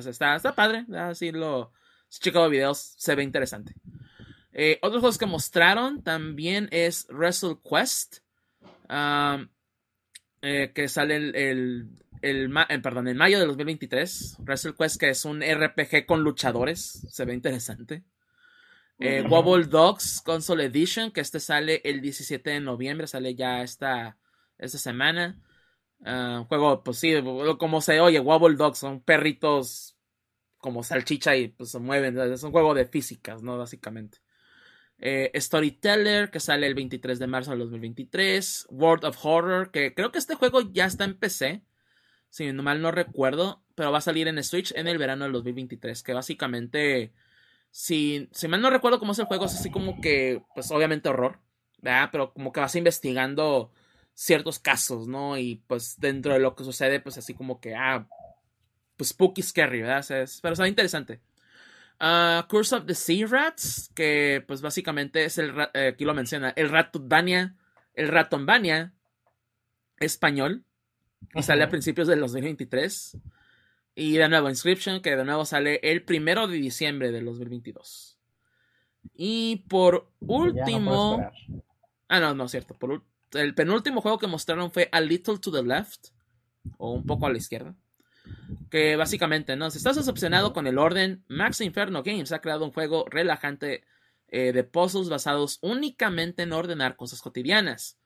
está, 0.08 0.36
está 0.36 0.56
padre. 0.56 0.86
Así 0.96 1.32
lo. 1.32 1.74
Si 2.08 2.22
checo 2.22 2.48
videos, 2.50 2.94
se 2.98 3.16
ve 3.16 3.24
interesante. 3.24 3.74
Eh, 4.60 4.80
otros 4.82 5.02
juegos 5.02 5.20
que 5.20 5.28
mostraron 5.28 6.02
también 6.02 6.68
es 6.72 7.06
Wrestle 7.12 7.60
Quest. 7.64 8.18
Eh, 10.42 10.72
que 10.74 10.88
sale 10.88 11.16
el, 11.16 11.36
el, 12.22 12.58
eh, 12.70 12.80
perdón, 12.80 13.08
en 13.08 13.18
mayo 13.18 13.40
de 13.40 13.46
2023. 13.46 14.38
Wrestle 14.40 14.74
Quest, 14.74 15.00
que 15.00 15.10
es 15.10 15.26
un 15.26 15.42
RPG 15.42 16.08
con 16.08 16.24
luchadores. 16.24 17.06
Se 17.08 17.24
ve 17.24 17.36
interesante. 17.36 18.04
Wobble 19.00 19.66
Dogs 19.66 20.22
Console 20.26 20.66
Edition, 20.66 21.12
que 21.12 21.22
este 21.22 21.40
sale 21.40 21.82
el 21.84 22.02
17 22.02 22.50
de 22.50 22.60
noviembre, 22.60 23.06
sale 23.06 23.36
ya 23.36 23.62
esta, 23.62 24.18
esta 24.58 24.80
semana. 24.80 25.40
Uh, 26.00 26.46
juego, 26.46 26.84
pues 26.84 26.98
sí, 26.98 27.14
como 27.60 27.82
se 27.82 28.00
oye, 28.00 28.20
Wobble 28.20 28.56
Dogs 28.56 28.80
son 28.80 29.02
perritos 29.02 29.96
como 30.58 30.82
salchicha 30.82 31.36
y 31.36 31.50
pues 31.50 31.70
se 31.70 31.78
mueven. 31.78 32.18
Es 32.18 32.42
un 32.42 32.52
juego 32.52 32.74
de 32.74 32.86
físicas, 32.86 33.44
¿no? 33.44 33.56
Básicamente. 33.60 34.18
Eh, 34.99 35.32
Storyteller, 35.36 36.32
que 36.32 36.40
sale 36.40 36.65
el 36.65 36.74
23 36.74 37.19
de 37.19 37.28
marzo 37.28 37.52
de 37.52 37.57
2023. 37.57 38.68
World 38.69 39.06
of 39.06 39.24
Horror, 39.24 39.72
que 39.72 39.94
creo 39.94 40.11
que 40.11 40.18
este 40.19 40.36
juego 40.36 40.61
ya 40.72 40.86
está 40.86 41.03
en 41.06 41.18
PC. 41.18 41.64
Si 42.30 42.52
mal 42.53 42.82
no 42.82 42.91
recuerdo. 42.91 43.64
Pero 43.76 43.91
va 43.91 43.99
a 43.99 44.02
salir 44.02 44.28
en 44.28 44.44
Switch 44.44 44.74
en 44.76 44.88
el 44.88 44.98
verano 44.98 45.26
del 45.26 45.34
2023. 45.34 46.03
Que 46.03 46.14
básicamente. 46.14 47.14
Si, 47.69 48.30
si 48.32 48.48
mal 48.48 48.61
no 48.61 48.69
recuerdo 48.69 48.99
cómo 48.99 49.11
es 49.11 49.19
el 49.19 49.26
juego, 49.26 49.45
es 49.45 49.53
así 49.56 49.69
como 49.69 50.02
que. 50.02 50.41
Pues 50.56 50.72
obviamente 50.72 51.10
horror. 51.10 51.40
¿verdad? 51.80 52.10
Pero 52.11 52.34
como 52.34 52.52
que 52.52 52.60
vas 52.60 52.76
investigando 52.76 53.72
ciertos 54.14 54.60
casos, 54.60 55.07
¿no? 55.07 55.38
Y 55.38 55.64
pues 55.68 55.99
dentro 55.99 56.34
de 56.34 56.40
lo 56.40 56.56
que 56.56 56.64
sucede, 56.64 56.99
pues 56.99 57.18
así 57.18 57.34
como 57.34 57.60
que. 57.60 57.76
Ah. 57.76 58.07
Pues 58.95 59.10
spooky 59.10 59.44
scary, 59.44 59.82
¿verdad? 59.82 60.03
pero 60.41 60.53
está 60.53 60.68
interesante. 60.68 61.22
Uh, 61.99 62.45
Curse 62.48 62.76
of 62.76 62.86
the 62.86 62.94
Sea 62.94 63.26
Rats, 63.26 63.90
que 63.95 64.44
pues 64.48 64.61
básicamente 64.61 65.26
es 65.26 65.40
el, 65.40 65.53
eh, 65.74 65.88
aquí 65.94 66.06
lo 66.06 66.14
menciona, 66.14 66.52
el 66.52 66.69
Ratonbania, 66.69 67.56
el 67.95 68.07
Ratonbania 68.10 68.94
español, 69.99 70.64
y 71.34 71.41
sale 71.41 71.64
a 71.64 71.69
principios 71.69 72.07
del 72.07 72.19
2023. 72.19 73.18
Y 73.95 74.18
de 74.18 74.30
nuevo, 74.30 74.48
Inscription, 74.48 75.02
que 75.02 75.15
de 75.15 75.26
nuevo 75.26 75.44
sale 75.44 75.80
el 75.82 76.03
primero 76.03 76.48
de 76.48 76.57
diciembre 76.57 77.11
del 77.11 77.26
2022. 77.26 78.19
Y 79.15 79.65
por 79.68 80.11
último... 80.19 81.32
ah, 82.07 82.19
no, 82.19 82.36
no 82.36 82.45
es 82.45 82.52
cierto. 82.52 82.76
Por, 82.76 83.02
el 83.32 83.56
penúltimo 83.56 84.02
juego 84.02 84.19
que 84.19 84.28
mostraron 84.28 84.69
fue 84.69 84.88
A 84.91 85.02
Little 85.02 85.40
to 85.40 85.52
the 85.52 85.64
Left, 85.64 86.10
o 86.78 86.91
un 86.91 87.07
poco 87.07 87.26
a 87.26 87.32
la 87.32 87.38
izquierda 87.38 87.76
que 88.70 88.95
básicamente, 88.95 89.56
¿no? 89.56 89.70
Si 89.72 89.78
estás 89.78 89.95
decepcionado 89.95 90.54
con 90.54 90.68
el 90.68 90.78
orden, 90.78 91.24
Max 91.28 91.62
Inferno 91.62 92.04
Games 92.04 92.32
ha 92.32 92.40
creado 92.40 92.66
un 92.66 92.72
juego 92.72 93.06
relajante 93.10 93.84
eh, 94.30 94.52
de 94.52 94.64
puzzles 94.64 95.10
basados 95.10 95.60
únicamente 95.62 96.44
en 96.44 96.54
ordenar 96.54 96.95
cosas 96.95 97.22
cotidianas. 97.22 97.98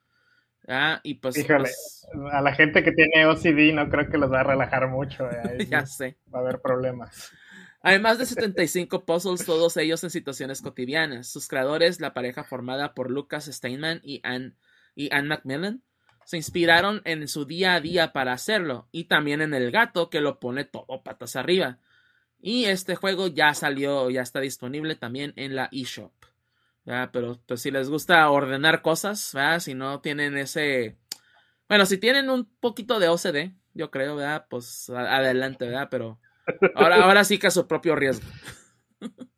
Ah, 0.68 1.00
y 1.02 1.14
pues, 1.14 1.44
pues, 1.44 2.06
a 2.30 2.40
la 2.40 2.54
gente 2.54 2.84
que 2.84 2.92
tiene 2.92 3.26
OCD 3.26 3.74
no 3.74 3.88
creo 3.90 4.08
que 4.08 4.18
los 4.18 4.30
va 4.30 4.40
a 4.40 4.44
relajar 4.44 4.88
mucho. 4.88 5.28
Eh, 5.28 5.66
ya 5.70 5.86
sé. 5.86 6.18
Va 6.32 6.38
a 6.38 6.42
haber 6.42 6.60
problemas. 6.60 7.32
Además 7.82 8.18
de 8.18 8.26
75 8.26 9.04
puzzles, 9.04 9.44
todos 9.44 9.76
ellos 9.76 10.04
en 10.04 10.10
situaciones 10.10 10.62
cotidianas. 10.62 11.28
Sus 11.28 11.48
creadores, 11.48 12.00
la 12.00 12.14
pareja 12.14 12.44
formada 12.44 12.94
por 12.94 13.10
Lucas 13.10 13.46
Steinman 13.46 14.00
y 14.04 14.20
Anne, 14.22 14.54
y 14.94 15.12
Anne 15.12 15.28
Macmillan, 15.28 15.82
se 16.24 16.36
inspiraron 16.36 17.02
en 17.04 17.26
su 17.28 17.44
día 17.44 17.74
a 17.74 17.80
día 17.80 18.12
para 18.12 18.32
hacerlo 18.32 18.88
y 18.92 19.04
también 19.04 19.40
en 19.40 19.54
el 19.54 19.70
gato 19.70 20.10
que 20.10 20.20
lo 20.20 20.40
pone 20.40 20.64
todo 20.64 21.02
patas 21.02 21.36
arriba. 21.36 21.78
Y 22.40 22.64
este 22.64 22.96
juego 22.96 23.28
ya 23.28 23.54
salió, 23.54 24.10
ya 24.10 24.22
está 24.22 24.40
disponible 24.40 24.96
también 24.96 25.32
en 25.36 25.54
la 25.54 25.68
eShop. 25.70 26.12
Pero 26.84 27.40
pues, 27.46 27.62
si 27.62 27.70
les 27.70 27.88
gusta 27.88 28.28
ordenar 28.28 28.82
cosas, 28.82 29.34
si 29.60 29.74
no 29.74 30.00
tienen 30.00 30.36
ese... 30.36 30.98
Bueno, 31.68 31.86
si 31.86 31.98
tienen 31.98 32.28
un 32.28 32.52
poquito 32.58 32.98
de 32.98 33.08
OCD, 33.08 33.52
yo 33.74 33.90
creo, 33.90 34.16
¿verdad? 34.16 34.46
Pues 34.50 34.90
adelante, 34.90 35.66
¿verdad? 35.66 35.88
Pero 35.90 36.20
ahora, 36.74 37.04
ahora 37.04 37.24
sí 37.24 37.38
que 37.38 37.46
a 37.46 37.52
su 37.52 37.66
propio 37.66 37.94
riesgo. 37.94 38.26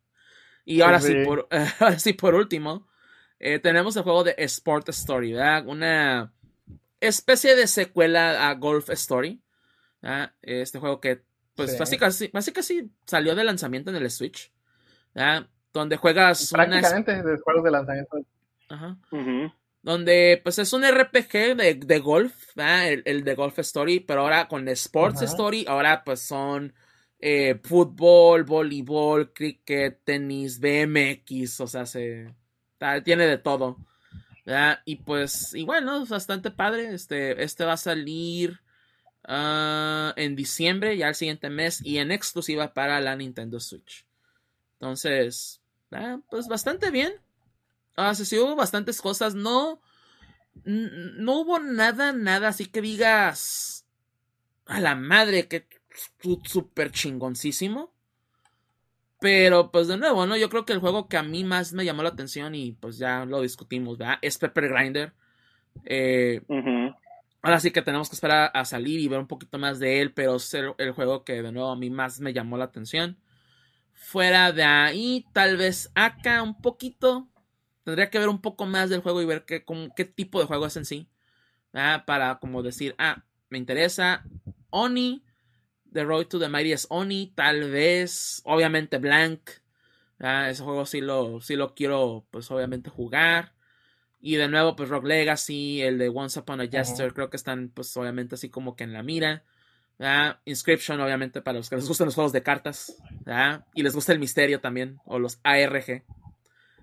y 0.65 0.81
ahora 0.81 0.99
sí, 0.99 1.13
por, 1.23 1.47
ahora 1.79 1.99
sí, 1.99 2.13
por 2.13 2.33
último, 2.33 2.87
eh, 3.39 3.59
tenemos 3.59 3.95
el 3.95 4.03
juego 4.03 4.23
de 4.23 4.35
Sport 4.39 4.89
Story, 4.89 5.33
¿verdad? 5.33 5.67
Una 5.67 6.33
especie 6.99 7.55
de 7.55 7.67
secuela 7.67 8.49
a 8.49 8.53
Golf 8.55 8.89
Story. 8.91 9.41
¿verdad? 10.01 10.33
Este 10.41 10.79
juego 10.79 10.99
que, 10.99 11.23
pues, 11.55 11.77
básicamente, 11.77 12.29
básicamente 12.33 12.89
salió 13.05 13.35
de 13.35 13.43
lanzamiento 13.43 13.89
en 13.89 13.97
el 13.97 14.11
Switch. 14.11 14.51
¿verdad? 15.13 15.47
Donde 15.73 15.97
juegas. 15.97 16.51
Prácticamente 16.51 17.21
de 17.21 17.37
juegos 17.39 17.63
de 17.63 17.71
lanzamiento. 17.71 18.17
Ajá. 18.69 18.97
Donde, 19.81 20.41
pues, 20.43 20.57
es 20.57 20.73
un 20.73 20.83
RPG 20.83 21.55
de, 21.55 21.79
de 21.85 21.99
golf, 21.99 22.33
el, 22.57 23.03
el, 23.05 23.23
de 23.23 23.35
Golf 23.35 23.59
Story, 23.59 23.99
pero 23.99 24.21
ahora 24.21 24.47
con 24.47 24.67
Sports 24.67 25.21
Story, 25.21 25.65
ahora, 25.67 26.03
pues, 26.03 26.21
son 26.21 26.73
eh, 27.19 27.59
fútbol, 27.63 28.43
voleibol, 28.43 29.31
cricket, 29.31 30.03
tenis, 30.03 30.59
BMX, 30.59 31.59
o 31.61 31.67
sea, 31.67 31.85
se 31.85 32.33
tiene 33.03 33.25
de 33.25 33.37
todo. 33.37 33.77
Y 34.85 34.97
pues, 34.97 35.53
y 35.55 35.63
bueno, 35.63 36.03
es 36.03 36.09
bastante 36.09 36.51
padre. 36.51 36.93
Este, 36.93 37.43
este 37.43 37.65
va 37.65 37.73
a 37.73 37.77
salir 37.77 38.61
ah, 39.23 40.13
en 40.17 40.35
diciembre, 40.35 40.97
ya 40.97 41.09
el 41.09 41.15
siguiente 41.15 41.49
mes, 41.49 41.81
y 41.83 41.97
en 41.97 42.11
exclusiva 42.11 42.73
para 42.73 43.01
la 43.01 43.15
Nintendo 43.15 43.59
Switch. 43.59 44.05
Entonces, 44.73 45.61
ah, 45.91 46.19
pues 46.29 46.47
bastante 46.47 46.91
bien. 46.91 47.13
Ah, 47.95 48.13
sí, 48.13 48.37
hubo 48.37 48.55
bastantes 48.55 49.01
cosas. 49.01 49.33
No, 49.35 49.81
no 50.63 51.39
hubo 51.39 51.59
nada, 51.59 52.13
nada 52.13 52.49
así 52.49 52.67
que 52.67 52.81
digas 52.81 53.85
a 54.65 54.79
la 54.79 54.95
madre 54.95 55.47
que 55.47 55.67
súper 56.43 56.91
chingoncísimo. 56.91 57.94
Pero 59.19 59.71
pues 59.71 59.87
de 59.87 59.97
nuevo, 59.97 60.25
¿no? 60.25 60.37
Yo 60.37 60.49
creo 60.49 60.65
que 60.65 60.73
el 60.73 60.79
juego 60.79 61.07
que 61.07 61.17
a 61.17 61.23
mí 61.23 61.43
más 61.43 61.73
me 61.73 61.85
llamó 61.85 62.03
la 62.03 62.09
atención 62.09 62.53
y 62.55 62.73
pues 62.73 62.97
ya 62.97 63.25
lo 63.25 63.41
discutimos, 63.41 63.97
¿verdad? 63.97 64.17
Es 64.21 64.37
Pepper 64.37 64.69
Grinder. 64.69 65.13
Eh, 65.85 66.41
ahora 67.41 67.59
sí 67.59 67.71
que 67.71 67.81
tenemos 67.81 68.09
que 68.09 68.15
esperar 68.15 68.51
a 68.53 68.65
salir 68.65 68.99
y 68.99 69.07
ver 69.07 69.19
un 69.19 69.27
poquito 69.27 69.57
más 69.57 69.79
de 69.79 70.01
él, 70.01 70.13
pero 70.13 70.35
es 70.35 70.53
el, 70.53 70.91
juego 70.91 71.23
que 71.23 71.41
de 71.41 71.51
nuevo 71.51 71.69
a 71.69 71.75
mí 71.75 71.89
más 71.89 72.19
me 72.19 72.33
llamó 72.33 72.57
la 72.57 72.65
atención. 72.65 73.17
Fuera 73.93 74.51
de 74.51 74.63
ahí, 74.63 75.25
tal 75.33 75.57
vez 75.57 75.91
acá 75.95 76.43
un 76.43 76.61
poquito. 76.61 77.27
Tendría 77.83 78.09
que 78.09 78.19
ver 78.19 78.29
un 78.29 78.41
poco 78.41 78.65
más 78.65 78.89
del 78.89 79.01
juego 79.01 79.21
y 79.21 79.25
ver 79.25 79.45
qué, 79.45 79.63
qué 79.95 80.05
tipo 80.05 80.39
de 80.39 80.45
juego 80.45 80.65
es 80.65 80.75
en 80.75 80.85
sí. 80.85 81.09
Para 81.71 82.39
como 82.39 82.63
decir, 82.63 82.95
ah, 82.97 83.23
me 83.49 83.57
interesa. 83.57 84.23
Oni 84.69 85.24
The 85.95 86.03
Road 86.03 86.25
to 86.25 86.39
the 86.39 86.49
Mightiest 86.49 86.87
Oni, 86.89 87.31
tal 87.35 87.71
vez, 87.71 88.41
obviamente 88.43 88.97
Blank. 88.97 89.49
ese 90.19 90.61
juego 90.61 90.85
sí 90.85 90.99
lo, 90.99 91.39
sí 91.39 91.55
lo 91.55 91.73
quiero, 91.73 92.27
pues 92.31 92.51
obviamente 92.51 92.89
jugar. 92.89 93.53
Y 94.19 94.35
de 94.35 94.49
nuevo, 94.49 94.75
pues 94.75 94.89
Rock 94.89 95.05
Legacy, 95.05 95.81
el 95.83 95.97
de 95.97 96.09
Once 96.09 96.37
Upon 96.37 96.59
a 96.59 96.67
Jester, 96.67 97.13
creo 97.13 97.29
que 97.29 97.37
están, 97.37 97.69
pues 97.69 97.95
obviamente 97.95 98.35
así 98.35 98.49
como 98.49 98.75
que 98.75 98.83
en 98.83 98.91
la 98.91 99.03
mira. 99.03 99.45
Inscription, 100.43 100.99
obviamente, 100.99 101.41
para 101.41 101.59
los 101.59 101.69
que 101.69 101.77
les 101.77 101.87
gustan 101.87 102.07
los 102.07 102.15
juegos 102.15 102.33
de 102.33 102.43
cartas. 102.43 102.97
Y 103.73 103.81
les 103.81 103.95
gusta 103.95 104.11
el 104.11 104.19
misterio 104.19 104.59
también, 104.59 104.99
o 105.05 105.17
los 105.17 105.39
ARG. 105.43 106.03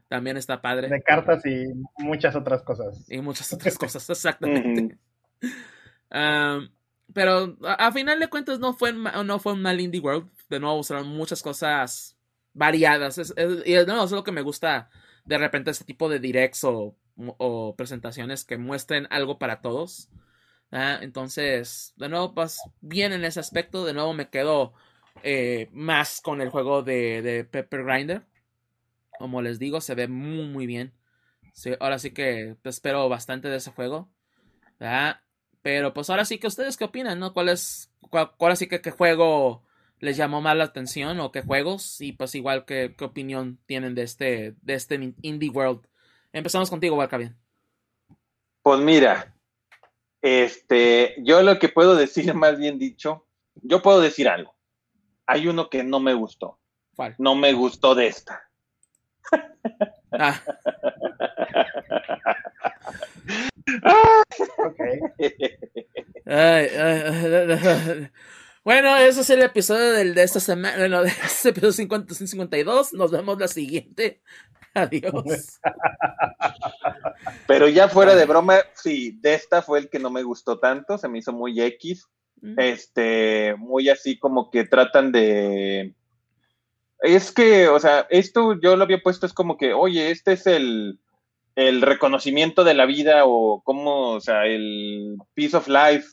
También 0.08 0.38
está 0.38 0.62
padre. 0.62 0.88
De 0.88 1.02
cartas 1.02 1.44
y 1.44 1.66
muchas 1.98 2.34
otras 2.34 2.62
cosas. 2.62 3.04
Y 3.10 3.20
muchas 3.20 3.52
otras 3.52 3.76
cosas, 3.76 4.08
exactamente. 4.08 4.96
Pero 7.14 7.56
a, 7.66 7.92
final 7.92 8.20
de 8.20 8.28
cuentas 8.28 8.58
no 8.58 8.74
fue, 8.74 8.92
no 8.92 9.38
fue 9.38 9.52
un 9.52 9.62
mal 9.62 9.80
Indie 9.80 10.00
World. 10.00 10.30
De 10.48 10.60
nuevo 10.60 10.78
usaron 10.78 11.08
muchas 11.08 11.42
cosas 11.42 12.16
variadas. 12.52 13.18
y 13.64 13.72
de 13.72 13.86
nuevo, 13.86 14.04
es 14.04 14.10
lo 14.12 14.24
que 14.24 14.32
me 14.32 14.42
gusta 14.42 14.90
de 15.24 15.38
repente 15.38 15.70
este 15.70 15.84
tipo 15.84 16.08
de 16.08 16.18
directs 16.18 16.64
o, 16.64 16.96
presentaciones 17.76 18.44
que 18.44 18.56
muestren 18.56 19.06
algo 19.10 19.38
para 19.38 19.60
todos. 19.60 20.08
Entonces, 20.70 21.92
de 21.96 22.08
nuevo, 22.08 22.34
pues 22.34 22.60
bien 22.80 23.12
en 23.12 23.24
ese 23.24 23.40
aspecto. 23.40 23.84
De 23.84 23.92
nuevo 23.92 24.14
me 24.14 24.30
quedo 24.30 24.72
eh, 25.22 25.68
más 25.72 26.20
con 26.20 26.40
el 26.40 26.48
juego 26.48 26.82
de, 26.82 27.46
Pepper 27.50 27.84
Grinder. 27.84 28.26
Como 29.18 29.42
les 29.42 29.58
digo, 29.58 29.80
se 29.80 29.94
ve 29.94 30.08
muy, 30.08 30.46
muy 30.48 30.66
bien. 30.66 30.94
ahora 31.80 31.98
sí 31.98 32.12
que 32.12 32.56
espero 32.64 33.08
bastante 33.08 33.48
de 33.48 33.56
ese 33.56 33.70
juego. 33.70 34.10
Pero 35.62 35.94
pues 35.94 36.10
ahora 36.10 36.24
sí 36.24 36.38
que 36.38 36.48
ustedes 36.48 36.76
qué 36.76 36.84
opinan, 36.84 37.18
¿no? 37.18 37.32
¿Cuál 37.32 37.48
es, 37.48 37.90
cuál, 38.10 38.56
sí 38.56 38.66
que 38.66 38.80
qué 38.80 38.90
juego 38.90 39.62
les 40.00 40.16
llamó 40.16 40.40
más 40.40 40.56
la 40.56 40.64
atención 40.64 41.20
o 41.20 41.30
qué 41.30 41.42
juegos? 41.42 42.00
Y 42.00 42.12
pues 42.12 42.34
igual 42.34 42.64
qué, 42.64 42.94
qué 42.98 43.04
opinión 43.04 43.58
tienen 43.66 43.94
de 43.94 44.02
este, 44.02 44.54
de 44.60 44.74
este 44.74 45.14
Indie 45.22 45.50
World. 45.50 45.86
Empezamos 46.32 46.68
contigo, 46.68 46.98
bien 47.16 47.36
Pues 48.62 48.80
mira, 48.80 49.36
este, 50.20 51.14
yo 51.18 51.42
lo 51.42 51.58
que 51.58 51.68
puedo 51.68 51.94
decir, 51.94 52.34
más 52.42 52.58
bien 52.58 52.78
dicho, 52.78 53.26
yo 53.54 53.82
puedo 53.82 54.00
decir 54.00 54.28
algo. 54.28 54.56
Hay 55.26 55.46
uno 55.46 55.70
que 55.70 55.84
no 55.84 56.00
me 56.00 56.14
gustó. 56.14 56.58
¿Cuál? 56.96 57.14
No 57.18 57.36
me 57.36 57.52
gustó 57.52 57.94
de 57.94 58.08
esta. 58.08 58.42
Ah. 60.10 60.42
bueno, 68.64 68.96
ese 68.96 69.20
es 69.20 69.30
el 69.30 69.42
episodio 69.42 69.92
del, 69.92 70.14
de 70.14 70.22
esta 70.22 70.40
semana. 70.40 70.76
Bueno, 70.76 71.02
de 71.02 71.08
este 71.24 71.50
episodio 71.50 71.72
52. 71.72 72.92
Nos 72.92 73.10
vemos 73.10 73.38
la 73.38 73.48
siguiente. 73.48 74.22
Adiós. 74.74 75.60
Pero 77.46 77.68
ya 77.68 77.88
fuera 77.88 78.14
de 78.14 78.24
broma, 78.24 78.60
sí, 78.74 79.18
de 79.20 79.34
esta 79.34 79.62
fue 79.62 79.80
el 79.80 79.90
que 79.90 79.98
no 79.98 80.10
me 80.10 80.22
gustó 80.22 80.58
tanto. 80.58 80.96
Se 80.98 81.08
me 81.08 81.18
hizo 81.18 81.32
muy 81.32 81.60
X. 81.60 82.08
Mm. 82.40 82.58
Este, 82.58 83.54
muy 83.58 83.88
así 83.88 84.18
como 84.18 84.50
que 84.50 84.64
tratan 84.64 85.12
de. 85.12 85.94
Es 87.00 87.32
que, 87.32 87.68
o 87.68 87.78
sea, 87.80 88.06
esto 88.10 88.58
yo 88.60 88.76
lo 88.76 88.84
había 88.84 89.02
puesto, 89.02 89.26
es 89.26 89.32
como 89.32 89.56
que, 89.56 89.72
oye, 89.72 90.10
este 90.10 90.32
es 90.32 90.46
el 90.46 91.00
el 91.54 91.82
reconocimiento 91.82 92.64
de 92.64 92.74
la 92.74 92.86
vida 92.86 93.24
o 93.26 93.62
cómo, 93.62 94.10
o 94.10 94.20
sea, 94.20 94.46
el 94.46 95.16
peace 95.34 95.56
of 95.56 95.68
life 95.68 96.06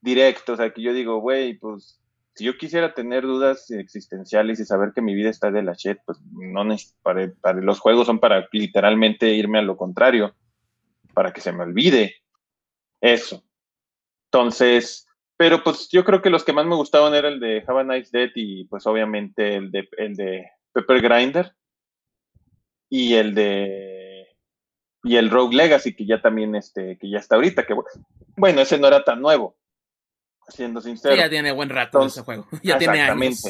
directo, 0.00 0.54
o 0.54 0.56
sea, 0.56 0.72
que 0.72 0.82
yo 0.82 0.92
digo, 0.92 1.18
güey, 1.20 1.54
pues 1.54 2.00
si 2.34 2.44
yo 2.44 2.56
quisiera 2.56 2.94
tener 2.94 3.24
dudas 3.24 3.70
existenciales 3.70 4.60
y 4.60 4.64
saber 4.64 4.92
que 4.94 5.02
mi 5.02 5.14
vida 5.14 5.30
está 5.30 5.50
de 5.50 5.62
la 5.62 5.74
shit, 5.74 5.98
pues 6.06 6.18
no 6.32 6.64
para, 7.02 7.32
para 7.40 7.60
los 7.60 7.80
juegos 7.80 8.06
son 8.06 8.18
para 8.18 8.48
literalmente 8.52 9.28
irme 9.34 9.58
a 9.58 9.62
lo 9.62 9.76
contrario, 9.76 10.34
para 11.12 11.32
que 11.32 11.40
se 11.40 11.52
me 11.52 11.64
olvide 11.64 12.16
eso. 13.00 13.44
Entonces, 14.26 15.06
pero 15.36 15.62
pues 15.62 15.88
yo 15.90 16.04
creo 16.04 16.22
que 16.22 16.30
los 16.30 16.44
que 16.44 16.52
más 16.52 16.66
me 16.66 16.76
gustaban 16.76 17.14
era 17.14 17.28
el 17.28 17.40
de 17.40 17.64
Have 17.66 17.80
a 17.80 17.84
Nice 17.84 18.10
Dead 18.12 18.30
y 18.34 18.64
pues 18.64 18.86
obviamente 18.86 19.56
el 19.56 19.70
de, 19.70 19.88
el 19.98 20.14
de 20.14 20.46
Pepper 20.72 21.00
Grinder 21.02 21.52
y 22.88 23.14
el 23.14 23.34
de 23.34 23.99
y 25.02 25.16
el 25.16 25.30
Rogue 25.30 25.56
Legacy, 25.56 25.94
que 25.94 26.06
ya 26.06 26.20
también 26.20 26.54
este, 26.54 26.98
que 26.98 27.10
ya 27.10 27.18
está 27.18 27.36
ahorita, 27.36 27.66
que 27.66 27.74
bueno, 28.36 28.60
ese 28.60 28.78
no 28.78 28.86
era 28.86 29.04
tan 29.04 29.20
nuevo, 29.20 29.56
siendo 30.48 30.80
sincero. 30.80 31.16
ya 31.16 31.30
tiene 31.30 31.52
buen 31.52 31.68
rato 31.68 32.04
ese 32.04 32.22
juego, 32.22 32.46
ya 32.62 32.78
tiene 32.78 33.02
años. 33.02 33.42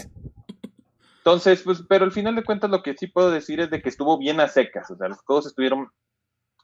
Entonces, 1.18 1.62
pues, 1.62 1.82
pero 1.88 2.04
al 2.04 2.12
final 2.12 2.34
de 2.34 2.44
cuentas 2.44 2.70
lo 2.70 2.82
que 2.82 2.96
sí 2.96 3.06
puedo 3.06 3.30
decir 3.30 3.60
es 3.60 3.70
de 3.70 3.82
que 3.82 3.90
estuvo 3.90 4.16
bien 4.18 4.40
a 4.40 4.48
secas, 4.48 4.90
o 4.90 4.96
sea, 4.96 5.08
los 5.08 5.20
juegos 5.22 5.46
estuvieron 5.46 5.90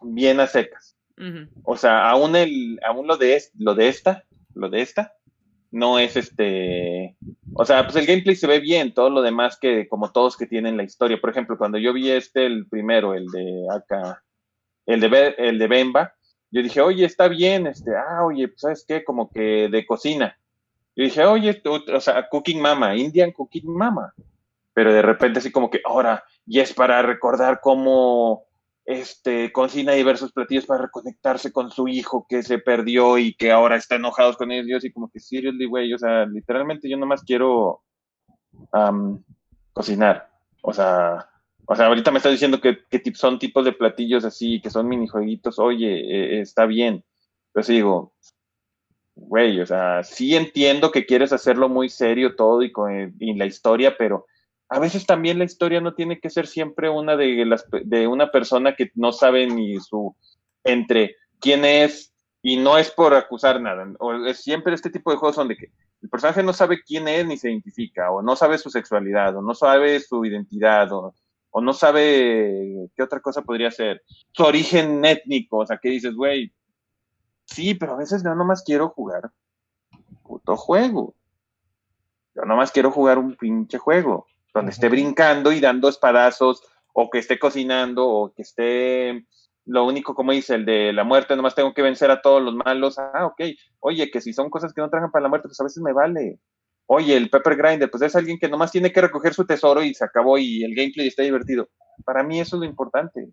bien 0.01 0.41
a 0.41 0.47
secas. 0.47 0.97
O 1.65 1.79
sea, 1.79 2.11
aún 2.11 2.37
el, 2.37 2.79
aún 2.87 3.07
lo 3.07 3.17
de 3.17 3.43
lo 3.59 3.75
de 3.75 3.89
esta, 3.89 4.25
lo 4.55 4.69
de 4.69 4.83
esta, 4.83 5.15
no 5.71 5.99
es 5.99 6.17
este, 6.17 7.17
o 7.55 7.65
sea, 7.65 7.85
pues 7.85 7.97
el 7.97 8.07
gameplay 8.07 8.37
se 8.37 8.47
ve 8.47 8.61
bien, 8.61 8.93
todo 8.93 9.11
lo 9.11 9.23
demás 9.23 9.59
que, 9.59 9.89
como 9.89 10.13
todos 10.13 10.37
que 10.37 10.47
tienen 10.47 10.77
la 10.77 10.83
historia. 10.83 11.21
Por 11.21 11.31
ejemplo, 11.31 11.57
cuando 11.57 11.79
yo 11.79 11.93
vi 11.93 12.11
este, 12.11 12.47
el 12.47 12.67
primero, 12.67 13.15
el 13.15 13.27
de 13.29 13.67
acá, 13.75 14.23
el 14.87 15.01
de, 15.01 15.35
el 15.39 15.59
de 15.59 15.67
Bemba, 15.69 16.15
yo 16.51 16.63
dije, 16.63 16.81
oye, 16.81 17.05
está 17.05 17.29
bien, 17.29 17.67
este, 17.67 17.91
ah, 17.97 18.25
oye, 18.25 18.49
pues, 18.49 18.61
¿sabes 18.61 18.85
qué? 18.87 19.05
Como 19.05 19.31
que 19.31 19.69
de 19.69 19.85
cocina. 19.85 20.39
Yo 20.95 21.05
dije, 21.05 21.25
oye, 21.25 21.63
o 21.65 22.01
sea, 22.01 22.29
Cooking 22.29 22.61
Mama, 22.61 22.97
Indian 22.97 23.33
Cooking 23.33 23.71
Mama. 23.71 24.15
Pero 24.73 24.93
de 24.93 25.03
repente 25.03 25.41
así 25.41 25.51
como 25.51 25.69
que, 25.69 25.81
ahora, 25.85 26.25
y 26.47 26.61
es 26.61 26.73
para 26.73 27.03
recordar 27.03 27.61
cómo 27.61 28.45
este, 28.85 29.53
cocina 29.53 29.93
diversos 29.93 30.33
platillos 30.33 30.65
para 30.65 30.83
reconectarse 30.83 31.53
con 31.53 31.71
su 31.71 31.89
hijo 31.89 32.27
que 32.29 32.43
se 32.43 32.59
perdió 32.59 33.19
y 33.19 33.35
que 33.35 33.51
ahora 33.51 33.77
está 33.77 33.97
enojado 33.97 34.35
con 34.35 34.53
ellos 34.53 34.85
y 34.85 34.93
como 34.93 35.11
que, 35.11 35.19
seriously, 35.19 35.67
güey, 35.67 35.93
o 35.93 35.99
sea, 35.99 36.25
literalmente 36.25 36.89
yo 36.89 36.97
nomás 36.97 37.23
quiero 37.25 37.83
cocinar. 39.73 40.31
O 40.63 40.73
sea, 40.73 41.29
o 41.67 41.75
sea, 41.75 41.87
ahorita 41.87 42.11
me 42.11 42.19
estás 42.19 42.33
diciendo 42.33 42.61
que, 42.61 42.79
son 43.15 43.39
tipos 43.39 43.65
de 43.65 43.73
platillos 43.73 44.25
así, 44.25 44.61
que 44.61 44.71
son 44.71 44.89
minijueguitos, 44.89 45.59
oye, 45.59 46.01
eh, 46.01 46.41
está 46.41 46.67
bien. 46.67 47.05
Sí 47.63 47.73
digo, 47.75 48.13
güey, 49.15 49.61
o 49.61 49.67
sea, 49.67 50.03
sí 50.05 50.37
entiendo 50.37 50.93
que 50.93 51.07
quieres 51.07 51.33
hacerlo 51.33 51.69
muy 51.69 51.89
serio 51.89 52.37
todo 52.37 52.63
y 52.63 52.71
con 52.71 53.15
la 53.19 53.47
historia, 53.47 53.97
pero 53.97 54.27
a 54.69 54.79
veces 54.79 55.07
también 55.07 55.39
la 55.39 55.45
historia 55.45 55.81
no 55.81 55.95
tiene 55.95 56.21
que 56.21 56.31
ser 56.31 56.47
siempre 56.47 56.91
una 56.91 57.17
de 57.17 57.45
las 57.47 57.67
de 57.71 58.07
una 58.07 58.31
persona 58.31 58.75
que 58.75 58.91
no 58.95 59.13
sabe 59.13 59.47
ni 59.47 59.81
su 59.81 60.15
entre 60.65 61.17
quién 61.41 61.65
es 61.65 62.13
y 62.43 62.57
no 62.59 62.79
es 62.79 62.91
por 62.91 63.15
acusar 63.15 63.61
nada. 63.61 63.87
O 63.99 64.15
es 64.27 64.43
siempre 64.43 64.75
este 64.75 64.91
tipo 64.91 65.11
de 65.11 65.17
juegos 65.17 65.37
donde 65.37 65.57
que 65.57 65.71
el 66.03 66.11
personaje 66.11 66.43
no 66.43 66.53
sabe 66.53 66.83
quién 66.83 67.09
es 67.09 67.27
ni 67.27 67.39
se 67.39 67.51
identifica, 67.51 68.11
o 68.11 68.23
no 68.23 68.37
sabe 68.37 68.59
su 68.59 68.71
sexualidad, 68.71 69.37
o 69.37 69.43
no 69.43 69.55
sabe 69.55 69.99
su 70.01 70.25
identidad, 70.25 70.93
o, 70.93 71.15
o 71.57 71.63
no 71.63 71.73
sabe 71.73 72.91
qué 72.95 73.03
otra 73.03 73.21
cosa 73.21 73.41
podría 73.41 73.71
ser, 73.71 74.03
su 74.33 74.43
origen 74.43 75.03
étnico, 75.07 75.57
o 75.57 75.67
sea, 75.67 75.79
que 75.79 75.89
dices, 75.89 76.15
güey, 76.15 76.53
sí, 77.47 77.75
pero 77.75 77.95
a 77.95 77.97
veces 77.97 78.23
yo 78.23 78.35
nomás 78.35 78.63
quiero 78.63 78.91
jugar 78.91 79.33
puto 80.23 80.55
juego. 80.55 81.15
Yo 82.35 82.43
nomás 82.43 82.71
quiero 82.73 82.91
jugar 82.91 83.17
un 83.17 83.37
pinche 83.37 83.79
juego 83.79 84.27
donde 84.53 84.73
esté 84.73 84.91
brincando 84.91 85.51
y 85.51 85.61
dando 85.61 85.89
espadazos, 85.89 86.63
o 86.93 87.09
que 87.09 87.21
esté 87.21 87.39
cocinando, 87.39 88.07
o 88.07 88.35
que 88.35 88.43
esté 88.43 89.25
lo 89.65 89.87
único, 89.87 90.15
como 90.15 90.33
dice, 90.33 90.57
el 90.57 90.67
de 90.67 90.93
la 90.93 91.05
muerte, 91.05 91.37
nomás 91.37 91.55
tengo 91.55 91.73
que 91.73 91.81
vencer 91.81 92.11
a 92.11 92.21
todos 92.21 92.43
los 92.43 92.55
malos. 92.55 92.99
Ah, 92.99 93.25
ok. 93.25 93.41
Oye, 93.81 94.11
que 94.11 94.21
si 94.21 94.35
son 94.35 94.51
cosas 94.51 94.75
que 94.75 94.83
no 94.83 94.91
trajan 94.91 95.11
para 95.11 95.23
la 95.23 95.31
muerte, 95.31 95.49
pues 95.49 95.59
a 95.59 95.65
veces 95.65 95.83
me 95.83 95.95
vale. 95.95 96.39
Oye, 96.87 97.17
el 97.17 97.31
Pepper 97.31 97.57
Grinder, 97.57 97.91
pues 97.91 98.03
es 98.03 98.15
alguien 98.15 98.39
que 98.39 98.49
nomás 98.49 98.71
tiene 98.71 98.93
que 98.93 99.01
recoger 99.01 99.35
su 99.35 99.45
tesoro 99.45 99.83
y 99.83 99.93
se 99.93 100.05
acabó 100.05 100.39
y 100.39 100.63
el 100.63 100.75
gameplay 100.75 101.09
está 101.09 101.23
divertido. 101.23 101.69
Para 102.05 102.23
mí 102.23 102.41
eso 102.41 102.57
es 102.57 102.61
lo 102.61 102.67
importante. 102.67 103.29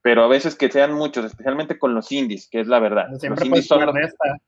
Pero 0.00 0.22
a 0.22 0.28
veces 0.28 0.54
que 0.54 0.70
sean 0.70 0.92
muchos, 0.92 1.24
especialmente 1.24 1.78
con 1.78 1.94
los 1.94 2.12
indies, 2.12 2.48
que 2.48 2.60
es 2.60 2.68
la 2.68 2.78
verdad. 2.78 3.06
Siempre 3.18 3.40
los 3.40 3.46
indies 3.46 3.66
son 3.66 3.92
de 3.92 4.02
esta. 4.02 4.38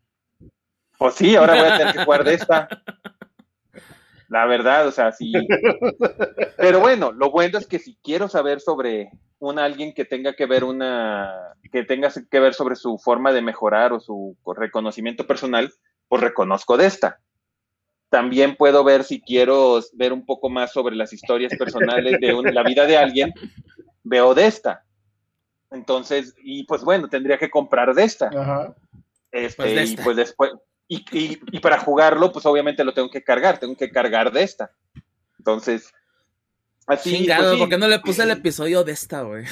Pues 0.96 1.14
sí, 1.14 1.34
ahora 1.34 1.54
voy 1.54 1.64
a 1.64 1.78
tener 1.78 1.94
que 1.94 2.04
jugar 2.04 2.24
de 2.24 2.34
esta. 2.34 2.68
La 4.28 4.46
verdad, 4.46 4.86
o 4.86 4.92
sea, 4.92 5.10
sí. 5.10 5.32
Pero 6.56 6.78
bueno, 6.78 7.10
lo 7.10 7.32
bueno 7.32 7.58
es 7.58 7.66
que 7.66 7.80
si 7.80 7.96
quiero 7.96 8.28
saber 8.28 8.60
sobre 8.60 9.10
un 9.40 9.58
alguien 9.58 9.92
que 9.92 10.04
tenga 10.04 10.34
que 10.34 10.46
ver 10.46 10.62
una, 10.62 11.34
que 11.72 11.82
tenga 11.82 12.10
que 12.30 12.38
ver 12.38 12.54
sobre 12.54 12.76
su 12.76 12.96
forma 12.96 13.32
de 13.32 13.42
mejorar 13.42 13.92
o 13.92 13.98
su 13.98 14.36
reconocimiento 14.56 15.26
personal, 15.26 15.72
pues 16.06 16.22
reconozco 16.22 16.76
de 16.76 16.86
esta. 16.86 17.18
También 18.10 18.56
puedo 18.56 18.82
ver 18.84 19.04
si 19.04 19.20
quiero 19.20 19.80
ver 19.94 20.12
un 20.12 20.26
poco 20.26 20.50
más 20.50 20.72
sobre 20.72 20.96
las 20.96 21.12
historias 21.12 21.54
personales 21.56 22.18
de 22.20 22.52
la 22.52 22.62
vida 22.64 22.84
de 22.84 22.96
alguien, 22.98 23.32
veo 24.02 24.34
de 24.34 24.46
esta. 24.46 24.84
Entonces, 25.70 26.34
y 26.42 26.64
pues 26.64 26.82
bueno, 26.82 27.08
tendría 27.08 27.38
que 27.38 27.48
comprar 27.48 27.94
de 27.94 28.02
esta. 28.04 28.28
Ajá. 28.36 28.74
Este, 29.30 29.56
Pues 29.62 29.74
de 29.74 29.84
y 29.84 29.96
pues 29.96 30.16
después, 30.16 30.50
y, 30.88 30.96
y- 31.12 31.38
y 31.52 31.60
para 31.60 31.78
jugarlo, 31.78 32.32
pues 32.32 32.44
obviamente 32.46 32.82
lo 32.82 32.92
tengo 32.92 33.08
que 33.08 33.22
cargar, 33.22 33.58
tengo 33.58 33.76
que 33.76 33.90
cargar 33.90 34.32
de 34.32 34.42
esta. 34.42 34.72
Entonces, 35.38 35.92
así, 36.88 37.16
Chingado, 37.18 37.42
pues, 37.42 37.52
sí, 37.52 37.58
¿por 37.60 37.68
qué 37.68 37.78
no 37.78 37.86
le 37.86 38.00
puse 38.00 38.24
el 38.24 38.32
episodio 38.32 38.82
de 38.82 38.90
esta, 38.92 39.22
güey? 39.22 39.44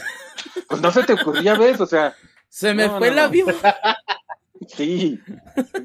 pues 0.68 0.80
no 0.80 0.90
se 0.90 1.04
te 1.04 1.12
ocurría, 1.12 1.54
¿ves? 1.54 1.80
O 1.80 1.86
sea, 1.86 2.12
Se 2.48 2.74
me 2.74 2.88
No, 2.88 2.98
fue 2.98 3.12
no, 3.12 3.26
el 3.26 3.46
no. 3.46 3.52
Sí. 4.66 5.20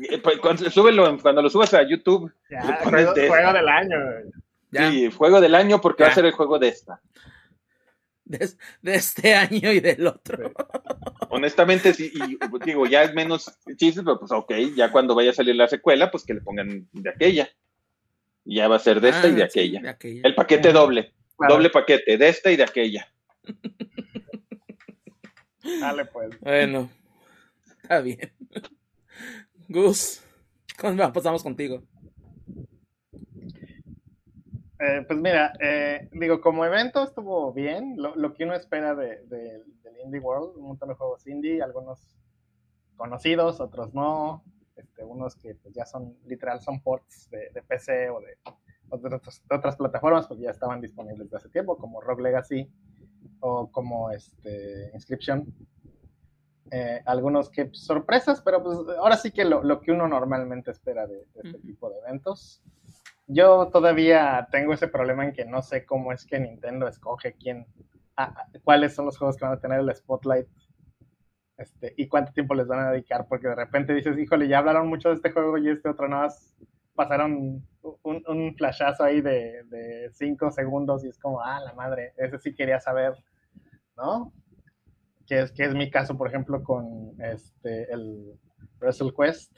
Eh, 0.10 0.18
pues, 0.20 0.38
Cuando, 0.40 0.70
súbelo, 0.70 1.18
cuando 1.20 1.42
lo 1.42 1.50
subas 1.50 1.74
a 1.74 1.84
YouTube, 1.88 2.32
Ya, 2.50 2.60
le 2.66 2.74
pones 2.84 3.06
juego, 3.06 3.14
de 3.14 3.28
juego 3.28 3.54
del 3.54 3.68
año. 3.70 3.98
Ya, 4.72 4.90
Sí, 4.92 5.12
juego 5.12 5.40
del 5.42 5.56
año 5.56 5.80
porque 5.82 6.04
va 6.04 6.10
a 6.10 6.14
ser 6.16 6.26
el 6.26 6.32
juego 6.32 6.58
de 6.60 6.70
esta. 6.70 7.00
de, 8.26 8.50
de 8.82 8.96
este 8.96 9.36
año 9.36 9.72
y 9.72 9.80
del 9.80 10.08
otro. 10.08 10.52
Honestamente, 11.30 11.94
sí, 11.94 12.12
y 12.14 12.38
digo, 12.66 12.86
ya 12.88 13.04
es 13.04 13.14
menos 13.14 13.52
chistes, 13.78 14.04
pero 14.04 14.20
pues 14.20 14.32
ok, 14.32 14.52
ya 14.76 14.92
cuando 14.92 15.14
vaya 15.16 15.32
a 15.32 15.34
salir 15.34 15.56
la 15.56 15.68
secuela, 15.68 16.10
pues 16.10 16.24
que 16.24 16.34
le 16.34 16.42
pongan 16.42 16.88
de 16.92 17.10
aquella. 17.10 17.50
Y 18.46 18.56
ya 18.58 18.68
va 18.68 18.76
a 18.78 18.80
ser 18.80 19.00
de 19.02 19.10
esta 19.10 19.28
y 19.28 19.34
de 19.34 19.44
Ah, 19.44 19.50
sí, 19.50 19.60
aquella. 19.60 19.82
de 19.82 19.90
aquella. 19.90 20.22
El 20.26 20.36
paquete 20.36 20.72
doble, 20.74 21.14
Claro. 21.38 21.56
doble 21.56 21.70
paquete, 21.70 22.18
de 22.18 22.30
esta 22.30 22.52
y 22.52 22.56
de 22.56 22.64
aquella. 22.64 23.08
Dale, 25.80 26.06
pues. 26.06 26.40
Bueno, 26.42 26.90
está 27.84 28.02
bien. 28.02 28.32
Gus, 29.70 30.24
¿cómo 30.80 31.14
pasamos 31.14 31.44
contigo? 31.44 31.84
Eh, 34.80 35.06
pues 35.08 35.20
mira, 35.20 35.54
eh, 35.60 36.10
digo, 36.12 36.42
como 36.42 36.66
evento 36.66 37.04
estuvo 37.04 37.54
bien, 37.54 37.96
lo, 37.98 38.34
que 38.34 38.44
uno 38.44 38.54
espera 38.56 38.96
de, 38.96 39.24
de- 39.28 39.64
del 39.84 39.98
Indie 40.04 40.20
World, 40.20 40.58
un 40.58 40.68
montón 40.68 40.90
de 40.90 40.96
juegos 40.96 41.26
indie, 41.28 41.62
algunos 41.62 42.18
conocidos, 42.98 43.62
otros 43.62 43.94
no, 43.94 44.44
este, 44.76 45.04
unos 45.04 45.36
que 45.36 45.56
pues, 45.56 45.74
ya 45.74 45.86
son, 45.86 46.18
literal, 46.26 46.62
son 46.62 46.82
ports 46.82 47.30
de, 47.30 47.50
PC 47.68 48.10
o 48.10 48.20
de, 48.20 48.38
otras, 48.90 49.76
plataformas, 49.78 50.28
porque 50.28 50.44
ya 50.44 50.52
estaban 50.52 50.82
disponibles 50.82 51.30
de 51.30 51.38
hace 51.38 51.50
tiempo, 51.50 51.78
como 51.78 52.02
Rogue 52.02 52.24
Legacy 52.24 52.70
o 53.40 53.72
como 53.72 54.12
este, 54.12 54.92
Inscription. 54.94 55.46
Eh, 56.76 57.04
algunos 57.06 57.52
que 57.52 57.66
pues, 57.66 57.86
sorpresas, 57.86 58.42
pero 58.42 58.64
pues 58.64 58.80
ahora 58.98 59.16
sí 59.16 59.30
que 59.30 59.46
lo, 59.46 59.62
lo 59.62 59.80
que 59.80 59.92
uno 59.92 60.08
normalmente 60.08 60.72
espera 60.72 61.06
de, 61.06 61.18
de 61.18 61.42
este 61.44 61.58
Ujú. 61.58 61.68
tipo 61.68 61.90
de 61.92 62.00
eventos. 62.00 62.64
Yo 63.28 63.68
todavía 63.68 64.48
tengo 64.50 64.74
ese 64.74 64.88
problema 64.88 65.24
en 65.24 65.34
que 65.34 65.46
no 65.46 65.62
sé 65.62 65.86
cómo 65.86 66.12
es 66.12 66.26
que 66.26 66.40
Nintendo 66.40 66.88
escoge 66.88 67.34
quién, 67.34 67.68
ah, 68.18 68.34
ah, 68.36 68.48
cuáles 68.64 68.96
son 68.96 69.06
los 69.06 69.20
juegos 69.20 69.38
que 69.38 69.46
van 69.46 69.54
a 69.54 69.60
tener 69.60 69.82
el 69.82 69.96
spotlight 69.96 70.48
este, 71.58 71.94
y 71.96 72.08
cuánto 72.08 72.34
tiempo 72.34 72.56
les 72.56 72.66
van 72.66 72.80
a 72.80 72.90
dedicar, 72.90 73.28
porque 73.28 73.50
de 73.50 73.56
repente 73.56 73.94
dices, 73.94 74.18
híjole, 74.18 74.48
ya 74.48 74.58
hablaron 74.58 74.88
mucho 74.88 75.10
de 75.10 75.16
este 75.16 75.30
juego 75.30 75.60
y 75.60 75.70
este 75.70 75.90
otro 75.90 76.08
nada 76.08 76.24
más 76.24 76.56
pasaron 76.96 77.34
un, 77.34 78.24
un 78.28 78.56
flashazo 78.58 79.04
ahí 79.04 79.22
de, 79.22 79.64
de 79.66 80.10
cinco 80.12 80.50
segundos 80.50 81.06
y 81.06 81.10
es 81.10 81.20
como, 81.20 81.40
ah, 81.40 81.60
la 81.64 81.74
madre, 81.74 82.14
ese 82.18 82.40
sí 82.40 82.56
quería 82.56 82.80
saber, 82.80 83.14
¿no? 83.96 84.34
Que 85.26 85.42
es, 85.42 85.52
que 85.52 85.64
es 85.64 85.74
mi 85.74 85.90
caso, 85.90 86.18
por 86.18 86.28
ejemplo, 86.28 86.64
con 86.64 87.14
este, 87.22 87.92
el 87.94 88.38
Wrestle 88.80 89.14
Quest, 89.18 89.52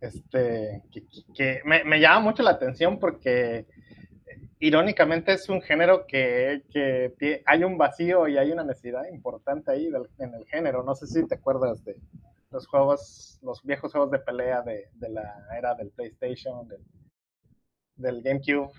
este, 0.00 0.82
que, 1.34 1.60
me, 1.64 1.84
me 1.84 2.00
llama 2.00 2.20
mucho 2.20 2.42
la 2.42 2.50
atención 2.50 2.98
porque 2.98 3.66
irónicamente 4.60 5.32
es 5.32 5.48
un 5.48 5.60
género 5.62 6.06
que, 6.06 6.62
que 6.72 7.42
hay 7.46 7.64
un 7.64 7.78
vacío 7.78 8.28
y 8.28 8.38
hay 8.38 8.50
una 8.50 8.64
necesidad 8.64 9.04
importante 9.12 9.70
ahí 9.70 9.90
en 10.18 10.34
el 10.34 10.44
género. 10.46 10.82
No 10.82 10.94
sé 10.94 11.06
si 11.06 11.26
te 11.26 11.36
acuerdas 11.36 11.84
de 11.84 11.96
los 12.50 12.66
juegos, 12.66 13.38
los 13.42 13.62
viejos 13.62 13.92
juegos 13.92 14.10
de 14.10 14.18
pelea 14.18 14.62
de, 14.62 14.88
de 14.94 15.08
la 15.10 15.46
era 15.56 15.74
del 15.74 15.90
PlayStation, 15.90 16.68
del 17.96 18.22
GameCube, 18.22 18.72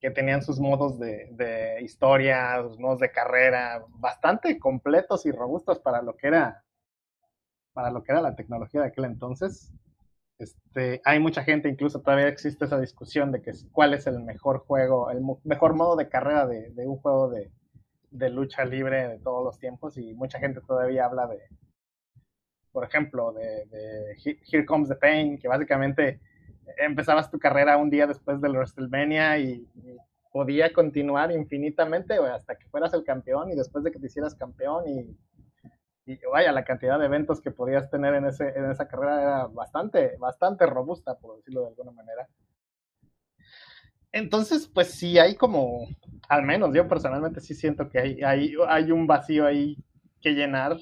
que 0.00 0.10
tenían 0.10 0.42
sus 0.42 0.58
modos 0.60 0.98
de, 0.98 1.28
de 1.32 1.82
historia, 1.82 2.62
sus 2.62 2.78
modos 2.78 3.00
de 3.00 3.12
carrera, 3.12 3.84
bastante 3.90 4.58
completos 4.58 5.26
y 5.26 5.32
robustos 5.32 5.78
para 5.80 6.02
lo 6.02 6.16
que 6.16 6.28
era, 6.28 6.64
para 7.72 7.90
lo 7.90 8.02
que 8.02 8.12
era 8.12 8.20
la 8.20 8.34
tecnología 8.36 8.80
de 8.82 8.88
aquel 8.88 9.04
entonces. 9.06 9.72
Este, 10.38 11.02
hay 11.04 11.20
mucha 11.20 11.44
gente, 11.44 11.68
incluso 11.68 12.00
todavía 12.02 12.28
existe 12.28 12.64
esa 12.66 12.80
discusión 12.80 13.32
de 13.32 13.42
que 13.42 13.52
cuál 13.72 13.94
es 13.94 14.06
el 14.06 14.20
mejor 14.22 14.60
juego, 14.60 15.10
el 15.10 15.22
mejor 15.44 15.74
modo 15.74 15.96
de 15.96 16.08
carrera 16.08 16.46
de, 16.46 16.70
de 16.72 16.86
un 16.88 16.98
juego 16.98 17.30
de, 17.30 17.52
de 18.10 18.30
lucha 18.30 18.64
libre 18.64 19.08
de 19.08 19.18
todos 19.20 19.44
los 19.44 19.58
tiempos 19.60 19.98
y 19.98 20.14
mucha 20.14 20.38
gente 20.40 20.60
todavía 20.62 21.06
habla 21.06 21.26
de, 21.28 21.40
por 22.72 22.84
ejemplo, 22.84 23.32
de, 23.32 23.66
de 23.66 24.12
He- 24.24 24.38
Here 24.50 24.64
Comes 24.64 24.88
the 24.88 24.96
Pain, 24.96 25.38
que 25.38 25.48
básicamente 25.48 26.20
empezabas 26.78 27.30
tu 27.30 27.38
carrera 27.38 27.76
un 27.76 27.90
día 27.90 28.06
después 28.06 28.40
del 28.40 28.52
WrestleMania 28.52 29.38
y, 29.38 29.66
y 29.74 29.96
podía 30.30 30.72
continuar 30.72 31.32
infinitamente 31.32 32.14
hasta 32.14 32.56
que 32.56 32.68
fueras 32.68 32.94
el 32.94 33.04
campeón 33.04 33.50
y 33.50 33.56
después 33.56 33.84
de 33.84 33.90
que 33.90 33.98
te 33.98 34.06
hicieras 34.06 34.34
campeón 34.34 34.84
y, 34.88 35.16
vaya, 36.32 36.52
la 36.52 36.64
cantidad 36.64 36.98
de 36.98 37.06
eventos 37.06 37.40
que 37.40 37.50
podías 37.50 37.88
tener 37.90 38.14
en, 38.14 38.26
ese, 38.26 38.48
en 38.48 38.70
esa 38.70 38.88
carrera 38.88 39.22
era 39.22 39.46
bastante, 39.46 40.16
bastante 40.18 40.66
robusta, 40.66 41.16
por 41.18 41.36
decirlo 41.36 41.62
de 41.62 41.68
alguna 41.68 41.92
manera. 41.92 42.28
Entonces, 44.12 44.66
pues 44.66 44.90
sí, 44.90 45.18
hay 45.18 45.36
como, 45.36 45.86
al 46.28 46.42
menos 46.42 46.74
yo 46.74 46.88
personalmente 46.88 47.40
sí 47.40 47.54
siento 47.54 47.88
que 47.88 48.00
hay, 48.00 48.22
hay, 48.22 48.54
hay 48.68 48.90
un 48.90 49.06
vacío 49.06 49.46
ahí 49.46 49.76
que 50.20 50.30
llenar 50.30 50.76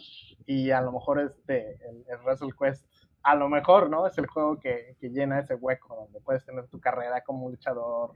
y 0.46 0.70
a 0.70 0.80
lo 0.80 0.92
mejor 0.92 1.20
este, 1.20 1.78
el, 1.88 2.04
el 2.08 2.56
Quest, 2.58 2.86
a 3.30 3.34
lo 3.34 3.48
mejor, 3.48 3.90
¿no? 3.90 4.06
Es 4.06 4.16
el 4.18 4.26
juego 4.26 4.58
que, 4.58 4.96
que 5.00 5.10
llena 5.10 5.40
ese 5.40 5.54
hueco 5.54 5.94
donde 5.94 6.20
puedes 6.20 6.44
tener 6.44 6.66
tu 6.68 6.80
carrera 6.80 7.22
como 7.22 7.50
luchador 7.50 8.12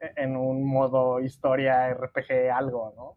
e- 0.00 0.12
en 0.16 0.36
un 0.36 0.64
modo 0.64 1.20
historia, 1.20 1.88
RPG, 1.90 2.50
algo, 2.52 2.92
¿no? 2.96 3.16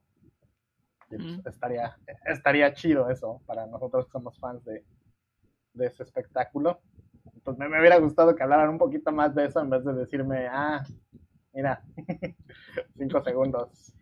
Y, 1.12 1.18
pues, 1.18 1.38
Mm. 1.46 1.48
estaría, 1.48 1.98
estaría 2.26 2.74
chido 2.74 3.10
eso 3.10 3.42
para 3.46 3.66
nosotros 3.66 4.06
que 4.06 4.12
somos 4.12 4.40
fans 4.40 4.64
de, 4.66 4.84
de 5.74 5.86
ese 5.88 6.04
espectáculo. 6.04 6.82
Entonces 7.36 7.60
me, 7.60 7.70
me 7.70 7.80
hubiera 7.80 7.98
gustado 8.00 8.36
que 8.36 8.44
hablaran 8.44 8.70
un 8.70 8.78
poquito 8.78 9.12
más 9.12 9.34
de 9.36 9.46
eso 9.46 9.60
en 9.60 9.70
vez 9.70 9.84
de 9.84 9.94
decirme, 9.94 10.48
ah, 10.48 10.84
mira, 11.54 11.82
cinco 12.98 13.22
segundos. 13.24 13.94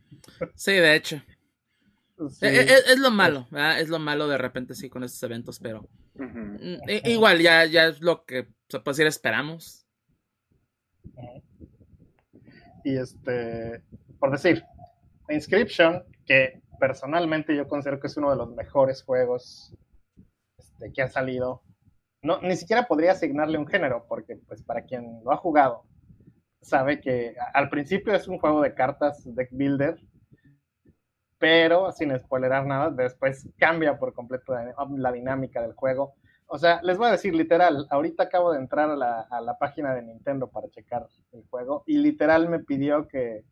Sí, 0.56 0.74
de 0.74 0.96
hecho. 0.96 1.22
Sí. 2.30 2.46
Eh, 2.48 2.62
eh, 2.62 2.80
Es, 2.88 3.00
lo 3.00 3.12
malo, 3.12 3.48
¿verdad? 3.52 3.80
Es 3.80 3.90
lo 3.90 4.00
malo 4.00 4.28
de 4.28 4.38
repente 4.40 4.74
sí 4.74 4.90
con 4.90 5.04
estos 5.04 5.22
eventos, 5.24 5.60
pero 5.60 5.88
Mm, 6.18 6.78
igual, 7.06 7.40
ya, 7.40 7.66
ya 7.66 7.88
es 7.88 8.02
lo 8.02 8.26
que 8.26 8.48
se 8.70 8.80
puede 8.80 8.96
decir, 8.96 9.08
esperamos. 9.08 9.86
Y 12.84 12.98
este, 12.98 13.84
por 14.20 14.32
decir, 14.32 14.64
Inscription, 15.30 16.04
que 16.26 16.62
personalmente 16.80 17.56
yo 17.56 17.68
considero 17.68 18.00
que 18.00 18.08
es 18.08 18.18
uno 18.18 18.32
de 18.32 18.38
los 18.38 18.54
mejores 18.54 19.04
juegos 19.04 19.76
este, 20.58 20.92
que 20.92 21.02
ha 21.02 21.08
salido. 21.08 21.64
No, 22.24 22.42
ni 22.42 22.56
siquiera 22.56 22.88
podría 22.88 23.12
asignarle 23.12 23.58
un 23.58 23.68
género, 23.68 24.06
porque 24.08 24.38
pues 24.48 24.64
para 24.64 24.84
quien 24.84 25.22
lo 25.24 25.32
ha 25.32 25.38
jugado, 25.38 25.84
sabe 26.62 27.00
que 27.00 27.36
al 27.54 27.70
principio 27.70 28.14
es 28.14 28.28
un 28.28 28.40
juego 28.40 28.62
de 28.62 28.74
cartas 28.74 29.24
deck 29.36 29.50
builder, 29.52 30.00
pero 31.40 31.92
sin 31.92 32.18
spoilerar 32.18 32.66
nada, 32.66 32.90
después 32.90 33.48
cambia 33.58 33.98
por 33.98 34.14
completo 34.14 34.54
la, 34.54 35.12
dinámica 35.12 35.62
del 35.62 35.74
juego. 35.74 36.16
O 36.48 36.58
sea, 36.58 36.82
les 36.82 36.98
voy 36.98 37.08
a 37.08 37.12
decir 37.12 37.36
literal, 37.36 37.88
ahorita 37.90 38.24
acabo 38.24 38.54
de 38.54 38.60
entrar 38.60 38.90
a 38.90 38.96
la, 38.96 39.22
a 39.30 39.42
la 39.42 39.58
página 39.58 39.94
de 39.94 40.02
Nintendo 40.02 40.48
para 40.50 40.70
checar 40.70 41.08
el 41.34 41.44
juego 41.50 41.84
y 41.86 41.98
literal 41.98 42.48
me 42.48 42.60
pidió 42.60 43.08
que, 43.08 43.44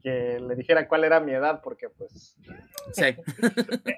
que 0.00 0.40
le 0.40 0.56
dijera 0.56 0.88
cuál 0.88 1.04
era 1.04 1.20
mi 1.20 1.32
edad, 1.32 1.60
porque 1.62 1.88
pues 1.88 2.36
sí. 2.92 3.04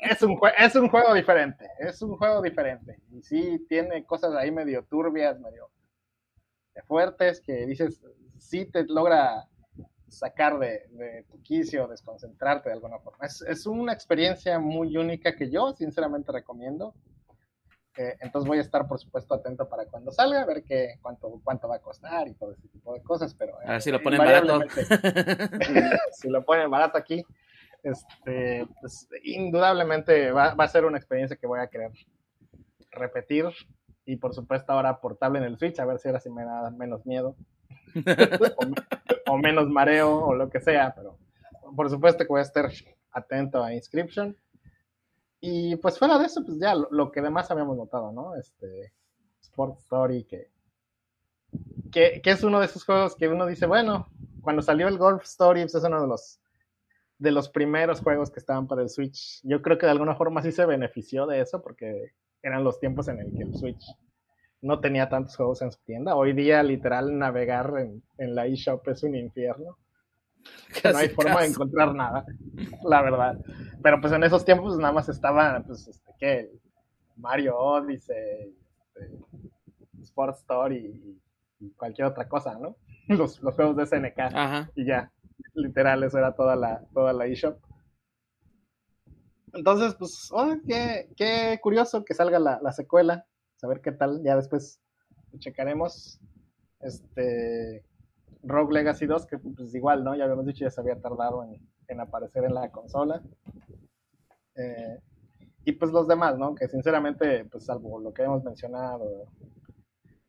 es, 0.02 0.22
un, 0.22 0.38
es 0.58 0.74
un 0.74 0.88
juego 0.88 1.14
diferente, 1.14 1.66
es 1.78 2.02
un 2.02 2.16
juego 2.16 2.42
diferente. 2.42 2.98
Y 3.10 3.22
sí 3.22 3.64
tiene 3.68 4.04
cosas 4.04 4.34
ahí 4.34 4.50
medio 4.50 4.84
turbias, 4.84 5.38
medio 5.40 5.70
fuertes, 6.86 7.40
que 7.40 7.66
dices, 7.66 8.02
sí 8.38 8.66
te 8.66 8.84
logra 8.84 9.48
sacar 10.12 10.58
de, 10.58 10.86
de 10.90 11.24
tu 11.30 11.42
quicio, 11.42 11.88
desconcentrarte 11.88 12.68
de 12.68 12.74
alguna 12.74 12.98
forma. 12.98 13.26
Es, 13.26 13.42
es, 13.42 13.66
una 13.66 13.92
experiencia 13.92 14.58
muy 14.58 14.96
única 14.96 15.34
que 15.34 15.50
yo 15.50 15.72
sinceramente 15.72 16.30
recomiendo. 16.32 16.94
Eh, 17.96 18.16
entonces 18.20 18.48
voy 18.48 18.58
a 18.58 18.62
estar, 18.62 18.86
por 18.88 18.98
supuesto, 18.98 19.34
atento 19.34 19.68
para 19.68 19.86
cuando 19.86 20.12
salga, 20.12 20.42
a 20.42 20.46
ver 20.46 20.62
qué, 20.64 20.98
cuánto, 21.02 21.40
cuánto 21.44 21.68
va 21.68 21.76
a 21.76 21.80
costar 21.80 22.26
y 22.28 22.34
todo 22.34 22.52
ese 22.52 22.68
tipo 22.68 22.94
de 22.94 23.02
cosas. 23.02 23.34
Pero, 23.34 23.58
a 23.60 23.72
ver 23.72 23.82
si 23.82 23.90
lo 23.90 24.02
ponen 24.02 24.18
barato. 24.18 24.60
si 26.12 26.28
lo 26.28 26.44
ponen 26.44 26.70
barato 26.70 26.96
aquí, 26.96 27.24
este, 27.82 28.66
pues, 28.80 29.08
indudablemente 29.24 30.30
va, 30.30 30.54
va, 30.54 30.64
a 30.64 30.68
ser 30.68 30.84
una 30.84 30.98
experiencia 30.98 31.36
que 31.36 31.46
voy 31.46 31.60
a 31.60 31.66
querer 31.66 31.92
repetir. 32.90 33.46
Y 34.04 34.16
por 34.16 34.34
supuesto, 34.34 34.72
ahora 34.72 35.00
portable 35.00 35.38
en 35.38 35.44
el 35.44 35.58
Switch, 35.58 35.78
a 35.78 35.84
ver 35.84 35.98
si 35.98 36.08
ahora 36.08 36.20
sí 36.20 36.30
me 36.30 36.44
da 36.44 36.70
menos 36.70 37.06
miedo. 37.06 37.36
o, 39.26 39.38
menos 39.38 39.68
mareo 39.68 40.26
o 40.26 40.34
lo 40.34 40.48
que 40.48 40.60
sea, 40.60 40.94
pero 40.94 41.18
por 41.74 41.90
supuesto 41.90 42.24
que 42.24 42.28
voy 42.28 42.40
a 42.40 42.44
estar 42.44 42.70
atento 43.12 43.62
a 43.62 43.74
Inscription 43.74 44.36
y 45.40 45.76
pues 45.76 45.98
fuera 45.98 46.18
de 46.18 46.26
eso, 46.26 46.44
pues 46.44 46.58
ya 46.60 46.74
lo, 46.74 47.10
que 47.10 47.20
demás 47.20 47.50
habíamos 47.50 47.76
notado, 47.76 48.12
¿no? 48.12 48.36
Este 48.36 48.92
Sport 49.40 49.78
Story, 49.80 50.24
que, 50.24 50.50
que, 51.90 52.22
es 52.24 52.44
uno 52.44 52.60
de 52.60 52.66
esos 52.66 52.84
juegos 52.84 53.16
que 53.16 53.28
uno 53.28 53.46
dice, 53.46 53.66
bueno, 53.66 54.08
cuando 54.40 54.62
salió 54.62 54.86
el 54.86 54.98
Golf 54.98 55.24
Story, 55.24 55.62
pues 55.62 55.74
es 55.74 55.84
uno 55.84 56.00
de 56.00 56.06
los 56.08 56.38
de 57.18 57.30
los 57.30 57.48
primeros 57.48 58.00
juegos 58.00 58.30
que 58.30 58.40
estaban 58.40 58.66
para 58.66 58.82
el 58.82 58.88
Switch. 58.88 59.40
Yo 59.44 59.62
creo 59.62 59.78
que 59.78 59.86
de 59.86 59.92
alguna 59.92 60.16
forma 60.16 60.42
sí 60.42 60.50
se 60.50 60.66
benefició 60.66 61.26
de 61.26 61.40
eso, 61.40 61.62
porque 61.62 62.12
eran 62.42 62.64
los 62.64 62.80
tiempos 62.80 63.06
en 63.08 63.20
el 63.20 63.32
que 63.32 63.44
el 63.44 63.54
Switch 63.54 63.84
no 64.62 64.80
tenía 64.80 65.08
tantos 65.08 65.36
juegos 65.36 65.60
en 65.62 65.70
su 65.70 65.80
tienda. 65.84 66.16
Hoy 66.16 66.32
día, 66.32 66.62
literal, 66.62 67.18
navegar 67.18 67.74
en, 67.78 68.02
en 68.18 68.34
la 68.34 68.46
eShop 68.46 68.88
es 68.88 69.02
un 69.02 69.14
infierno 69.14 69.76
no 70.92 70.98
hay 70.98 71.08
forma 71.08 71.40
de 71.42 71.48
encontrar 71.48 71.94
nada, 71.94 72.24
la 72.84 73.02
verdad. 73.02 73.38
Pero 73.82 74.00
pues 74.00 74.12
en 74.12 74.24
esos 74.24 74.44
tiempos 74.44 74.76
nada 74.78 74.92
más 74.92 75.08
estaba, 75.08 75.62
pues, 75.66 75.86
este, 75.88 76.12
¿qué? 76.18 76.50
Mario 77.16 77.56
Odyssey, 77.56 78.54
este, 78.94 79.18
Sport 80.02 80.36
Story 80.38 81.18
y, 81.60 81.70
cualquier 81.76 82.08
otra 82.08 82.28
cosa, 82.28 82.58
¿no? 82.58 82.76
Los, 83.08 83.40
los 83.40 83.54
juegos 83.54 83.76
de 83.76 83.86
SNK. 83.86 84.70
Y 84.74 84.84
ya, 84.84 85.12
literal, 85.54 86.02
eso 86.02 86.18
era 86.18 86.34
toda 86.34 86.56
la, 86.56 86.82
toda 86.92 87.12
la 87.12 87.26
eShop. 87.26 87.58
Entonces, 89.52 89.94
pues, 89.94 90.28
oh, 90.32 90.56
qué, 90.66 91.08
qué, 91.16 91.58
curioso 91.62 92.04
que 92.04 92.14
salga 92.14 92.38
la, 92.38 92.58
la 92.62 92.72
secuela. 92.72 93.26
Saber 93.62 93.80
qué 93.80 93.92
tal, 93.92 94.24
ya 94.24 94.34
después 94.34 94.80
checaremos. 95.38 96.20
Este, 96.80 97.84
Rogue 98.42 98.74
Legacy 98.74 99.06
2, 99.06 99.24
que 99.26 99.38
pues 99.38 99.72
igual, 99.72 100.02
¿no? 100.02 100.16
Ya 100.16 100.24
habíamos 100.24 100.46
dicho, 100.46 100.64
ya 100.64 100.70
se 100.70 100.80
había 100.80 101.00
tardado 101.00 101.44
en, 101.44 102.00
aparecer 102.00 102.42
en 102.42 102.54
la 102.54 102.72
consola. 102.72 103.22
Eh, 104.56 104.98
y 105.64 105.70
pues 105.70 105.92
los 105.92 106.08
demás, 106.08 106.36
¿no? 106.36 106.56
Que 106.56 106.66
sinceramente, 106.66 107.44
pues 107.44 107.66
salvo 107.66 108.00
lo 108.00 108.12
que 108.12 108.24
hemos 108.24 108.42
mencionado, 108.42 109.28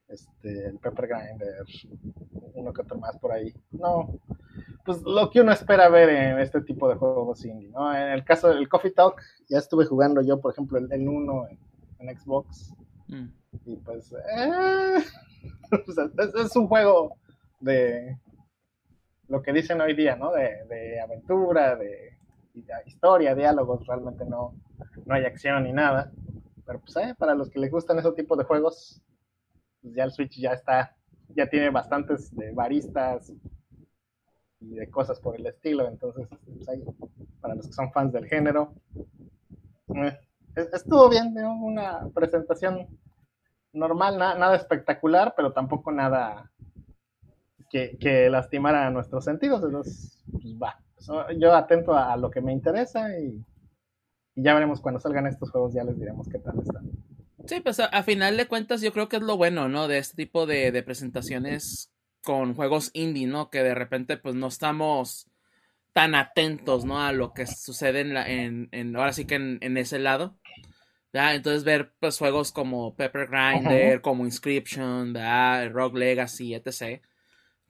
este, 0.09 0.67
el 0.67 0.77
Pepper 0.77 1.07
Grinder, 1.07 1.65
uno 2.53 2.71
que 2.71 2.81
otro 2.83 2.99
más 2.99 3.17
por 3.17 3.31
ahí. 3.31 3.51
No, 3.71 4.19
pues 4.85 5.01
lo 5.01 5.31
que 5.31 5.41
uno 5.41 5.51
espera 5.51 5.89
ver 5.89 6.09
en 6.09 6.39
este 6.39 6.61
tipo 6.61 6.87
de 6.87 6.97
juegos 6.97 7.43
indie, 7.45 7.69
¿no? 7.69 7.91
En 7.95 8.09
el 8.09 8.23
caso 8.23 8.49
del 8.49 8.69
Coffee 8.69 8.91
Talk, 8.91 9.19
ya 9.49 9.57
estuve 9.57 9.85
jugando 9.85 10.21
yo, 10.21 10.39
por 10.39 10.51
ejemplo, 10.51 10.77
el, 10.77 10.91
el 10.91 11.07
1 11.07 11.47
en, 11.97 12.19
Xbox. 12.19 12.75
Mm. 13.07 13.27
Y 13.65 13.75
pues, 13.77 14.11
eh, 14.11 15.03
es, 16.35 16.55
un 16.55 16.67
juego 16.67 17.15
de 17.59 18.17
lo 19.27 19.41
que 19.41 19.53
dicen 19.53 19.81
hoy 19.81 19.95
día, 19.95 20.15
¿no? 20.15 20.31
De, 20.31 20.99
aventura, 20.99 21.75
de, 21.75 22.17
historia, 22.85 23.35
diálogos, 23.35 23.85
realmente 23.87 24.25
no, 24.25 24.55
no 25.05 25.15
hay 25.15 25.25
acción 25.25 25.63
ni 25.63 25.73
nada. 25.73 26.11
Pero 26.65 26.79
pues 26.79 26.95
eh, 26.97 27.15
para 27.17 27.35
los 27.35 27.49
que 27.49 27.59
les 27.59 27.71
gustan 27.71 27.99
ese 27.99 28.11
tipo 28.13 28.35
de 28.35 28.45
juegos, 28.45 29.01
pues 29.81 29.93
ya 29.93 30.03
el 30.05 30.11
Switch 30.11 30.39
ya 30.39 30.53
está, 30.53 30.95
ya 31.29 31.49
tiene 31.49 31.69
bastantes 31.69 32.33
de 32.35 32.51
baristas 32.51 33.33
y 34.59 34.75
de 34.75 34.89
cosas 34.89 35.19
por 35.19 35.35
el 35.35 35.45
estilo. 35.45 35.87
Entonces, 35.87 36.27
pues 36.45 36.69
ahí, 36.69 36.83
para 37.41 37.55
los 37.55 37.67
que 37.67 37.73
son 37.73 37.91
fans 37.91 38.13
del 38.13 38.25
género, 38.27 38.73
eh, 39.95 40.17
estuvo 40.55 41.09
bien, 41.09 41.35
una 41.37 42.07
presentación 42.13 42.87
normal, 43.71 44.17
nada 44.17 44.55
espectacular, 44.55 45.33
pero 45.35 45.51
tampoco 45.53 45.91
nada 45.91 46.51
que, 47.99 48.29
lastimara 48.29 48.87
a 48.87 48.91
nuestros 48.91 49.25
sentidos. 49.25 49.63
Entonces, 49.63 50.23
pues 50.31 50.55
va. 50.61 50.79
Yo 51.37 51.53
atento 51.53 51.95
a, 51.95 52.15
lo 52.17 52.29
que 52.29 52.41
me 52.41 52.53
interesa 52.53 53.17
y, 53.19 53.43
ya 54.35 54.53
veremos 54.53 54.79
cuando 54.81 54.99
salgan 54.99 55.27
estos 55.27 55.51
juegos, 55.51 55.73
ya 55.73 55.83
les 55.83 55.99
diremos 55.99 56.27
qué 56.29 56.39
tal 56.39 56.59
están. 56.59 56.89
Sí, 57.45 57.59
pues 57.59 57.79
a, 57.79 58.03
final 58.03 58.37
de 58.37 58.47
cuentas 58.47 58.81
yo 58.81 58.93
creo 58.93 59.09
que 59.09 59.17
es 59.17 59.21
lo 59.21 59.37
bueno, 59.37 59.67
¿no? 59.67 59.87
De 59.87 59.97
este 59.97 60.15
tipo 60.15 60.45
de, 60.45 60.81
presentaciones 60.83 61.91
con 62.23 62.55
juegos 62.55 62.89
indie, 62.93 63.27
¿no? 63.27 63.49
Que 63.49 63.63
de 63.63 63.75
repente 63.75 64.17
pues 64.17 64.33
no 64.35 64.47
estamos 64.47 65.29
tan 65.91 66.15
atentos, 66.15 66.85
¿no? 66.85 67.01
A 67.01 67.11
lo 67.11 67.33
que 67.33 67.45
sucede 67.45 67.99
en, 67.99 68.13
la, 68.13 68.27
en, 68.27 68.69
en 68.71 68.95
ahora 68.95 69.13
sí 69.13 69.25
que 69.25 69.35
en, 69.35 69.77
ese 69.77 69.99
lado. 69.99 70.37
¿Verdad? 71.13 71.35
Entonces 71.35 71.63
ver 71.63 71.93
pues 71.99 72.17
juegos 72.17 72.51
como 72.51 72.95
Pepper 72.95 73.27
Grinder, 73.27 74.01
como 74.01 74.25
Inscription, 74.25 75.13
¿verdad? 75.13 75.71
Rogue 75.71 75.99
Legacy, 75.99 76.55
etc 76.55 77.01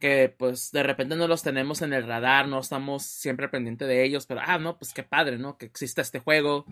que 0.03 0.27
pues 0.37 0.73
de 0.73 0.83
repente 0.83 1.15
no 1.15 1.29
los 1.29 1.43
tenemos 1.43 1.81
en 1.81 1.93
el 1.93 2.05
radar, 2.05 2.45
no 2.45 2.59
estamos 2.59 3.03
siempre 3.03 3.47
pendientes 3.47 3.87
de 3.87 4.03
ellos, 4.03 4.25
pero 4.25 4.41
ah, 4.45 4.57
no, 4.57 4.77
pues 4.77 4.93
qué 4.93 5.03
padre, 5.03 5.37
¿no? 5.37 5.57
Que 5.57 5.65
exista 5.65 6.01
este 6.01 6.19
juego. 6.19 6.65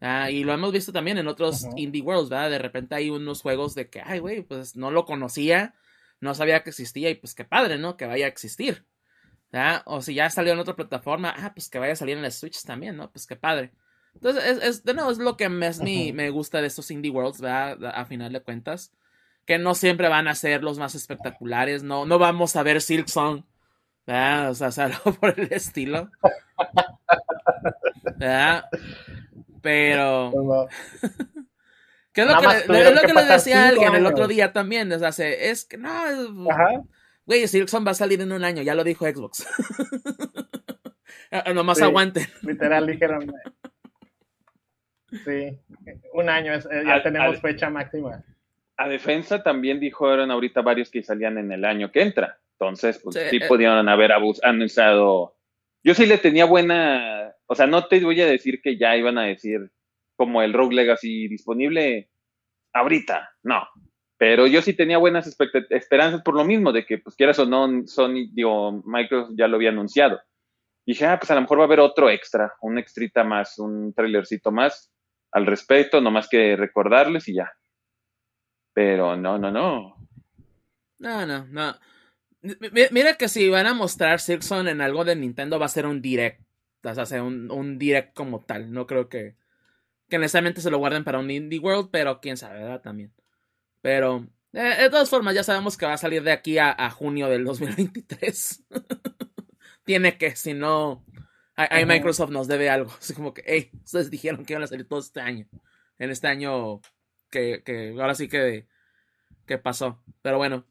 Ah, 0.00 0.30
y 0.30 0.42
lo 0.42 0.54
hemos 0.54 0.72
visto 0.72 0.90
también 0.90 1.18
en 1.18 1.28
otros 1.28 1.66
indie 1.76 2.00
worlds, 2.00 2.30
¿verdad? 2.30 2.48
De 2.48 2.58
repente 2.58 2.94
hay 2.94 3.10
unos 3.10 3.42
juegos 3.42 3.74
de 3.74 3.90
que, 3.90 4.00
ay, 4.00 4.20
güey, 4.20 4.40
pues 4.40 4.74
no 4.74 4.90
lo 4.90 5.04
conocía, 5.04 5.74
no 6.20 6.34
sabía 6.34 6.62
que 6.62 6.70
existía 6.70 7.10
y 7.10 7.16
pues 7.16 7.34
qué 7.34 7.44
padre, 7.44 7.76
¿no? 7.76 7.98
Que 7.98 8.06
vaya 8.06 8.24
a 8.24 8.30
existir. 8.30 8.86
¿verdad? 9.52 9.82
O 9.84 10.00
si 10.00 10.14
ya 10.14 10.30
salió 10.30 10.54
en 10.54 10.58
otra 10.58 10.74
plataforma, 10.74 11.34
ah, 11.36 11.52
pues 11.52 11.68
que 11.68 11.78
vaya 11.78 11.92
a 11.92 11.96
salir 11.96 12.16
en 12.16 12.22
la 12.22 12.30
Switch 12.30 12.62
también, 12.64 12.96
¿no? 12.96 13.12
Pues 13.12 13.26
qué 13.26 13.36
padre. 13.36 13.70
Entonces, 14.18 14.44
es, 14.44 14.62
es 14.62 14.84
de 14.84 14.94
nuevo, 14.94 15.10
es 15.10 15.18
lo 15.18 15.36
que 15.36 15.48
más 15.48 15.80
me 15.80 16.30
gusta 16.30 16.60
de 16.60 16.66
estos 16.66 16.90
indie 16.90 17.10
worlds, 17.10 17.40
¿verdad? 17.40 17.92
A 17.94 18.04
final 18.04 18.32
de 18.32 18.40
cuentas 18.40 18.92
que 19.48 19.58
no 19.58 19.74
siempre 19.74 20.08
van 20.08 20.28
a 20.28 20.34
ser 20.34 20.62
los 20.62 20.78
más 20.78 20.94
espectaculares, 20.94 21.82
no, 21.82 22.04
no 22.04 22.18
vamos 22.18 22.54
a 22.54 22.62
ver 22.62 22.82
Silk 22.82 23.08
Song, 23.08 23.44
¿verdad? 24.06 24.50
O 24.50 24.54
sea, 24.54 24.68
algo 24.84 25.14
por 25.18 25.40
el 25.40 25.50
estilo. 25.50 26.10
¿verdad? 28.18 28.66
Pero... 29.62 30.68
¿Qué 32.12 32.22
es 32.22 32.26
lo, 32.26 32.40
que, 32.40 32.92
lo 32.92 33.00
que 33.00 33.14
les 33.14 33.28
decía 33.28 33.68
alguien 33.68 33.94
el 33.94 34.04
otro 34.04 34.28
día 34.28 34.52
también? 34.52 34.92
O 34.92 34.98
sea, 34.98 35.28
es 35.28 35.64
que 35.64 35.78
no, 35.78 35.90
güey, 37.24 37.46
Silksong 37.46 37.86
va 37.86 37.92
a 37.92 37.94
salir 37.94 38.20
en 38.20 38.32
un 38.32 38.44
año, 38.44 38.62
ya 38.62 38.74
lo 38.74 38.82
dijo 38.82 39.06
Xbox. 39.06 39.46
Nomás 41.54 41.80
aguanten. 41.80 42.26
Literal 42.42 42.86
dijeron. 42.86 43.32
Sí, 45.10 45.58
un 46.12 46.28
año, 46.28 46.54
eh, 46.54 46.82
ya 46.84 47.02
tenemos 47.02 47.40
fecha 47.40 47.70
máxima 47.70 48.22
a 48.78 48.88
defensa 48.88 49.42
también 49.42 49.80
dijeron 49.80 50.30
ahorita 50.30 50.62
varios 50.62 50.88
que 50.88 51.02
salían 51.02 51.36
en 51.36 51.50
el 51.50 51.64
año 51.64 51.90
que 51.90 52.00
entra. 52.00 52.38
Entonces, 52.52 53.00
pues 53.02 53.16
sí, 53.28 53.36
eh. 53.36 53.48
pudieron 53.48 53.88
haber 53.88 54.12
anunciado. 54.42 55.36
Yo 55.82 55.94
sí 55.94 56.06
le 56.06 56.18
tenía 56.18 56.44
buena. 56.44 57.34
O 57.46 57.54
sea, 57.54 57.66
no 57.66 57.86
te 57.86 58.00
voy 58.00 58.20
a 58.20 58.26
decir 58.26 58.62
que 58.62 58.78
ya 58.78 58.96
iban 58.96 59.18
a 59.18 59.24
decir 59.24 59.70
como 60.16 60.42
el 60.42 60.52
Rogue 60.52 60.76
Legacy 60.76 61.28
disponible 61.28 62.08
ahorita, 62.72 63.30
no. 63.42 63.66
Pero 64.16 64.46
yo 64.46 64.62
sí 64.62 64.74
tenía 64.74 64.98
buenas 64.98 65.26
esperanzas 65.70 66.22
por 66.22 66.34
lo 66.34 66.44
mismo, 66.44 66.72
de 66.72 66.84
que, 66.84 66.98
pues 66.98 67.14
quieras 67.14 67.38
o 67.38 67.46
no, 67.46 67.86
Sony, 67.86 68.28
digo, 68.32 68.82
Microsoft 68.84 69.34
ya 69.36 69.46
lo 69.46 69.56
había 69.56 69.70
anunciado. 69.70 70.20
Y 70.84 70.92
dije, 70.92 71.06
ah, 71.06 71.18
pues 71.18 71.30
a 71.30 71.36
lo 71.36 71.42
mejor 71.42 71.58
va 71.58 71.62
a 71.62 71.66
haber 71.66 71.80
otro 71.80 72.10
extra, 72.10 72.52
un 72.60 72.78
extrita 72.78 73.22
más, 73.22 73.58
un 73.58 73.92
trailercito 73.92 74.50
más 74.50 74.92
al 75.32 75.46
respecto, 75.46 76.00
nomás 76.00 76.28
que 76.28 76.56
recordarles 76.56 77.28
y 77.28 77.34
ya. 77.34 77.52
Pero 78.72 79.16
no, 79.16 79.38
no, 79.38 79.50
no. 79.50 79.96
No, 80.98 81.26
no, 81.26 81.46
no. 81.46 81.76
Mira 82.90 83.14
que 83.14 83.28
si 83.28 83.48
van 83.48 83.66
a 83.66 83.74
mostrar 83.74 84.20
Silkson 84.20 84.68
en 84.68 84.80
algo 84.80 85.04
de 85.04 85.16
Nintendo 85.16 85.58
va 85.58 85.66
a 85.66 85.70
ser 85.70 85.86
un 85.86 86.00
direct. 86.00 86.40
O 86.84 87.04
sea, 87.04 87.22
un, 87.22 87.50
un 87.50 87.78
direct 87.78 88.14
como 88.14 88.40
tal. 88.44 88.72
No 88.72 88.86
creo 88.86 89.08
que, 89.08 89.36
que 90.08 90.18
necesariamente 90.18 90.60
se 90.60 90.70
lo 90.70 90.78
guarden 90.78 91.04
para 91.04 91.18
un 91.18 91.30
Indie 91.30 91.58
World, 91.58 91.90
pero 91.90 92.20
quién 92.20 92.36
sabe, 92.36 92.60
¿verdad? 92.60 92.80
También. 92.80 93.12
Pero, 93.82 94.26
eh, 94.52 94.76
de 94.82 94.90
todas 94.90 95.10
formas, 95.10 95.34
ya 95.34 95.42
sabemos 95.42 95.76
que 95.76 95.86
va 95.86 95.94
a 95.94 95.98
salir 95.98 96.22
de 96.22 96.32
aquí 96.32 96.58
a 96.58 96.90
junio 96.90 97.28
del 97.28 97.44
2023. 97.44 98.64
Tiene 99.84 100.18
que, 100.18 100.36
si 100.36 100.54
no, 100.54 101.04
ahí 101.70 101.84
Microsoft 101.84 102.30
nos 102.30 102.48
debe 102.48 102.70
algo. 102.70 102.90
Así 102.98 103.14
como 103.14 103.34
que, 103.34 103.42
hey, 103.46 103.70
ustedes 103.84 104.10
dijeron 104.10 104.44
que 104.44 104.52
iban 104.52 104.62
a 104.62 104.66
salir 104.66 104.86
todo 104.86 105.00
este 105.00 105.20
año. 105.20 105.46
En 105.98 106.10
este 106.10 106.28
año 106.28 106.80
que, 107.30 107.62
que 107.64 107.90
ahora 107.98 108.14
sí 108.14 108.28
que, 108.28 108.66
que 109.46 109.58
pasó. 109.58 110.02
Pero 110.22 110.38
bueno, 110.38 110.64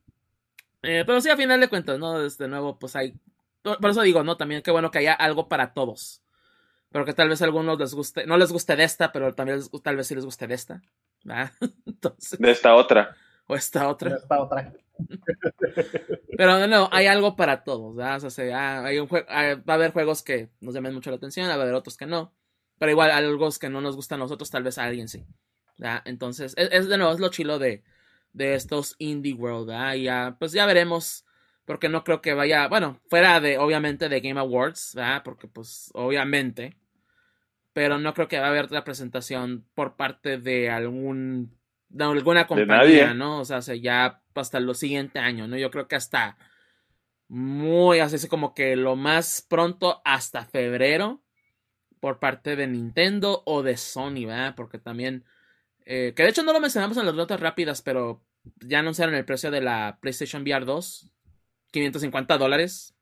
eh, 0.84 1.04
pero 1.06 1.20
sí, 1.22 1.30
a 1.30 1.38
final 1.38 1.60
de 1.60 1.68
cuentas, 1.68 2.00
¿no? 2.00 2.20
De 2.20 2.48
nuevo, 2.48 2.80
pues 2.80 2.96
hay. 2.96 3.14
Por 3.62 3.90
eso 3.90 4.02
digo, 4.02 4.24
¿no? 4.24 4.38
También 4.38 4.62
qué 4.62 4.72
bueno 4.72 4.92
que 4.92 5.00
haya 5.00 5.14
algo 5.14 5.50
para 5.50 5.74
todos. 5.74 6.24
Pero 6.92 7.04
que 7.04 7.14
tal 7.14 7.28
vez 7.28 7.42
a 7.42 7.46
algunos 7.46 7.78
les 7.78 7.94
guste, 7.94 8.26
no 8.26 8.38
les 8.38 8.52
guste 8.52 8.76
de 8.76 8.86
esta, 8.86 9.12
pero 9.12 9.36
también 9.36 9.60
tal 9.84 9.98
vez 9.98 10.08
sí 10.08 10.16
les 10.16 10.24
guste 10.24 10.48
de 10.48 10.56
esta. 10.56 10.82
Entonces, 11.86 12.40
de 12.40 12.52
esta 12.52 12.76
otra. 12.76 13.16
O 13.50 13.56
esta 13.56 13.88
otra. 13.88 14.10
De 14.10 14.18
esta 14.18 14.42
otra. 14.42 14.74
pero 16.38 16.68
no, 16.68 16.90
hay 16.92 17.06
algo 17.08 17.38
para 17.38 17.64
todos, 17.64 17.96
¿verdad? 17.96 18.22
O 18.26 18.30
sea, 18.30 18.84
hay 18.84 19.00
un 19.00 19.08
va 19.08 19.24
a 19.66 19.74
haber 19.74 19.94
juegos 19.94 20.22
que 20.22 20.50
nos 20.60 20.74
llamen 20.74 20.94
mucho 20.94 21.12
la 21.12 21.16
atención, 21.16 21.48
va 21.48 21.54
a 21.54 21.56
haber 21.56 21.74
otros 21.74 21.96
que 21.96 22.06
no. 22.06 22.34
Pero 22.78 22.92
igual, 22.92 23.12
algo 23.12 23.50
que 23.60 23.70
no 23.70 23.80
nos 23.80 23.96
gustan 23.96 24.20
a 24.20 24.24
nosotros, 24.24 24.50
tal 24.50 24.64
vez 24.64 24.78
a 24.78 24.84
alguien 24.84 25.08
sí. 25.08 25.26
¿verdad? 25.78 26.02
Entonces, 26.06 26.56
es 26.58 26.90
de 26.90 26.98
nuevo, 26.98 27.14
es 27.14 27.20
lo 27.20 27.30
chilo 27.30 27.58
de, 27.58 27.84
de 28.34 28.56
estos 28.56 28.96
Indie 29.00 29.34
World. 29.34 29.70
Ya, 30.02 30.36
pues 30.40 30.52
ya 30.52 30.66
veremos. 30.66 31.26
Porque 31.66 31.90
no 31.90 32.04
creo 32.04 32.22
que 32.22 32.34
vaya. 32.34 32.68
Bueno, 32.70 33.02
fuera 33.10 33.42
de, 33.42 33.58
obviamente, 33.58 34.08
de 34.08 34.22
Game 34.22 34.40
Awards. 34.40 34.96
Porque, 35.24 35.48
pues, 35.48 35.92
obviamente. 35.94 36.78
Pero 37.74 38.00
no 38.00 38.14
creo 38.14 38.28
que 38.28 38.40
va 38.40 38.48
a 38.48 38.50
haber 38.50 38.66
otra 38.66 38.84
presentación 38.84 39.66
por 39.76 39.98
parte 39.98 40.38
de 40.38 40.70
algún. 40.70 41.57
De 41.90 42.04
alguna 42.04 42.48
compañía, 42.48 43.14
¿no? 43.14 43.40
O 43.40 43.46
sea, 43.46 43.60
ya 43.60 44.22
hasta 44.36 44.58
el 44.58 44.76
siguiente 44.76 45.20
año, 45.20 45.48
¿no? 45.48 45.58
Yo 45.58 45.72
creo 45.72 45.88
que 45.88 45.96
hasta. 45.96 46.38
Muy 47.30 48.00
así 48.00 48.26
como 48.30 48.54
que 48.54 48.78
lo 48.78 48.96
más 48.96 49.46
pronto 49.48 50.02
hasta 50.06 50.46
febrero. 50.46 51.22
Por 52.00 52.20
parte 52.20 52.56
de 52.56 52.68
Nintendo 52.68 53.42
o 53.46 53.64
de 53.64 53.76
Sony, 53.76 54.26
¿verdad? 54.26 54.54
Porque 54.56 54.78
también. 54.78 55.26
Eh, 55.86 56.14
que 56.16 56.24
de 56.24 56.30
hecho 56.30 56.44
no 56.44 56.54
lo 56.54 56.60
mencionamos 56.60 56.98
en 56.98 57.06
las 57.06 57.16
notas 57.16 57.40
rápidas, 57.40 57.82
pero 57.82 58.24
ya 58.60 58.80
anunciaron 58.80 59.16
el 59.16 59.26
precio 59.26 59.52
de 59.52 59.62
la 59.62 59.98
PlayStation 60.02 60.44
VR 60.44 60.66
2. 60.66 61.12
550 61.72 62.38
dólares. 62.38 62.96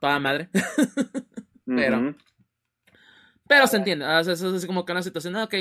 Toda 0.00 0.18
madre. 0.18 0.48
pero. 1.66 2.14
Pero 3.48 3.66
se 3.66 3.78
entiende. 3.78 4.06
Es, 4.20 4.28
es, 4.28 4.66
como 4.66 4.84
que 4.84 4.92
una 4.92 5.02
situación. 5.02 5.34
Ok, 5.36 5.54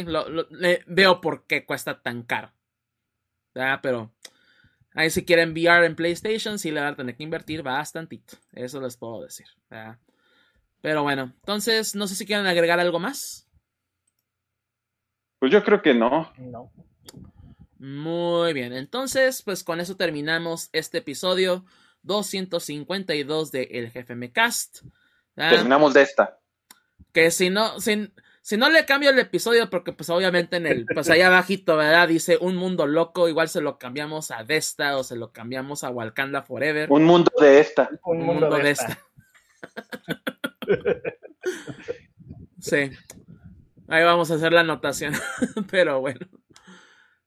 veo 0.85 1.21
por 1.21 1.47
qué 1.47 1.65
cuesta 1.65 2.01
tan 2.01 2.23
caro. 2.23 2.51
Pero. 3.53 4.11
Ahí 4.93 5.11
si 5.11 5.25
quieren 5.25 5.51
VR 5.51 5.85
en 5.85 5.95
PlayStation, 5.95 6.57
sí 6.57 6.71
le 6.71 6.81
van 6.81 6.93
a 6.93 6.95
tener 6.95 7.15
que 7.15 7.23
invertir 7.23 7.61
bastantito. 7.61 8.37
Eso 8.51 8.81
les 8.81 8.97
puedo 8.97 9.21
decir. 9.21 9.45
Pero 10.81 11.03
bueno, 11.03 11.33
entonces, 11.41 11.95
no 11.95 12.07
sé 12.07 12.15
si 12.15 12.25
quieren 12.25 12.47
agregar 12.47 12.79
algo 12.79 12.97
más. 12.97 13.47
Pues 15.39 15.51
yo 15.51 15.63
creo 15.63 15.81
que 15.83 15.93
no. 15.93 16.31
No. 16.37 16.71
Muy 17.79 18.53
bien, 18.53 18.73
entonces 18.73 19.43
pues 19.43 19.63
con 19.63 19.79
eso 19.79 19.95
terminamos 19.95 20.69
este 20.73 20.97
episodio 20.97 21.63
252 22.01 23.51
de 23.51 23.63
El 23.71 23.91
Jefe 23.91 24.15
Me 24.15 24.31
Cast. 24.31 24.81
Terminamos 25.35 25.93
de 25.93 26.01
esta. 26.01 26.39
Que 27.17 27.31
si 27.31 27.49
no, 27.49 27.79
si, 27.79 28.13
si, 28.43 28.57
no 28.57 28.69
le 28.69 28.85
cambio 28.85 29.09
el 29.09 29.17
episodio, 29.17 29.71
porque 29.71 29.91
pues 29.91 30.07
obviamente 30.11 30.57
en 30.57 30.67
el, 30.67 30.85
pues 30.85 31.09
allá 31.09 31.25
abajito, 31.25 31.75
¿verdad? 31.75 32.07
Dice 32.07 32.37
un 32.39 32.55
mundo 32.55 32.85
loco, 32.85 33.27
igual 33.27 33.49
se 33.49 33.59
lo 33.59 33.79
cambiamos 33.79 34.29
a 34.29 34.43
Desta 34.43 34.95
o 34.95 35.03
se 35.03 35.15
lo 35.15 35.31
cambiamos 35.31 35.83
a 35.83 35.89
Wakanda 35.89 36.43
Forever. 36.43 36.91
Un 36.91 37.05
mundo 37.05 37.31
de 37.41 37.59
esta. 37.59 37.89
Un, 38.05 38.21
mundo, 38.21 38.51
de 38.51 38.69
esta. 38.69 38.99
sí. 42.59 42.91
Ahí 43.87 44.03
vamos 44.03 44.29
a 44.29 44.35
hacer 44.35 44.53
la 44.53 44.61
anotación. 44.61 45.15
Pero 45.71 46.01
bueno. 46.01 46.27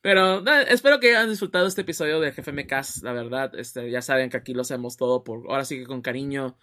Pero 0.02 0.44
espero 0.68 1.00
que 1.00 1.16
hayan 1.16 1.30
disfrutado 1.30 1.66
este 1.66 1.80
episodio 1.80 2.20
de 2.20 2.30
Jefe 2.30 2.52
Mecas, 2.52 3.02
la 3.02 3.12
verdad. 3.12 3.58
Este, 3.58 3.90
ya 3.90 4.02
saben 4.02 4.30
que 4.30 4.36
aquí 4.36 4.54
lo 4.54 4.60
hacemos 4.60 4.96
todo 4.96 5.24
por, 5.24 5.50
ahora 5.50 5.64
sí 5.64 5.80
que 5.80 5.86
con 5.86 6.00
cariño. 6.00 6.56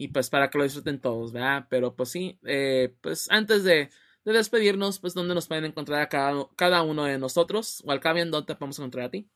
Y 0.00 0.08
pues 0.08 0.30
para 0.30 0.48
que 0.48 0.56
lo 0.56 0.64
disfruten 0.64 0.98
todos, 0.98 1.30
¿verdad? 1.30 1.66
Pero 1.68 1.94
pues 1.94 2.08
sí, 2.08 2.38
eh, 2.46 2.94
pues 3.02 3.30
antes 3.30 3.64
de, 3.64 3.90
de, 4.24 4.32
despedirnos, 4.32 4.98
pues 4.98 5.12
dónde 5.12 5.34
nos 5.34 5.46
pueden 5.46 5.66
encontrar 5.66 6.00
a 6.00 6.08
cada, 6.08 6.46
cada 6.56 6.80
uno 6.80 7.04
de 7.04 7.18
nosotros. 7.18 7.82
Walcavian, 7.84 8.30
¿dónde 8.30 8.46
te 8.46 8.54
podemos 8.54 8.78
encontrar 8.78 9.04
a 9.04 9.10
ti? 9.10 9.28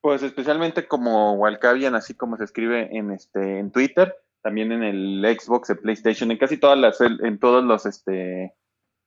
Pues 0.00 0.22
especialmente 0.22 0.88
como 0.88 1.34
Walcavian, 1.34 1.94
así 1.94 2.14
como 2.14 2.38
se 2.38 2.44
escribe 2.44 2.88
en 2.96 3.10
este, 3.10 3.58
en 3.58 3.70
Twitter, 3.70 4.16
también 4.40 4.72
en 4.72 4.82
el 4.82 5.38
Xbox, 5.38 5.68
el 5.68 5.78
PlayStation, 5.80 6.30
en 6.30 6.38
casi 6.38 6.56
todas 6.56 6.78
las, 6.78 6.98
en 7.02 7.38
todos 7.38 7.62
los, 7.62 7.84
este, 7.84 8.54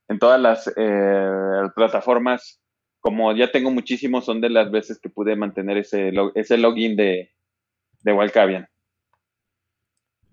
en 0.07 0.19
todas 0.19 0.39
las 0.39 0.71
eh, 0.77 1.63
plataformas 1.75 2.61
como 2.99 3.35
ya 3.35 3.51
tengo 3.51 3.71
muchísimos, 3.71 4.25
son 4.25 4.39
de 4.39 4.51
las 4.51 4.69
veces 4.69 4.99
que 4.99 5.09
pude 5.09 5.35
mantener 5.35 5.80
ese, 5.80 6.11
ese 6.35 6.57
login 6.59 6.95
de, 6.95 7.34
de 8.03 8.13
Walcavian. 8.13 8.69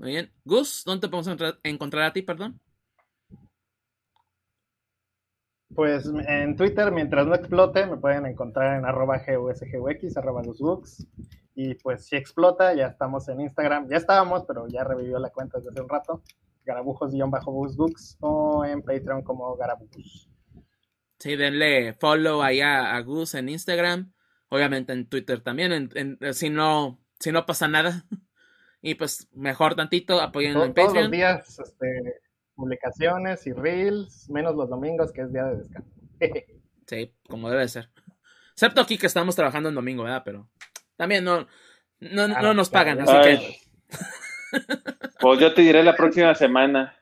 Muy 0.01 0.13
bien. 0.13 0.33
Gus, 0.47 0.83
¿dónde 0.87 1.07
te 1.07 1.11
podemos 1.11 1.59
encontrar, 1.63 2.05
a 2.05 2.13
ti, 2.15 2.23
perdón? 2.23 2.59
Pues 5.75 6.11
en 6.27 6.57
Twitter, 6.57 6.91
mientras 6.91 7.27
no 7.27 7.35
explote, 7.35 7.85
me 7.87 7.99
pueden 7.99 8.25
encontrar 8.25 8.79
en 8.79 8.87
arroba 8.87 9.19
gusgux, 9.19 10.17
arroba 10.17 10.43
gusgux. 10.43 11.07
Y 11.55 11.75
pues 11.75 12.07
si 12.07 12.17
explota, 12.17 12.73
ya 12.75 12.87
estamos 12.87 13.29
en 13.29 13.43
Instagram. 13.43 13.91
Ya 13.91 13.99
estábamos, 13.99 14.45
pero 14.49 14.67
ya 14.69 14.85
revivió 14.85 15.19
la 15.19 15.29
cuenta 15.29 15.59
desde 15.59 15.69
hace 15.69 15.83
un 15.83 15.89
rato. 15.91 16.23
Garabujos-gusgux 16.65 18.17
o 18.21 18.65
en 18.65 18.81
Patreon 18.81 19.23
como 19.23 19.55
Garabujos. 19.57 20.31
Sí, 21.19 21.37
denle 21.37 21.93
follow 21.93 22.41
ahí 22.41 22.63
a, 22.63 22.99
Gus 23.03 23.35
en 23.35 23.51
Instagram. 23.51 24.15
Obviamente 24.49 24.95
en 24.95 25.11
Twitter 25.11 25.43
también. 25.43 25.91
En, 25.95 26.19
si, 26.33 26.49
no, 26.49 27.05
si 27.19 27.33
no 27.33 27.45
pasa 27.45 27.69
nada. 27.69 28.07
Y 28.83 28.95
pues 28.95 29.29
mejor 29.33 29.75
tantito, 29.75 30.21
apoyen 30.21 30.53
en 30.53 30.75
Patreon. 30.75 30.75
Todos 30.75 31.03
los 31.03 31.11
días 31.11 31.59
este, 31.59 32.21
publicaciones 32.55 33.47
y 33.47 33.53
reels, 33.53 34.29
menos 34.31 34.55
los 34.55 34.69
domingos 34.69 35.13
que 35.13 35.23
es 35.23 35.33
día 35.33 35.45
de 35.45 35.57
descanso. 35.57 35.91
sí, 36.87 37.15
como 37.29 37.51
debe 37.51 37.69
ser. 37.69 37.91
Excepto 38.53 38.81
aquí 38.81 38.99
que 38.99 39.07
estamos 39.07 39.37
trabajando 39.37 39.69
en 39.69 39.75
domingo, 39.75 40.05
¿verdad? 40.05 40.23
Pero 40.25 40.49
también 40.97 41.25
no, 41.25 41.47
no, 42.01 42.29
no 42.29 42.55
nos 42.55 42.71
pagan, 42.71 43.01
así 43.01 43.13
que... 43.23 43.57
Pues 45.21 45.39
yo 45.39 45.55
te 45.55 45.63
diré 45.63 45.83
la 45.83 45.95
próxima 45.95 46.35
semana. 46.35 46.97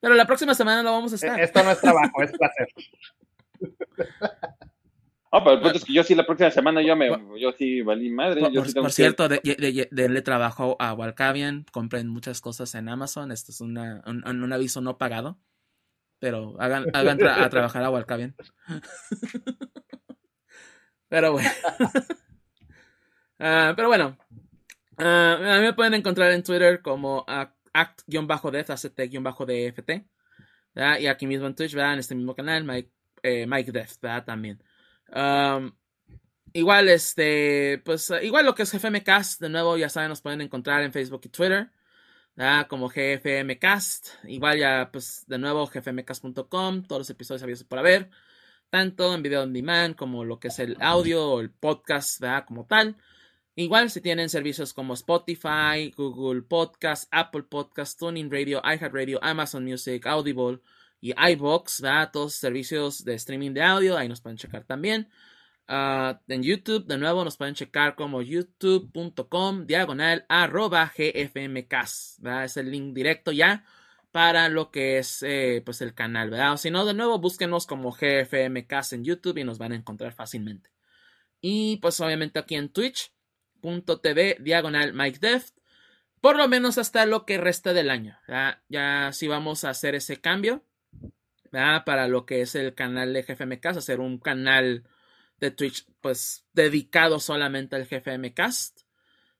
Pero 0.00 0.14
la 0.14 0.26
próxima 0.26 0.54
semana 0.54 0.82
no 0.82 0.92
vamos 0.92 1.12
a 1.12 1.16
estar. 1.16 1.40
Esto 1.40 1.62
no 1.62 1.72
es 1.72 1.80
trabajo, 1.80 2.22
es 2.22 2.32
placer. 2.32 2.68
Ah, 5.30 5.44
pero 5.44 5.56
el 5.56 5.60
punto 5.60 5.76
es 5.76 5.84
que 5.84 5.92
yo 5.92 6.02
sí 6.02 6.14
la 6.14 6.24
próxima 6.24 6.50
semana 6.50 6.82
yo 6.82 6.96
me 6.96 7.10
yo 7.38 7.52
sí 7.52 7.82
valí 7.82 8.08
madre. 8.08 8.40
Por, 8.74 8.92
cierto, 8.92 9.28
de, 9.28 9.88
de, 9.90 10.22
trabajo 10.22 10.76
a 10.78 10.94
Walcavian, 10.94 11.66
compren 11.70 12.08
muchas 12.08 12.40
cosas 12.40 12.74
en 12.74 12.88
Amazon. 12.88 13.30
Esto 13.30 13.52
es 13.52 13.60
una, 13.60 14.02
un, 14.06 14.52
aviso 14.52 14.80
no 14.80 14.96
pagado. 14.96 15.38
Pero 16.18 16.56
hagan, 16.58 16.86
hagan 16.94 17.22
a 17.24 17.48
trabajar 17.50 17.84
a 17.84 17.90
Walcavian. 17.90 18.34
pero 21.08 21.32
bueno. 21.32 21.50
Ah, 23.40 23.72
pero 23.76 23.86
bueno. 23.86 24.18
Ah, 24.96 25.38
a 25.40 25.58
mí 25.58 25.66
me 25.66 25.72
pueden 25.72 25.94
encontrar 25.94 26.32
en 26.32 26.42
Twitter 26.42 26.82
como 26.82 27.24
a 27.28 27.54
act-def, 27.72 28.70
act-dft. 28.70 30.04
Y 31.00 31.06
aquí 31.06 31.26
mismo 31.28 31.46
en 31.46 31.54
Twitch, 31.54 31.72
¿verdad? 31.72 31.92
En 31.92 32.00
este 32.00 32.16
mismo 32.16 32.34
canal, 32.34 32.64
Mike, 32.64 32.90
eh, 33.22 33.46
Mike 33.46 33.70
Def, 33.70 34.00
¿verdad? 34.00 34.24
También. 34.24 34.60
Igual, 36.52 36.88
este, 36.88 37.80
pues, 37.84 38.12
igual 38.22 38.44
lo 38.46 38.54
que 38.54 38.62
es 38.62 38.72
GFMcast, 38.72 39.40
de 39.40 39.48
nuevo, 39.48 39.76
ya 39.76 39.88
saben, 39.88 40.08
nos 40.08 40.22
pueden 40.22 40.40
encontrar 40.40 40.82
en 40.82 40.92
Facebook 40.92 41.20
y 41.24 41.28
Twitter, 41.28 41.70
¿verdad? 42.36 42.66
Como 42.68 42.88
GFMcast. 42.88 44.24
Igual 44.24 44.58
ya, 44.58 44.90
pues, 44.92 45.24
de 45.26 45.38
nuevo, 45.38 45.66
gfmcast.com, 45.66 46.84
todos 46.84 47.00
los 47.00 47.10
episodios 47.10 47.42
abiertos 47.42 47.66
para 47.66 47.82
ver. 47.82 48.10
tanto 48.70 49.14
en 49.14 49.22
video 49.22 49.42
on 49.42 49.52
demand 49.52 49.96
como 49.96 50.24
lo 50.24 50.38
que 50.40 50.48
es 50.48 50.58
el 50.58 50.76
audio 50.80 51.26
o 51.32 51.40
el 51.40 51.50
podcast, 51.50 52.20
¿verdad? 52.20 52.44
Como 52.46 52.66
tal. 52.66 52.96
Igual 53.54 53.90
si 53.90 54.00
tienen 54.00 54.28
servicios 54.28 54.72
como 54.74 54.94
Spotify, 54.94 55.92
Google 55.96 56.42
Podcast, 56.42 57.08
Apple 57.10 57.44
Podcast, 57.44 57.98
Tuning 57.98 58.30
Radio, 58.30 58.62
iHeartRadio, 58.64 59.18
Amazon 59.22 59.64
Music, 59.64 60.06
Audible 60.06 60.60
y 61.00 61.12
iBox, 61.32 61.80
¿verdad? 61.80 62.10
Todos 62.12 62.34
servicios 62.34 63.04
de 63.04 63.14
streaming 63.14 63.52
de 63.52 63.62
audio, 63.62 63.96
ahí 63.96 64.08
nos 64.08 64.20
pueden 64.20 64.38
checar 64.38 64.64
también. 64.64 65.08
Ah, 65.70 66.20
en 66.28 66.42
YouTube, 66.42 66.86
de 66.86 66.96
nuevo, 66.96 67.24
nos 67.24 67.36
pueden 67.36 67.54
checar 67.54 67.94
como 67.94 68.22
youtube.com 68.22 69.66
diagonal 69.66 70.24
arroba. 70.28 70.92
Es 70.96 72.56
el 72.56 72.70
link 72.70 72.94
directo 72.94 73.32
ya 73.32 73.64
para 74.10 74.48
lo 74.48 74.70
que 74.70 74.98
es 74.98 75.22
eh, 75.22 75.62
pues 75.64 75.82
el 75.82 75.94
canal, 75.94 76.30
¿verdad? 76.30 76.54
O 76.54 76.56
si 76.56 76.70
no, 76.70 76.86
de 76.86 76.94
nuevo, 76.94 77.18
búsquenos 77.18 77.66
como 77.66 77.92
GFMcast 77.92 78.94
en 78.94 79.04
YouTube 79.04 79.38
y 79.38 79.44
nos 79.44 79.58
van 79.58 79.72
a 79.72 79.76
encontrar 79.76 80.12
fácilmente. 80.12 80.70
Y 81.40 81.76
pues 81.76 82.00
obviamente 82.00 82.38
aquí 82.38 82.54
en 82.54 82.70
twitch.tv 82.70 84.38
diagonal 84.40 84.94
Mike 84.94 85.18
Deft, 85.20 85.54
por 86.22 86.36
lo 86.36 86.48
menos 86.48 86.78
hasta 86.78 87.04
lo 87.06 87.26
que 87.26 87.38
resta 87.38 87.74
del 87.74 87.90
año. 87.90 88.18
Ya 88.68 89.10
sí 89.12 89.28
vamos 89.28 89.64
a 89.64 89.70
hacer 89.70 89.94
ese 89.94 90.20
cambio, 90.20 90.64
¿verdad? 91.52 91.84
Para 91.84 92.08
lo 92.08 92.26
que 92.26 92.40
es 92.40 92.54
el 92.54 92.74
canal 92.74 93.12
de 93.12 93.22
GFMcast, 93.22 93.78
hacer 93.78 94.00
un 94.00 94.18
canal 94.18 94.84
de 95.40 95.50
Twitch 95.50 95.86
pues 96.00 96.46
dedicado 96.52 97.20
solamente 97.20 97.76
al 97.76 97.86
GFMcast. 97.86 98.82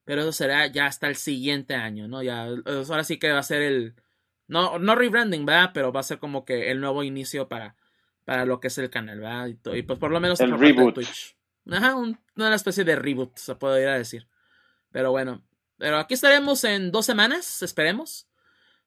Pero 0.05 0.23
eso 0.23 0.33
será 0.33 0.67
ya 0.69 0.87
hasta 0.87 1.07
el 1.09 1.17
siguiente 1.17 1.75
año, 1.75 2.09
¿no? 2.09 2.23
Ya, 2.23 2.45
ahora 2.45 3.05
sí 3.05 3.19
que 3.19 3.31
va 3.31 3.41
a 3.41 3.43
ser 3.43 3.63
el 3.63 3.95
no, 4.47 4.79
no 4.79 4.95
rebranding, 4.95 5.45
¿verdad? 5.45 5.71
Pero 5.75 5.93
va 5.93 6.01
a 6.01 6.05
ser 6.05 6.19
como 6.19 6.45
que 6.45 6.71
el 6.71 6.81
nuevo 6.81 7.03
inicio 7.03 7.49
para, 7.49 7.77
para 8.25 8.47
lo 8.47 8.61
que 8.61 8.69
es 8.69 8.79
el 8.79 8.89
canal, 8.89 9.21
¿verdad? 9.21 9.49
Y, 9.75 9.83
pues 9.83 9.99
por 9.99 10.11
lo 10.11 10.21
menos 10.21 10.41
el 10.41 10.59
reboot. 10.59 10.95
Twitch. 10.95 11.37
Ajá, 11.71 11.95
una 11.97 12.55
especie 12.55 12.85
de 12.85 12.97
reboot, 12.97 13.37
se 13.37 13.55
podría 13.55 13.93
decir. 13.93 14.27
Pero 14.91 15.11
bueno, 15.11 15.45
pero 15.77 15.99
aquí 15.99 16.15
estaremos 16.15 16.65
en 16.65 16.91
dos 16.91 17.05
semanas, 17.05 17.63
esperemos. 17.63 18.27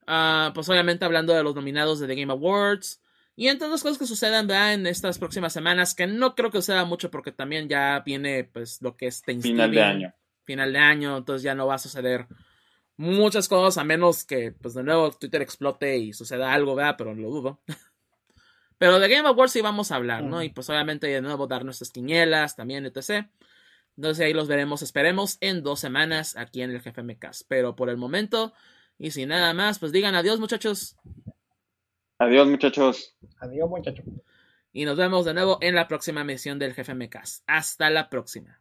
Uh, 0.07 0.51
pues 0.53 0.67
obviamente 0.67 1.05
hablando 1.05 1.33
de 1.33 1.43
los 1.43 1.55
nominados 1.55 1.99
de 1.99 2.07
The 2.07 2.15
Game 2.15 2.33
Awards. 2.33 3.00
Y 3.41 3.47
entre 3.47 3.69
las 3.69 3.81
cosas 3.81 3.97
que 3.97 4.05
sucedan 4.05 4.45
¿verdad? 4.45 4.75
en 4.75 4.85
estas 4.85 5.17
próximas 5.17 5.51
semanas, 5.51 5.95
que 5.95 6.05
no 6.05 6.35
creo 6.35 6.51
que 6.51 6.59
suceda 6.59 6.85
mucho 6.85 7.09
porque 7.09 7.31
también 7.31 7.67
ya 7.67 7.99
viene 8.05 8.43
pues 8.43 8.79
lo 8.83 8.95
que 8.95 9.07
es 9.07 9.23
Thanksgiving. 9.23 9.55
Final 9.55 9.71
de 9.71 9.81
año. 9.81 10.13
Final 10.43 10.73
de 10.73 10.77
año, 10.77 11.17
entonces 11.17 11.41
ya 11.41 11.55
no 11.55 11.65
va 11.65 11.73
a 11.73 11.79
suceder 11.79 12.27
muchas 12.97 13.47
cosas, 13.47 13.79
a 13.79 13.83
menos 13.83 14.25
que, 14.25 14.51
pues 14.51 14.75
de 14.75 14.83
nuevo, 14.83 15.09
Twitter 15.09 15.41
explote 15.41 15.97
y 15.97 16.13
suceda 16.13 16.53
algo, 16.53 16.75
¿verdad? 16.75 16.93
Pero 16.99 17.15
lo 17.15 17.31
dudo. 17.31 17.61
Pero 18.77 18.99
de 18.99 19.09
Game 19.09 19.27
Awards 19.27 19.53
sí 19.53 19.61
vamos 19.61 19.91
a 19.91 19.95
hablar, 19.95 20.23
¿no? 20.23 20.43
Y 20.43 20.49
pues 20.49 20.69
obviamente 20.69 21.07
de 21.07 21.21
nuevo 21.23 21.47
dar 21.47 21.65
nuestras 21.65 21.89
quinielas 21.89 22.55
también, 22.55 22.85
etc. 22.85 23.25
Entonces 23.97 24.23
ahí 24.23 24.33
los 24.33 24.49
veremos, 24.49 24.83
esperemos, 24.83 25.39
en 25.41 25.63
dos 25.63 25.79
semanas 25.79 26.37
aquí 26.37 26.61
en 26.61 26.69
el 26.69 26.79
GFMcast. 26.79 27.41
Pero 27.47 27.75
por 27.75 27.89
el 27.89 27.97
momento, 27.97 28.53
y 28.99 29.09
sin 29.09 29.29
nada 29.29 29.51
más, 29.55 29.79
pues 29.79 29.91
digan 29.91 30.13
adiós, 30.13 30.39
muchachos. 30.39 30.95
Adiós, 32.21 32.47
muchachos. 32.47 33.15
Adiós, 33.39 33.67
muchachos. 33.67 34.05
Y 34.71 34.85
nos 34.85 34.95
vemos 34.95 35.25
de 35.25 35.33
nuevo 35.33 35.57
en 35.59 35.73
la 35.73 35.87
próxima 35.87 36.23
misión 36.23 36.59
del 36.59 36.75
GFMcast. 36.75 37.43
Hasta 37.47 37.89
la 37.89 38.11
próxima. 38.11 38.60